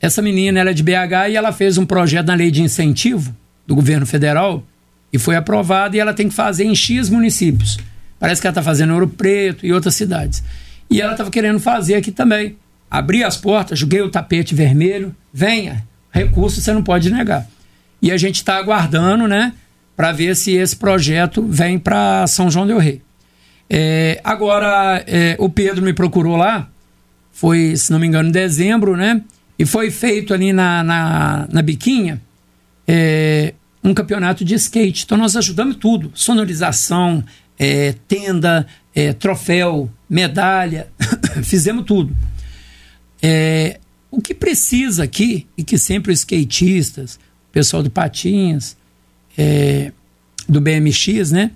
Essa 0.00 0.20
menina 0.20 0.58
ela 0.58 0.70
é 0.70 0.74
de 0.74 0.82
BH 0.82 1.30
e 1.30 1.36
ela 1.36 1.52
fez 1.52 1.78
um 1.78 1.86
projeto 1.86 2.26
na 2.26 2.34
lei 2.34 2.50
de 2.50 2.62
incentivo 2.62 3.32
do 3.64 3.76
governo 3.76 4.06
federal 4.06 4.66
e 5.12 5.20
foi 5.20 5.36
aprovado 5.36 5.94
e 5.94 6.00
ela 6.00 6.12
tem 6.12 6.28
que 6.28 6.34
fazer 6.34 6.64
em 6.64 6.74
X 6.74 7.08
municípios. 7.08 7.78
Parece 8.18 8.40
que 8.40 8.48
ela 8.48 8.50
está 8.50 8.62
fazendo 8.62 8.92
Ouro 8.92 9.06
Preto 9.06 9.64
e 9.64 9.72
outras 9.72 9.94
cidades. 9.94 10.42
E 10.90 11.00
ela 11.00 11.12
estava 11.12 11.30
querendo 11.30 11.58
fazer 11.58 11.94
aqui 11.94 12.10
também. 12.10 12.56
Abri 12.90 13.24
as 13.24 13.36
portas, 13.36 13.78
joguei 13.78 14.00
o 14.00 14.10
tapete 14.10 14.54
vermelho, 14.54 15.14
venha, 15.32 15.84
recurso 16.10 16.60
você 16.60 16.72
não 16.72 16.82
pode 16.82 17.10
negar. 17.10 17.46
E 18.00 18.12
a 18.12 18.16
gente 18.16 18.36
está 18.36 18.56
aguardando, 18.56 19.26
né, 19.26 19.52
para 19.96 20.12
ver 20.12 20.36
se 20.36 20.52
esse 20.52 20.76
projeto 20.76 21.42
vem 21.42 21.78
para 21.78 22.26
São 22.26 22.50
João 22.50 22.66
del 22.66 22.78
Rei. 22.78 23.02
É, 23.68 24.20
agora, 24.22 25.02
é, 25.06 25.36
o 25.38 25.48
Pedro 25.48 25.82
me 25.82 25.92
procurou 25.92 26.36
lá, 26.36 26.68
foi, 27.32 27.74
se 27.76 27.90
não 27.90 27.98
me 27.98 28.06
engano, 28.06 28.28
em 28.28 28.32
dezembro, 28.32 28.96
né? 28.96 29.20
E 29.58 29.66
foi 29.66 29.90
feito 29.90 30.32
ali 30.32 30.52
na, 30.52 30.84
na, 30.84 31.48
na 31.50 31.62
Biquinha 31.62 32.20
é, 32.86 33.54
um 33.82 33.92
campeonato 33.92 34.44
de 34.44 34.54
skate. 34.54 35.04
Então 35.04 35.18
nós 35.18 35.36
ajudamos 35.36 35.76
tudo: 35.76 36.10
sonorização, 36.14 37.24
é, 37.58 37.94
tenda, 38.06 38.66
é, 38.96 39.12
troféu, 39.12 39.90
medalha, 40.08 40.88
fizemos 41.44 41.84
tudo. 41.84 42.16
É, 43.22 43.78
o 44.10 44.22
que 44.22 44.34
precisa 44.34 45.04
aqui, 45.04 45.46
e 45.56 45.62
que 45.62 45.76
sempre 45.76 46.10
os 46.10 46.20
skatistas, 46.20 47.16
o 47.50 47.52
pessoal 47.52 47.82
do 47.82 47.90
Patins, 47.90 48.74
é, 49.36 49.92
do 50.48 50.62
BMX, 50.62 51.30
né? 51.30 51.50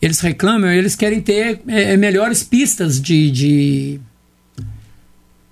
Eles 0.00 0.20
reclamam, 0.20 0.70
eles 0.70 0.96
querem 0.96 1.20
ter 1.20 1.60
é, 1.66 1.96
melhores 1.96 2.42
pistas 2.42 3.00
de, 3.00 3.30
de 3.30 4.00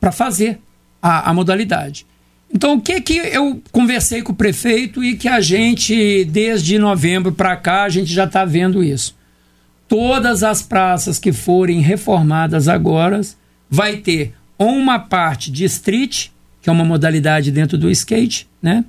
para 0.01 0.12
fazer 0.12 0.59
a, 1.03 1.30
a 1.30 1.34
modalidade. 1.34 2.07
Então, 2.55 2.74
o 2.74 2.80
que 2.80 3.01
que 3.01 3.14
eu 3.14 3.61
conversei 3.72 4.22
com 4.22 4.32
o 4.32 4.37
prefeito 4.37 5.03
e 5.03 5.16
que 5.16 5.28
a 5.28 5.41
gente, 5.41 6.24
desde 6.26 6.78
novembro 6.78 7.32
para 7.32 7.57
cá, 7.57 7.82
a 7.82 7.89
gente 7.89 8.11
já 8.11 8.24
está 8.24 8.45
vendo 8.45 8.82
isso 8.82 9.16
todas 9.89 10.43
as 10.43 10.62
praças 10.62 11.18
que 11.18 11.32
forem 11.32 11.80
reformadas 11.80 12.68
agora 12.68 13.20
vai 13.68 13.97
ter 13.97 14.34
uma 14.59 14.99
parte 14.99 15.51
de 15.51 15.64
street, 15.64 16.28
que 16.62 16.68
é 16.68 16.72
uma 16.72 16.84
modalidade 16.84 17.51
dentro 17.51 17.76
do 17.76 17.91
skate, 17.91 18.49
né? 18.61 18.84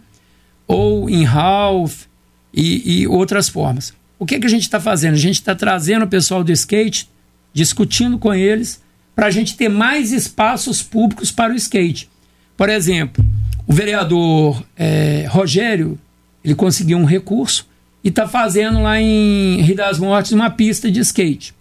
Ou 0.68 1.10
em 1.10 1.26
half 1.26 2.06
e, 2.54 3.02
e 3.02 3.08
outras 3.08 3.50
formas. 3.50 3.94
O 4.20 4.26
que, 4.26 4.40
que 4.40 4.48
a 4.48 4.50
gente 4.50 4.64
está 4.64 4.80
fazendo? 4.80 5.14
A 5.14 5.18
gente 5.18 5.36
está 5.36 5.54
trazendo 5.54 6.06
o 6.06 6.08
pessoal 6.08 6.44
do 6.44 6.52
skate, 6.52 7.10
discutindo 7.54 8.18
com 8.18 8.34
eles, 8.34 8.82
para 9.16 9.28
a 9.28 9.32
gente 9.32 9.56
ter 9.56 9.70
mais 9.70 10.12
espaços 10.12 10.82
públicos 10.82 11.32
para 11.32 11.54
o 11.54 11.56
skate. 11.56 12.10
Por 12.56 12.70
exemplo, 12.70 13.24
o 13.66 13.74
vereador 13.74 14.64
é, 14.76 15.26
Rogério, 15.30 16.00
ele 16.44 16.56
conseguiu 16.56 16.98
um 16.98 17.06
recurso 17.06 17.68
e 18.08 18.10
está 18.10 18.26
fazendo 18.26 18.82
lá 18.82 19.02
em 19.02 19.60
Rio 19.60 19.76
das 19.76 20.00
Mortes 20.00 20.32
uma 20.32 20.50
pista 20.50 20.90
de 20.90 21.02
skate. 21.02 21.54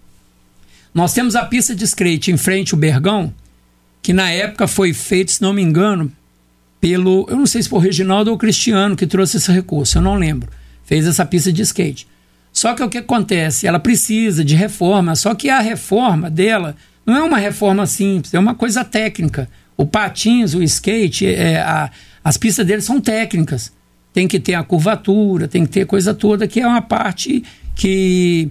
Nós 0.94 1.12
temos 1.12 1.34
a 1.34 1.44
pista 1.44 1.74
de 1.74 1.82
skate 1.82 2.30
em 2.30 2.36
frente 2.36 2.72
ao 2.72 2.78
Bergão, 2.78 3.34
que 4.01 4.12
na 4.12 4.30
época 4.30 4.68
foi 4.68 4.92
feito, 4.92 5.32
se 5.32 5.42
não 5.42 5.53
me 5.53 5.61
engano, 5.61 6.12
pelo. 6.80 7.26
Eu 7.28 7.36
não 7.36 7.47
sei 7.47 7.64
se 7.64 7.68
foi 7.68 7.80
o 7.80 7.82
Reginaldo 7.82 8.30
ou 8.30 8.36
o 8.36 8.38
Cristiano 8.38 8.94
que 8.94 9.09
trouxe 9.09 9.38
esse 9.38 9.51
recurso, 9.51 9.99
eu 9.99 10.03
não 10.03 10.14
lembro. 10.14 10.49
Fez 10.84 11.05
essa 11.05 11.26
pista 11.26 11.53
de 11.53 11.62
skate. 11.62 12.07
Só 12.53 12.74
que 12.74 12.82
o 12.84 12.88
que 12.88 12.99
acontece? 12.99 13.66
Ela 13.66 13.80
precisa 13.80 14.44
de 14.44 14.55
reforma, 14.55 15.16
só 15.16 15.34
que 15.34 15.51
a 15.51 15.59
reforma 15.59 16.30
dela 16.30 16.76
não 17.05 17.16
é 17.16 17.22
uma 17.24 17.38
reforma 17.38 17.88
simples, 17.88 18.32
é 18.32 18.38
uma 18.38 18.55
coisa 18.55 18.84
técnica. 18.84 19.49
O 19.76 19.84
patins, 19.84 20.55
o 20.55 20.62
skate, 20.62 21.26
é, 21.26 21.59
a, 21.59 21.90
as 22.22 22.36
pistas 22.36 22.64
deles 22.64 22.84
são 22.84 23.01
técnicas 23.01 23.72
tem 24.17 24.27
que 24.27 24.41
ter 24.41 24.55
a 24.55 24.62
curvatura, 24.62 25.47
tem 25.47 25.67
que 25.67 25.73
ter 25.73 25.85
coisa 25.85 26.14
toda, 26.14 26.49
que 26.49 26.59
é 26.59 26.67
uma 26.67 26.81
parte 26.81 27.45
que 27.75 28.49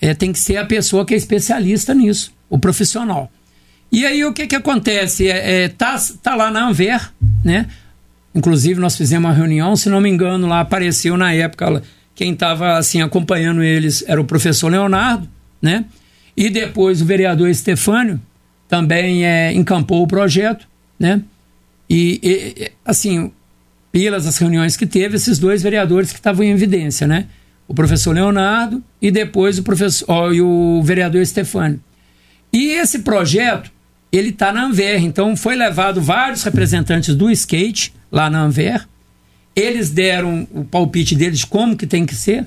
é, 0.00 0.14
tem 0.14 0.32
que 0.32 0.38
ser 0.38 0.56
a 0.56 0.64
pessoa 0.64 1.04
que 1.04 1.12
é 1.12 1.16
especialista 1.16 1.92
nisso, 1.92 2.32
o 2.48 2.56
profissional. 2.56 3.28
E 3.90 4.06
aí 4.06 4.24
o 4.24 4.32
que, 4.32 4.46
que 4.46 4.54
acontece? 4.54 5.28
É, 5.28 5.64
é, 5.64 5.68
tá, 5.68 6.00
tá 6.22 6.36
lá 6.36 6.48
na 6.48 6.68
Anver, 6.68 7.10
né? 7.44 7.66
Inclusive 8.32 8.78
nós 8.78 8.96
fizemos 8.96 9.28
uma 9.28 9.34
reunião, 9.34 9.74
se 9.74 9.88
não 9.88 10.00
me 10.00 10.08
engano, 10.08 10.46
lá 10.46 10.60
apareceu 10.60 11.16
na 11.16 11.34
época 11.34 11.82
quem 12.14 12.32
estava 12.32 12.78
assim 12.78 13.02
acompanhando 13.02 13.64
eles 13.64 14.04
era 14.06 14.20
o 14.20 14.24
professor 14.24 14.70
Leonardo, 14.70 15.28
né? 15.60 15.86
E 16.36 16.48
depois 16.48 17.02
o 17.02 17.04
vereador 17.04 17.48
Estefânio 17.48 18.20
também 18.68 19.26
é, 19.26 19.52
encampou 19.52 20.04
o 20.04 20.06
projeto, 20.06 20.68
né? 20.96 21.20
E, 21.88 22.20
e 22.22 22.72
assim, 22.84 23.32
pelas 23.92 24.26
as 24.26 24.38
reuniões 24.38 24.76
que 24.76 24.86
teve, 24.86 25.16
esses 25.16 25.38
dois 25.38 25.62
vereadores 25.62 26.10
que 26.10 26.18
estavam 26.18 26.44
em 26.44 26.50
evidência, 26.50 27.06
né? 27.06 27.26
O 27.66 27.74
professor 27.74 28.14
Leonardo 28.14 28.82
e 29.00 29.10
depois 29.10 29.58
o 29.58 29.62
professor 29.62 30.04
ó, 30.08 30.32
e 30.32 30.40
o 30.40 30.82
vereador 30.82 31.24
Stefani. 31.24 31.80
E 32.52 32.70
esse 32.70 33.00
projeto, 33.00 33.70
ele 34.10 34.30
está 34.30 34.52
na 34.52 34.64
Anver, 34.64 35.02
então 35.02 35.36
foi 35.36 35.54
levado 35.54 36.00
vários 36.00 36.42
representantes 36.42 37.14
do 37.14 37.30
skate 37.30 37.92
lá 38.10 38.28
na 38.28 38.42
Anver 38.42 38.84
eles 39.54 39.90
deram 39.90 40.46
o 40.52 40.64
palpite 40.64 41.14
deles 41.14 41.40
de 41.40 41.46
como 41.46 41.76
que 41.76 41.86
tem 41.86 42.06
que 42.06 42.14
ser. 42.14 42.46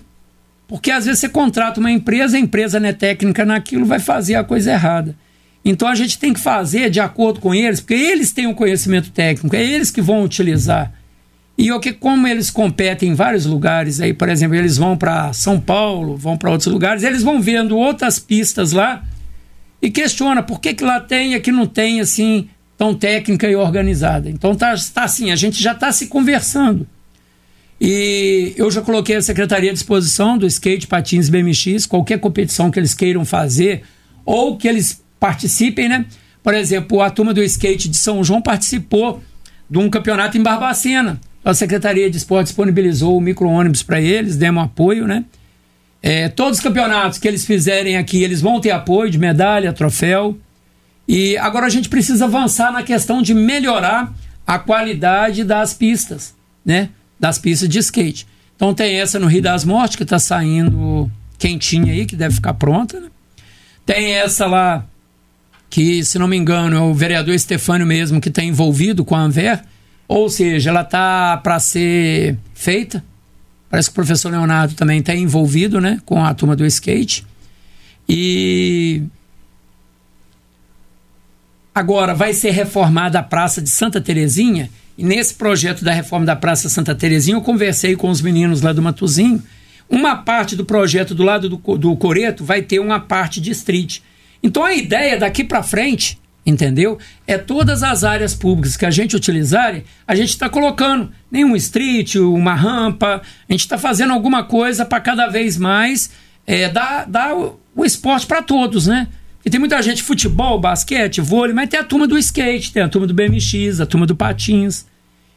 Porque 0.67 0.89
às 0.89 1.05
vezes 1.05 1.19
você 1.19 1.29
contrata 1.29 1.79
uma 1.79 1.91
empresa, 1.91 2.37
a 2.37 2.39
empresa 2.39 2.79
não 2.79 2.89
é 2.89 2.93
técnica 2.93 3.45
naquilo, 3.45 3.85
vai 3.85 3.99
fazer 3.99 4.35
a 4.35 4.43
coisa 4.43 4.71
errada. 4.71 5.15
Então 5.63 5.87
a 5.87 5.95
gente 5.95 6.17
tem 6.17 6.33
que 6.33 6.39
fazer 6.39 6.89
de 6.89 6.99
acordo 6.99 7.39
com 7.39 7.53
eles, 7.53 7.79
porque 7.79 7.93
eles 7.93 8.31
têm 8.31 8.47
o 8.47 8.51
um 8.51 8.53
conhecimento 8.53 9.11
técnico, 9.11 9.55
é 9.55 9.63
eles 9.63 9.91
que 9.91 10.01
vão 10.01 10.23
utilizar. 10.23 10.91
E 11.57 11.71
o 11.71 11.79
que 11.79 11.93
como 11.93 12.27
eles 12.27 12.49
competem 12.49 13.09
em 13.09 13.13
vários 13.13 13.45
lugares, 13.45 14.01
aí, 14.01 14.13
por 14.13 14.27
exemplo, 14.27 14.55
eles 14.55 14.77
vão 14.77 14.97
para 14.97 15.31
São 15.33 15.59
Paulo, 15.59 16.17
vão 16.17 16.35
para 16.35 16.49
outros 16.49 16.71
lugares, 16.71 17.03
eles 17.03 17.21
vão 17.21 17.39
vendo 17.39 17.77
outras 17.77 18.17
pistas 18.17 18.71
lá 18.71 19.03
e 19.81 19.91
questiona 19.91 20.41
por 20.41 20.59
que, 20.59 20.73
que 20.73 20.83
lá 20.83 20.99
tem 20.99 21.33
e 21.33 21.35
aqui 21.35 21.51
não 21.51 21.67
tem 21.67 21.99
assim 21.99 22.49
tão 22.75 22.95
técnica 22.95 23.47
e 23.47 23.55
organizada. 23.55 24.29
Então 24.29 24.55
tá, 24.55 24.73
tá 24.93 25.03
assim, 25.03 25.31
a 25.31 25.35
gente 25.35 25.61
já 25.61 25.73
está 25.73 25.91
se 25.91 26.07
conversando. 26.07 26.87
E 27.79 28.53
eu 28.55 28.71
já 28.71 28.81
coloquei 28.81 29.17
a 29.17 29.21
secretaria 29.21 29.69
à 29.69 29.73
disposição 29.73 30.37
do 30.37 30.47
skate, 30.47 30.87
patins 30.87 31.29
BMX, 31.29 31.85
qualquer 31.85 32.19
competição 32.19 32.71
que 32.71 32.79
eles 32.79 32.93
queiram 32.93 33.25
fazer 33.25 33.83
ou 34.25 34.57
que 34.57 34.67
eles 34.67 35.03
participem, 35.19 35.89
né? 35.89 36.05
Por 36.41 36.53
exemplo, 36.53 37.01
a 37.01 37.09
turma 37.09 37.33
do 37.33 37.43
skate 37.43 37.89
de 37.89 37.97
São 37.97 38.23
João 38.23 38.41
participou 38.41 39.21
de 39.69 39.77
um 39.77 39.89
campeonato 39.89 40.37
em 40.37 40.43
Barbacena. 40.43 41.19
A 41.43 41.53
Secretaria 41.53 42.09
de 42.09 42.17
Esporte 42.17 42.47
disponibilizou 42.47 43.17
o 43.17 43.21
micro-ônibus 43.21 43.83
para 43.83 43.99
eles, 43.99 44.37
demos 44.37 44.63
apoio, 44.63 45.05
né? 45.05 45.25
É, 46.01 46.29
todos 46.29 46.57
os 46.57 46.63
campeonatos 46.63 47.17
que 47.17 47.27
eles 47.27 47.45
fizerem 47.45 47.97
aqui, 47.97 48.23
eles 48.23 48.41
vão 48.41 48.59
ter 48.59 48.71
apoio 48.71 49.09
de 49.09 49.17
medalha, 49.17 49.71
troféu. 49.73 50.37
E 51.07 51.37
agora 51.37 51.65
a 51.65 51.69
gente 51.69 51.89
precisa 51.89 52.25
avançar 52.25 52.71
na 52.71 52.83
questão 52.83 53.21
de 53.21 53.33
melhorar 53.33 54.13
a 54.47 54.59
qualidade 54.59 55.43
das 55.43 55.73
pistas, 55.73 56.33
né? 56.65 56.89
Das 57.19 57.37
pistas 57.37 57.67
de 57.67 57.79
skate. 57.79 58.27
Então 58.55 58.73
tem 58.73 58.99
essa 58.99 59.19
no 59.19 59.27
Rio 59.27 59.41
das 59.41 59.65
Mortes, 59.65 59.95
que 59.95 60.03
está 60.03 60.19
saindo 60.19 61.11
quentinha 61.37 61.91
aí, 61.91 62.05
que 62.05 62.15
deve 62.15 62.35
ficar 62.35 62.53
pronta, 62.53 62.99
né? 62.99 63.07
Tem 63.85 64.13
essa 64.13 64.45
lá, 64.45 64.85
que, 65.69 66.03
se 66.05 66.17
não 66.17 66.27
me 66.27 66.37
engano, 66.37 66.75
é 66.75 66.79
o 66.79 66.93
vereador 66.93 67.33
Estefânio 67.33 67.85
mesmo, 67.85 68.21
que 68.21 68.29
está 68.29 68.41
envolvido 68.41 69.03
com 69.03 69.15
a 69.15 69.19
Anver 69.19 69.61
ou 70.07 70.29
seja, 70.29 70.69
ela 70.69 70.81
está 70.81 71.37
para 71.37 71.59
ser 71.59 72.37
feita. 72.53 73.03
Parece 73.69 73.89
que 73.89 73.93
o 73.93 73.95
professor 73.95 74.31
Leonardo 74.31 74.75
também 74.75 74.99
está 74.99 75.15
envolvido 75.15 75.81
né, 75.81 75.99
com 76.05 76.23
a 76.23 76.33
turma 76.33 76.55
do 76.55 76.65
skate. 76.65 77.25
E 78.07 79.01
agora 81.73 82.13
vai 82.13 82.33
ser 82.33 82.51
reformada 82.51 83.19
a 83.19 83.23
Praça 83.23 83.61
de 83.61 83.69
Santa 83.69 83.99
Terezinha. 83.99 84.69
E 84.97 85.03
nesse 85.03 85.33
projeto 85.33 85.83
da 85.83 85.91
reforma 85.91 86.25
da 86.25 86.35
Praça 86.35 86.69
Santa 86.69 86.93
Terezinha, 86.93 87.37
eu 87.37 87.41
conversei 87.41 87.95
com 87.95 88.09
os 88.09 88.21
meninos 88.21 88.61
lá 88.61 88.71
do 88.73 88.81
Matuzinho. 88.81 89.41
Uma 89.89 90.17
parte 90.17 90.55
do 90.55 90.65
projeto 90.65 91.15
do 91.15 91.23
lado 91.23 91.49
do, 91.49 91.77
do 91.77 91.95
Coreto 91.95 92.43
vai 92.43 92.61
ter 92.61 92.79
uma 92.79 92.99
parte 92.99 93.41
de 93.41 93.51
street. 93.51 93.99
Então 94.41 94.63
a 94.63 94.73
ideia 94.73 95.17
daqui 95.17 95.43
para 95.43 95.63
frente 95.63 96.19
entendeu? 96.45 96.97
É 97.25 97.37
todas 97.37 97.83
as 97.83 98.03
áreas 98.03 98.33
públicas 98.33 98.75
que 98.75 98.85
a 98.85 98.91
gente 98.91 99.15
utilizar, 99.15 99.81
a 100.07 100.15
gente 100.15 100.29
está 100.29 100.49
colocando 100.49 101.11
nenhum 101.31 101.55
street, 101.55 102.15
uma 102.15 102.53
rampa, 102.53 103.21
a 103.49 103.51
gente 103.51 103.61
está 103.61 103.77
fazendo 103.77 104.13
alguma 104.13 104.43
coisa 104.43 104.85
para 104.85 104.99
cada 104.99 105.27
vez 105.27 105.57
mais 105.57 106.11
é, 106.45 106.69
dar, 106.69 107.05
dar 107.05 107.35
o, 107.35 107.59
o 107.75 107.85
esporte 107.85 108.27
para 108.27 108.41
todos, 108.41 108.87
né? 108.87 109.07
E 109.45 109.49
tem 109.49 109.59
muita 109.59 109.81
gente 109.81 110.01
futebol, 110.01 110.59
basquete, 110.59 111.19
vôlei, 111.19 111.53
mas 111.53 111.69
tem 111.69 111.79
a 111.79 111.83
turma 111.83 112.07
do 112.07 112.17
skate, 112.17 112.71
tem 112.71 112.83
a 112.83 112.87
turma 112.87 113.05
do 113.05 113.13
BMX, 113.13 113.81
a 113.81 113.85
turma 113.85 114.05
do 114.05 114.15
patins. 114.15 114.85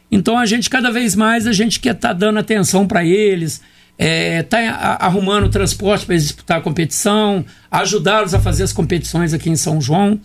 Então 0.09 0.37
a 0.37 0.45
gente 0.45 0.69
cada 0.69 0.89
vez 0.89 1.13
mais 1.13 1.45
a 1.45 1.51
gente 1.51 1.79
quer 1.79 1.93
estar 1.93 2.09
tá 2.09 2.13
dando 2.13 2.39
atenção 2.39 2.87
para 2.87 3.03
eles, 3.03 3.61
é, 3.97 4.43
tá 4.43 4.97
arrumando 5.01 5.49
transporte 5.49 6.05
para 6.05 6.15
eles 6.15 6.27
disputar 6.27 6.59
a 6.59 6.61
competição, 6.61 7.43
ajudá-los 7.69 8.33
a 8.33 8.39
fazer 8.39 8.63
as 8.63 8.71
competições 8.71 9.33
aqui 9.33 9.49
em 9.49 9.55
São 9.57 9.81
João. 9.81 10.19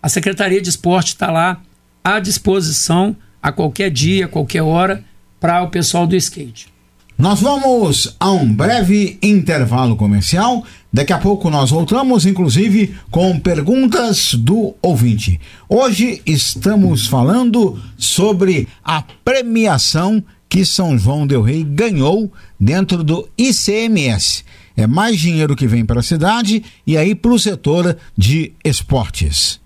A 0.00 0.08
Secretaria 0.08 0.62
de 0.62 0.68
Esporte 0.68 1.08
está 1.08 1.30
lá 1.30 1.60
à 2.04 2.20
disposição 2.20 3.16
a 3.42 3.50
qualquer 3.50 3.90
dia, 3.90 4.26
a 4.26 4.28
qualquer 4.28 4.62
hora, 4.62 5.04
para 5.40 5.62
o 5.62 5.70
pessoal 5.70 6.06
do 6.06 6.14
skate. 6.16 6.68
Nós 7.16 7.40
vamos 7.40 8.14
a 8.20 8.30
um 8.30 8.54
breve 8.54 9.18
intervalo 9.20 9.96
comercial. 9.96 10.64
Daqui 10.92 11.12
a 11.12 11.18
pouco 11.18 11.50
nós 11.50 11.70
voltamos, 11.70 12.24
inclusive, 12.24 12.94
com 13.10 13.40
perguntas 13.40 14.34
do 14.34 14.76
ouvinte. 14.80 15.40
Hoje 15.68 16.22
estamos 16.24 17.08
falando 17.08 17.82
sobre 17.96 18.68
a 18.84 19.02
premiação 19.24 20.22
que 20.48 20.64
São 20.64 20.96
João 20.96 21.26
Del 21.26 21.42
Rei 21.42 21.64
ganhou 21.64 22.32
dentro 22.58 23.02
do 23.02 23.28
ICMS. 23.36 24.44
É 24.76 24.86
mais 24.86 25.18
dinheiro 25.18 25.56
que 25.56 25.66
vem 25.66 25.84
para 25.84 25.98
a 25.98 26.04
cidade 26.04 26.62
e 26.86 26.96
aí 26.96 27.16
para 27.16 27.32
o 27.32 27.38
setor 27.38 27.96
de 28.16 28.52
esportes. 28.64 29.60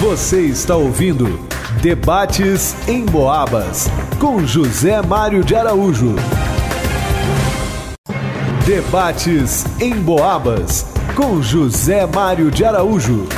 Você 0.00 0.42
está 0.42 0.76
ouvindo 0.76 1.40
Debates 1.82 2.74
em 2.88 3.04
Boabas 3.04 3.90
com 4.18 4.46
José 4.46 5.02
Mário 5.02 5.44
de 5.44 5.54
Araújo. 5.54 6.14
Debates 8.66 9.64
em 9.80 9.94
Boabas 9.94 10.86
com 11.14 11.42
José 11.42 12.06
Mário 12.06 12.50
de 12.50 12.64
Araújo. 12.64 13.28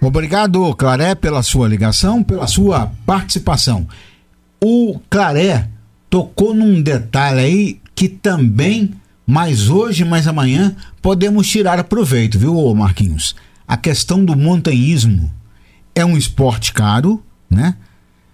Obrigado, 0.00 0.74
Claré, 0.74 1.14
pela 1.14 1.42
sua 1.42 1.68
ligação, 1.68 2.22
pela 2.22 2.46
sua 2.46 2.92
participação. 3.04 3.86
O 4.62 5.00
Claré 5.10 5.68
tocou 6.08 6.54
num 6.54 6.80
detalhe 6.80 7.40
aí 7.40 7.80
que 7.94 8.08
também, 8.08 8.94
mais 9.26 9.68
hoje, 9.68 10.04
mais 10.04 10.26
amanhã, 10.26 10.74
podemos 11.02 11.48
tirar 11.48 11.82
proveito, 11.84 12.38
viu, 12.38 12.74
Marquinhos? 12.74 13.34
A 13.66 13.76
questão 13.76 14.24
do 14.24 14.36
montanhismo 14.36 15.30
é 15.94 16.04
um 16.04 16.16
esporte 16.16 16.72
caro, 16.72 17.22
né? 17.50 17.76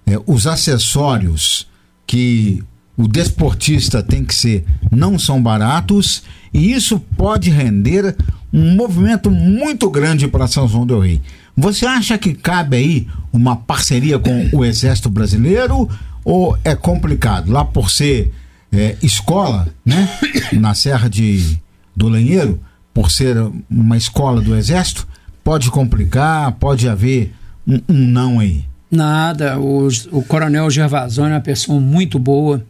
É, 0.07 0.21
os 0.27 0.47
acessórios 0.47 1.67
que 2.07 2.63
o 2.97 3.09
desportista 3.09 4.03
tem 4.03 4.25
que 4.25 4.35
ser, 4.35 4.65
não 4.91 5.19
são 5.19 5.43
baratos 5.43 6.23
e 6.53 6.73
isso 6.73 7.01
pode 7.17 7.51
render 7.51 8.17
um 8.53 8.75
movimento 8.77 9.31
muito 9.31 9.91
grande 9.91 10.29
para 10.29 10.47
São 10.47 10.69
João 10.69 10.87
del 10.87 11.01
Rei. 11.01 11.21
Você 11.57 11.87
acha 11.87 12.17
que 12.17 12.35
cabe 12.35 12.77
aí 12.77 13.09
uma 13.33 13.57
parceria 13.57 14.19
com 14.19 14.49
o 14.53 14.65
Exército 14.65 15.11
Brasileiro 15.11 15.89
ou 16.25 16.57
é 16.65 16.75
complicado? 16.77 17.51
Lá 17.51 17.65
por 17.65 17.91
ser 17.91 18.33
é, 18.73 18.97
escola, 19.03 19.69
né? 19.85 20.09
Na 20.53 20.75
Serra 20.75 21.09
de, 21.09 21.59
do 21.97 22.09
Lenheiro, 22.09 22.61
por 22.93 23.11
ser 23.11 23.37
uma 23.69 23.97
escola 23.97 24.41
do 24.41 24.55
Exército, 24.55 25.07
pode 25.43 25.71
complicar, 25.71 26.53
pode 26.53 26.89
haver 26.89 27.33
um, 27.67 27.81
um 27.89 28.07
não 28.07 28.39
aí. 28.39 28.65
Nada, 28.91 29.59
o, 29.59 29.89
Coronel 30.29 30.71
Gervasoni 30.71 31.33
é 31.33 31.35
uma 31.35 31.41
pessoa 31.41 31.81
muito 31.81 32.19
boa 32.19 32.65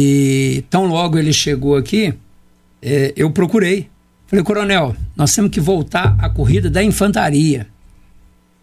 e 0.00 0.62
tão 0.70 0.86
logo 0.86 1.18
ele 1.18 1.32
chegou 1.32 1.74
aqui, 1.74 2.14
é, 2.80 3.12
eu 3.16 3.32
procurei. 3.32 3.88
Falei, 4.28 4.44
Coronel, 4.44 4.94
nós 5.16 5.34
temos 5.34 5.50
que 5.50 5.60
voltar 5.60 6.16
à 6.20 6.30
corrida 6.30 6.70
da 6.70 6.84
infantaria. 6.84 7.66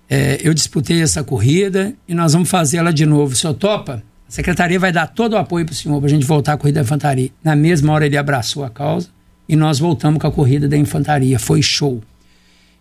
É, 0.09 0.39
eu 0.41 0.53
disputei 0.53 1.01
essa 1.01 1.25
corrida 1.25 1.93
e 2.07 2.13
nós 2.13 2.31
vamos 2.31 2.49
fazer 2.49 2.77
ela 2.77 2.93
de 2.93 3.05
novo. 3.05 3.33
O 3.33 3.35
senhor 3.35 3.53
topa? 3.53 4.01
A 4.25 4.31
secretaria 4.31 4.79
vai 4.79 4.93
dar 4.93 5.07
todo 5.07 5.33
o 5.33 5.37
apoio 5.37 5.65
para 5.65 5.73
o 5.73 5.75
senhor 5.75 5.99
para 5.99 6.07
a 6.07 6.09
gente 6.09 6.25
voltar 6.25 6.53
à 6.53 6.57
corrida 6.57 6.79
da 6.79 6.85
infantaria. 6.85 7.29
Na 7.43 7.53
mesma 7.53 7.91
hora 7.91 8.05
ele 8.05 8.15
abraçou 8.15 8.63
a 8.63 8.69
causa 8.69 9.09
e 9.49 9.57
nós 9.57 9.77
voltamos 9.77 10.21
com 10.21 10.27
a 10.27 10.31
corrida 10.31 10.69
da 10.69 10.77
infantaria. 10.77 11.37
Foi 11.37 11.61
show. 11.61 12.01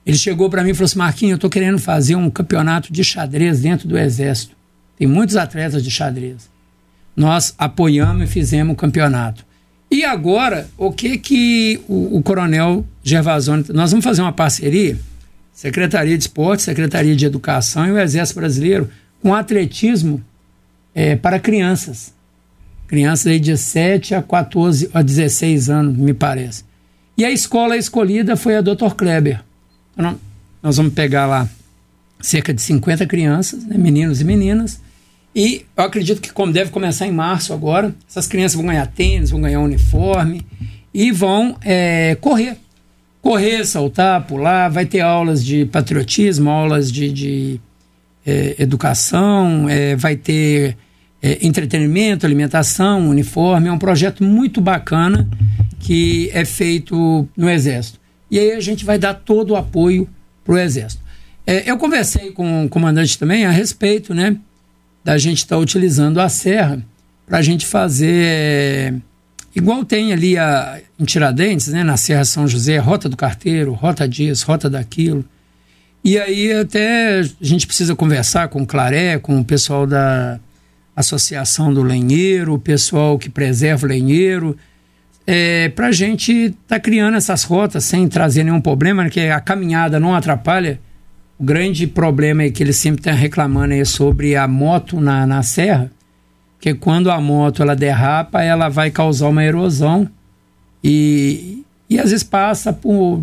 Ele 0.06 0.16
chegou 0.16 0.48
para 0.48 0.62
mim 0.62 0.70
e 0.70 0.74
falou 0.74 0.84
assim: 0.84 0.98
Marquinhos, 0.98 1.32
eu 1.32 1.36
estou 1.36 1.50
querendo 1.50 1.80
fazer 1.80 2.14
um 2.14 2.30
campeonato 2.30 2.92
de 2.92 3.02
xadrez 3.02 3.62
dentro 3.62 3.88
do 3.88 3.98
Exército. 3.98 4.54
Tem 4.96 5.08
muitos 5.08 5.34
atletas 5.34 5.82
de 5.82 5.90
xadrez. 5.90 6.53
Nós 7.16 7.54
apoiamos 7.56 8.24
e 8.24 8.26
fizemos 8.26 8.74
o 8.74 8.76
campeonato. 8.76 9.44
E 9.90 10.04
agora, 10.04 10.68
o 10.76 10.90
que 10.90 11.16
que 11.18 11.80
o, 11.88 12.18
o 12.18 12.22
Coronel 12.22 12.84
Gervasoni. 13.02 13.64
Nós 13.72 13.90
vamos 13.90 14.04
fazer 14.04 14.22
uma 14.22 14.32
parceria, 14.32 14.98
Secretaria 15.52 16.16
de 16.16 16.24
Esporte, 16.24 16.62
Secretaria 16.62 17.14
de 17.14 17.26
Educação 17.26 17.86
e 17.86 17.92
o 17.92 17.98
Exército 18.00 18.40
Brasileiro, 18.40 18.90
com 19.22 19.34
atletismo 19.34 20.20
é, 20.94 21.14
para 21.14 21.38
crianças. 21.38 22.12
Crianças 22.88 23.26
aí 23.26 23.38
de 23.38 23.56
7 23.56 24.14
a 24.14 24.22
14 24.22 24.90
a 24.92 25.02
16 25.02 25.70
anos, 25.70 25.96
me 25.96 26.14
parece. 26.14 26.64
E 27.16 27.24
a 27.24 27.30
escola 27.30 27.76
escolhida 27.76 28.36
foi 28.36 28.56
a 28.56 28.60
Dr. 28.60 28.94
Kleber. 28.96 29.40
Então, 29.96 30.18
nós 30.62 30.76
vamos 30.76 30.92
pegar 30.94 31.26
lá 31.26 31.48
cerca 32.20 32.52
de 32.52 32.60
50 32.60 33.06
crianças, 33.06 33.64
né, 33.64 33.76
meninos 33.76 34.20
e 34.20 34.24
meninas, 34.24 34.80
e 35.34 35.66
eu 35.76 35.84
acredito 35.84 36.20
que 36.20 36.32
como 36.32 36.52
deve 36.52 36.70
começar 36.70 37.06
em 37.06 37.12
março 37.12 37.52
agora, 37.52 37.94
essas 38.08 38.26
crianças 38.26 38.54
vão 38.54 38.66
ganhar 38.66 38.86
tênis, 38.86 39.30
vão 39.30 39.40
ganhar 39.40 39.60
uniforme 39.60 40.46
e 40.92 41.10
vão 41.10 41.56
é, 41.62 42.16
correr. 42.20 42.56
Correr, 43.20 43.64
saltar, 43.64 44.26
pular, 44.26 44.68
vai 44.68 44.86
ter 44.86 45.00
aulas 45.00 45.44
de 45.44 45.64
patriotismo, 45.64 46.50
aulas 46.50 46.92
de, 46.92 47.10
de 47.10 47.60
é, 48.24 48.54
educação, 48.58 49.68
é, 49.68 49.96
vai 49.96 50.14
ter 50.14 50.76
é, 51.22 51.38
entretenimento, 51.44 52.26
alimentação, 52.26 53.08
uniforme. 53.08 53.68
É 53.68 53.72
um 53.72 53.78
projeto 53.78 54.22
muito 54.22 54.60
bacana 54.60 55.28
que 55.80 56.30
é 56.32 56.44
feito 56.44 57.28
no 57.36 57.48
Exército. 57.48 57.98
E 58.30 58.38
aí 58.38 58.52
a 58.52 58.60
gente 58.60 58.84
vai 58.84 58.98
dar 58.98 59.14
todo 59.14 59.50
o 59.50 59.56
apoio 59.56 60.08
para 60.44 60.54
o 60.54 60.58
Exército. 60.58 61.02
É, 61.46 61.70
eu 61.70 61.76
conversei 61.76 62.30
com 62.30 62.66
o 62.66 62.68
comandante 62.68 63.18
também 63.18 63.44
a 63.44 63.50
respeito 63.50 64.14
né, 64.14 64.36
da 65.04 65.18
gente 65.18 65.38
estar 65.38 65.56
tá 65.56 65.60
utilizando 65.60 66.18
a 66.18 66.28
serra 66.28 66.82
para 67.26 67.38
a 67.38 67.42
gente 67.42 67.66
fazer. 67.66 68.94
Igual 69.54 69.84
tem 69.84 70.12
ali 70.12 70.36
a, 70.36 70.80
em 70.98 71.04
Tiradentes, 71.04 71.68
né, 71.68 71.84
na 71.84 71.96
Serra 71.96 72.24
São 72.24 72.48
José, 72.48 72.78
Rota 72.78 73.08
do 73.08 73.16
Carteiro, 73.16 73.72
Rota 73.72 74.08
disso, 74.08 74.46
Rota 74.46 74.68
daquilo. 74.68 75.24
E 76.02 76.18
aí 76.18 76.52
até 76.52 77.20
a 77.20 77.22
gente 77.40 77.66
precisa 77.66 77.94
conversar 77.94 78.48
com 78.48 78.62
o 78.62 78.66
Claré, 78.66 79.18
com 79.18 79.38
o 79.38 79.44
pessoal 79.44 79.86
da 79.86 80.40
Associação 80.96 81.72
do 81.72 81.82
Lenheiro, 81.82 82.54
o 82.54 82.58
pessoal 82.58 83.18
que 83.18 83.30
preserva 83.30 83.86
o 83.86 83.88
lenheiro, 83.88 84.56
é, 85.26 85.70
para 85.70 85.88
a 85.88 85.92
gente 85.92 86.32
estar 86.32 86.56
tá 86.68 86.80
criando 86.80 87.16
essas 87.16 87.44
rotas 87.44 87.84
sem 87.84 88.06
trazer 88.08 88.44
nenhum 88.44 88.60
problema, 88.60 89.04
né, 89.04 89.10
que 89.10 89.20
a 89.20 89.40
caminhada 89.40 89.98
não 89.98 90.14
atrapalha. 90.14 90.78
O 91.38 91.44
grande 91.44 91.86
problema 91.86 92.42
é 92.42 92.50
que 92.50 92.62
eles 92.62 92.76
sempre 92.76 93.00
estão 93.00 93.14
reclamando 93.14 93.84
sobre 93.86 94.36
a 94.36 94.46
moto 94.46 95.00
na, 95.00 95.26
na 95.26 95.42
serra, 95.42 95.90
que 96.60 96.72
quando 96.74 97.10
a 97.10 97.20
moto 97.20 97.62
ela 97.62 97.74
derrapa, 97.74 98.42
ela 98.42 98.68
vai 98.68 98.90
causar 98.90 99.28
uma 99.28 99.44
erosão 99.44 100.08
e, 100.82 101.62
e 101.90 101.98
às 101.98 102.10
vezes 102.10 102.22
passa 102.22 102.72
por 102.72 103.22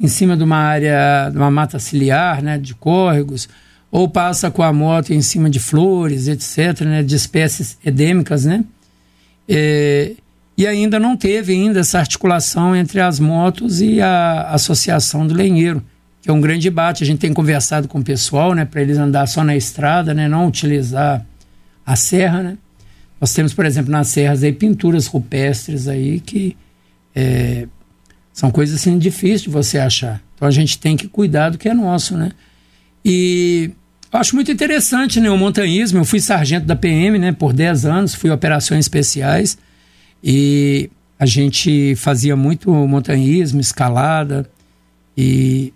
em 0.00 0.08
cima 0.08 0.36
de 0.36 0.42
uma 0.42 0.56
área, 0.56 1.30
de 1.30 1.36
uma 1.36 1.50
mata 1.50 1.78
ciliar, 1.78 2.42
né, 2.42 2.58
de 2.58 2.74
córregos, 2.74 3.48
ou 3.88 4.08
passa 4.08 4.50
com 4.50 4.62
a 4.62 4.72
moto 4.72 5.12
em 5.12 5.22
cima 5.22 5.48
de 5.48 5.60
flores, 5.60 6.26
etc., 6.26 6.80
né, 6.80 7.02
de 7.04 7.14
espécies 7.14 7.78
endêmicas, 7.84 8.44
né? 8.44 8.64
É, 9.48 10.12
e 10.58 10.66
ainda 10.66 10.98
não 10.98 11.16
teve 11.16 11.52
ainda 11.52 11.80
essa 11.80 12.00
articulação 12.00 12.74
entre 12.74 13.00
as 13.00 13.20
motos 13.20 13.80
e 13.80 14.00
a 14.00 14.48
associação 14.50 15.24
do 15.26 15.34
lenheiro, 15.34 15.82
que 16.22 16.30
é 16.30 16.32
um 16.32 16.40
grande 16.40 16.62
debate. 16.62 17.02
A 17.02 17.06
gente 17.06 17.18
tem 17.18 17.32
conversado 17.32 17.88
com 17.88 17.98
o 17.98 18.04
pessoal, 18.04 18.54
né, 18.54 18.64
para 18.64 18.80
eles 18.80 18.96
andar 18.96 19.26
só 19.26 19.42
na 19.42 19.56
estrada, 19.56 20.14
né, 20.14 20.28
não 20.28 20.46
utilizar 20.46 21.26
a 21.84 21.96
serra, 21.96 22.42
né? 22.42 22.58
Nós 23.20 23.32
temos, 23.34 23.52
por 23.52 23.66
exemplo, 23.66 23.90
nas 23.90 24.08
serras 24.08 24.42
aí 24.42 24.52
pinturas 24.52 25.06
rupestres 25.06 25.86
aí 25.88 26.20
que 26.20 26.56
é, 27.14 27.66
são 28.32 28.50
coisas 28.50 28.80
assim 28.80 28.98
difíceis 28.98 29.42
de 29.42 29.50
você 29.50 29.78
achar. 29.78 30.20
Então 30.34 30.46
a 30.46 30.50
gente 30.50 30.78
tem 30.78 30.96
que 30.96 31.06
cuidar 31.06 31.50
do 31.50 31.58
que 31.58 31.68
é 31.68 31.74
nosso, 31.74 32.16
né? 32.16 32.30
E 33.04 33.70
eu 34.12 34.18
acho 34.18 34.34
muito 34.34 34.50
interessante, 34.50 35.20
né, 35.20 35.30
o 35.30 35.36
montanhismo. 35.36 35.98
Eu 35.98 36.04
fui 36.04 36.20
sargento 36.20 36.66
da 36.66 36.76
PM, 36.76 37.18
né, 37.18 37.32
por 37.32 37.52
10 37.52 37.84
anos, 37.84 38.14
fui 38.14 38.30
operações 38.30 38.84
especiais. 38.84 39.58
E 40.22 40.90
a 41.18 41.26
gente 41.26 41.94
fazia 41.96 42.36
muito 42.36 42.72
montanhismo, 42.72 43.60
escalada, 43.60 44.48
e 45.16 45.72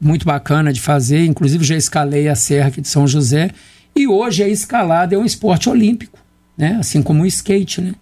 muito 0.00 0.24
bacana 0.24 0.72
de 0.72 0.80
fazer. 0.80 1.24
Inclusive, 1.26 1.64
já 1.64 1.76
escalei 1.76 2.28
a 2.28 2.34
Serra 2.34 2.68
aqui 2.68 2.80
de 2.80 2.88
São 2.88 3.06
José. 3.06 3.50
E 3.94 4.08
hoje 4.08 4.42
a 4.42 4.48
escalada 4.48 5.14
é 5.14 5.18
um 5.18 5.24
esporte 5.24 5.68
olímpico, 5.68 6.18
né? 6.56 6.76
assim 6.80 7.02
como 7.02 7.22
o 7.22 7.26
skate. 7.26 7.80
Né? 7.80 7.94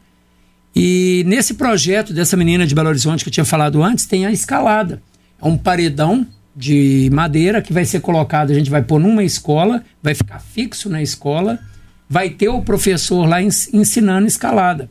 E 0.75 1.25
nesse 1.27 1.55
projeto 1.55 2.13
dessa 2.13 2.37
menina 2.37 2.67
de 2.67 2.75
Belo 2.75 2.89
Horizonte 2.89 3.25
que 3.25 3.29
eu 3.29 3.33
tinha 3.33 3.45
falado 3.45 3.83
antes, 3.83 4.07
tem 4.07 4.27
a 4.27 4.33
escalada. 4.33 5.03
É 5.41 5.47
um 5.47 5.57
paredão 5.57 6.27
de 6.55 7.09
madeira 7.13 7.63
que 7.63 7.73
vai 7.73 7.85
ser 7.85 8.01
colocado, 8.01 8.51
a 8.51 8.55
gente 8.55 8.69
vai 8.69 8.83
pôr 8.83 8.99
numa 8.99 9.23
escola, 9.23 9.85
vai 10.03 10.15
ficar 10.15 10.41
fixo 10.41 10.91
na 10.91 11.01
escola, 11.01 11.59
vai 12.09 12.31
ter 12.31 12.49
o 12.49 12.63
professor 12.63 13.27
lá 13.27 13.41
ensinando 13.41 14.27
escalada. 14.27 14.91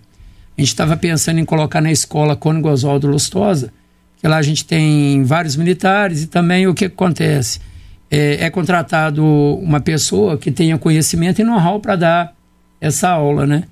A 0.58 0.62
gente 0.62 0.70
estava 0.70 0.95
pensando 0.95 1.39
em 1.39 1.45
colocar 1.45 1.82
na 1.82 1.91
escola 1.91 2.36
Cônigo 2.36 2.70
Oswaldo 2.70 3.08
Lustosa, 3.08 3.72
que 4.20 4.28
lá 4.28 4.38
a 4.38 4.41
gente 4.41 4.65
tem 4.65 5.24
vários 5.24 5.55
militares 5.55 6.24
e 6.24 6.28
também 6.28 6.68
o 6.68 6.74
que 6.74 6.86
acontece? 6.86 7.59
É, 8.09 8.45
é 8.45 8.49
contratado 8.49 9.24
uma 9.61 9.80
pessoa 9.80 10.38
que 10.38 10.51
tenha 10.51 10.78
conhecimento 10.78 11.39
e 11.39 11.43
know-how 11.43 11.80
para 11.80 11.95
dar 11.95 12.34
essa 12.80 13.09
aula, 13.09 13.45
né? 13.45 13.63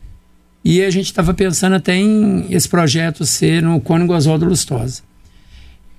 E 0.63 0.83
a 0.83 0.89
gente 0.89 1.05
estava 1.05 1.33
pensando 1.33 1.75
até 1.75 1.95
em 1.95 2.47
esse 2.49 2.67
projeto 2.67 3.25
ser 3.25 3.61
no 3.61 3.79
Cônigo 3.79 4.13
Oswaldo 4.13 4.45
Lustosa. 4.45 5.03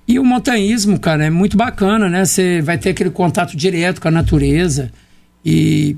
E 0.09 0.19
o 0.19 0.25
montanhismo, 0.25 0.99
cara, 0.99 1.25
é 1.25 1.31
muito 1.31 1.57
bacana, 1.57 2.09
né? 2.09 2.25
Você 2.25 2.61
vai 2.63 2.79
ter 2.79 2.91
aquele 2.91 3.11
contato 3.11 3.57
direto 3.57 4.01
com 4.01 4.09
a 4.09 4.11
natureza 4.11 4.93
e 5.45 5.97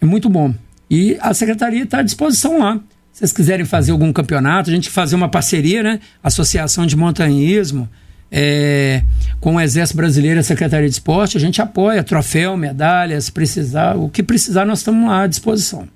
é 0.00 0.06
muito 0.06 0.28
bom. 0.28 0.54
E 0.90 1.16
a 1.20 1.32
secretaria 1.32 1.84
está 1.84 1.98
à 1.98 2.02
disposição 2.02 2.58
lá 2.58 2.80
vocês 3.18 3.32
quiserem 3.32 3.66
fazer 3.66 3.90
algum 3.90 4.12
campeonato, 4.12 4.70
a 4.70 4.72
gente 4.72 4.88
fazer 4.88 5.16
uma 5.16 5.28
parceria, 5.28 5.82
né? 5.82 5.98
Associação 6.22 6.86
de 6.86 6.96
Montanhismo, 6.96 7.88
é, 8.30 9.02
com 9.40 9.56
o 9.56 9.60
Exército 9.60 9.96
Brasileiro 9.96 10.38
a 10.38 10.42
Secretaria 10.44 10.88
de 10.88 10.94
Esporte, 10.94 11.36
a 11.36 11.40
gente 11.40 11.60
apoia 11.60 12.04
troféu, 12.04 12.56
medalhas, 12.56 13.28
precisar, 13.28 13.96
o 13.96 14.08
que 14.08 14.22
precisar, 14.22 14.64
nós 14.64 14.78
estamos 14.78 15.08
lá 15.08 15.22
à 15.22 15.26
disposição. 15.26 15.88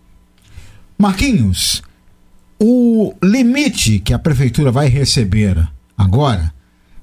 Marquinhos, 0.98 1.80
o 2.58 3.14
limite 3.22 4.00
que 4.00 4.12
a 4.12 4.18
prefeitura 4.18 4.72
vai 4.72 4.88
receber 4.88 5.56
agora, 5.96 6.52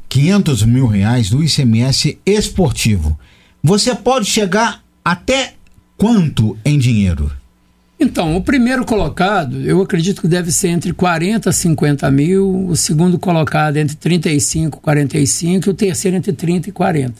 500 0.09 0.63
mil 0.63 0.88
reais 0.88 1.30
do 1.30 1.41
ICMS 1.41 2.20
esportivo, 2.26 3.17
você 3.63 3.95
pode 3.95 4.26
chegar 4.26 4.84
até 5.05 5.53
quanto 5.95 6.57
em 6.65 6.78
dinheiro? 6.78 7.38
Então, 8.00 8.38
o 8.38 8.41
primeiro 8.41 8.86
colocado, 8.86 9.60
eu 9.62 9.82
acredito 9.82 10.22
que 10.22 10.28
deve 10.28 10.54
ser 10.54 10.70
entre 10.70 10.93
40 10.93 11.50
e 11.50 11.54
50 11.54 12.10
mil, 12.10 12.68
o 12.68 12.76
segundo 12.76 13.20
colocado 13.20 13.76
entre 13.76 13.97
35 13.97 14.78
e 14.78 14.82
45 14.82 15.68
e 15.68 15.70
o 15.70 15.74
terceiro 15.74 16.16
entre 16.16 16.32
30 16.32 16.70
e 16.70 16.72
40. 16.72 17.16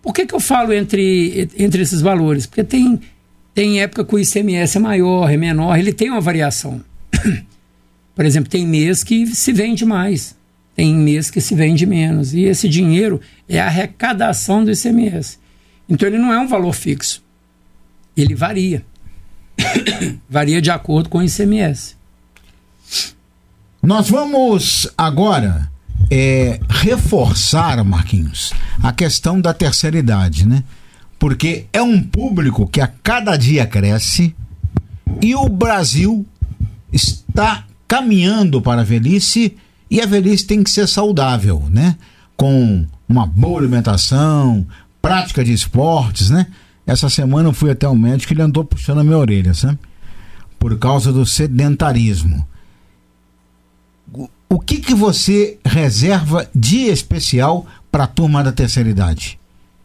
Por 0.00 0.14
que, 0.14 0.24
que 0.24 0.34
eu 0.34 0.38
falo 0.38 0.72
entre, 0.72 1.50
entre 1.58 1.82
esses 1.82 2.00
valores? 2.00 2.46
Porque 2.46 2.62
tem, 2.62 3.00
tem 3.52 3.82
época 3.82 4.04
que 4.04 4.14
o 4.14 4.18
ICMS 4.20 4.76
é 4.76 4.80
maior, 4.80 5.28
é 5.28 5.36
menor, 5.36 5.76
ele 5.76 5.92
tem 5.92 6.10
uma 6.10 6.20
variação. 6.20 6.80
Por 8.14 8.24
exemplo, 8.24 8.50
tem 8.50 8.64
mês 8.64 9.02
que 9.02 9.26
se 9.26 9.52
vende 9.52 9.84
mais, 9.84 10.36
tem 10.76 10.94
mês 10.94 11.28
que 11.28 11.40
se 11.40 11.56
vende 11.56 11.84
menos. 11.86 12.34
E 12.34 12.42
esse 12.42 12.68
dinheiro 12.68 13.20
é 13.48 13.58
a 13.58 13.66
arrecadação 13.66 14.64
do 14.64 14.70
ICMS. 14.70 15.38
Então 15.88 16.08
ele 16.08 16.18
não 16.18 16.32
é 16.32 16.38
um 16.38 16.46
valor 16.46 16.72
fixo. 16.72 17.22
Ele 18.16 18.34
varia. 18.34 18.84
varia 20.28 20.60
de 20.60 20.70
acordo 20.70 21.08
com 21.08 21.18
o 21.18 21.22
ICMS. 21.22 21.96
Nós 23.82 24.10
vamos 24.10 24.88
agora 24.96 25.70
é, 26.10 26.60
reforçar, 26.68 27.82
Marquinhos, 27.84 28.52
a 28.82 28.92
questão 28.92 29.40
da 29.40 29.54
terceira 29.54 29.98
idade, 29.98 30.46
né? 30.46 30.62
Porque 31.18 31.66
é 31.72 31.82
um 31.82 32.02
público 32.02 32.66
que 32.66 32.80
a 32.80 32.86
cada 32.86 33.36
dia 33.36 33.66
cresce 33.66 34.34
e 35.20 35.34
o 35.34 35.48
Brasil 35.48 36.26
está 36.92 37.64
caminhando 37.86 38.60
para 38.60 38.80
a 38.82 38.84
velhice 38.84 39.56
e 39.90 40.00
a 40.00 40.06
velhice 40.06 40.46
tem 40.46 40.62
que 40.62 40.70
ser 40.70 40.86
saudável, 40.86 41.64
né? 41.70 41.96
Com 42.36 42.86
uma 43.08 43.26
boa 43.26 43.58
alimentação, 43.58 44.66
prática 45.02 45.44
de 45.44 45.52
esportes, 45.52 46.30
né? 46.30 46.46
Essa 46.90 47.08
semana 47.08 47.48
eu 47.48 47.52
fui 47.52 47.70
até 47.70 47.86
o 47.86 47.94
médico 47.94 48.32
e 48.32 48.34
ele 48.34 48.42
andou 48.42 48.64
puxando 48.64 48.98
a 48.98 49.04
minha 49.04 49.16
orelha, 49.16 49.54
sabe? 49.54 49.78
Por 50.58 50.76
causa 50.76 51.12
do 51.12 51.24
sedentarismo. 51.24 52.44
O 54.48 54.58
que 54.58 54.78
que 54.78 54.92
você 54.92 55.56
reserva 55.64 56.50
de 56.52 56.88
especial 56.88 57.64
para 57.92 58.02
a 58.02 58.06
turma 58.08 58.42
da 58.42 58.50
terceira 58.50 58.90
idade? 58.90 59.38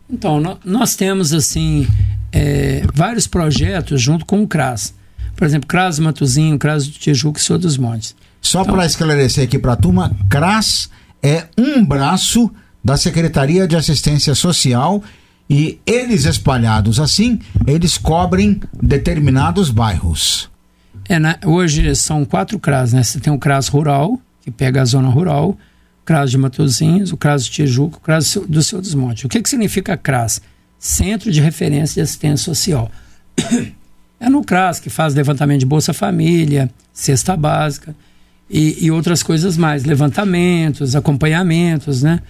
Então, 0.09 0.57
nós 0.65 0.95
temos 0.95 1.31
assim 1.31 1.87
é, 2.31 2.83
vários 2.91 3.27
projetos 3.27 4.01
junto 4.01 4.25
com 4.25 4.41
o 4.41 4.47
CRAS. 4.47 4.95
Por 5.35 5.45
exemplo, 5.45 5.67
CRAS 5.67 5.99
Matuzinho, 5.99 6.57
CRAS 6.57 6.87
do 6.87 6.93
Tijuca 6.93 7.39
e 7.39 7.43
Senhor 7.43 7.59
dos 7.59 7.77
Montes. 7.77 8.15
Só 8.41 8.63
então, 8.63 8.73
para 8.73 8.83
esclarecer 8.83 9.43
aqui 9.43 9.59
para 9.59 9.73
a 9.73 9.77
turma, 9.77 10.11
CRAS 10.27 10.89
é 11.21 11.45
um 11.55 11.85
braço 11.85 12.49
da 12.83 12.97
Secretaria 12.97 13.67
de 13.67 13.75
Assistência 13.75 14.33
Social 14.33 15.03
e 15.49 15.79
eles 15.85 16.25
espalhados 16.25 16.99
assim, 16.99 17.39
eles 17.67 17.97
cobrem 17.97 18.59
determinados 18.81 19.69
bairros. 19.69 20.49
É, 21.07 21.19
né? 21.19 21.35
Hoje 21.45 21.95
são 21.95 22.25
quatro 22.25 22.57
CRAS, 22.59 22.93
né? 22.93 23.03
Você 23.03 23.19
tem 23.19 23.31
o 23.31 23.37
CRAS 23.37 23.67
rural, 23.67 24.19
que 24.41 24.49
pega 24.49 24.81
a 24.81 24.85
zona 24.85 25.09
rural, 25.09 25.51
o 25.51 25.57
CRAS 26.05 26.31
de 26.31 26.37
Matozinhos, 26.37 27.11
o 27.11 27.17
CRAS 27.17 27.45
de 27.45 27.51
Tijuca, 27.51 27.97
o 27.97 27.99
CRAS 27.99 28.37
do 28.47 28.63
Senhor 28.63 28.81
dos 28.81 28.95
Montes. 28.95 29.23
O 29.25 29.29
que, 29.29 29.41
que 29.41 29.49
significa 29.49 29.95
CRAS? 29.95 30.41
Centro 30.79 31.31
de 31.31 31.41
Referência 31.41 31.95
de 31.95 32.01
Assistência 32.01 32.45
Social. 32.45 32.91
É 34.17 34.29
no 34.29 34.43
CRAS 34.45 34.79
que 34.79 34.89
faz 34.89 35.13
levantamento 35.13 35.59
de 35.59 35.65
Bolsa 35.65 35.93
Família, 35.93 36.71
cesta 36.93 37.35
básica 37.35 37.93
e, 38.49 38.85
e 38.85 38.89
outras 38.89 39.21
coisas 39.21 39.57
mais, 39.57 39.83
levantamentos, 39.83 40.95
acompanhamentos, 40.95 42.01
né? 42.01 42.21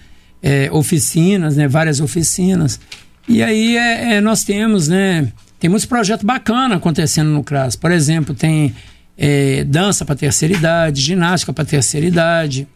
É, 0.42 0.68
oficinas, 0.72 1.56
né? 1.56 1.68
Várias 1.68 2.00
oficinas. 2.00 2.80
E 3.28 3.42
aí 3.42 3.76
é, 3.76 4.14
é, 4.14 4.20
nós 4.20 4.44
temos, 4.44 4.88
né? 4.88 5.32
Tem 5.58 5.68
muitos 5.68 5.86
projetos 5.86 6.24
bacanas 6.24 6.78
acontecendo 6.78 7.30
no 7.30 7.42
CRAS. 7.42 7.74
Por 7.74 7.90
exemplo, 7.90 8.34
tem 8.34 8.74
é, 9.16 9.64
dança 9.64 10.04
para 10.04 10.14
terceira 10.14 10.54
idade, 10.54 11.00
ginástica 11.00 11.52
para 11.52 11.64
terceira 11.64 12.06
idade. 12.06 12.68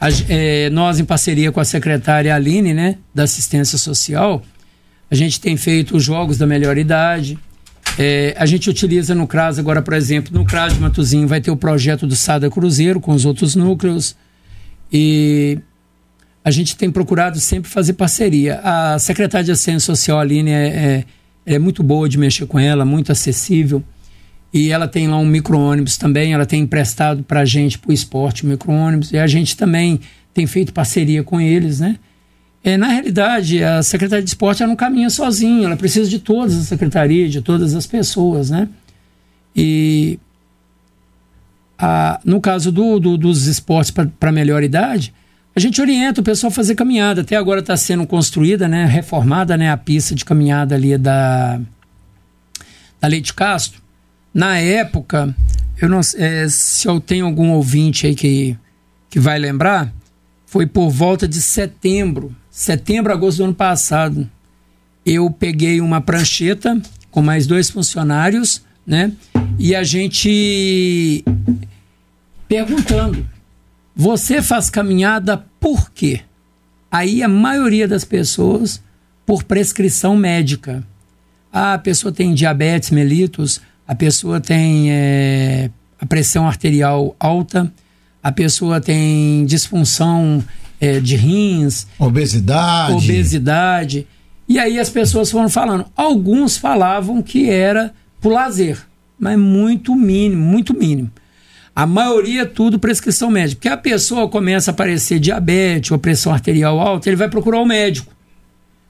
A, 0.00 0.08
é, 0.28 0.70
nós, 0.70 1.00
em 1.00 1.04
parceria 1.04 1.50
com 1.50 1.60
a 1.60 1.64
secretária 1.64 2.34
Aline, 2.34 2.72
né, 2.72 2.96
da 3.14 3.24
assistência 3.24 3.78
social, 3.78 4.42
a 5.10 5.14
gente 5.14 5.40
tem 5.40 5.56
feito 5.56 5.96
os 5.96 6.04
jogos 6.04 6.38
da 6.38 6.46
melhor 6.46 6.78
idade. 6.78 7.38
É, 7.98 8.36
a 8.38 8.46
gente 8.46 8.70
utiliza 8.70 9.14
no 9.14 9.26
CRAS 9.26 9.58
agora, 9.58 9.82
por 9.82 9.94
exemplo, 9.94 10.32
no 10.32 10.44
CRAS 10.44 10.74
de 10.74 10.80
Matuzinho 10.80 11.26
vai 11.26 11.40
ter 11.40 11.50
o 11.50 11.56
projeto 11.56 12.06
do 12.06 12.14
Sada 12.14 12.48
Cruzeiro 12.48 13.00
com 13.00 13.12
os 13.12 13.24
outros 13.24 13.56
núcleos. 13.56 14.14
E 14.92 15.58
a 16.48 16.50
gente 16.50 16.76
tem 16.76 16.90
procurado 16.90 17.38
sempre 17.38 17.70
fazer 17.70 17.92
parceria. 17.92 18.58
A 18.64 18.98
secretária 18.98 19.44
de 19.44 19.52
Assistência 19.52 19.80
Social, 19.80 20.18
Aline, 20.18 20.50
é, 20.50 21.04
é, 21.46 21.54
é 21.54 21.58
muito 21.58 21.82
boa 21.82 22.08
de 22.08 22.16
mexer 22.16 22.46
com 22.46 22.58
ela, 22.58 22.86
muito 22.86 23.12
acessível. 23.12 23.82
E 24.50 24.70
ela 24.70 24.88
tem 24.88 25.06
lá 25.06 25.18
um 25.18 25.26
micro-ônibus 25.26 25.98
também, 25.98 26.32
ela 26.32 26.46
tem 26.46 26.62
emprestado 26.62 27.22
para 27.22 27.40
a 27.40 27.44
gente, 27.44 27.78
para 27.78 27.90
o 27.90 27.92
esporte, 27.92 28.44
o 28.44 28.46
micro-ônibus. 28.46 29.12
E 29.12 29.18
a 29.18 29.26
gente 29.26 29.58
também 29.58 30.00
tem 30.32 30.46
feito 30.46 30.72
parceria 30.72 31.22
com 31.22 31.38
eles, 31.38 31.80
né? 31.80 31.98
É, 32.64 32.78
na 32.78 32.88
realidade, 32.88 33.62
a 33.62 33.82
Secretaria 33.82 34.24
de 34.24 34.30
Esporte 34.30 34.62
ela 34.62 34.70
não 34.70 34.76
caminha 34.76 35.10
sozinha, 35.10 35.66
ela 35.66 35.76
precisa 35.76 36.08
de 36.08 36.18
todas 36.18 36.56
as 36.56 36.66
secretarias, 36.66 37.30
de 37.30 37.42
todas 37.42 37.74
as 37.74 37.86
pessoas, 37.86 38.48
né? 38.48 38.70
E 39.54 40.18
a, 41.78 42.18
no 42.24 42.40
caso 42.40 42.72
do, 42.72 42.98
do 42.98 43.18
dos 43.18 43.46
esportes 43.46 43.90
para 43.90 44.32
melhor 44.32 44.62
idade, 44.62 45.12
a 45.54 45.60
gente 45.60 45.80
orienta 45.80 46.20
o 46.20 46.24
pessoal 46.24 46.50
a 46.50 46.54
fazer 46.54 46.74
caminhada. 46.74 47.22
Até 47.22 47.36
agora 47.36 47.60
está 47.60 47.76
sendo 47.76 48.06
construída, 48.06 48.68
né, 48.68 48.84
reformada 48.84 49.56
né, 49.56 49.70
a 49.70 49.76
pista 49.76 50.14
de 50.14 50.24
caminhada 50.24 50.74
ali 50.74 50.96
da, 50.96 51.60
da 53.00 53.08
Leite 53.08 53.34
Castro. 53.34 53.80
Na 54.32 54.58
época, 54.58 55.34
eu 55.80 55.88
não 55.88 56.00
é, 56.16 56.46
se 56.48 56.86
eu 56.86 57.00
tenho 57.00 57.26
algum 57.26 57.50
ouvinte 57.50 58.06
aí 58.06 58.14
que, 58.14 58.56
que 59.10 59.18
vai 59.18 59.38
lembrar, 59.38 59.92
foi 60.46 60.66
por 60.66 60.90
volta 60.90 61.26
de 61.26 61.40
setembro, 61.42 62.34
setembro, 62.50 63.12
agosto 63.12 63.38
do 63.38 63.44
ano 63.44 63.54
passado. 63.54 64.28
Eu 65.04 65.30
peguei 65.30 65.80
uma 65.80 66.00
prancheta 66.00 66.80
com 67.10 67.22
mais 67.22 67.46
dois 67.46 67.70
funcionários, 67.70 68.62
né? 68.86 69.12
E 69.58 69.74
a 69.74 69.82
gente 69.82 71.24
perguntando 72.48 73.26
você 74.00 74.40
faz 74.40 74.70
caminhada 74.70 75.44
por 75.58 75.90
quê? 75.90 76.20
Aí 76.88 77.20
a 77.20 77.26
maioria 77.26 77.88
das 77.88 78.04
pessoas 78.04 78.80
por 79.26 79.42
prescrição 79.42 80.16
médica. 80.16 80.84
Ah, 81.52 81.74
a 81.74 81.78
pessoa 81.78 82.12
tem 82.12 82.32
diabetes 82.32 82.92
mellitus, 82.92 83.60
a 83.88 83.96
pessoa 83.96 84.40
tem 84.40 84.92
é, 84.92 85.68
a 86.00 86.06
pressão 86.06 86.46
arterial 86.46 87.16
alta, 87.18 87.72
a 88.22 88.30
pessoa 88.30 88.80
tem 88.80 89.44
disfunção 89.46 90.44
é, 90.80 91.00
de 91.00 91.16
rins, 91.16 91.88
obesidade. 91.98 92.92
obesidade. 92.92 94.06
E 94.48 94.60
aí 94.60 94.78
as 94.78 94.90
pessoas 94.90 95.28
foram 95.28 95.48
falando. 95.48 95.86
Alguns 95.96 96.56
falavam 96.56 97.20
que 97.20 97.50
era 97.50 97.92
por 98.20 98.32
lazer, 98.32 98.78
mas 99.18 99.36
muito 99.36 99.96
mínimo, 99.96 100.40
muito 100.40 100.72
mínimo. 100.72 101.10
A 101.78 101.86
maioria 101.86 102.44
tudo 102.44 102.76
prescrição 102.76 103.30
médica. 103.30 103.54
Porque 103.54 103.68
a 103.68 103.76
pessoa 103.76 104.28
começa 104.28 104.68
a 104.68 104.72
aparecer 104.72 105.20
diabetes 105.20 105.92
ou 105.92 105.98
pressão 105.98 106.32
arterial 106.32 106.80
alta, 106.80 107.08
ele 107.08 107.14
vai 107.14 107.28
procurar 107.28 107.60
o 107.60 107.64
médico. 107.64 108.12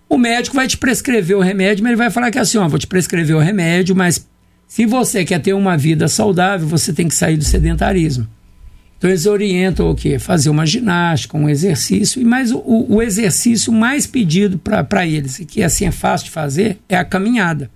O 0.09 0.17
médico 0.17 0.57
vai 0.57 0.67
te 0.67 0.79
prescrever 0.79 1.37
o 1.37 1.41
remédio, 1.43 1.83
mas 1.83 1.91
ele 1.91 1.99
vai 1.99 2.11
falar 2.11 2.31
que 2.31 2.39
é 2.39 2.41
assim, 2.41 2.57
ó, 2.57 2.67
vou 2.67 2.79
te 2.79 2.87
prescrever 2.87 3.37
o 3.37 3.41
remédio, 3.41 3.95
mas 3.95 4.27
se 4.67 4.87
você 4.87 5.23
quer 5.23 5.39
ter 5.39 5.53
uma 5.53 5.77
vida 5.77 6.09
saudável, 6.09 6.67
você 6.67 6.91
tem 6.91 7.07
que 7.07 7.15
sair 7.15 7.37
do 7.37 7.45
sedentarismo. 7.45 8.27
Então 8.97 9.11
eles 9.11 9.27
orientam 9.27 9.91
o 9.91 9.95
quê? 9.95 10.19
Fazer 10.19 10.49
uma 10.49 10.65
ginástica, 10.65 11.37
um 11.37 11.47
exercício, 11.47 12.23
e 12.23 12.25
mais 12.25 12.53
o, 12.53 12.63
o 12.65 13.03
exercício 13.03 13.71
mais 13.71 14.07
pedido 14.07 14.57
para 14.57 15.07
eles, 15.07 15.39
e 15.41 15.45
que 15.45 15.63
assim 15.63 15.85
é 15.85 15.91
fácil 15.91 16.29
de 16.29 16.31
fazer, 16.31 16.79
é 16.89 16.97
a 16.97 17.05
caminhada. 17.05 17.71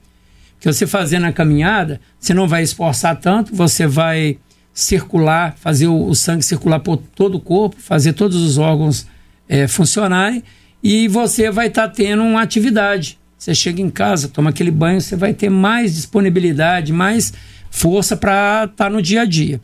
Porque 0.54 0.72
você 0.72 0.86
fazendo 0.86 1.26
a 1.26 1.32
caminhada, 1.32 2.00
você 2.18 2.32
não 2.32 2.48
vai 2.48 2.62
esforçar 2.62 3.20
tanto, 3.20 3.54
você 3.54 3.86
vai 3.86 4.38
circular, 4.72 5.54
fazer 5.56 5.86
o, 5.86 6.06
o 6.06 6.14
sangue 6.14 6.42
circular 6.42 6.80
por 6.80 6.96
todo 6.96 7.36
o 7.36 7.40
corpo, 7.40 7.76
fazer 7.78 8.12
todos 8.14 8.36
os 8.36 8.58
órgãos 8.58 9.06
é, 9.48 9.68
funcionarem 9.68 10.42
e 10.82 11.06
você 11.08 11.50
vai 11.50 11.68
estar 11.68 11.88
tá 11.88 11.94
tendo 11.94 12.22
uma 12.22 12.42
atividade. 12.42 13.18
Você 13.36 13.54
chega 13.54 13.82
em 13.82 13.90
casa, 13.90 14.28
toma 14.28 14.50
aquele 14.50 14.70
banho, 14.70 15.00
você 15.00 15.16
vai 15.16 15.34
ter 15.34 15.50
mais 15.50 15.94
disponibilidade, 15.94 16.92
mais 16.92 17.32
força 17.70 18.16
para 18.16 18.64
estar 18.64 18.84
tá 18.84 18.90
no 18.90 19.02
dia 19.02 19.22
a 19.22 19.24
dia. 19.24 19.60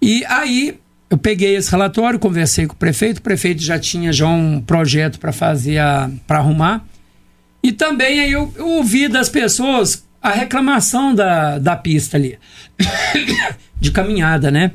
E 0.00 0.24
aí 0.24 0.78
eu 1.08 1.18
peguei 1.18 1.56
esse 1.56 1.70
relatório, 1.70 2.18
conversei 2.18 2.66
com 2.66 2.72
o 2.72 2.76
prefeito, 2.76 3.18
o 3.18 3.22
prefeito 3.22 3.62
já 3.62 3.78
tinha 3.78 4.12
já 4.12 4.26
um 4.26 4.60
projeto 4.60 5.18
para 5.18 5.32
fazer 5.32 5.80
para 6.26 6.38
arrumar. 6.38 6.84
E 7.62 7.72
também 7.72 8.20
aí 8.20 8.32
eu, 8.32 8.52
eu 8.56 8.66
ouvi 8.68 9.06
das 9.06 9.28
pessoas 9.28 10.02
a 10.22 10.30
reclamação 10.30 11.14
da, 11.14 11.58
da 11.58 11.76
pista 11.76 12.16
ali 12.16 12.38
de 13.80 13.90
caminhada, 13.90 14.50
né? 14.50 14.72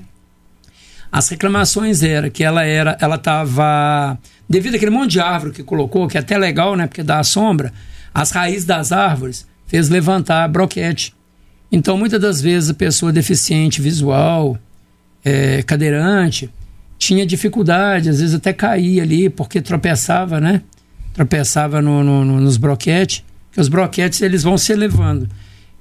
As 1.11 1.29
reclamações 1.29 2.03
era 2.03 2.29
que 2.29 2.43
ela 2.43 2.63
era, 2.63 2.97
ela 2.99 3.15
estava 3.15 4.17
devido 4.49 4.75
àquele 4.75 4.91
monte 4.91 5.11
de 5.11 5.19
árvore 5.19 5.53
que 5.53 5.63
colocou, 5.63 6.07
que 6.07 6.17
é 6.17 6.19
até 6.19 6.37
legal, 6.37 6.75
né? 6.75 6.87
Porque 6.87 7.03
dá 7.03 7.23
sombra, 7.23 7.71
as 8.13 8.31
raízes 8.31 8.65
das 8.65 8.91
árvores 8.91 9.47
fez 9.67 9.89
levantar 9.89 10.47
broquete. 10.47 11.13
Então, 11.71 11.97
muitas 11.97 12.19
das 12.19 12.41
vezes 12.41 12.69
a 12.69 12.73
pessoa 12.73 13.11
deficiente 13.11 13.81
visual, 13.81 14.57
é, 15.23 15.63
cadeirante, 15.63 16.49
tinha 16.97 17.25
dificuldade, 17.25 18.09
às 18.09 18.19
vezes 18.19 18.35
até 18.35 18.53
caía 18.53 19.03
ali 19.03 19.29
porque 19.29 19.61
tropeçava, 19.61 20.39
né? 20.39 20.61
Tropeçava 21.13 21.81
no, 21.81 22.03
no, 22.03 22.25
no, 22.25 22.41
nos 22.41 22.57
broquetes, 22.57 23.23
que 23.55 23.59
os 23.59 23.67
broquetes 23.67 24.21
eles 24.21 24.43
vão 24.43 24.55
se 24.55 24.71
elevando 24.71 25.27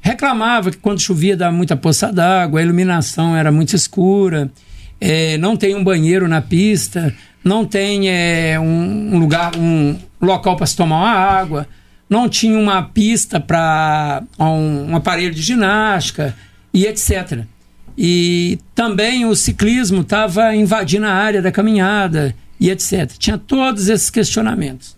reclamava 0.04 0.70
que 0.70 0.76
quando 0.76 1.00
chovia 1.00 1.34
dava 1.34 1.56
muita 1.56 1.74
poça 1.74 2.12
d'água, 2.12 2.60
a 2.60 2.62
iluminação 2.62 3.34
era 3.34 3.50
muito 3.50 3.74
escura, 3.74 4.52
é, 5.00 5.38
não 5.38 5.56
tem 5.56 5.74
um 5.74 5.82
banheiro 5.82 6.28
na 6.28 6.42
pista, 6.42 7.14
não 7.42 7.64
tem 7.64 8.10
é, 8.10 8.60
um, 8.60 9.14
um, 9.14 9.18
lugar, 9.18 9.56
um 9.56 9.96
local 10.20 10.56
para 10.56 10.66
se 10.66 10.76
tomar 10.76 10.96
uma 10.96 11.10
água, 11.10 11.66
não 12.08 12.28
tinha 12.28 12.58
uma 12.58 12.82
pista 12.82 13.40
para 13.40 14.22
um, 14.38 14.90
um 14.90 14.96
aparelho 14.96 15.34
de 15.34 15.40
ginástica 15.40 16.36
e 16.72 16.84
etc. 16.84 17.40
E 17.96 18.58
também 18.74 19.24
o 19.24 19.34
ciclismo 19.34 20.02
estava 20.02 20.54
invadindo 20.54 21.06
a 21.06 21.12
área 21.12 21.40
da 21.40 21.50
caminhada 21.50 22.34
e 22.60 22.68
etc. 22.68 23.10
Tinha 23.18 23.38
todos 23.38 23.88
esses 23.88 24.10
questionamentos. 24.10 24.94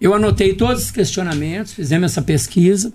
Eu 0.00 0.14
anotei 0.14 0.54
todos 0.54 0.80
esses 0.80 0.90
questionamentos, 0.90 1.72
fizemos 1.72 2.12
essa 2.12 2.22
pesquisa 2.22 2.92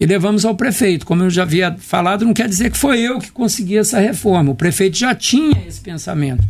e 0.00 0.06
levamos 0.06 0.44
ao 0.44 0.54
prefeito. 0.54 1.04
Como 1.04 1.22
eu 1.22 1.30
já 1.30 1.42
havia 1.42 1.76
falado, 1.78 2.24
não 2.24 2.32
quer 2.32 2.48
dizer 2.48 2.70
que 2.70 2.78
foi 2.78 3.00
eu 3.00 3.18
que 3.18 3.30
consegui 3.30 3.76
essa 3.76 4.00
reforma. 4.00 4.50
O 4.50 4.54
prefeito 4.54 4.96
já 4.96 5.14
tinha 5.14 5.62
esse 5.66 5.80
pensamento. 5.80 6.42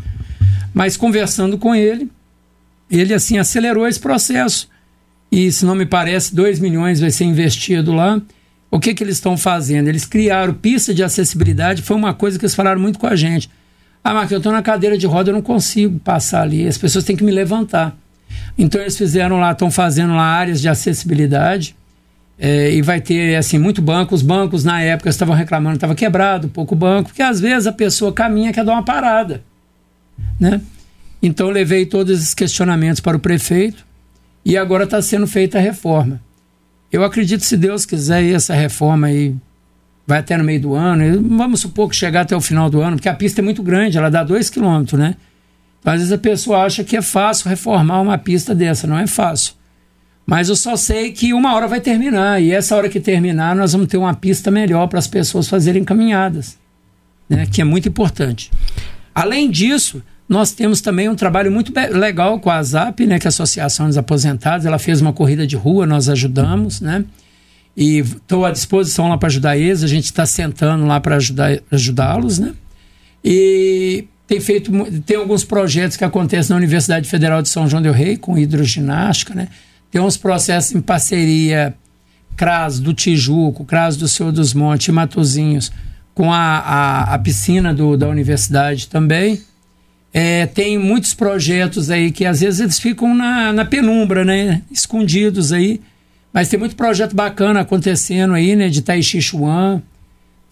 Mas 0.73 0.97
conversando 0.97 1.59
com 1.59 1.75
ele, 1.75 2.09
ele 2.91 3.13
assim 3.13 3.39
acelerou 3.39 3.87
esse 3.87 3.99
processo. 3.99 4.69
E 5.31 5.51
se 5.51 5.65
não 5.65 5.75
me 5.75 5.87
parece, 5.87 6.35
2 6.35 6.61
milhões 6.61 7.01
vai 7.01 7.11
ser 7.11 7.25
investido 7.25 7.93
lá. 7.93 8.21
O 8.71 8.79
que, 8.79 8.95
que 8.95 9.03
eles 9.03 9.17
estão 9.17 9.37
fazendo? 9.37 9.89
Eles 9.89 10.05
criaram 10.05 10.55
pista 10.55 10.95
de 10.95 11.03
acessibilidade, 11.03 11.83
foi 11.83 11.97
uma 11.97 12.15
coisa 12.15 12.39
que 12.39 12.45
eles 12.45 12.55
falaram 12.55 12.81
muito 12.81 12.99
com 12.99 13.07
a 13.07 13.17
gente. 13.17 13.51
Ah, 14.05 14.15
Marcos, 14.15 14.33
eu 14.33 14.39
estou 14.39 14.53
na 14.53 14.63
cadeira 14.63 14.97
de 14.97 15.07
roda, 15.07 15.31
eu 15.31 15.35
não 15.35 15.43
consigo 15.43 15.99
passar 15.99 16.43
ali, 16.43 16.67
as 16.67 16.79
pessoas 16.79 17.05
têm 17.05 17.15
que 17.15 17.23
me 17.23 17.31
levantar. 17.31 17.97
Então 18.57 18.81
eles 18.81 18.97
fizeram 18.97 19.39
lá, 19.39 19.53
estão 19.53 19.71
fazendo 19.71 20.15
lá 20.15 20.25
áreas 20.25 20.61
de 20.61 20.69
acessibilidade 20.69 21.75
é, 22.39 22.73
e 22.73 22.83
vai 22.83 23.01
ter 23.01 23.37
assim 23.37 23.59
muito 23.59 23.81
banco. 23.81 24.15
Os 24.15 24.23
bancos 24.23 24.65
na 24.65 24.81
época 24.81 25.09
estavam 25.09 25.35
reclamando, 25.35 25.77
estava 25.77 25.95
quebrado, 25.95 26.49
pouco 26.49 26.75
banco, 26.75 27.11
porque 27.11 27.23
às 27.23 27.41
vezes 27.41 27.67
a 27.67 27.73
pessoa 27.73 28.13
caminha 28.13 28.53
quer 28.53 28.65
dar 28.65 28.73
uma 28.73 28.85
parada, 28.85 29.43
né? 30.39 30.61
Então 31.23 31.51
levei 31.51 31.87
todos 31.87 32.19
esses 32.19 32.35
questionamentos 32.35 33.01
para 33.01 33.17
o 33.17 33.21
prefeito 33.21 33.87
e 34.45 34.57
agora 34.57 34.85
está 34.85 35.01
sendo 35.01 35.27
feita 35.27 35.59
a 35.59 35.61
reforma. 35.61 36.21
Eu 36.91 37.05
acredito, 37.05 37.43
se 37.45 37.57
Deus 37.57 37.87
quiser, 37.87 38.25
essa 38.25 38.55
reforma 38.55 39.07
aí 39.07 39.35
vai 40.07 40.19
até 40.19 40.37
no 40.37 40.45
meio 40.45 40.61
do 40.61 40.75
ano. 40.75 41.23
Vamos 41.37 41.61
supor 41.61 41.89
que 41.89 41.97
chegar 41.97 42.23
até 42.23 42.37
o 42.37 42.41
final 42.41 42.69
do 42.69 42.83
ano, 42.83 42.97
porque 42.97 43.09
a 43.09 43.15
pista 43.15 43.41
é 43.41 43.45
muito 43.45 43.63
grande, 43.63 43.97
ela 43.97 44.11
dá 44.11 44.23
2 44.23 44.51
km, 44.51 44.97
né? 44.99 45.17
Às 45.85 45.95
vezes 45.95 46.13
a 46.13 46.19
pessoa 46.19 46.63
acha 46.63 46.85
que 46.85 46.97
é 46.97 47.03
fácil 47.03 47.49
reformar 47.49 48.01
uma 48.01 48.17
pista 48.17 48.55
dessa, 48.55 48.87
não 48.87 48.99
é 48.99 49.07
fácil. 49.07 49.55
Mas 50.25 50.49
eu 50.49 50.57
só 50.57 50.77
sei 50.77 51.11
que 51.11 51.35
uma 51.35 51.55
hora 51.55 51.67
vai 51.67 51.81
terminar, 51.81 52.41
e 52.41 52.53
essa 52.53 52.77
hora 52.77 52.89
que 52.89 53.01
terminar, 53.01 53.57
nós 53.57 53.73
vamos 53.73 53.89
ter 53.89 53.97
uma 53.97 54.15
pista 54.15 54.51
melhor 54.51 54.87
para 54.87 54.99
as 54.99 55.09
pessoas 55.09 55.49
fazerem 55.49 55.83
caminhadas, 55.83 56.57
né? 57.29 57.47
que 57.47 57.61
é 57.61 57.65
muito 57.65 57.89
importante. 57.89 58.51
Além 59.15 59.51
disso, 59.51 60.01
nós 60.29 60.53
temos 60.53 60.81
também 60.81 61.09
um 61.09 61.15
trabalho 61.15 61.51
muito 61.51 61.73
legal 61.91 62.41
com 62.41 62.49
a 62.49 62.63
ZAP, 62.63 63.01
né, 63.01 63.19
que 63.19 63.27
é 63.27 63.29
a 63.29 63.31
Associação 63.31 63.87
dos 63.87 63.99
Aposentados. 63.99 64.65
Ela 64.65 64.79
fez 64.79 65.01
uma 65.01 65.13
corrida 65.13 65.47
de 65.47 65.57
rua, 65.57 65.87
nós 65.87 66.09
ajudamos, 66.09 66.81
né? 66.81 67.05
E 67.77 67.99
estou 67.99 68.47
à 68.47 68.51
disposição 68.51 69.09
lá 69.09 69.19
para 69.19 69.29
ajudar 69.29 69.59
eles. 69.59 69.83
A 69.83 69.87
gente 69.87 70.05
está 70.05 70.25
sentando 70.25 70.87
lá 70.87 71.01
para 71.01 71.19
ajudá-los, 71.71 72.39
né? 72.39 72.55
E 73.23 74.07
tem 74.33 74.41
feito 74.41 74.73
tem 75.05 75.19
alguns 75.19 75.45
projetos 75.45 75.95
que 75.95 76.05
acontecem 76.05 76.49
na 76.51 76.57
Universidade 76.57 77.07
Federal 77.07 77.43
de 77.43 77.51
São 77.51 77.69
João 77.69 77.83
del 77.83 77.93
Rei 77.93 78.17
com 78.17 78.39
hidroginástica, 78.39 79.35
né? 79.35 79.49
Tem 79.91 80.01
uns 80.01 80.17
processos 80.17 80.75
em 80.75 80.81
parceria 80.81 81.75
CRAS 82.35 82.81
do 82.81 82.95
Tijuco, 82.95 83.63
CRAS 83.67 83.95
do 83.95 84.09
Senhor 84.09 84.33
dos 84.33 84.55
Montes, 84.55 84.89
Matozinhos, 84.89 85.71
com 86.15 86.33
a, 86.33 86.39
a, 86.39 87.15
a 87.15 87.19
piscina 87.19 87.75
do, 87.75 87.95
da 87.95 88.09
universidade 88.09 88.89
também. 88.89 89.39
É, 90.15 90.47
tem 90.47 90.79
muitos 90.79 91.13
projetos 91.13 91.91
aí 91.91 92.11
que 92.11 92.25
às 92.25 92.41
vezes 92.41 92.61
eles 92.61 92.79
ficam 92.79 93.15
na, 93.15 93.53
na 93.53 93.67
penumbra, 93.67 94.25
né? 94.25 94.63
Escondidos 94.71 95.53
aí. 95.53 95.79
Mas 96.33 96.49
tem 96.49 96.59
muito 96.59 96.75
projeto 96.75 97.15
bacana 97.15 97.61
acontecendo 97.61 98.33
aí, 98.33 98.57
né? 98.57 98.71
De 98.71 98.81
Tai 98.81 99.03
Chi 99.03 99.21
Chuan. 99.21 99.83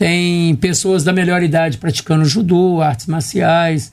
Tem 0.00 0.54
pessoas 0.54 1.04
da 1.04 1.12
melhor 1.12 1.42
idade 1.42 1.76
praticando 1.76 2.24
judô, 2.24 2.80
artes 2.80 3.04
marciais. 3.04 3.92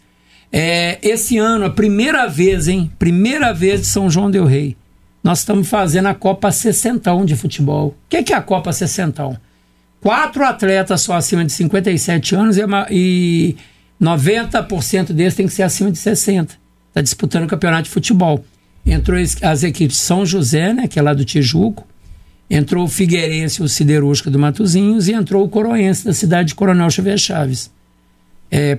É, 0.50 0.98
esse 1.02 1.38
ano, 1.38 1.66
a 1.66 1.70
primeira 1.70 2.28
vez, 2.28 2.70
hein? 2.70 2.90
Primeira 2.98 3.52
vez 3.52 3.82
de 3.82 3.88
São 3.88 4.10
João 4.10 4.32
Del 4.32 4.46
Rei. 4.46 4.78
Nós 5.22 5.40
estamos 5.40 5.68
fazendo 5.68 6.06
a 6.06 6.14
Copa 6.14 6.50
60 6.50 7.14
de 7.26 7.36
futebol. 7.36 7.90
O 7.90 7.96
que, 8.08 8.24
que 8.24 8.32
é 8.32 8.38
a 8.38 8.42
Copa 8.42 8.72
60? 8.72 9.42
Quatro 10.00 10.46
atletas 10.46 11.02
só 11.02 11.14
acima 11.14 11.44
de 11.44 11.52
57 11.52 12.36
anos 12.36 12.56
e, 12.58 12.62
e 12.90 13.58
90% 14.02 15.12
deles 15.12 15.36
tem 15.36 15.46
que 15.46 15.52
ser 15.52 15.64
acima 15.64 15.92
de 15.92 15.98
60. 15.98 16.56
Está 16.88 17.02
disputando 17.02 17.44
o 17.44 17.48
campeonato 17.48 17.84
de 17.84 17.90
futebol. 17.90 18.46
Entrou 18.86 19.20
as 19.42 19.62
equipes 19.62 19.98
São 19.98 20.26
José, 20.26 20.72
né, 20.72 20.88
que 20.88 20.98
é 20.98 21.02
lá 21.02 21.14
do 21.14 21.26
Tijuco, 21.26 21.86
entrou 22.50 22.86
o 22.86 22.88
Figueirense, 22.88 23.62
o 23.62 23.68
Siderúrgica 23.68 24.30
do 24.30 24.40
Matozinhos, 24.40 25.08
e 25.08 25.14
entrou 25.14 25.44
o 25.44 25.50
Coroense, 25.50 26.06
da 26.06 26.14
cidade 26.14 26.50
de 26.50 26.56
Coronel 26.56 26.90
Xavier 26.90 27.18
Chaves. 27.18 27.72
É, 28.50 28.78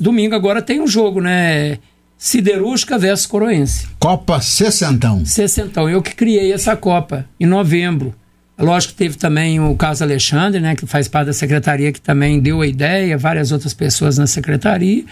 domingo 0.00 0.34
agora 0.34 0.62
tem 0.62 0.80
um 0.80 0.86
jogo, 0.86 1.20
né? 1.20 1.78
Siderúrgica 2.16 2.98
versus 2.98 3.26
Coroense. 3.26 3.86
Copa 4.00 4.40
Sessentão. 4.40 5.24
Sessentão. 5.24 5.88
Eu 5.88 6.02
que 6.02 6.14
criei 6.14 6.52
essa 6.52 6.74
Copa, 6.74 7.24
em 7.38 7.46
novembro. 7.46 8.12
Lógico 8.58 8.92
que 8.92 8.98
teve 8.98 9.16
também 9.16 9.60
o 9.60 9.76
caso 9.76 10.02
Alexandre, 10.02 10.60
né, 10.60 10.74
que 10.74 10.84
faz 10.84 11.06
parte 11.06 11.26
da 11.26 11.32
secretaria, 11.32 11.92
que 11.92 12.00
também 12.00 12.40
deu 12.40 12.60
a 12.60 12.66
ideia, 12.66 13.16
várias 13.16 13.52
outras 13.52 13.72
pessoas 13.72 14.18
na 14.18 14.26
secretaria. 14.26 15.04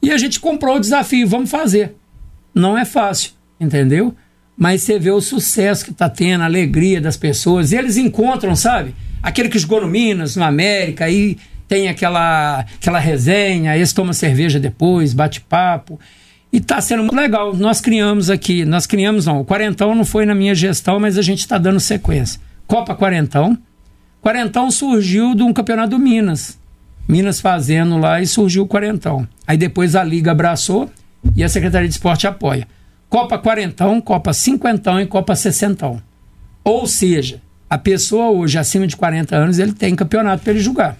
E 0.00 0.10
a 0.10 0.16
gente 0.16 0.40
comprou 0.40 0.76
o 0.76 0.80
desafio, 0.80 1.28
vamos 1.28 1.50
fazer. 1.50 1.94
Não 2.54 2.78
é 2.78 2.86
fácil, 2.86 3.32
entendeu? 3.60 4.14
Mas 4.58 4.82
você 4.82 4.98
vê 4.98 5.12
o 5.12 5.20
sucesso 5.20 5.84
que 5.84 5.92
está 5.92 6.08
tendo, 6.08 6.42
a 6.42 6.46
alegria 6.46 7.00
das 7.00 7.16
pessoas. 7.16 7.70
E 7.70 7.76
eles 7.76 7.96
encontram, 7.96 8.56
sabe? 8.56 8.92
Aquele 9.22 9.48
que 9.48 9.58
jogou 9.58 9.80
no 9.80 9.86
Minas, 9.86 10.34
no 10.34 10.42
América, 10.42 11.04
aí 11.04 11.38
tem 11.68 11.88
aquela, 11.88 12.60
aquela 12.60 12.98
resenha, 12.98 13.76
esse 13.76 13.94
toma 13.94 14.12
cerveja 14.12 14.58
depois, 14.58 15.14
bate 15.14 15.40
papo. 15.40 16.00
E 16.52 16.56
está 16.56 16.80
sendo 16.80 17.04
muito 17.04 17.14
legal. 17.14 17.54
Nós 17.54 17.80
criamos 17.80 18.30
aqui, 18.30 18.64
nós 18.64 18.84
criamos 18.84 19.26
não, 19.26 19.40
o 19.40 19.44
Quarentão 19.44 19.94
não 19.94 20.04
foi 20.04 20.26
na 20.26 20.34
minha 20.34 20.54
gestão, 20.54 20.98
mas 20.98 21.16
a 21.16 21.22
gente 21.22 21.40
está 21.40 21.56
dando 21.56 21.78
sequência. 21.78 22.40
Copa 22.66 22.96
Quarentão. 22.96 23.56
Quarentão 24.20 24.70
surgiu 24.70 25.36
de 25.36 25.42
um 25.42 25.52
campeonato 25.52 25.90
do 25.90 25.98
Minas. 25.98 26.58
Minas 27.06 27.40
fazendo 27.40 27.96
lá 27.96 28.20
e 28.20 28.26
surgiu 28.26 28.64
o 28.64 28.66
Quarentão. 28.66 29.28
Aí 29.46 29.56
depois 29.56 29.94
a 29.94 30.02
Liga 30.02 30.32
abraçou 30.32 30.90
e 31.36 31.44
a 31.44 31.48
Secretaria 31.48 31.86
de 31.88 31.94
Esporte 31.94 32.26
apoia. 32.26 32.66
Copa 33.08 33.38
Quarentão, 33.38 34.00
Copa 34.00 34.32
Cinquentão 34.32 35.00
e 35.00 35.06
Copa 35.06 35.34
Sessentão. 35.34 36.02
Ou 36.62 36.86
seja, 36.86 37.40
a 37.68 37.78
pessoa 37.78 38.30
hoje 38.30 38.58
acima 38.58 38.86
de 38.86 38.96
40 38.96 39.34
anos 39.34 39.58
ele 39.58 39.72
tem 39.72 39.94
campeonato 39.94 40.42
para 40.42 40.52
ele 40.52 40.60
jogar. 40.60 40.96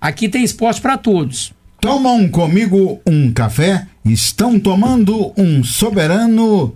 Aqui 0.00 0.28
tem 0.28 0.44
esporte 0.44 0.80
para 0.80 0.96
todos. 0.96 1.52
Tomam 1.80 2.28
comigo 2.28 3.00
um 3.06 3.32
café? 3.32 3.86
Estão 4.04 4.58
tomando 4.58 5.32
um 5.36 5.64
soberano 5.64 6.74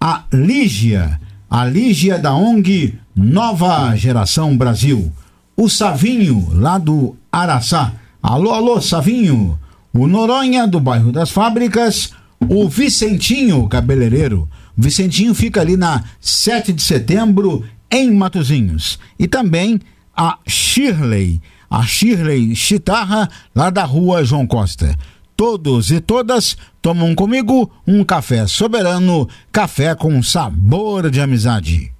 a 0.00 0.24
Lígia. 0.32 1.20
A 1.50 1.64
Lígia 1.64 2.18
da 2.18 2.34
ONG 2.34 2.98
Nova 3.14 3.94
Geração 3.96 4.56
Brasil. 4.56 5.12
O 5.56 5.68
Savinho, 5.68 6.48
lá 6.52 6.78
do 6.78 7.16
Araçá. 7.32 7.92
Alô, 8.22 8.52
alô, 8.52 8.80
Savinho. 8.80 9.58
O 9.92 10.06
Noronha, 10.06 10.66
do 10.66 10.78
bairro 10.78 11.10
das 11.10 11.30
Fábricas. 11.30 12.12
O 12.48 12.68
Vicentinho, 12.68 13.66
cabeleireiro. 13.68 14.48
O 14.76 14.82
Vicentinho 14.82 15.34
fica 15.34 15.60
ali 15.60 15.76
na 15.76 16.04
7 16.20 16.72
de 16.72 16.82
setembro, 16.82 17.64
em 17.90 18.12
Matozinhos. 18.12 18.98
E 19.18 19.26
também 19.26 19.80
a 20.16 20.38
Shirley, 20.46 21.40
a 21.70 21.82
Shirley 21.82 22.54
Chitarra, 22.54 23.28
lá 23.54 23.70
da 23.70 23.84
rua 23.84 24.24
João 24.24 24.46
Costa. 24.46 24.96
Todos 25.36 25.90
e 25.92 26.00
todas 26.00 26.56
tomam 26.82 27.14
comigo 27.14 27.70
um 27.86 28.02
café 28.02 28.46
soberano, 28.46 29.28
café 29.52 29.94
com 29.94 30.20
sabor 30.22 31.10
de 31.10 31.20
amizade. 31.20 31.92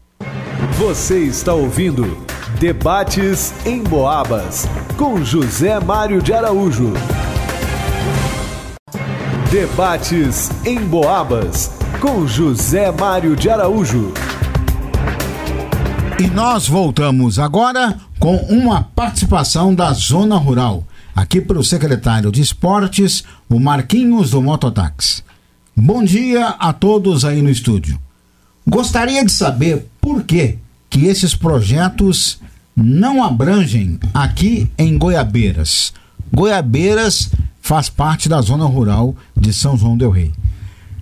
Você 0.77 1.21
está 1.21 1.55
ouvindo 1.55 2.19
Debates 2.59 3.55
em 3.65 3.83
Boabas 3.83 4.67
com 4.97 5.25
José 5.25 5.79
Mário 5.79 6.21
de 6.21 6.33
Araújo. 6.33 6.93
Debates 9.51 10.51
em 10.63 10.79
Boabas 10.79 11.71
com 12.03 12.27
José 12.27 12.93
Mário 12.93 13.35
de 13.35 13.49
Araújo. 13.49 14.13
E 16.21 16.27
nós 16.27 16.69
voltamos 16.69 17.39
agora 17.39 17.99
com 18.19 18.37
uma 18.37 18.83
participação 18.83 19.75
da 19.75 19.91
Zona 19.95 20.37
Rural, 20.37 20.87
aqui 21.17 21.41
para 21.41 21.59
o 21.59 21.65
secretário 21.65 22.31
de 22.31 22.43
Esportes, 22.43 23.25
o 23.49 23.59
Marquinhos 23.59 24.33
do 24.33 24.43
Mototáxi. 24.43 25.25
Bom 25.75 26.05
dia 26.05 26.49
a 26.49 26.75
todos 26.75 27.25
aí 27.25 27.41
no 27.41 27.49
estúdio. 27.49 27.99
Gostaria 28.67 29.25
de 29.25 29.33
saber 29.33 29.89
por 29.99 30.25
que, 30.25 30.59
que 30.91 31.07
esses 31.07 31.35
projetos 31.35 32.39
não 32.77 33.25
abrangem 33.25 33.99
aqui 34.13 34.71
em 34.77 34.99
Goiabeiras. 34.99 35.95
Goiabeiras 36.31 37.31
faz 37.69 37.91
parte 37.91 38.31
da 38.31 38.41
zona 38.41 38.65
rural 38.65 39.15
de 39.37 39.53
São 39.53 39.77
João 39.77 39.95
del 39.95 40.09
Rei. 40.09 40.33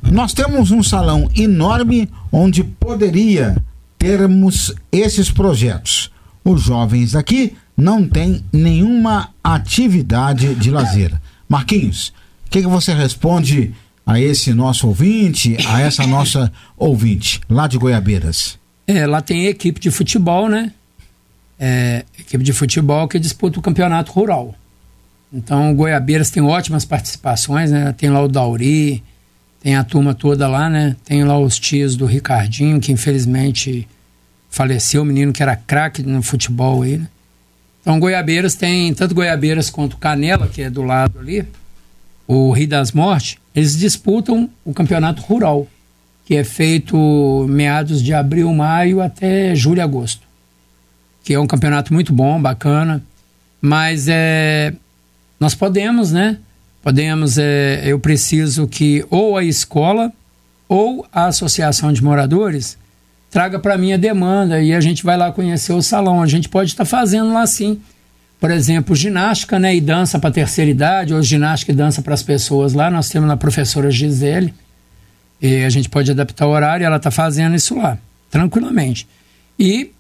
Nós 0.03 0.33
temos 0.33 0.73
um 0.73 0.83
salão 0.83 1.31
enorme 1.37 2.11
onde 2.33 2.64
poderia 2.64 3.57
termos 3.97 4.75
esses 4.91 5.31
projetos. 5.31 6.11
Os 6.45 6.62
jovens 6.62 7.14
aqui 7.14 7.57
não 7.77 8.05
têm 8.09 8.45
nenhuma 8.53 9.29
atividade 9.45 10.57
de 10.57 10.73
lazer. 10.73 11.14
Marquinhos, 11.49 12.09
o 12.45 12.51
que, 12.51 12.62
que 12.62 12.67
você 12.67 12.93
responde 12.93 13.73
a 14.05 14.21
esse 14.21 14.53
nosso 14.53 14.89
ouvinte, 14.89 15.57
a 15.69 15.81
essa 15.81 16.05
nossa 16.09 16.53
ouvinte, 16.77 17.41
lá 17.49 17.69
de 17.69 17.79
Goiabeiras? 17.79 18.59
É, 18.89 19.07
lá 19.07 19.23
tem 19.23 19.47
equipe 19.47 19.79
de 19.79 19.93
futebol, 19.93 20.49
né? 20.49 20.73
É, 21.61 22.05
equipe 22.19 22.43
de 22.43 22.53
futebol 22.53 23.07
que 23.07 23.21
disputa 23.21 23.61
o 23.61 23.62
campeonato 23.62 24.11
rural. 24.11 24.53
Então, 25.33 25.74
Goiabeiras 25.74 26.31
tem 26.31 26.43
ótimas 26.43 26.85
participações, 26.85 27.70
né? 27.70 27.93
Tem 27.93 28.11
lá 28.11 28.22
o 28.22 28.29
Dauri, 28.29 29.03
tem 29.61 29.77
a 29.77 29.85
turma 29.85 30.14
toda 30.14 30.49
lá, 30.49 30.70
né? 30.70 30.97
Tem 31.05 31.24
lá 31.24 31.39
os 31.39 31.59
tios 31.59 31.97
do 31.97 32.07
Ricardinho, 32.07 32.81
que 32.81 32.93
infelizmente 32.93 33.87
faleceu, 34.49 35.03
o 35.03 35.05
menino 35.05 35.33
que 35.33 35.43
era 35.43 35.57
craque 35.57 36.03
no 36.03 36.22
futebol 36.22 36.83
aí, 36.83 36.99
né? 36.99 37.09
Então, 37.81 38.01
Goiabeiras 38.01 38.55
tem 38.55 38.93
tanto 38.95 39.14
Goiabeiras 39.14 39.70
quanto 39.70 39.97
Canela, 39.97 40.49
que 40.49 40.62
é 40.62 40.70
do 40.70 40.83
lado 40.83 41.18
ali, 41.20 41.47
o 42.27 42.51
Rio 42.51 42.68
das 42.68 42.91
Mortes, 42.91 43.39
eles 43.55 43.77
disputam 43.79 44.51
o 44.64 44.74
campeonato 44.74 45.22
rural, 45.22 45.68
que 46.24 46.35
é 46.35 46.43
feito 46.43 47.47
meados 47.49 48.03
de 48.03 48.12
abril, 48.12 48.53
maio 48.53 49.01
até 49.01 49.55
julho, 49.55 49.83
agosto. 49.83 50.27
Que 51.22 51.35
é 51.35 51.41
um 51.41 51.47
campeonato 51.47 51.95
muito 51.95 52.12
bom, 52.12 52.41
bacana. 52.41 53.03
Mas 53.61 54.09
é, 54.09 54.74
nós 55.39 55.55
podemos, 55.55 56.12
né? 56.12 56.39
Podemos, 56.82 57.37
é, 57.39 57.82
eu 57.84 57.99
preciso 57.99 58.66
que 58.66 59.05
ou 59.11 59.37
a 59.37 59.45
escola 59.45 60.12
ou 60.68 61.07
a 61.12 61.26
associação 61.26 61.93
de 61.93 62.03
moradores 62.03 62.78
traga 63.30 63.59
para 63.59 63.76
mim 63.76 63.93
a 63.93 63.97
demanda 63.97 64.62
e 64.62 64.72
a 64.72 64.80
gente 64.80 65.05
vai 65.05 65.16
lá 65.16 65.32
conhecer 65.32 65.72
o 65.72 65.82
salão. 65.82 66.22
A 66.22 66.26
gente 66.26 66.49
pode 66.49 66.70
estar 66.70 66.84
tá 66.84 66.89
fazendo 66.91 67.32
lá 67.32 67.47
sim 67.47 67.80
por 68.39 68.51
exemplo, 68.51 68.95
ginástica 68.95 69.59
né, 69.59 69.74
e 69.74 69.80
dança 69.80 70.18
para 70.18 70.30
terceira 70.30 70.70
idade, 70.70 71.14
ou 71.14 71.22
ginástica 71.22 71.72
e 71.72 71.74
dança 71.74 72.03
para 72.03 72.14
as 72.14 72.22
pessoas 72.22 72.74
lá. 72.74 72.91
Nós 72.91 73.09
temos 73.09 73.30
a 73.30 73.37
professora 73.37 73.91
Gisele, 73.91 74.53
e 75.41 75.64
a 75.64 75.70
gente 75.70 75.89
pode 75.89 76.11
adaptar 76.11 76.47
o 76.47 76.51
horário, 76.51 76.84
ela 76.84 76.97
está 76.97 77.11
fazendo 77.11 77.55
isso 77.55 77.76
lá, 77.76 77.99
tranquilamente. 78.30 79.07
E 79.59 79.91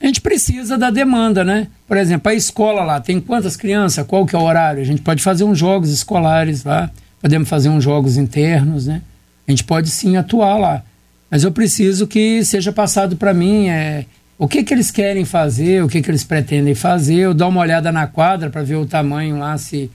a 0.00 0.06
gente 0.06 0.20
precisa 0.20 0.76
da 0.76 0.90
demanda, 0.90 1.44
né? 1.44 1.68
Por 1.86 1.96
exemplo, 1.96 2.30
a 2.30 2.34
escola 2.34 2.82
lá 2.82 3.00
tem 3.00 3.20
quantas 3.20 3.56
crianças? 3.56 4.06
Qual 4.06 4.26
que 4.26 4.34
é 4.34 4.38
o 4.38 4.42
horário? 4.42 4.82
A 4.82 4.84
gente 4.84 5.02
pode 5.02 5.22
fazer 5.22 5.44
uns 5.44 5.58
jogos 5.58 5.90
escolares 5.90 6.64
lá, 6.64 6.90
podemos 7.20 7.48
fazer 7.48 7.68
uns 7.68 7.82
jogos 7.82 8.16
internos, 8.16 8.86
né? 8.86 9.02
A 9.46 9.50
gente 9.50 9.64
pode 9.64 9.90
sim 9.90 10.16
atuar 10.16 10.58
lá. 10.58 10.82
Mas 11.30 11.42
eu 11.42 11.52
preciso 11.52 12.06
que 12.06 12.44
seja 12.44 12.72
passado 12.72 13.16
para 13.16 13.32
mim 13.32 13.68
é, 13.68 14.04
o 14.38 14.48
que, 14.48 14.62
que 14.62 14.74
eles 14.74 14.90
querem 14.90 15.24
fazer, 15.24 15.82
o 15.82 15.88
que, 15.88 16.02
que 16.02 16.10
eles 16.10 16.24
pretendem 16.24 16.74
fazer. 16.74 17.16
Eu 17.16 17.34
dou 17.34 17.48
uma 17.48 17.60
olhada 17.60 17.90
na 17.90 18.06
quadra 18.06 18.50
para 18.50 18.62
ver 18.62 18.76
o 18.76 18.86
tamanho 18.86 19.38
lá, 19.38 19.56
se 19.56 19.90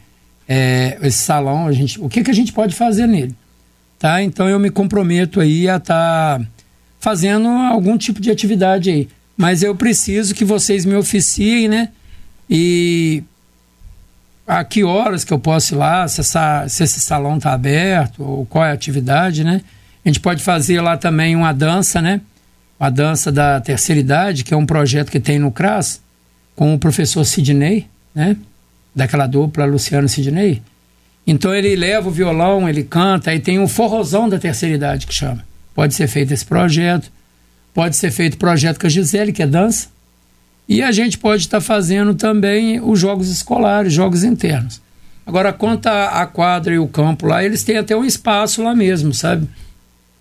é, 0.48 0.98
esse 1.04 1.20
salão, 1.20 1.68
a 1.68 1.72
gente, 1.72 2.00
o 2.02 2.10
que, 2.10 2.24
que 2.24 2.32
a 2.32 2.34
gente 2.34 2.52
pode 2.52 2.74
fazer 2.74 3.08
nele. 3.08 3.36
Tá? 3.98 4.24
Então 4.24 4.50
eu 4.50 4.60
me 4.60 4.70
comprometo 4.70 5.40
aí 5.40 5.70
a 5.70 5.76
estar 5.76 6.40
tá 6.40 6.46
fazendo 7.00 7.48
algum 7.48 7.98
tipo 7.98 8.20
de 8.20 8.32
atividade 8.32 8.90
aí. 8.90 9.08
Mas 9.40 9.64
eu 9.64 9.74
preciso 9.74 10.36
que 10.36 10.44
vocês 10.44 10.84
me 10.84 10.96
oficiem, 10.96 11.70
né? 11.70 11.90
E 12.50 13.24
a 14.46 14.64
que 14.64 14.84
horas 14.84 15.24
que 15.24 15.32
eu 15.32 15.40
posso 15.40 15.74
ir 15.76 15.78
lá, 15.78 16.08
se, 16.08 16.20
essa, 16.20 16.68
se 16.68 16.84
esse 16.84 17.00
salão 17.00 17.38
está 17.38 17.54
aberto, 17.54 18.22
ou 18.22 18.46
qual 18.46 18.66
é 18.66 18.72
a 18.72 18.74
atividade, 18.74 19.44
né? 19.44 19.62
A 20.04 20.10
gente 20.10 20.20
pode 20.20 20.44
fazer 20.44 20.82
lá 20.82 20.98
também 20.98 21.36
uma 21.36 21.54
dança, 21.54 22.02
né? 22.02 22.22
a 22.80 22.90
dança 22.90 23.32
da 23.32 23.60
terceira 23.60 24.00
idade, 24.00 24.44
que 24.44 24.54
é 24.54 24.58
um 24.58 24.66
projeto 24.66 25.12
que 25.12 25.20
tem 25.20 25.38
no 25.38 25.52
CRAS, 25.52 26.02
com 26.56 26.74
o 26.74 26.80
professor 26.80 27.26
Sidney, 27.26 27.88
né? 28.16 28.38
Daquela 28.96 29.28
dupla 29.28 29.66
Luciano 29.66 30.08
Sidney. 30.08 30.62
Então 31.28 31.54
ele 31.54 31.76
leva 31.76 32.08
o 32.08 32.12
violão, 32.12 32.70
ele 32.70 32.84
canta, 32.84 33.32
aí 33.32 33.40
tem 33.40 33.60
o 33.60 33.68
forrozão 33.68 34.30
da 34.30 34.40
terceira 34.40 34.76
idade 34.76 35.06
que 35.06 35.14
chama. 35.14 35.46
Pode 35.76 35.94
ser 35.94 36.08
feito 36.08 36.34
esse 36.34 36.46
projeto, 36.46 37.12
pode 37.74 37.96
ser 37.96 38.12
feito 38.12 38.38
projeto 38.38 38.80
com 38.80 38.88
a 38.88 38.90
Gisele, 38.90 39.32
que 39.32 39.44
é 39.44 39.48
dança, 39.48 39.88
e 40.68 40.84
a 40.84 40.92
gente 40.92 41.18
pode 41.18 41.44
estar 41.44 41.58
tá 41.58 41.62
fazendo 41.62 42.14
também 42.14 42.80
os 42.80 43.00
jogos 43.00 43.30
escolares, 43.30 43.92
jogos 43.92 44.24
internos. 44.24 44.82
Agora, 45.26 45.54
quanto 45.54 45.88
à 45.88 46.26
quadra 46.26 46.74
e 46.74 46.80
o 46.80 46.88
campo 46.88 47.28
lá, 47.28 47.44
eles 47.44 47.64
têm 47.64 47.78
até 47.78 47.96
um 47.96 48.04
espaço 48.04 48.64
lá 48.64 48.76
mesmo, 48.76 49.14
sabe? 49.14 49.48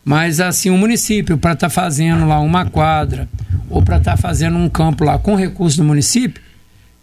Mas 0.05 0.41
assim, 0.41 0.71
o 0.71 0.79
município, 0.79 1.37
para 1.37 1.53
estar 1.53 1.69
tá 1.69 1.71
fazendo 1.71 2.27
lá 2.27 2.41
uma 2.41 2.65
quadra 2.65 3.29
ou 3.69 3.83
para 3.83 3.99
estar 3.99 4.13
tá 4.13 4.17
fazendo 4.17 4.57
um 4.57 4.69
campo 4.69 5.05
lá 5.05 5.19
com 5.19 5.35
recurso 5.35 5.79
do 5.79 5.85
município, 5.85 6.43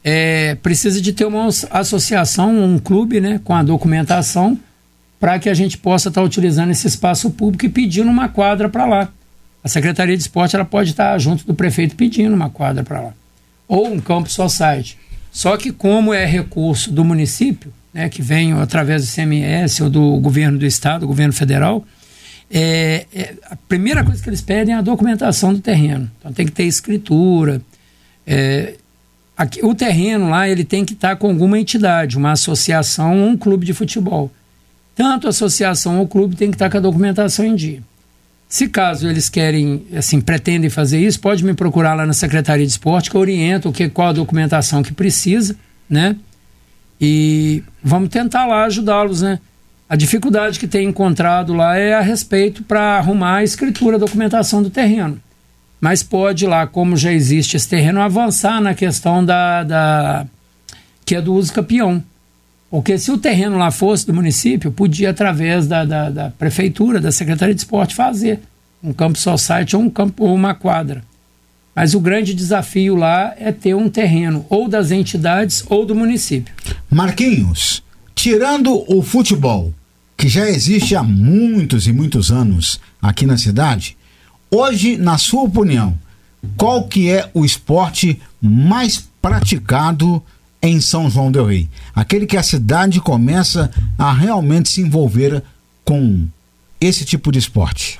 é, 0.03 0.55
precisa 0.55 1.01
de 1.01 1.13
ter 1.13 1.25
uma 1.25 1.47
associação, 1.71 2.63
um 2.63 2.77
clube, 2.77 3.19
né, 3.19 3.39
com 3.43 3.53
a 3.53 3.63
documentação, 3.63 4.57
para 5.19 5.39
que 5.39 5.49
a 5.49 5.53
gente 5.53 5.77
possa 5.77 6.09
estar 6.09 6.21
tá 6.21 6.25
utilizando 6.25 6.69
esse 6.71 6.87
espaço 6.87 7.31
público 7.31 7.65
e 7.65 7.69
pedindo 7.69 8.09
uma 8.09 8.29
quadra 8.29 8.69
para 8.69 8.85
lá. 8.85 9.09
A 9.65 9.67
Secretaria 9.67 10.15
de 10.15 10.21
Esporte 10.21 10.55
ela 10.55 10.63
pode 10.63 10.91
estar 10.91 11.17
junto 11.17 11.43
do 11.43 11.55
prefeito 11.55 11.95
pedindo 11.95 12.35
uma 12.35 12.51
quadra 12.51 12.83
para 12.83 13.01
lá. 13.01 13.13
Ou 13.67 13.91
um 13.91 13.99
campo 13.99 14.29
site. 14.47 14.95
Só 15.31 15.57
que 15.57 15.71
como 15.71 16.13
é 16.13 16.23
recurso 16.23 16.91
do 16.91 17.03
município, 17.03 17.73
né, 17.91 18.07
que 18.07 18.21
vem 18.21 18.53
através 18.53 19.03
do 19.03 19.11
CMS 19.11 19.81
ou 19.81 19.89
do 19.89 20.19
governo 20.19 20.59
do 20.59 20.67
estado, 20.67 21.01
do 21.01 21.07
governo 21.07 21.33
federal, 21.33 21.83
é, 22.51 23.07
é, 23.11 23.33
a 23.49 23.55
primeira 23.55 24.03
coisa 24.03 24.21
que 24.21 24.29
eles 24.29 24.39
pedem 24.39 24.75
é 24.75 24.77
a 24.77 24.81
documentação 24.83 25.51
do 25.51 25.59
terreno. 25.59 26.11
Então 26.19 26.31
tem 26.31 26.45
que 26.45 26.51
ter 26.51 26.65
escritura. 26.65 27.59
É, 28.27 28.75
aqui, 29.35 29.65
o 29.65 29.73
terreno 29.73 30.29
lá 30.29 30.47
ele 30.47 30.63
tem 30.63 30.85
que 30.85 30.93
estar 30.93 31.15
com 31.15 31.29
alguma 31.29 31.57
entidade, 31.59 32.19
uma 32.19 32.33
associação 32.33 33.19
ou 33.19 33.29
um 33.29 33.35
clube 33.35 33.65
de 33.65 33.73
futebol. 33.73 34.31
Tanto 34.95 35.25
a 35.25 35.31
associação 35.31 35.97
ou 35.97 36.05
o 36.05 36.07
clube 36.07 36.35
tem 36.35 36.51
que 36.51 36.55
estar 36.55 36.69
com 36.69 36.77
a 36.77 36.81
documentação 36.81 37.43
em 37.43 37.55
dia. 37.55 37.81
Se 38.47 38.67
caso 38.69 39.07
eles 39.07 39.27
querem, 39.27 39.85
assim, 39.95 40.21
pretendem 40.21 40.69
fazer 40.69 40.99
isso, 40.99 41.19
pode 41.19 41.43
me 41.43 41.53
procurar 41.53 41.95
lá 41.95 42.05
na 42.05 42.13
Secretaria 42.13 42.65
de 42.65 42.71
Esporte, 42.71 43.09
que 43.09 43.17
eu 43.17 43.21
oriento 43.21 43.69
o 43.69 43.73
que, 43.73 43.89
qual 43.89 44.09
a 44.09 44.13
documentação 44.13 44.83
que 44.83 44.93
precisa, 44.93 45.55
né? 45.89 46.15
E 47.01 47.63
vamos 47.83 48.09
tentar 48.09 48.45
lá 48.45 48.65
ajudá-los, 48.65 49.21
né? 49.21 49.39
A 49.87 49.95
dificuldade 49.95 50.59
que 50.59 50.67
tem 50.67 50.87
encontrado 50.87 51.53
lá 51.53 51.77
é 51.77 51.93
a 51.93 52.01
respeito 52.01 52.63
para 52.63 52.97
arrumar 52.97 53.37
a 53.37 53.43
escritura, 53.43 53.97
a 53.97 53.99
documentação 53.99 54.63
do 54.63 54.69
terreno. 54.69 55.21
Mas 55.79 56.01
pode 56.01 56.47
lá, 56.47 56.65
como 56.65 56.97
já 56.97 57.11
existe 57.11 57.57
esse 57.57 57.67
terreno, 57.67 58.01
avançar 58.01 58.59
na 58.61 58.73
questão 58.73 59.23
da, 59.23 59.63
da 59.63 60.25
que 61.05 61.15
é 61.15 61.21
do 61.21 61.33
uso 61.33 61.53
capião. 61.53 62.03
Porque 62.69 62.97
se 62.97 63.11
o 63.11 63.17
terreno 63.17 63.57
lá 63.57 63.71
fosse 63.71 64.05
do 64.05 64.13
município, 64.13 64.71
podia, 64.71 65.11
através 65.11 65.67
da, 65.67 65.85
da, 65.85 66.09
da 66.09 66.29
prefeitura, 66.31 66.99
da 66.99 67.11
Secretaria 67.11 67.53
de 67.53 67.61
Esporte, 67.61 67.95
fazer 67.95 68.39
um 68.83 68.91
campo 68.93 69.17
society 69.17 69.75
ou 69.75 69.81
um 69.81 69.89
campo 69.89 70.25
ou 70.25 70.35
uma 70.35 70.53
quadra. 70.53 71.03
Mas 71.75 71.93
o 71.93 71.99
grande 71.99 72.33
desafio 72.33 72.95
lá 72.95 73.33
é 73.37 73.51
ter 73.51 73.75
um 73.75 73.89
terreno 73.89 74.45
ou 74.49 74.67
das 74.67 74.91
entidades 74.91 75.63
ou 75.67 75.85
do 75.85 75.93
município. 75.93 76.53
Marquinhos, 76.89 77.83
tirando 78.13 78.85
o 78.87 79.01
futebol, 79.01 79.73
que 80.17 80.29
já 80.29 80.49
existe 80.49 80.95
há 80.95 81.03
muitos 81.03 81.87
e 81.87 81.91
muitos 81.91 82.31
anos 82.31 82.79
aqui 83.01 83.25
na 83.25 83.37
cidade, 83.37 83.97
hoje, 84.49 84.95
na 84.95 85.17
sua 85.17 85.43
opinião, 85.43 85.97
qual 86.55 86.87
que 86.87 87.09
é 87.09 87.29
o 87.33 87.43
esporte 87.43 88.21
mais 88.41 89.09
praticado 89.21 90.23
em 90.67 90.81
São 90.81 91.09
João 91.09 91.31
del 91.31 91.45
Rei? 91.45 91.69
Aquele 91.93 92.25
que 92.25 92.37
a 92.37 92.43
cidade 92.43 92.99
começa 92.99 93.71
a 93.97 94.13
realmente 94.13 94.69
se 94.69 94.81
envolver 94.81 95.43
com 95.83 96.27
esse 96.79 97.05
tipo 97.05 97.31
de 97.31 97.39
esporte. 97.39 97.99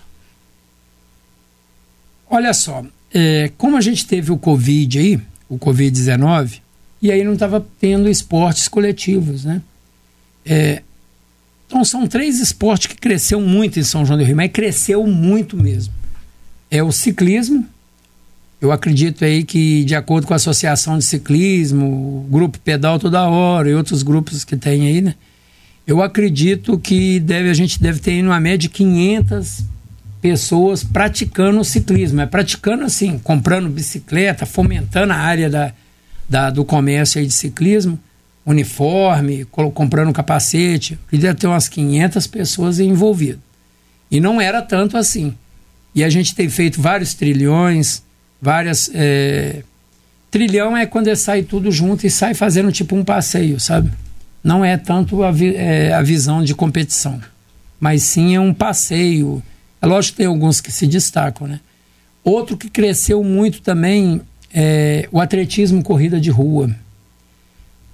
Olha 2.30 2.54
só, 2.54 2.84
é, 3.14 3.52
como 3.58 3.78
a 3.78 3.82
gente 3.82 4.06
teve 4.06 4.32
o 4.32 4.38
Covid 4.38 5.00
aí, 5.00 5.22
o 5.48 5.58
Covid-19, 5.58 6.60
e 7.02 7.12
aí 7.12 7.24
não 7.24 7.34
estava 7.34 7.66
tendo 7.80 8.10
esportes 8.10 8.68
coletivos, 8.68 9.46
né? 9.46 9.62
É, 10.46 10.82
então 11.68 11.84
são 11.84 12.08
três 12.08 12.40
esportes 12.40 12.88
que 12.88 12.96
cresceu 12.96 13.42
muito 13.42 13.80
em 13.80 13.84
São 13.84 14.06
João 14.06 14.18
do 14.18 14.24
Rio, 14.24 14.36
mas 14.36 14.52
cresceu 14.52 15.06
muito 15.06 15.58
mesmo. 15.58 15.94
É 16.70 16.84
o 16.84 16.92
ciclismo. 16.92 17.66
Eu 18.66 18.72
acredito 18.72 19.24
aí 19.24 19.44
que, 19.44 19.84
de 19.84 19.94
acordo 19.94 20.26
com 20.26 20.34
a 20.34 20.38
Associação 20.38 20.98
de 20.98 21.06
Ciclismo, 21.06 22.26
Grupo 22.32 22.60
Pedal 22.60 22.98
Toda 22.98 23.22
Hora 23.30 23.70
e 23.70 23.76
outros 23.76 24.02
grupos 24.02 24.44
que 24.44 24.58
tem 24.58 24.88
aí, 24.88 25.02
né? 25.02 25.14
Eu 25.86 26.02
acredito 26.02 26.80
que 26.80 27.20
deve, 27.20 27.52
a 27.52 27.54
gente 27.54 27.80
deve 27.80 28.00
ter 28.00 28.20
uma 28.24 28.40
média 28.40 28.58
de 28.58 28.70
500 28.70 29.66
pessoas 30.20 30.84
praticando 30.84 31.64
ciclismo. 31.64 32.22
É 32.22 32.26
praticando 32.26 32.84
assim, 32.84 33.20
comprando 33.20 33.70
bicicleta, 33.70 34.48
fomentando 34.48 35.14
a 35.14 35.18
área 35.18 35.48
da, 35.48 35.72
da 36.28 36.50
do 36.50 36.66
comércio 36.66 37.22
aí 37.22 37.28
de 37.28 37.34
ciclismo 37.34 38.00
uniforme, 38.44 39.46
comprando 39.76 40.12
capacete. 40.12 40.98
Devia 41.12 41.36
ter 41.36 41.46
umas 41.46 41.70
500 41.70 42.26
pessoas 42.26 42.80
envolvidas. 42.80 43.42
E 44.10 44.20
não 44.20 44.42
era 44.42 44.60
tanto 44.60 44.98
assim. 44.98 45.36
E 45.94 46.04
a 46.04 46.10
gente 46.10 46.34
tem 46.34 46.50
feito 46.50 46.82
vários 46.82 47.14
trilhões, 47.14 48.04
várias. 48.46 48.92
É... 48.94 49.64
Trilhão 50.30 50.78
é 50.78 50.86
quando 50.86 51.14
sai 51.16 51.42
tudo 51.42 51.72
junto 51.72 52.06
e 52.06 52.10
sai 52.10 52.36
fazendo 52.36 52.72
tipo 52.72 52.96
um 52.96 53.04
passeio, 53.04 53.60
sabe? 53.60 53.92
Não 54.44 54.64
é 54.64 54.78
tanto 54.78 55.24
a, 55.24 55.32
vi... 55.32 55.56
é, 55.56 55.92
a 55.94 56.02
visão 56.04 56.44
de 56.44 56.54
competição, 56.54 57.20
mas 57.80 58.04
sim 58.04 58.36
é 58.36 58.40
um 58.40 58.54
passeio. 58.54 59.42
É 59.82 59.88
lógico 59.88 60.14
que 60.14 60.18
tem 60.18 60.28
alguns 60.28 60.62
que 60.62 60.72
se 60.72 60.86
destacam, 60.86 61.48
né? 61.48 61.60
Outro 62.24 62.56
que 62.56 62.70
cresceu 62.70 63.24
muito 63.24 63.62
também 63.62 64.22
é 64.54 65.08
o 65.12 65.20
atletismo 65.20 65.82
corrida 65.82 66.20
de 66.20 66.30
rua. 66.30 66.70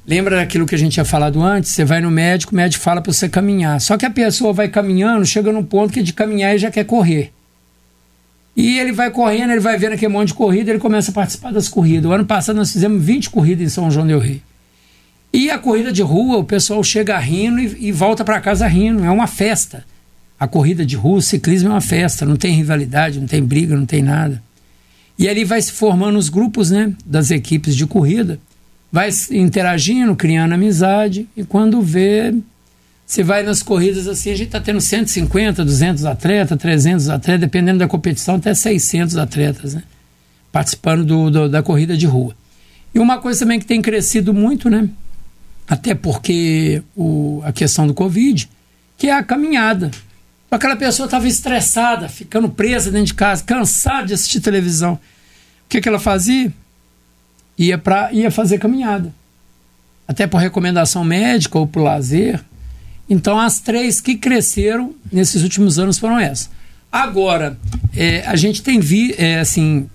Lembra 0.06 0.38
daquilo 0.38 0.65
que 0.65 0.76
a 0.76 0.78
gente 0.78 0.94
tinha 0.94 1.06
falado 1.06 1.41
antes? 1.41 1.72
Você 1.72 1.86
vai 1.86 2.02
no 2.02 2.11
médico, 2.11 2.53
o 2.53 2.56
médico 2.56 2.84
fala 2.84 3.02
para 3.02 3.14
você 3.14 3.30
caminhar. 3.30 3.80
Só 3.80 3.98
que 3.98 4.06
a 4.06 4.10
pessoa 4.10 4.52
vai 4.52 4.68
caminhando, 4.68 5.26
chega 5.26 5.52
num 5.52 5.64
ponto 5.64 5.94
que 5.94 6.02
de 6.02 6.11
caminhar 6.11 6.52
ele 6.52 6.60
já 6.60 6.72
quer 6.72 6.86
correr. 6.86 7.32
E 8.61 8.77
ele 8.77 8.91
vai 8.91 9.09
correndo, 9.09 9.51
ele 9.51 9.59
vai 9.59 9.77
vendo 9.77 9.93
aquele 9.93 10.13
monte 10.13 10.27
de 10.27 10.33
corrida, 10.35 10.69
ele 10.69 10.79
começa 10.79 11.09
a 11.09 11.13
participar 11.13 11.51
das 11.51 11.67
corridas. 11.67 12.09
O 12.09 12.13
ano 12.13 12.25
passado 12.25 12.55
nós 12.55 12.71
fizemos 12.71 13.03
20 13.03 13.31
corridas 13.31 13.65
em 13.65 13.69
São 13.69 13.89
João 13.89 14.05
del 14.05 14.19
Rei. 14.19 14.41
E 15.33 15.49
a 15.49 15.57
corrida 15.57 15.91
de 15.91 16.03
rua, 16.03 16.38
o 16.38 16.43
pessoal 16.43 16.83
chega 16.83 17.17
rindo 17.17 17.59
e, 17.59 17.88
e 17.88 17.91
volta 17.91 18.23
para 18.23 18.39
casa 18.39 18.67
rindo. 18.67 19.03
É 19.03 19.09
uma 19.09 19.25
festa. 19.25 19.83
A 20.39 20.47
corrida 20.47 20.85
de 20.85 20.95
rua, 20.95 21.17
o 21.17 21.21
ciclismo 21.21 21.69
é 21.69 21.71
uma 21.71 21.81
festa. 21.81 22.23
Não 22.23 22.35
tem 22.35 22.53
rivalidade, 22.53 23.19
não 23.19 23.27
tem 23.27 23.43
briga, 23.43 23.75
não 23.75 23.85
tem 23.85 24.03
nada. 24.03 24.43
E 25.17 25.27
ali 25.27 25.43
vai 25.43 25.59
se 25.59 25.71
formando 25.71 26.19
os 26.19 26.29
grupos 26.29 26.69
né, 26.69 26.93
das 27.03 27.31
equipes 27.31 27.75
de 27.75 27.88
corrida 27.88 28.39
vai 28.91 29.09
interagindo, 29.31 30.15
criando 30.15 30.53
amizade, 30.53 31.27
e 31.35 31.43
quando 31.43 31.81
vê, 31.81 32.33
você 33.11 33.23
vai 33.23 33.43
nas 33.43 33.61
corridas 33.61 34.07
assim, 34.07 34.31
a 34.31 34.35
gente 34.35 34.47
está 34.47 34.61
tendo 34.61 34.79
150, 34.79 35.65
200 35.65 36.05
atletas, 36.05 36.57
300 36.57 37.09
atletas, 37.09 37.41
dependendo 37.41 37.79
da 37.79 37.88
competição, 37.88 38.35
até 38.35 38.53
600 38.53 39.17
atletas, 39.17 39.73
né? 39.73 39.83
Participando 40.49 41.03
do, 41.03 41.29
do, 41.29 41.49
da 41.49 41.61
corrida 41.61 41.97
de 41.97 42.05
rua. 42.05 42.33
E 42.95 42.99
uma 42.99 43.19
coisa 43.19 43.41
também 43.41 43.59
que 43.59 43.65
tem 43.65 43.81
crescido 43.81 44.33
muito, 44.33 44.69
né? 44.69 44.88
Até 45.67 45.93
porque 45.93 46.81
o, 46.95 47.41
a 47.43 47.51
questão 47.51 47.85
do 47.85 47.93
Covid, 47.93 48.49
que 48.97 49.07
é 49.07 49.13
a 49.13 49.21
caminhada. 49.21 49.91
Aquela 50.49 50.77
pessoa 50.77 51.03
estava 51.03 51.27
estressada, 51.27 52.07
ficando 52.07 52.47
presa 52.47 52.89
dentro 52.89 53.07
de 53.07 53.13
casa, 53.13 53.43
cansada 53.43 54.07
de 54.07 54.13
assistir 54.13 54.39
televisão. 54.39 54.93
O 54.93 54.99
que, 55.67 55.81
que 55.81 55.89
ela 55.89 55.99
fazia? 55.99 56.53
ia, 57.57 57.77
pra, 57.77 58.09
ia 58.13 58.31
fazer 58.31 58.57
caminhada. 58.57 59.13
Até 60.07 60.25
por 60.27 60.38
recomendação 60.38 61.03
médica 61.03 61.59
ou 61.59 61.67
por 61.67 61.81
lazer. 61.81 62.41
Então, 63.10 63.40
as 63.40 63.60
três 63.60 63.99
que 63.99 64.15
cresceram 64.15 64.94
nesses 65.11 65.44
últimos 65.44 65.78
anos 65.78 65.98
foram 65.98 66.19
essas. 66.19 66.49
Agora, 66.91 67.57
é, 67.95 68.26
a 68.26 68.36
gente 68.36 68.61
tem 68.61 68.80
vi, 68.80 69.15
é, 69.18 69.40
assim, 69.40 69.90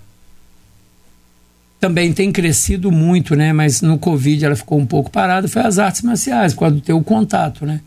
também 1.79 2.11
tem 2.11 2.31
crescido 2.31 2.91
muito, 2.91 3.35
né? 3.35 3.53
Mas 3.53 3.81
no 3.81 3.97
Covid 3.97 4.45
ela 4.45 4.55
ficou 4.55 4.79
um 4.79 4.85
pouco 4.85 5.11
parada, 5.11 5.47
foi 5.47 5.61
as 5.61 5.77
artes 5.77 6.01
marciais, 6.01 6.53
por 6.53 6.61
causa 6.61 6.75
do 6.75 6.81
teu 6.81 7.01
contato, 7.03 7.65
né? 7.65 7.81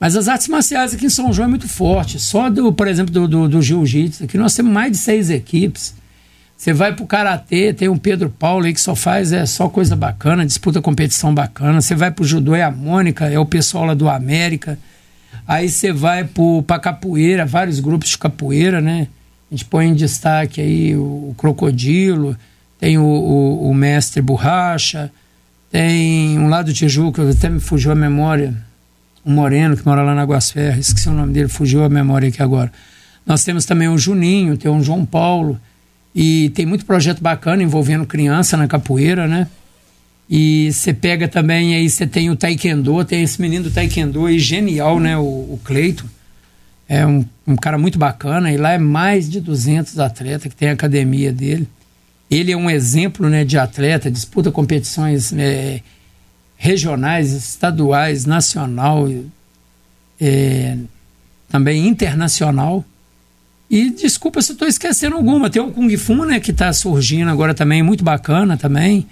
Mas 0.00 0.16
as 0.16 0.28
artes 0.28 0.48
marciais 0.48 0.94
aqui 0.94 1.06
em 1.06 1.10
São 1.10 1.32
João 1.32 1.46
é 1.46 1.50
muito 1.50 1.68
forte. 1.68 2.20
Só, 2.20 2.48
do, 2.48 2.72
por 2.72 2.86
exemplo, 2.86 3.12
do, 3.12 3.26
do, 3.26 3.48
do 3.48 3.62
jiu-jitsu, 3.62 4.24
aqui 4.24 4.38
nós 4.38 4.54
temos 4.54 4.72
mais 4.72 4.92
de 4.92 4.98
seis 4.98 5.28
equipes. 5.30 5.94
Você 6.58 6.72
vai 6.72 6.92
pro 6.92 7.06
karatê, 7.06 7.72
tem 7.72 7.88
um 7.88 7.96
Pedro 7.96 8.28
Paulo 8.28 8.66
aí 8.66 8.74
que 8.74 8.80
só 8.80 8.96
faz 8.96 9.32
é 9.32 9.46
só 9.46 9.68
coisa 9.68 9.94
bacana, 9.94 10.44
disputa 10.44 10.82
competição 10.82 11.32
bacana. 11.32 11.80
Você 11.80 11.94
vai 11.94 12.10
pro 12.10 12.24
judô 12.24 12.52
é 12.52 12.64
a 12.64 12.70
Mônica, 12.70 13.26
é 13.26 13.38
o 13.38 13.46
pessoal 13.46 13.84
lá 13.84 13.94
do 13.94 14.08
América. 14.08 14.76
Aí 15.46 15.68
você 15.68 15.92
vai 15.92 16.24
pro 16.24 16.64
pra 16.64 16.80
capoeira, 16.80 17.46
vários 17.46 17.78
grupos 17.78 18.08
de 18.08 18.18
capoeira, 18.18 18.80
né? 18.80 19.06
A 19.48 19.54
gente 19.54 19.66
põe 19.66 19.86
em 19.86 19.94
destaque 19.94 20.60
aí 20.60 20.96
o, 20.96 21.30
o 21.30 21.34
Crocodilo, 21.38 22.36
tem 22.76 22.98
o, 22.98 23.04
o, 23.04 23.70
o, 23.70 23.72
Mestre 23.72 24.20
Borracha, 24.20 25.12
tem 25.70 26.36
um 26.40 26.48
lado 26.48 26.66
do 26.66 26.72
Tijuca, 26.72 27.30
até 27.30 27.48
me 27.48 27.60
fugiu 27.60 27.92
a 27.92 27.94
memória, 27.94 28.52
um 29.24 29.32
moreno 29.32 29.76
que 29.76 29.86
mora 29.86 30.02
lá 30.02 30.12
na 30.12 30.22
Águas 30.22 30.50
Ferras, 30.50 30.88
esqueci 30.88 31.08
o 31.08 31.12
nome 31.12 31.32
dele, 31.32 31.48
fugiu 31.48 31.84
a 31.84 31.88
memória 31.88 32.28
aqui 32.28 32.42
agora. 32.42 32.72
Nós 33.24 33.44
temos 33.44 33.64
também 33.64 33.88
o 33.88 33.96
Juninho, 33.96 34.56
tem 34.56 34.68
o 34.68 34.82
João 34.82 35.06
Paulo, 35.06 35.58
e 36.14 36.50
tem 36.50 36.66
muito 36.66 36.84
projeto 36.84 37.22
bacana 37.22 37.62
envolvendo 37.62 38.06
criança 38.06 38.56
na 38.56 38.66
capoeira, 38.66 39.26
né? 39.26 39.48
E 40.28 40.70
você 40.72 40.92
pega 40.92 41.26
também, 41.26 41.74
aí 41.74 41.88
você 41.88 42.06
tem 42.06 42.28
o 42.28 42.36
Taekwondo, 42.36 43.02
tem 43.04 43.22
esse 43.22 43.40
menino 43.40 43.64
do 43.64 43.70
Taekwondo 43.70 44.26
aí, 44.26 44.38
genial, 44.38 45.00
né? 45.00 45.16
O, 45.16 45.22
o 45.22 45.60
Cleito. 45.64 46.04
É 46.88 47.06
um, 47.06 47.24
um 47.46 47.56
cara 47.56 47.78
muito 47.78 47.98
bacana. 47.98 48.52
E 48.52 48.56
lá 48.56 48.72
é 48.72 48.78
mais 48.78 49.28
de 49.28 49.40
200 49.40 49.98
atletas 49.98 50.50
que 50.50 50.56
tem 50.56 50.70
a 50.70 50.72
academia 50.72 51.32
dele. 51.32 51.68
Ele 52.30 52.52
é 52.52 52.56
um 52.56 52.68
exemplo 52.68 53.28
né, 53.28 53.44
de 53.44 53.58
atleta, 53.58 54.10
disputa 54.10 54.50
competições 54.50 55.32
é, 55.32 55.80
regionais, 56.56 57.32
estaduais, 57.32 58.26
nacional, 58.26 59.08
é, 60.20 60.76
também 61.48 61.86
internacional. 61.86 62.84
E 63.70 63.90
desculpa 63.90 64.40
se 64.40 64.52
eu 64.52 64.54
estou 64.54 64.66
esquecendo 64.66 65.16
alguma. 65.16 65.50
Tem 65.50 65.60
o 65.60 65.70
Kung 65.70 65.94
Fu, 65.96 66.24
né, 66.24 66.40
que 66.40 66.50
está 66.50 66.72
surgindo 66.72 67.30
agora 67.30 67.52
também, 67.52 67.82
muito 67.82 68.02
bacana 68.02 68.56
também. 68.56 69.06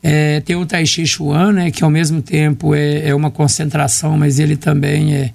É, 0.00 0.40
tem 0.40 0.54
o 0.54 0.64
Tai 0.64 0.86
Chi 0.86 1.06
Chuan, 1.06 1.52
né, 1.52 1.70
que 1.70 1.82
ao 1.82 1.90
mesmo 1.90 2.22
tempo 2.22 2.74
é, 2.74 3.08
é 3.08 3.14
uma 3.14 3.30
concentração, 3.30 4.16
mas 4.16 4.38
ele 4.38 4.56
também 4.56 5.14
é, 5.14 5.32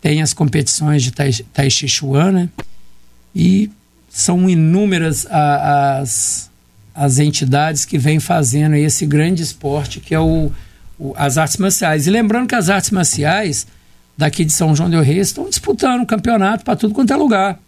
tem 0.00 0.22
as 0.22 0.32
competições 0.32 1.02
de 1.02 1.10
Tai, 1.10 1.30
tai 1.52 1.70
Chi 1.70 1.86
Chuan, 1.86 2.32
né? 2.32 2.48
E 3.34 3.70
são 4.08 4.48
inúmeras 4.48 5.26
a, 5.26 5.98
as, 5.98 6.50
as 6.94 7.18
entidades 7.18 7.84
que 7.84 7.98
vêm 7.98 8.18
fazendo 8.18 8.74
esse 8.74 9.04
grande 9.06 9.42
esporte 9.42 10.00
que 10.00 10.14
é 10.14 10.18
o, 10.18 10.50
o, 10.98 11.12
as 11.16 11.36
artes 11.36 11.58
marciais. 11.58 12.06
E 12.06 12.10
lembrando 12.10 12.48
que 12.48 12.54
as 12.54 12.70
artes 12.70 12.90
marciais 12.90 13.66
daqui 14.16 14.44
de 14.44 14.52
São 14.52 14.74
João 14.74 14.90
del 14.90 15.02
Rei 15.02 15.18
estão 15.18 15.48
disputando 15.48 16.00
um 16.00 16.06
campeonato 16.06 16.64
para 16.64 16.76
tudo 16.76 16.94
quanto 16.94 17.12
é 17.12 17.16
lugar. 17.16 17.58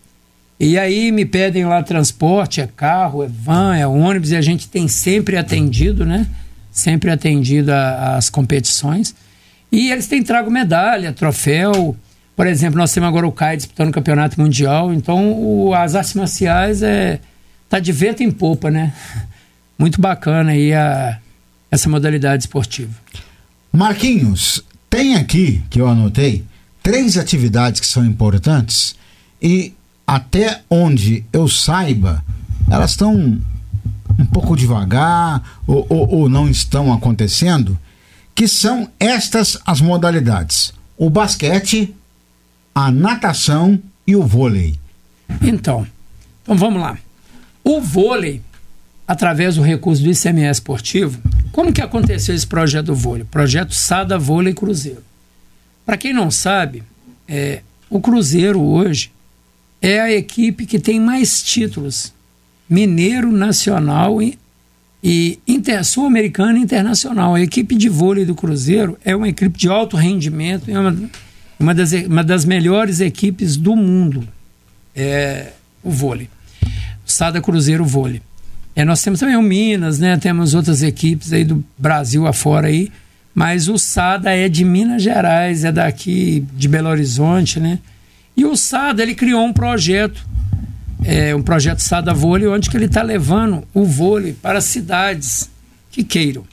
E 0.63 0.79
aí 0.79 1.11
me 1.11 1.25
pedem 1.25 1.65
lá 1.65 1.83
transporte, 1.83 2.61
é 2.61 2.69
carro, 2.69 3.25
é 3.25 3.27
van, 3.27 3.75
é 3.75 3.85
ônibus, 3.85 4.31
e 4.31 4.37
a 4.37 4.41
gente 4.41 4.69
tem 4.69 4.87
sempre 4.87 5.37
atendido, 5.37 6.07
né? 6.07 6.25
Sempre 6.71 7.11
atendido 7.11 7.73
às 7.73 8.31
competições. 8.31 9.13
E 9.73 9.91
eles 9.91 10.07
têm 10.07 10.23
trago 10.23 10.49
medalha, 10.53 11.13
troféu. 11.13 11.97
Por 12.37 12.47
exemplo, 12.47 12.79
nós 12.79 12.93
temos 12.93 13.09
agora 13.09 13.27
o 13.27 13.33
CAI 13.33 13.57
disputando 13.57 13.89
o 13.89 13.93
campeonato 13.93 14.41
mundial. 14.41 14.95
Então, 14.95 15.33
o, 15.33 15.75
as 15.75 15.97
artes 15.97 16.15
marciais 16.15 16.81
é 16.81 17.19
tá 17.69 17.81
de 17.81 17.91
vento 17.91 18.23
em 18.23 18.31
popa, 18.31 18.71
né? 18.71 18.95
Muito 19.77 20.01
bacana 20.01 20.53
aí 20.53 20.73
a, 20.73 21.19
essa 21.73 21.89
modalidade 21.89 22.45
esportiva. 22.45 22.93
Marquinhos, 23.73 24.63
tem 24.89 25.17
aqui 25.17 25.61
que 25.69 25.81
eu 25.81 25.89
anotei 25.89 26.45
três 26.81 27.19
atividades 27.19 27.81
que 27.81 27.87
são 27.87 28.05
importantes 28.05 28.95
e 29.43 29.73
até 30.13 30.61
onde 30.69 31.25
eu 31.33 31.49
saiba, 31.49 32.23
elas 32.71 32.91
estão 32.91 33.41
um 34.19 34.27
pouco 34.27 34.55
devagar 34.55 35.61
ou, 35.67 35.87
ou, 35.89 36.15
ou, 36.15 36.29
não 36.29 36.51
estão 36.51 36.93
acontecendo, 36.93 37.79
que 38.35 38.47
são 38.47 38.91
estas 39.01 39.59
as 39.65 39.81
modalidades: 39.81 40.75
o 40.99 41.09
basquete, 41.09 41.95
a 42.75 42.91
natação 42.91 43.81
e 44.07 44.15
o 44.15 44.23
vôlei. 44.23 44.79
Então, 45.41 45.87
então 46.43 46.57
vamos 46.59 46.83
lá. 46.83 46.99
O 47.65 47.81
vôlei, 47.81 48.43
através 49.09 49.55
do 49.57 49.63
recurso 49.63 50.03
do 50.03 50.11
ICMS 50.11 50.61
esportivo, 50.61 51.23
como 51.53 51.73
que 51.73 51.81
aconteceu 51.81 52.35
esse 52.35 52.47
projeto 52.47 52.87
do 52.87 52.95
vôlei? 52.95 53.25
Projeto 53.25 53.73
Sada 53.73 54.19
Vôlei 54.19 54.53
Cruzeiro. 54.53 55.03
Para 55.87 55.97
quem 55.97 56.13
não 56.13 56.31
sabe, 56.31 56.83
é, 57.27 57.63
o 57.89 57.99
Cruzeiro 57.99 58.61
hoje 58.61 59.11
é 59.83 60.01
a 60.01 60.13
equipe 60.13 60.65
que 60.65 60.79
tem 60.79 61.01
mais 61.01 61.43
títulos. 61.43 62.13
Mineiro, 62.71 63.33
Nacional 63.33 64.23
e, 64.23 64.39
e 65.03 65.41
Sul-Americana 65.85 66.59
e 66.59 66.63
Internacional. 66.63 67.35
A 67.35 67.41
equipe 67.41 67.75
de 67.75 67.89
vôlei 67.89 68.25
do 68.25 68.35
Cruzeiro 68.35 68.97
é 69.05 69.15
uma 69.15 69.29
equipe 69.29 69.59
de 69.59 69.69
alto 69.69 69.97
rendimento, 69.97 70.71
é 70.71 70.79
uma, 70.79 71.11
uma, 71.59 71.75
das, 71.75 71.93
uma 71.93 72.23
das 72.23 72.45
melhores 72.45 73.01
equipes 73.01 73.57
do 73.57 73.75
mundo. 73.75 74.27
É 74.95 75.53
o 75.83 75.91
vôlei. 75.91 76.31
Sada 77.05 77.43
Cruzeiro 77.43 77.85
Vôlei. 77.85 78.23
É, 78.75 78.85
nós 78.85 79.03
temos 79.03 79.21
também 79.21 79.37
o 79.37 79.43
Minas, 79.43 79.99
né? 79.99 80.17
Temos 80.17 80.55
outras 80.55 80.83
equipes 80.83 81.33
aí 81.33 81.45
do 81.45 81.63
Brasil 81.77 82.27
afora 82.27 82.69
aí, 82.69 82.91
mas 83.35 83.69
o 83.69 83.77
Sada 83.77 84.31
é 84.35 84.49
de 84.49 84.65
Minas 84.65 85.03
Gerais, 85.03 85.65
é 85.65 85.73
daqui 85.73 86.45
de 86.55 86.69
Belo 86.69 86.89
Horizonte, 86.89 87.61
né? 87.61 87.79
E 88.37 88.45
o 88.45 88.57
Sada 88.57 89.03
ele 89.03 89.15
criou 89.15 89.45
um 89.45 89.53
projeto, 89.53 90.27
é, 91.05 91.35
um 91.35 91.43
projeto 91.43 91.81
Sada 91.81 92.15
Vôlei, 92.15 92.49
onde 92.49 92.71
que 92.71 92.77
ele 92.77 92.87
está 92.87 93.03
levando 93.03 93.65
o 93.75 93.85
vôlei 93.85 94.33
para 94.33 94.61
cidades 94.61 95.51
que 95.91 96.03
queiram. 96.03 96.45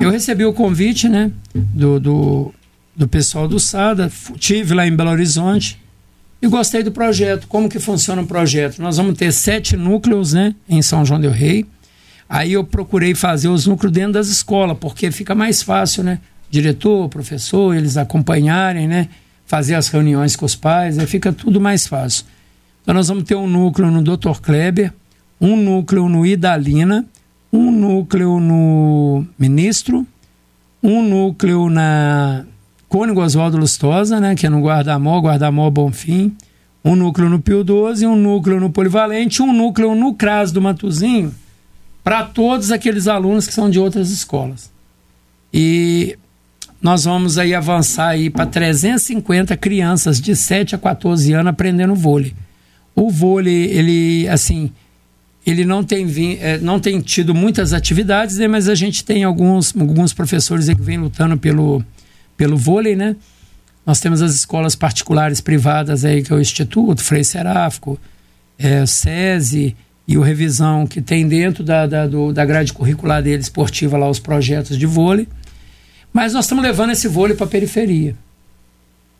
eu 0.00 0.10
recebi 0.10 0.44
o 0.44 0.52
convite, 0.52 1.08
né, 1.08 1.30
do, 1.54 2.00
do, 2.00 2.54
do 2.94 3.08
pessoal 3.08 3.46
do 3.46 3.60
SADA, 3.60 4.10
tive 4.36 4.74
lá 4.74 4.86
em 4.86 4.94
Belo 4.94 5.10
Horizonte 5.10 5.80
e 6.42 6.48
gostei 6.48 6.82
do 6.82 6.90
projeto. 6.90 7.46
Como 7.46 7.68
que 7.68 7.78
funciona 7.78 8.22
o 8.22 8.26
projeto? 8.26 8.82
Nós 8.82 8.96
vamos 8.96 9.16
ter 9.16 9.32
sete 9.32 9.76
núcleos, 9.76 10.32
né, 10.32 10.54
em 10.68 10.82
São 10.82 11.04
João 11.04 11.20
del 11.20 11.30
Rei. 11.30 11.64
Aí 12.28 12.52
eu 12.52 12.64
procurei 12.64 13.14
fazer 13.14 13.48
os 13.48 13.66
núcleos 13.66 13.92
dentro 13.92 14.14
das 14.14 14.28
escolas, 14.28 14.76
porque 14.80 15.12
fica 15.12 15.34
mais 15.34 15.62
fácil, 15.62 16.02
né? 16.02 16.18
Diretor, 16.50 17.08
professor, 17.08 17.74
eles 17.74 17.96
acompanharem, 17.96 18.88
né? 18.88 19.08
Fazer 19.46 19.74
as 19.74 19.88
reuniões 19.88 20.36
com 20.36 20.44
os 20.44 20.54
pais, 20.54 20.98
aí 20.98 21.06
fica 21.06 21.32
tudo 21.32 21.60
mais 21.60 21.86
fácil. 21.86 22.24
Então 22.82 22.94
nós 22.94 23.08
vamos 23.08 23.24
ter 23.24 23.34
um 23.34 23.48
núcleo 23.48 23.90
no 23.90 24.02
Dr. 24.02 24.40
Kleber, 24.40 24.92
um 25.40 25.56
núcleo 25.56 26.08
no 26.08 26.26
Idalina, 26.26 27.06
um 27.52 27.70
núcleo 27.70 28.40
no 28.40 29.24
Ministro, 29.38 30.06
um 30.82 31.02
núcleo 31.02 31.68
na 31.68 32.44
Cônigo 32.88 33.20
Oswaldo 33.20 33.56
Lustosa, 33.56 34.20
né, 34.20 34.34
que 34.34 34.46
é 34.46 34.50
no 34.50 34.60
Guardamó, 34.60 35.20
Guardamó 35.20 35.68
Bonfim, 35.70 36.36
um 36.84 36.94
núcleo 36.94 37.28
no 37.28 37.40
Pio 37.40 37.64
12, 37.64 38.06
um 38.06 38.14
núcleo 38.14 38.60
no 38.60 38.70
Polivalente, 38.70 39.42
um 39.42 39.52
núcleo 39.52 39.94
no 39.94 40.14
CRAS 40.14 40.52
do 40.52 40.62
Matuzinho, 40.62 41.34
para 42.04 42.22
todos 42.22 42.70
aqueles 42.70 43.08
alunos 43.08 43.46
que 43.46 43.54
são 43.54 43.68
de 43.68 43.80
outras 43.80 44.10
escolas. 44.10 44.70
E 45.52 46.16
nós 46.86 47.02
vamos 47.02 47.36
aí 47.36 47.52
avançar 47.52 48.10
aí 48.10 48.30
para 48.30 48.46
350 48.46 49.56
crianças 49.56 50.20
de 50.20 50.36
7 50.36 50.76
a 50.76 50.78
14 50.78 51.32
anos 51.32 51.50
aprendendo 51.50 51.96
vôlei. 51.96 52.32
O 52.94 53.10
vôlei, 53.10 53.64
ele 53.72 54.28
assim, 54.28 54.70
ele 55.44 55.64
não 55.64 55.82
tem, 55.82 56.06
é, 56.40 56.58
não 56.58 56.78
tem 56.78 57.00
tido 57.00 57.34
muitas 57.34 57.72
atividades, 57.72 58.38
né, 58.38 58.46
mas 58.46 58.68
a 58.68 58.74
gente 58.76 59.04
tem 59.04 59.24
alguns, 59.24 59.76
alguns 59.76 60.12
professores 60.12 60.68
que 60.68 60.80
vêm 60.80 60.96
lutando 60.96 61.36
pelo, 61.36 61.84
pelo 62.36 62.56
vôlei, 62.56 62.94
né? 62.94 63.16
Nós 63.84 63.98
temos 63.98 64.22
as 64.22 64.32
escolas 64.32 64.76
particulares 64.76 65.40
privadas 65.40 66.04
aí, 66.04 66.22
que 66.22 66.32
é 66.32 66.36
o 66.36 66.40
Instituto, 66.40 67.02
Frei 67.02 67.24
Seráfico, 67.24 67.98
é, 68.56 68.86
SESI, 68.86 69.74
e 70.06 70.16
o 70.16 70.20
Revisão, 70.20 70.86
que 70.86 71.00
tem 71.00 71.26
dentro 71.26 71.64
da, 71.64 71.84
da, 71.84 72.06
do, 72.06 72.32
da 72.32 72.44
grade 72.44 72.72
curricular 72.72 73.20
dele 73.20 73.42
esportiva 73.42 73.98
lá 73.98 74.08
os 74.08 74.20
projetos 74.20 74.78
de 74.78 74.86
vôlei. 74.86 75.26
Mas 76.16 76.32
nós 76.32 76.46
estamos 76.46 76.64
levando 76.64 76.92
esse 76.92 77.06
vôlei 77.08 77.36
para 77.36 77.44
a 77.44 77.50
periferia. 77.50 78.16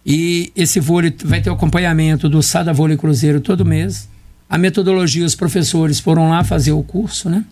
E 0.06 0.51
esse 0.56 0.81
vôlei 0.81 1.14
vai 1.23 1.43
ter 1.43 1.51
o 1.51 1.52
acompanhamento 1.52 2.27
do 2.27 2.43
Sada 2.43 2.73
Vôlei 2.73 2.97
Cruzeiro 2.97 3.39
todo 3.39 3.66
mês. 3.66 4.09
A 4.48 4.56
metodologia, 4.56 5.27
os 5.27 5.35
professores 5.35 6.01
foram 6.01 6.31
lá 6.31 6.43
fazer 6.43 6.73
o 6.73 6.82
curso, 6.82 7.28
né? 7.28 7.44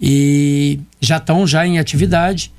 E 0.00 0.80
já 1.02 1.18
estão 1.18 1.46
já 1.46 1.66
em 1.66 1.78
atividade. 1.78 2.50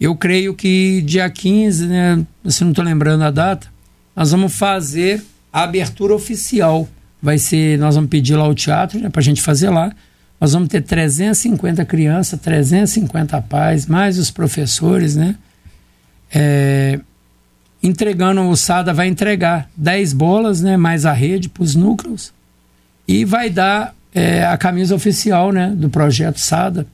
Eu 0.00 0.16
creio 0.16 0.54
que 0.54 1.02
dia 1.02 1.30
15, 1.30 1.86
né? 1.86 2.26
Se 2.46 2.64
não 2.64 2.72
estou 2.72 2.84
lembrando 2.84 3.22
a 3.22 3.30
data, 3.30 3.68
nós 4.16 4.32
vamos 4.32 4.52
fazer 4.52 5.22
a 5.52 5.62
abertura 5.62 6.12
oficial 6.12 6.88
vai 7.22 7.38
ser, 7.38 7.78
nós 7.78 7.94
vamos 7.94 8.10
pedir 8.10 8.34
lá 8.34 8.48
o 8.48 8.56
teatro, 8.56 8.98
né, 8.98 9.08
para 9.08 9.20
a 9.20 9.22
gente 9.22 9.40
fazer 9.40 9.70
lá. 9.70 9.92
Nós 10.40 10.52
vamos 10.52 10.68
ter 10.68 10.80
350 10.80 11.84
crianças, 11.84 12.40
350 12.40 13.40
pais, 13.42 13.86
mais 13.86 14.18
os 14.18 14.32
professores, 14.32 15.14
né? 15.14 15.36
É, 16.32 17.00
entregando, 17.82 18.42
o 18.42 18.56
SADA 18.56 18.92
vai 18.92 19.08
entregar 19.08 19.68
10 19.76 20.12
bolas, 20.12 20.60
né? 20.60 20.76
Mais 20.76 21.06
a 21.06 21.12
rede 21.12 21.48
para 21.48 21.62
os 21.62 21.74
núcleos. 21.74 22.32
E 23.06 23.24
vai 23.24 23.50
dar 23.50 23.94
é, 24.14 24.44
a 24.44 24.56
camisa 24.56 24.94
oficial, 24.94 25.52
né? 25.52 25.72
Do 25.74 25.88
projeto 25.88 26.38
SADA. 26.38 26.86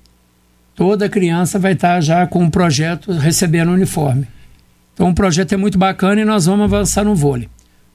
Toda 0.75 1.09
criança 1.09 1.59
vai 1.59 1.73
estar 1.73 1.95
tá 1.95 2.01
já 2.01 2.27
com 2.27 2.45
o 2.45 2.51
projeto 2.51 3.13
recebendo 3.13 3.71
o 3.71 3.75
uniforme. 3.75 4.27
Então 4.93 5.11
o 5.11 5.15
projeto 5.15 5.53
é 5.53 5.57
muito 5.57 5.77
bacana 5.77 6.21
e 6.21 6.25
nós 6.25 6.47
vamos 6.47 6.65
avançar 6.65 7.05
no 7.05 7.15
vôlei. 7.15 7.49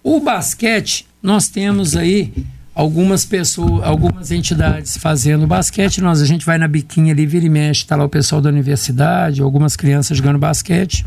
O 0.04 0.20
basquete, 0.20 1.08
nós 1.22 1.48
temos 1.48 1.96
aí 1.96 2.34
algumas 2.74 3.26
pessoas, 3.26 3.84
algumas 3.84 4.32
entidades 4.32 4.98
fazendo 4.98 5.46
basquete. 5.46 6.02
Nós 6.02 6.22
a 6.22 6.26
gente 6.26 6.46
vai 6.46 6.58
na 6.58 6.68
biquinha 6.68 7.14
ali, 7.14 7.26
vira 7.26 7.46
e 7.46 7.50
mexe, 7.50 7.86
tá 7.86 7.96
lá 7.96 8.04
o 8.04 8.10
pessoal 8.10 8.42
da 8.42 8.50
universidade, 8.50 9.42
algumas 9.42 9.76
crianças 9.76 10.18
jogando 10.18 10.40
basquete. 10.40 11.06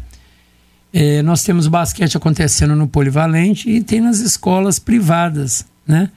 É, 0.97 1.23
nós 1.23 1.43
temos 1.43 1.67
basquete 1.67 2.17
acontecendo 2.17 2.77
no 2.77 2.87
Polivalente 2.87 3.69
e 3.69 3.83
tem 3.83 4.01
nas 4.01 4.21
escolas 4.21 4.79
privadas, 4.79 5.67
né? 5.85 6.09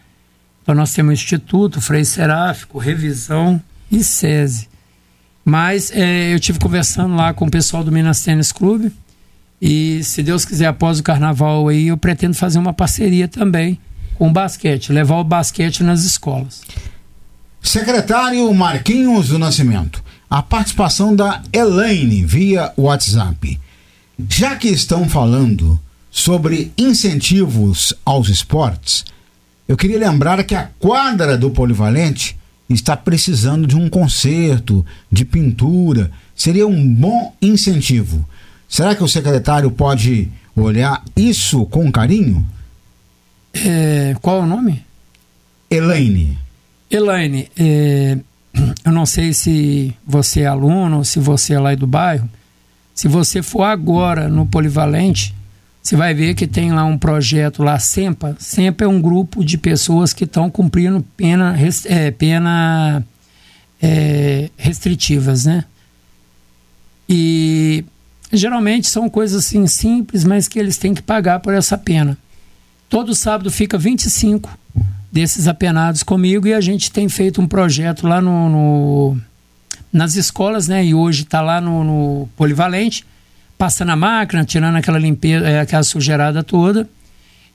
Então 0.61 0.75
nós 0.75 0.93
temos 0.93 1.15
Instituto, 1.15 1.81
Frei 1.81 2.05
Seráfico, 2.05 2.77
Revisão 2.77 3.59
e 3.91 4.03
SESI. 4.03 4.69
Mas 5.43 5.89
é, 5.91 6.31
eu 6.31 6.39
tive 6.39 6.59
conversando 6.59 7.15
lá 7.15 7.33
com 7.33 7.47
o 7.47 7.49
pessoal 7.49 7.83
do 7.83 7.91
Minas 7.91 8.21
Tênis 8.21 8.51
Clube 8.51 8.91
e 9.59 10.03
se 10.03 10.21
Deus 10.21 10.45
quiser, 10.45 10.67
após 10.67 10.99
o 10.99 11.03
carnaval 11.03 11.67
aí, 11.67 11.87
eu 11.87 11.97
pretendo 11.97 12.35
fazer 12.35 12.59
uma 12.59 12.73
parceria 12.73 13.27
também 13.27 13.79
com 14.13 14.27
o 14.27 14.31
basquete, 14.31 14.93
levar 14.93 15.15
o 15.15 15.23
basquete 15.23 15.81
nas 15.81 16.03
escolas. 16.03 16.61
Secretário 17.63 18.53
Marquinhos 18.53 19.29
do 19.29 19.39
Nascimento, 19.39 20.03
a 20.29 20.43
participação 20.43 21.15
da 21.15 21.41
Elaine 21.51 22.23
via 22.23 22.71
WhatsApp. 22.77 23.59
Já 24.29 24.55
que 24.55 24.67
estão 24.67 25.07
falando 25.07 25.79
sobre 26.09 26.71
incentivos 26.77 27.93
aos 28.03 28.29
esportes, 28.29 29.05
eu 29.67 29.75
queria 29.75 29.99
lembrar 29.99 30.43
que 30.43 30.55
a 30.55 30.69
quadra 30.79 31.37
do 31.37 31.51
Polivalente 31.51 32.37
está 32.69 32.97
precisando 32.97 33.67
de 33.67 33.75
um 33.75 33.89
conserto, 33.89 34.85
de 35.11 35.23
pintura. 35.23 36.11
Seria 36.35 36.67
um 36.67 36.87
bom 36.87 37.33
incentivo. 37.41 38.27
Será 38.67 38.95
que 38.95 39.03
o 39.03 39.07
secretário 39.07 39.69
pode 39.71 40.29
olhar 40.55 41.03
isso 41.15 41.65
com 41.65 41.91
carinho? 41.91 42.45
É, 43.53 44.15
qual 44.21 44.39
é 44.39 44.41
o 44.41 44.47
nome? 44.47 44.83
Elaine. 45.69 46.37
Elaine, 46.89 47.49
é, 47.57 48.17
eu 48.85 48.91
não 48.91 49.05
sei 49.05 49.33
se 49.33 49.93
você 50.05 50.41
é 50.41 50.47
aluno, 50.47 51.03
se 51.05 51.19
você 51.19 51.53
é 51.53 51.59
lá 51.59 51.75
do 51.75 51.87
bairro. 51.87 52.29
Se 52.97 53.07
você 53.07 53.41
for 53.41 53.63
agora 53.63 54.27
no 54.27 54.45
Polivalente, 54.45 55.33
você 55.81 55.95
vai 55.95 56.13
ver 56.13 56.35
que 56.35 56.47
tem 56.47 56.73
lá 56.73 56.83
um 56.83 56.97
projeto 56.97 57.63
lá, 57.63 57.79
SEMPA. 57.79 58.35
SEMPA 58.39 58.83
é 58.83 58.87
um 58.87 59.01
grupo 59.01 59.45
de 59.45 59.57
pessoas 59.57 60.11
que 60.11 60.25
estão 60.25 60.49
cumprindo 60.49 61.05
pena, 61.15 61.55
é, 61.85 62.11
pena 62.11 63.05
é, 63.81 64.49
restritivas, 64.57 65.45
né? 65.45 65.63
E 67.07 67.85
Geralmente 68.31 68.89
são 68.89 69.09
coisas 69.09 69.45
assim 69.45 69.65
simples, 69.67 70.23
mas 70.23 70.47
que 70.47 70.59
eles 70.59 70.77
têm 70.77 70.93
que 70.93 71.01
pagar 71.01 71.39
por 71.39 71.53
essa 71.53 71.77
pena. 71.77 72.17
Todo 72.89 73.15
sábado 73.15 73.49
fica 73.49 73.77
25 73.77 74.49
desses 75.11 75.47
apenados 75.47 76.03
comigo 76.03 76.47
e 76.47 76.53
a 76.53 76.59
gente 76.59 76.91
tem 76.91 77.07
feito 77.07 77.41
um 77.41 77.47
projeto 77.47 78.05
lá 78.05 78.19
no, 78.19 78.49
no 78.49 79.21
nas 79.91 80.15
escolas, 80.15 80.67
né? 80.67 80.85
E 80.85 80.93
hoje 80.93 81.23
está 81.23 81.41
lá 81.41 81.59
no, 81.61 81.83
no, 81.83 82.29
polivalente, 82.35 83.05
passando 83.57 83.91
a 83.91 83.95
máquina, 83.95 84.45
tirando 84.45 84.75
aquela 84.75 84.99
limpeza, 84.99 85.47
é, 85.47 85.59
aquela 85.59 85.83
sujeirada 85.83 86.43
toda. 86.43 86.89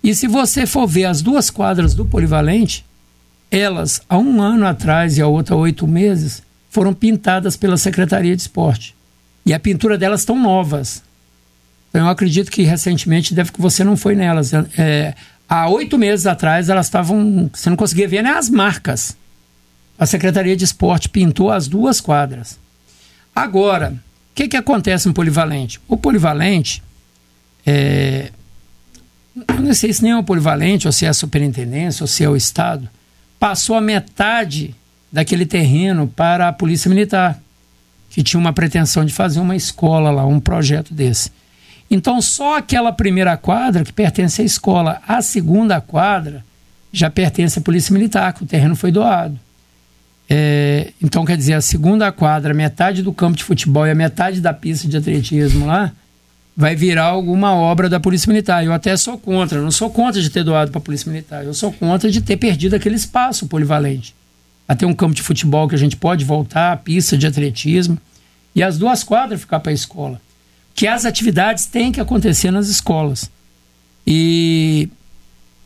E 0.03 0.15
se 0.15 0.27
você 0.27 0.67
for 0.67 0.87
ver 0.87 1.05
as 1.05 1.23
duas 1.23 1.51
quadras 1.51 1.95
do 1.95 2.05
polivalente, 2.05 2.85
elas 3.51 4.01
há 4.09 4.19
um 4.19 4.41
ano 4.41 4.67
atrás 4.67 5.19
e 5.19 5.23
a 5.23 5.27
outra 5.27 5.55
há 5.55 5.59
oito 5.59 5.87
meses 5.87 6.43
foram 6.71 6.95
pintadas 6.95 7.57
pela 7.57 7.77
Secretaria 7.77 8.35
de 8.35 8.43
Esporte. 8.43 8.97
E 9.45 9.53
a 9.53 9.61
pintura 9.61 9.99
delas 9.99 10.21
estão 10.21 10.41
novas. 10.41 11.03
Então 11.91 12.07
eu 12.07 12.09
acredito 12.09 12.51
que 12.51 12.63
recentemente 12.63 13.35
deve 13.35 13.53
que 13.53 13.61
você 13.61 13.85
não 13.85 13.97
foi 13.97 14.15
nelas. 14.15 14.53
É, 14.79 15.15
há 15.47 15.69
oito 15.69 15.99
meses 15.99 16.27
atrás 16.27 16.71
elas 16.71 16.87
estavam. 16.87 17.51
Você 17.53 17.69
não 17.69 17.77
conseguia 17.77 18.09
ver 18.09 18.23
nem 18.23 18.33
as 18.33 18.49
marcas. 18.49 19.15
A 19.99 20.07
Secretaria 20.07 20.57
de 20.57 20.65
Esporte 20.65 21.09
pintou 21.09 21.51
as 21.51 21.69
duas 21.69 22.01
quadras. 22.01 22.59
Agora, 23.35 23.93
o 23.93 24.35
que, 24.35 24.49
que 24.49 24.57
acontece 24.57 25.07
no 25.07 25.15
polivalente? 25.15 25.81
O 25.89 25.97
polivalente. 25.97 26.83
É, 27.65 28.33
não 29.61 29.73
sei 29.75 29.93
se 29.93 30.03
nem 30.03 30.13
é 30.13 30.17
o 30.17 30.25
polivalente, 30.25 30.87
ou 30.87 30.93
se 30.93 31.07
é 31.07 31.09
a 31.09 31.15
superintendência, 31.15 32.03
ou 32.03 32.09
se 32.09 32.25
é 32.25 32.29
o 32.29 32.37
Estado, 32.37 32.89
passou 33.39 33.77
a 33.77 33.81
metade 33.81 34.75
daquele 35.13 35.47
terreno 35.47 36.09
para 36.09 36.49
a 36.49 36.53
Polícia 36.53 36.89
Militar 36.89 37.41
que 38.13 38.23
tinha 38.23 38.39
uma 38.39 38.53
pretensão 38.53 39.07
de 39.07 39.13
fazer 39.13 39.41
uma 39.41 39.57
escola 39.57 40.11
lá, 40.11 40.27
um 40.27 40.39
projeto 40.39 40.93
desse. 40.93 41.33
Então, 41.91 42.21
só 42.21 42.59
aquela 42.59 42.93
primeira 42.93 43.39
quadra 43.39 43.85
que 43.85 43.93
pertence 43.93 44.43
à 44.43 44.45
escola, 44.45 45.01
a 45.09 45.23
segunda 45.23 45.81
quadra 45.81 46.45
já 46.93 47.09
pertence 47.09 47.59
à 47.59 47.63
Polícia 47.63 47.93
Militar, 47.93 48.35
que 48.35 48.43
o 48.43 48.47
terreno 48.47 48.77
foi 48.77 48.93
doado. 48.93 49.41
É, 50.29 50.93
então, 51.03 51.25
quer 51.25 51.37
dizer, 51.37 51.55
a 51.55 51.61
segunda 51.61 52.11
quadra, 52.11 52.55
metade 52.55 53.03
do 53.03 53.13
campo 53.13 53.37
de 53.37 53.45
futebol 53.45 53.87
e 53.87 53.91
a 53.91 53.95
metade 53.95 54.41
da 54.41 54.53
pista 54.53 54.89
de 54.89 54.97
atletismo 54.97 55.67
lá, 55.67 55.93
vai 56.57 56.75
virar 56.75 57.05
alguma 57.05 57.55
obra 57.55 57.89
da 57.89 58.01
Polícia 58.01 58.29
Militar. 58.29 58.65
Eu 58.65 58.73
até 58.73 58.97
sou 58.97 59.19
contra, 59.19 59.61
não 59.61 59.71
sou 59.71 59.91
contra 59.91 60.21
de 60.21 60.31
ter 60.31 60.45
doado 60.45 60.71
para 60.71 60.79
a 60.79 60.83
Polícia 60.83 61.11
Militar, 61.11 61.45
eu 61.45 61.55
sou 61.55 61.73
contra 61.73 62.11
de 62.11 62.21
ter 62.21 62.37
perdido 62.37 62.75
aquele 62.77 62.97
espaço 62.97 63.47
polivalente 63.47 64.15
a 64.67 64.75
ter 64.75 64.87
um 64.87 64.95
campo 64.95 65.15
de 65.15 65.23
futebol 65.23 65.69
que 65.69 65.75
a 65.75 65.79
gente 65.79 65.97
pode 65.97 66.25
voltar, 66.25 66.79
pista 66.79 67.17
de 67.17 67.27
atletismo. 67.27 67.99
e 68.55 68.63
as 68.63 68.77
duas 68.79 69.03
quadras 69.03 69.41
ficar 69.41 69.61
para 69.61 69.73
a 69.73 69.75
escola. 69.75 70.21
Que 70.75 70.87
as 70.87 71.05
atividades 71.07 71.67
têm 71.67 71.91
que 71.91 72.01
acontecer 72.01 72.51
nas 72.51 72.69
escolas. 72.69 73.31
E 74.07 74.89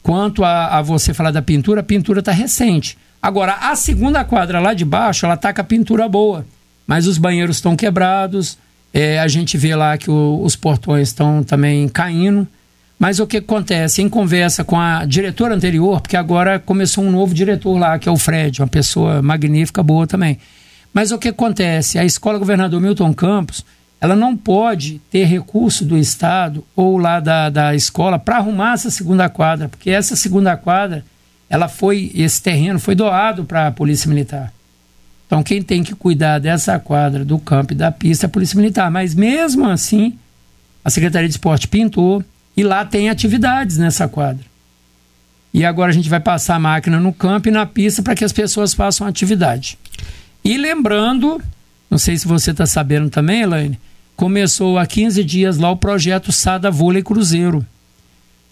quanto 0.03 0.45
a, 0.45 0.78
a 0.78 0.83
você 0.83 1.12
falar 1.12 1.33
da 1.33 1.43
pintura, 1.43 1.81
a 1.81 1.85
pintura 1.85 2.20
está 2.20 2.31
recente. 2.31 2.97
Agora, 3.27 3.55
a 3.55 3.74
segunda 3.74 4.24
quadra 4.24 4.61
lá 4.61 4.73
de 4.73 4.85
baixo, 4.85 5.27
ela 5.27 5.35
está 5.35 5.53
com 5.53 5.61
a 5.61 5.65
pintura 5.65 6.09
boa, 6.09 6.47
mas 6.86 7.09
os 7.09 7.19
banheiros 7.19 7.57
estão 7.57 7.74
quebrados, 7.74 8.57
é, 8.94 9.19
a 9.19 9.27
gente 9.27 9.59
vê 9.59 9.74
lá 9.74 9.98
que 9.98 10.09
o, 10.09 10.40
os 10.44 10.55
portões 10.55 11.09
estão 11.09 11.43
também 11.43 11.89
caindo. 11.89 12.47
Mas 12.97 13.19
o 13.19 13.27
que 13.27 13.39
acontece? 13.39 14.01
Em 14.01 14.09
conversa 14.09 14.62
com 14.62 14.78
a 14.78 15.05
diretora 15.05 15.57
anterior, 15.57 16.01
porque 16.01 16.16
agora 16.16 16.61
começou 16.61 17.03
um 17.03 17.11
novo 17.11 17.35
diretor 17.35 17.77
lá, 17.77 17.98
que 17.98 18.09
é 18.09 18.12
o 18.12 18.16
Fred, 18.16 18.62
uma 18.62 18.69
pessoa 18.69 19.20
magnífica, 19.20 19.82
boa 19.82 20.07
também. 20.07 20.39
Mas 20.94 21.11
o 21.11 21.19
que 21.19 21.27
acontece? 21.27 21.98
A 21.98 22.05
escola 22.05 22.39
governador 22.39 22.81
Milton 22.81 23.12
Campos, 23.12 23.65
ela 24.01 24.15
não 24.15 24.36
pode 24.36 25.01
ter 25.11 25.24
recurso 25.24 25.85
do 25.85 25.98
Estado 25.98 26.65
ou 26.77 26.97
lá 26.97 27.19
da, 27.19 27.51
da 27.51 27.74
escola 27.74 28.20
para 28.20 28.36
arrumar 28.36 28.74
essa 28.74 28.89
segunda 28.89 29.28
quadra, 29.28 29.69
porque 29.69 29.90
essa 29.90 30.15
segunda 30.15 30.57
quadra, 30.57 31.05
ela 31.48 31.68
foi, 31.68 32.10
esse 32.14 32.43
terreno 32.43 32.78
foi 32.78 32.94
doado 32.94 33.44
para 33.44 33.68
a 33.68 33.73
Polícia 33.73 34.09
Militar. 34.09 34.52
Então 35.27 35.43
quem 35.43 35.62
tem 35.62 35.82
que 35.82 35.94
cuidar 35.94 36.39
dessa 36.39 36.78
quadra, 36.78 37.24
do 37.24 37.39
campo 37.39 37.73
e 37.73 37.77
da 37.77 37.90
pista 37.90 38.27
é 38.27 38.28
a 38.28 38.31
Polícia 38.31 38.56
Militar. 38.56 38.90
Mas 38.90 39.14
mesmo 39.14 39.68
assim, 39.68 40.18
a 40.85 40.90
Secretaria 40.90 41.28
de 41.28 41.35
Esporte 41.35 41.68
pintou 41.68 42.24
e 42.56 42.62
lá 42.62 42.85
tem 42.85 43.10
atividades 43.10 43.77
nessa 43.77 44.09
quadra. 44.09 44.44
E 45.52 45.64
agora 45.64 45.90
a 45.90 45.94
gente 45.94 46.09
vai 46.09 46.20
passar 46.20 46.56
a 46.56 46.60
máquina 46.60 47.01
no 47.01 47.12
campo 47.12 47.48
e 47.48 47.51
na 47.51 47.66
pista 47.66 48.02
para 48.02 48.14
que 48.14 48.24
as 48.24 48.32
pessoas 48.32 48.74
façam 48.74 49.06
atividade. 49.06 49.78
E 50.44 50.56
lembrando, 50.56 51.40
não 51.90 51.98
sei 51.98 52.16
se 52.16 52.27
você 52.27 52.51
está 52.51 52.66
sabendo 52.66 53.10
também, 53.10 53.43
Elaine, 53.43 53.78
começou 54.14 54.78
há 54.78 54.86
15 54.86 55.24
dias 55.24 55.59
lá 55.59 55.70
o 55.70 55.77
projeto 55.77 56.31
Sada 56.31 56.70
Vôlei 56.70 57.02
Cruzeiro. 57.02 57.66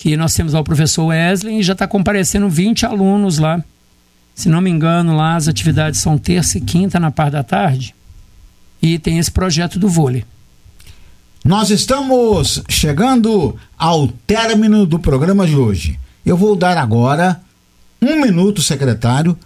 Que 0.04 0.18
nós 0.18 0.34
temos 0.34 0.52
lá 0.52 0.60
o 0.60 0.64
professor 0.64 1.06
Wesley 1.06 1.60
e 1.60 1.62
já 1.62 1.72
está 1.72 1.86
comparecendo 1.86 2.46
20 2.46 2.84
alunos 2.84 3.38
lá. 3.38 3.64
Se 4.34 4.50
não 4.50 4.60
me 4.60 4.68
engano, 4.68 5.16
lá 5.16 5.34
as 5.34 5.48
atividades 5.48 5.98
são 5.98 6.18
terça 6.18 6.58
e 6.58 6.60
quinta 6.60 7.00
na 7.00 7.10
parte 7.10 7.32
da 7.32 7.42
tarde. 7.42 7.94
E 8.82 8.98
tem 8.98 9.18
esse 9.18 9.30
projeto 9.30 9.78
do 9.78 9.88
vôlei. 9.88 10.22
Nós 11.42 11.70
estamos 11.70 12.62
chegando 12.68 13.56
ao 13.78 14.06
término 14.08 14.84
do 14.84 14.98
programa 14.98 15.46
de 15.46 15.56
hoje. 15.56 15.98
Eu 16.22 16.36
vou 16.36 16.54
dar 16.54 16.76
agora 16.76 17.40
um 18.02 18.20
minuto, 18.20 18.60
secretário, 18.60 19.38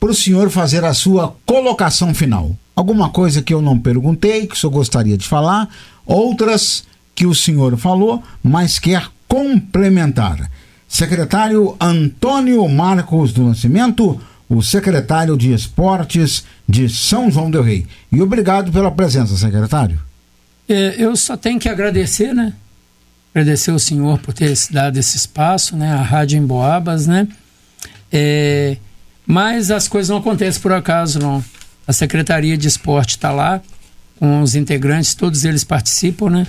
para 0.00 0.10
o 0.10 0.14
senhor 0.14 0.50
fazer 0.50 0.84
a 0.84 0.92
sua 0.92 1.36
colocação 1.46 2.12
final. 2.12 2.50
Alguma 2.74 3.10
coisa 3.10 3.40
que 3.40 3.54
eu 3.54 3.62
não 3.62 3.78
perguntei, 3.78 4.48
que 4.48 4.56
o 4.56 4.58
senhor 4.58 4.72
gostaria 4.72 5.16
de 5.16 5.28
falar, 5.28 5.68
outras 6.04 6.82
que 7.14 7.26
o 7.26 7.34
senhor 7.34 7.76
falou, 7.76 8.20
mas 8.42 8.80
quer 8.80 9.13
complementar. 9.34 10.48
Secretário 10.86 11.76
Antônio 11.80 12.68
Marcos 12.68 13.32
do 13.32 13.48
Nascimento, 13.48 14.20
o 14.48 14.62
secretário 14.62 15.36
de 15.36 15.52
Esportes 15.52 16.44
de 16.68 16.88
São 16.88 17.28
João 17.32 17.50
Del 17.50 17.64
Rei. 17.64 17.84
E 18.12 18.22
obrigado 18.22 18.70
pela 18.70 18.92
presença, 18.92 19.36
secretário. 19.36 20.00
É, 20.68 20.94
eu 20.96 21.16
só 21.16 21.36
tenho 21.36 21.58
que 21.58 21.68
agradecer, 21.68 22.32
né? 22.32 22.52
Agradecer 23.34 23.72
ao 23.72 23.78
senhor 23.80 24.20
por 24.20 24.32
ter 24.32 24.56
dado 24.70 24.96
esse 24.98 25.16
espaço, 25.16 25.76
né? 25.76 25.92
A 25.92 26.00
Rádio 26.00 26.38
Emboabas, 26.38 27.08
né? 27.08 27.26
É, 28.12 28.76
mas 29.26 29.72
as 29.72 29.88
coisas 29.88 30.10
não 30.10 30.18
acontecem 30.18 30.62
por 30.62 30.72
acaso, 30.72 31.18
não. 31.18 31.44
A 31.88 31.92
Secretaria 31.92 32.56
de 32.56 32.68
Esporte 32.68 33.16
está 33.16 33.32
lá, 33.32 33.60
com 34.16 34.42
os 34.42 34.54
integrantes, 34.54 35.12
todos 35.16 35.44
eles 35.44 35.64
participam, 35.64 36.30
né? 36.30 36.46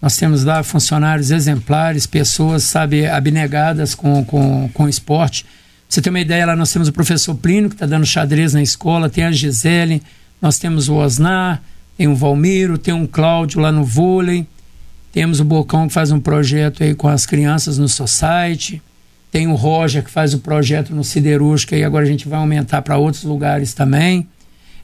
Nós 0.00 0.16
temos 0.16 0.44
lá 0.44 0.62
funcionários 0.62 1.30
exemplares, 1.30 2.06
pessoas, 2.06 2.64
sabe, 2.64 3.06
abnegadas 3.06 3.94
com, 3.94 4.24
com, 4.24 4.70
com 4.72 4.88
esporte. 4.88 5.44
Você 5.88 6.00
ter 6.00 6.08
uma 6.08 6.20
ideia, 6.20 6.46
lá 6.46 6.56
nós 6.56 6.72
temos 6.72 6.88
o 6.88 6.92
professor 6.92 7.34
Plínio, 7.34 7.68
que 7.68 7.74
está 7.74 7.84
dando 7.84 8.06
xadrez 8.06 8.54
na 8.54 8.62
escola, 8.62 9.10
tem 9.10 9.24
a 9.24 9.32
Gisele, 9.32 10.02
nós 10.40 10.58
temos 10.58 10.88
o 10.88 10.94
Osnar, 10.94 11.60
tem 11.96 12.08
o 12.08 12.14
Valmiro, 12.14 12.78
tem 12.78 12.94
um 12.94 13.06
Cláudio 13.06 13.60
lá 13.60 13.70
no 13.70 13.84
vôlei, 13.84 14.46
temos 15.12 15.40
o 15.40 15.44
Bocão 15.44 15.88
que 15.88 15.92
faz 15.92 16.12
um 16.12 16.20
projeto 16.20 16.82
aí 16.82 16.94
com 16.94 17.08
as 17.08 17.26
crianças 17.26 17.76
no 17.76 17.88
Society, 17.88 18.80
tem 19.30 19.48
o 19.48 19.54
Roger 19.54 20.02
que 20.02 20.10
faz 20.10 20.32
o 20.32 20.38
projeto 20.38 20.94
no 20.94 21.04
Siderúrgica 21.04 21.76
e 21.76 21.84
agora 21.84 22.04
a 22.04 22.08
gente 22.08 22.28
vai 22.28 22.38
aumentar 22.38 22.82
para 22.82 22.96
outros 22.96 23.24
lugares 23.24 23.74
também. 23.74 24.26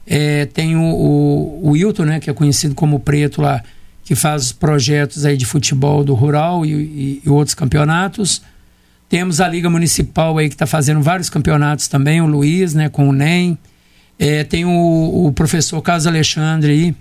É, 0.05 0.45
tem 0.45 0.75
o, 0.75 0.81
o, 0.81 1.71
o 1.71 2.05
né, 2.05 2.19
que 2.19 2.29
é 2.29 2.33
conhecido 2.33 2.75
como 2.75 2.99
Preto 2.99 3.41
lá, 3.41 3.63
que 4.07 4.15
faz 4.15 4.53
projetos 4.53 5.25
aí 5.25 5.35
de 5.35 5.45
futebol 5.45 6.01
do 6.01 6.13
rural 6.13 6.65
e, 6.65 6.71
e, 6.71 7.21
e 7.25 7.29
outros 7.29 7.53
campeonatos. 7.53 8.41
Temos 9.09 9.41
a 9.41 9.49
Liga 9.49 9.69
Municipal 9.69 10.37
aí 10.37 10.47
que 10.47 10.55
está 10.55 10.65
fazendo 10.65 11.01
vários 11.01 11.29
campeonatos 11.29 11.89
também, 11.89 12.21
o 12.21 12.25
Luiz, 12.25 12.73
né, 12.73 12.87
com 12.87 13.09
o 13.09 13.11
NEM. 13.11 13.57
É, 14.17 14.45
tem 14.45 14.63
o, 14.63 15.25
o, 15.25 15.33
professor 15.33 15.81
Carlos 15.81 16.07
Alexandre 16.07 16.71
aí, 16.71 16.95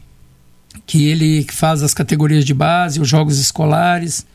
que 0.84 1.06
ele 1.06 1.46
faz 1.48 1.80
as 1.80 1.94
categorias 1.94 2.44
de 2.44 2.52
base, 2.52 3.00
os 3.00 3.08
jogos 3.08 3.38
escolares. 3.38 4.26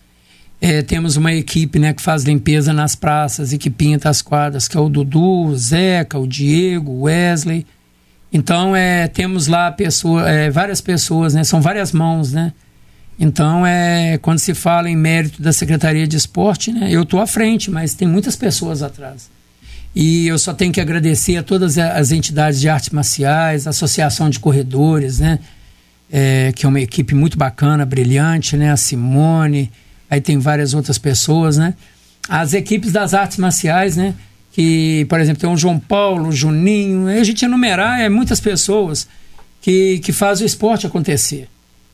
É, 0.62 0.82
temos 0.82 1.18
uma 1.18 1.34
equipe 1.34 1.78
né, 1.78 1.92
que 1.92 2.02
faz 2.02 2.24
limpeza 2.24 2.72
nas 2.72 2.96
praças 2.96 3.52
e 3.52 3.58
que 3.58 3.70
pinta 3.70 4.10
as 4.10 4.22
quadras, 4.22 4.70
que 4.70 4.78
é 4.78 4.80
o 4.80 4.88
Dudu, 4.88 5.48
o 5.48 5.58
Zeca, 5.58 6.18
o 6.18 6.26
Diego, 6.26 6.90
o 6.90 7.02
Wesley. 7.02 7.66
Então, 8.32 8.76
é, 8.76 9.08
temos 9.08 9.48
lá 9.48 9.72
pessoa, 9.72 10.30
é, 10.30 10.50
várias 10.50 10.80
pessoas, 10.80 11.34
né, 11.34 11.44
são 11.44 11.62
várias 11.62 11.92
mãos, 11.92 12.32
né? 12.32 12.54
Então, 13.20 13.66
é, 13.66 14.18
quando 14.20 14.40
se 14.40 14.54
fala 14.54 14.90
em 14.90 14.96
mérito 14.96 15.42
da 15.42 15.52
Secretaria 15.52 16.08
de 16.08 16.16
Esporte, 16.16 16.72
né, 16.72 16.90
eu 16.90 17.04
estou 17.04 17.20
à 17.20 17.28
frente, 17.28 17.70
mas 17.70 17.94
tem 17.94 18.08
muitas 18.08 18.36
pessoas 18.36 18.82
atrás. 18.82 19.30
E 19.94 20.28
eu 20.28 20.40
só 20.40 20.54
tenho 20.54 20.72
que 20.72 20.80
agradecer 20.80 21.38
a 21.38 21.44
todas 21.44 21.78
as 21.78 22.12
entidades 22.12 22.62
de 22.62 22.70
artes 22.70 22.90
marciais, 22.92 23.68
a 23.68 23.72
Associação 23.72 24.30
de 24.30 24.40
Corredores, 24.40 25.20
né? 25.20 25.40
É, 26.10 26.52
que 26.56 26.66
é 26.66 26.70
uma 26.70 26.80
equipe 26.80 27.14
muito 27.14 27.38
bacana, 27.38 27.86
brilhante, 27.86 28.56
né? 28.56 28.72
A 28.72 28.78
Simone, 28.78 29.70
aí 30.10 30.22
tem 30.22 30.38
várias 30.40 30.74
outras 30.74 30.98
pessoas, 30.98 31.58
né? 31.58 31.74
As 32.30 32.54
equipes 32.54 32.94
das 32.94 33.14
artes 33.14 33.38
marciais, 33.38 33.98
né? 33.98 34.16
Que, 34.52 35.06
por 35.10 35.20
exemplo, 35.20 35.42
tem 35.42 35.50
o 35.50 35.58
João 35.58 35.80
Paulo, 35.80 36.30
o 36.30 36.32
Juninho, 36.32 37.08
a 37.08 37.24
gente 37.24 37.46
enumerar 37.46 38.02
é 38.02 38.10
muitas 38.10 38.40
pessoas 38.40 39.08
que, 39.62 40.00
que 40.00 40.12
fazem 40.12 40.46
o 40.46 40.48
esporte 40.48 40.86
acontecer. 40.86 41.48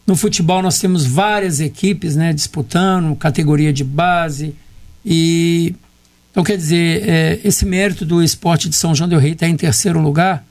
No 0.08 0.16
futebol 0.16 0.62
nós 0.62 0.80
temos 0.80 1.06
várias 1.06 1.60
equipes, 1.60 2.16
né? 2.16 2.34
Disputando, 2.34 3.16
categoria 3.16 3.74
de 3.74 3.84
base 3.84 4.56
e... 5.06 5.76
Então, 6.32 6.44
quer 6.44 6.56
dizer, 6.56 7.10
é, 7.10 7.40
esse 7.44 7.66
mérito 7.66 8.06
do 8.06 8.22
esporte 8.22 8.70
de 8.70 8.76
São 8.76 8.94
João 8.94 9.10
del 9.10 9.18
Rei 9.18 9.32
está 9.32 9.48
em 9.48 9.58
terceiro 9.58 10.00
lugar, 10.00 10.46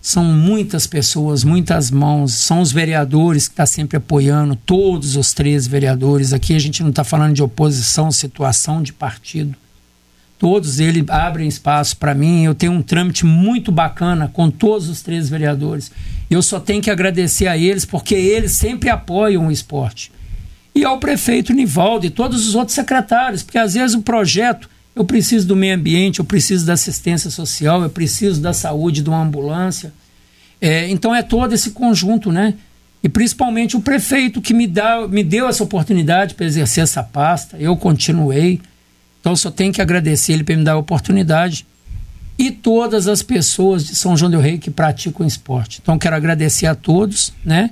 são 0.00 0.24
muitas 0.24 0.86
pessoas, 0.86 1.42
muitas 1.42 1.90
mãos, 1.90 2.34
são 2.34 2.60
os 2.60 2.70
vereadores 2.70 3.48
que 3.48 3.52
estão 3.52 3.64
tá 3.64 3.66
sempre 3.66 3.96
apoiando, 3.96 4.54
todos 4.54 5.16
os 5.16 5.32
três 5.32 5.66
vereadores. 5.66 6.32
Aqui 6.32 6.54
a 6.54 6.58
gente 6.58 6.82
não 6.82 6.90
está 6.90 7.02
falando 7.02 7.34
de 7.34 7.42
oposição, 7.42 8.10
situação 8.12 8.82
de 8.82 8.92
partido. 8.92 9.56
Todos 10.42 10.80
eles 10.80 11.04
abrem 11.08 11.46
espaço 11.46 11.96
para 11.96 12.16
mim. 12.16 12.44
Eu 12.44 12.52
tenho 12.52 12.72
um 12.72 12.82
trâmite 12.82 13.24
muito 13.24 13.70
bacana 13.70 14.26
com 14.26 14.50
todos 14.50 14.88
os 14.88 15.00
três 15.00 15.28
vereadores. 15.28 15.92
Eu 16.28 16.42
só 16.42 16.58
tenho 16.58 16.82
que 16.82 16.90
agradecer 16.90 17.46
a 17.46 17.56
eles 17.56 17.84
porque 17.84 18.16
eles 18.16 18.50
sempre 18.50 18.90
apoiam 18.90 19.46
o 19.46 19.52
esporte. 19.52 20.10
E 20.74 20.84
ao 20.84 20.98
prefeito 20.98 21.52
Nivaldo 21.52 22.06
e 22.06 22.10
todos 22.10 22.48
os 22.48 22.56
outros 22.56 22.74
secretários, 22.74 23.44
porque 23.44 23.56
às 23.56 23.74
vezes 23.74 23.94
o 23.94 24.02
projeto 24.02 24.68
eu 24.96 25.04
preciso 25.04 25.46
do 25.46 25.54
meio 25.54 25.76
ambiente, 25.76 26.18
eu 26.18 26.24
preciso 26.24 26.66
da 26.66 26.72
assistência 26.72 27.30
social, 27.30 27.80
eu 27.80 27.90
preciso 27.90 28.40
da 28.40 28.52
saúde, 28.52 29.00
de 29.00 29.08
uma 29.08 29.22
ambulância. 29.22 29.92
É, 30.60 30.88
então 30.88 31.14
é 31.14 31.22
todo 31.22 31.52
esse 31.52 31.70
conjunto, 31.70 32.32
né? 32.32 32.54
E 33.00 33.08
principalmente 33.08 33.76
o 33.76 33.80
prefeito 33.80 34.42
que 34.42 34.52
me, 34.52 34.66
dá, 34.66 35.06
me 35.06 35.22
deu 35.22 35.48
essa 35.48 35.62
oportunidade 35.62 36.34
para 36.34 36.46
exercer 36.46 36.82
essa 36.82 37.00
pasta. 37.00 37.56
Eu 37.58 37.76
continuei. 37.76 38.60
Então 39.22 39.36
só 39.36 39.52
tenho 39.52 39.72
que 39.72 39.80
agradecer 39.80 40.32
ele 40.32 40.42
por 40.42 40.56
me 40.56 40.64
dar 40.64 40.72
a 40.72 40.76
oportunidade. 40.76 41.64
E 42.36 42.50
todas 42.50 43.06
as 43.06 43.22
pessoas 43.22 43.86
de 43.86 43.94
São 43.94 44.16
João 44.16 44.28
del 44.28 44.40
Rei 44.40 44.58
que 44.58 44.68
praticam 44.68 45.24
esporte. 45.24 45.78
Então 45.80 45.96
quero 45.96 46.16
agradecer 46.16 46.66
a 46.66 46.74
todos, 46.74 47.32
né? 47.44 47.70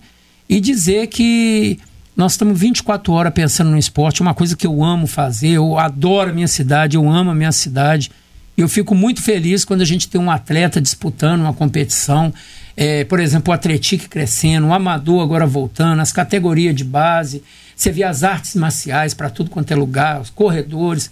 E 0.48 0.60
dizer 0.60 1.08
que 1.08 1.76
nós 2.16 2.32
estamos 2.32 2.58
24 2.58 3.12
horas 3.12 3.32
pensando 3.32 3.68
no 3.70 3.78
esporte, 3.78 4.22
uma 4.22 4.32
coisa 4.32 4.56
que 4.56 4.66
eu 4.66 4.84
amo 4.84 5.08
fazer, 5.08 5.48
eu 5.48 5.76
adoro 5.76 6.30
a 6.30 6.32
minha 6.32 6.46
cidade, 6.46 6.96
eu 6.96 7.10
amo 7.10 7.30
a 7.30 7.34
minha 7.34 7.50
cidade. 7.50 8.12
Eu 8.56 8.68
fico 8.68 8.94
muito 8.94 9.20
feliz 9.22 9.64
quando 9.64 9.80
a 9.80 9.84
gente 9.84 10.08
tem 10.08 10.20
um 10.20 10.30
atleta 10.30 10.80
disputando 10.80 11.40
uma 11.40 11.54
competição. 11.54 12.32
É, 12.76 13.02
por 13.04 13.18
exemplo, 13.18 13.50
o 13.50 13.54
Atletique 13.54 14.08
crescendo, 14.08 14.68
o 14.68 14.72
Amador 14.72 15.20
agora 15.20 15.46
voltando, 15.46 16.00
as 16.00 16.12
categorias 16.12 16.76
de 16.76 16.84
base. 16.84 17.42
Você 17.74 17.90
vê 17.90 18.04
as 18.04 18.22
artes 18.22 18.54
marciais 18.54 19.14
para 19.14 19.30
tudo 19.30 19.50
quanto 19.50 19.72
é 19.72 19.74
lugar, 19.74 20.20
os 20.20 20.30
corredores. 20.30 21.10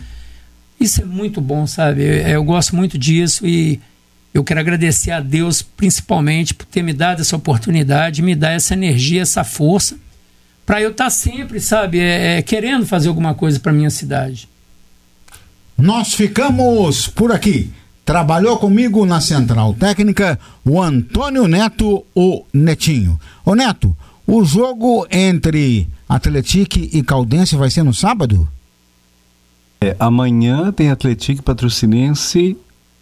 Isso 0.80 1.02
é 1.02 1.04
muito 1.04 1.40
bom, 1.40 1.66
sabe? 1.66 2.02
Eu, 2.02 2.28
eu 2.28 2.44
gosto 2.44 2.76
muito 2.76 2.96
disso 2.96 3.46
e 3.46 3.80
Eu 4.32 4.44
quero 4.44 4.60
agradecer 4.60 5.10
a 5.10 5.20
Deus 5.20 5.62
principalmente 5.62 6.54
por 6.54 6.66
ter 6.66 6.82
me 6.82 6.92
dado 6.92 7.20
essa 7.20 7.34
oportunidade, 7.34 8.22
me 8.22 8.34
dar 8.34 8.52
essa 8.52 8.74
energia, 8.74 9.22
essa 9.22 9.42
força, 9.42 9.98
para 10.64 10.82
eu 10.82 10.90
estar 10.90 11.04
tá 11.04 11.10
sempre, 11.10 11.60
sabe, 11.60 11.98
é, 11.98 12.38
é, 12.38 12.42
querendo 12.42 12.86
fazer 12.86 13.08
alguma 13.08 13.34
coisa 13.34 13.58
para 13.58 13.72
minha 13.72 13.90
cidade. 13.90 14.48
Nós 15.76 16.14
ficamos 16.14 17.08
por 17.08 17.32
aqui. 17.32 17.70
Trabalhou 18.04 18.58
comigo 18.58 19.04
na 19.06 19.20
Central 19.20 19.74
Técnica 19.74 20.38
o 20.64 20.80
Antônio 20.80 21.46
Neto, 21.48 22.04
o 22.14 22.44
Netinho. 22.52 23.18
Ô 23.44 23.54
Neto, 23.54 23.96
o 24.26 24.44
jogo 24.44 25.06
entre 25.10 25.88
Atlético 26.08 26.78
e 26.78 27.02
Caldense 27.02 27.56
vai 27.56 27.70
ser 27.70 27.82
no 27.82 27.94
sábado? 27.94 28.48
É, 29.80 29.94
amanhã 29.98 30.72
tem 30.72 30.90
Atlético 30.90 31.42
Patrocinense 31.42 32.56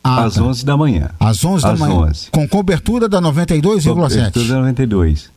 ah, 0.05 0.25
às 0.25 0.35
tá. 0.35 0.43
11 0.43 0.65
da 0.65 0.77
manhã. 0.77 1.11
Às 1.19 1.45
11 1.45 1.63
da 1.65 1.77
manhã. 1.77 1.95
11. 1.95 2.31
Com 2.31 2.47
cobertura 2.47 3.09
da 3.09 3.21
92,7. 3.21 3.95
Cobertura 3.95 4.49
da 4.49 4.55
92. 4.57 5.31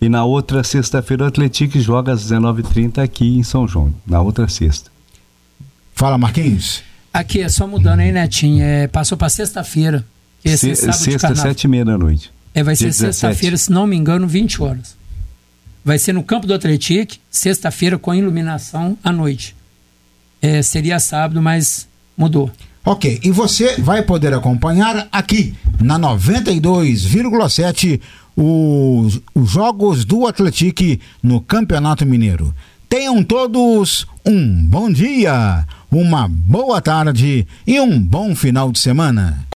E 0.00 0.08
na 0.08 0.24
outra 0.24 0.62
sexta-feira 0.62 1.24
o 1.24 1.26
Atlético 1.26 1.80
joga 1.80 2.12
às 2.12 2.22
19h30 2.30 2.98
aqui 3.02 3.36
em 3.36 3.42
São 3.42 3.66
João, 3.66 3.92
na 4.06 4.20
outra 4.20 4.46
sexta. 4.46 4.90
Fala, 5.92 6.16
Marquinhos. 6.16 6.82
Aqui, 7.12 7.40
é 7.40 7.48
só 7.48 7.66
mudando 7.66 8.00
aí, 8.00 8.12
Netinho. 8.12 8.62
É, 8.62 8.86
passou 8.86 9.18
para 9.18 9.28
sexta-feira. 9.28 10.04
Se, 10.44 10.76
sexta, 10.76 11.34
sete 11.34 11.64
e 11.64 11.68
meia 11.68 11.84
da 11.84 11.98
noite. 11.98 12.30
É, 12.54 12.62
vai 12.62 12.76
ser 12.76 12.92
sexta-feira, 12.92 13.56
se 13.56 13.72
não 13.72 13.86
me 13.86 13.96
engano, 13.96 14.28
20 14.28 14.62
horas. 14.62 14.96
Vai 15.84 15.98
ser 15.98 16.12
no 16.12 16.22
campo 16.22 16.46
do 16.46 16.54
Atlético, 16.54 17.16
sexta-feira, 17.28 17.98
com 17.98 18.14
iluminação 18.14 18.96
à 19.02 19.10
noite. 19.10 19.56
É, 20.40 20.62
seria 20.62 20.98
sábado, 20.98 21.42
mas 21.42 21.86
mudou. 22.16 22.50
Ok, 22.84 23.20
e 23.22 23.30
você 23.30 23.76
vai 23.80 24.02
poder 24.02 24.32
acompanhar 24.32 25.08
aqui 25.12 25.54
na 25.80 25.98
92,7 25.98 28.00
os, 28.34 29.20
os 29.34 29.50
jogos 29.50 30.04
do 30.04 30.26
Atlético 30.26 30.96
no 31.22 31.40
Campeonato 31.40 32.06
Mineiro. 32.06 32.54
Tenham 32.88 33.22
todos 33.22 34.06
um 34.24 34.64
bom 34.64 34.90
dia, 34.90 35.66
uma 35.90 36.26
boa 36.28 36.80
tarde 36.80 37.46
e 37.66 37.78
um 37.78 38.00
bom 38.00 38.34
final 38.34 38.72
de 38.72 38.78
semana. 38.78 39.46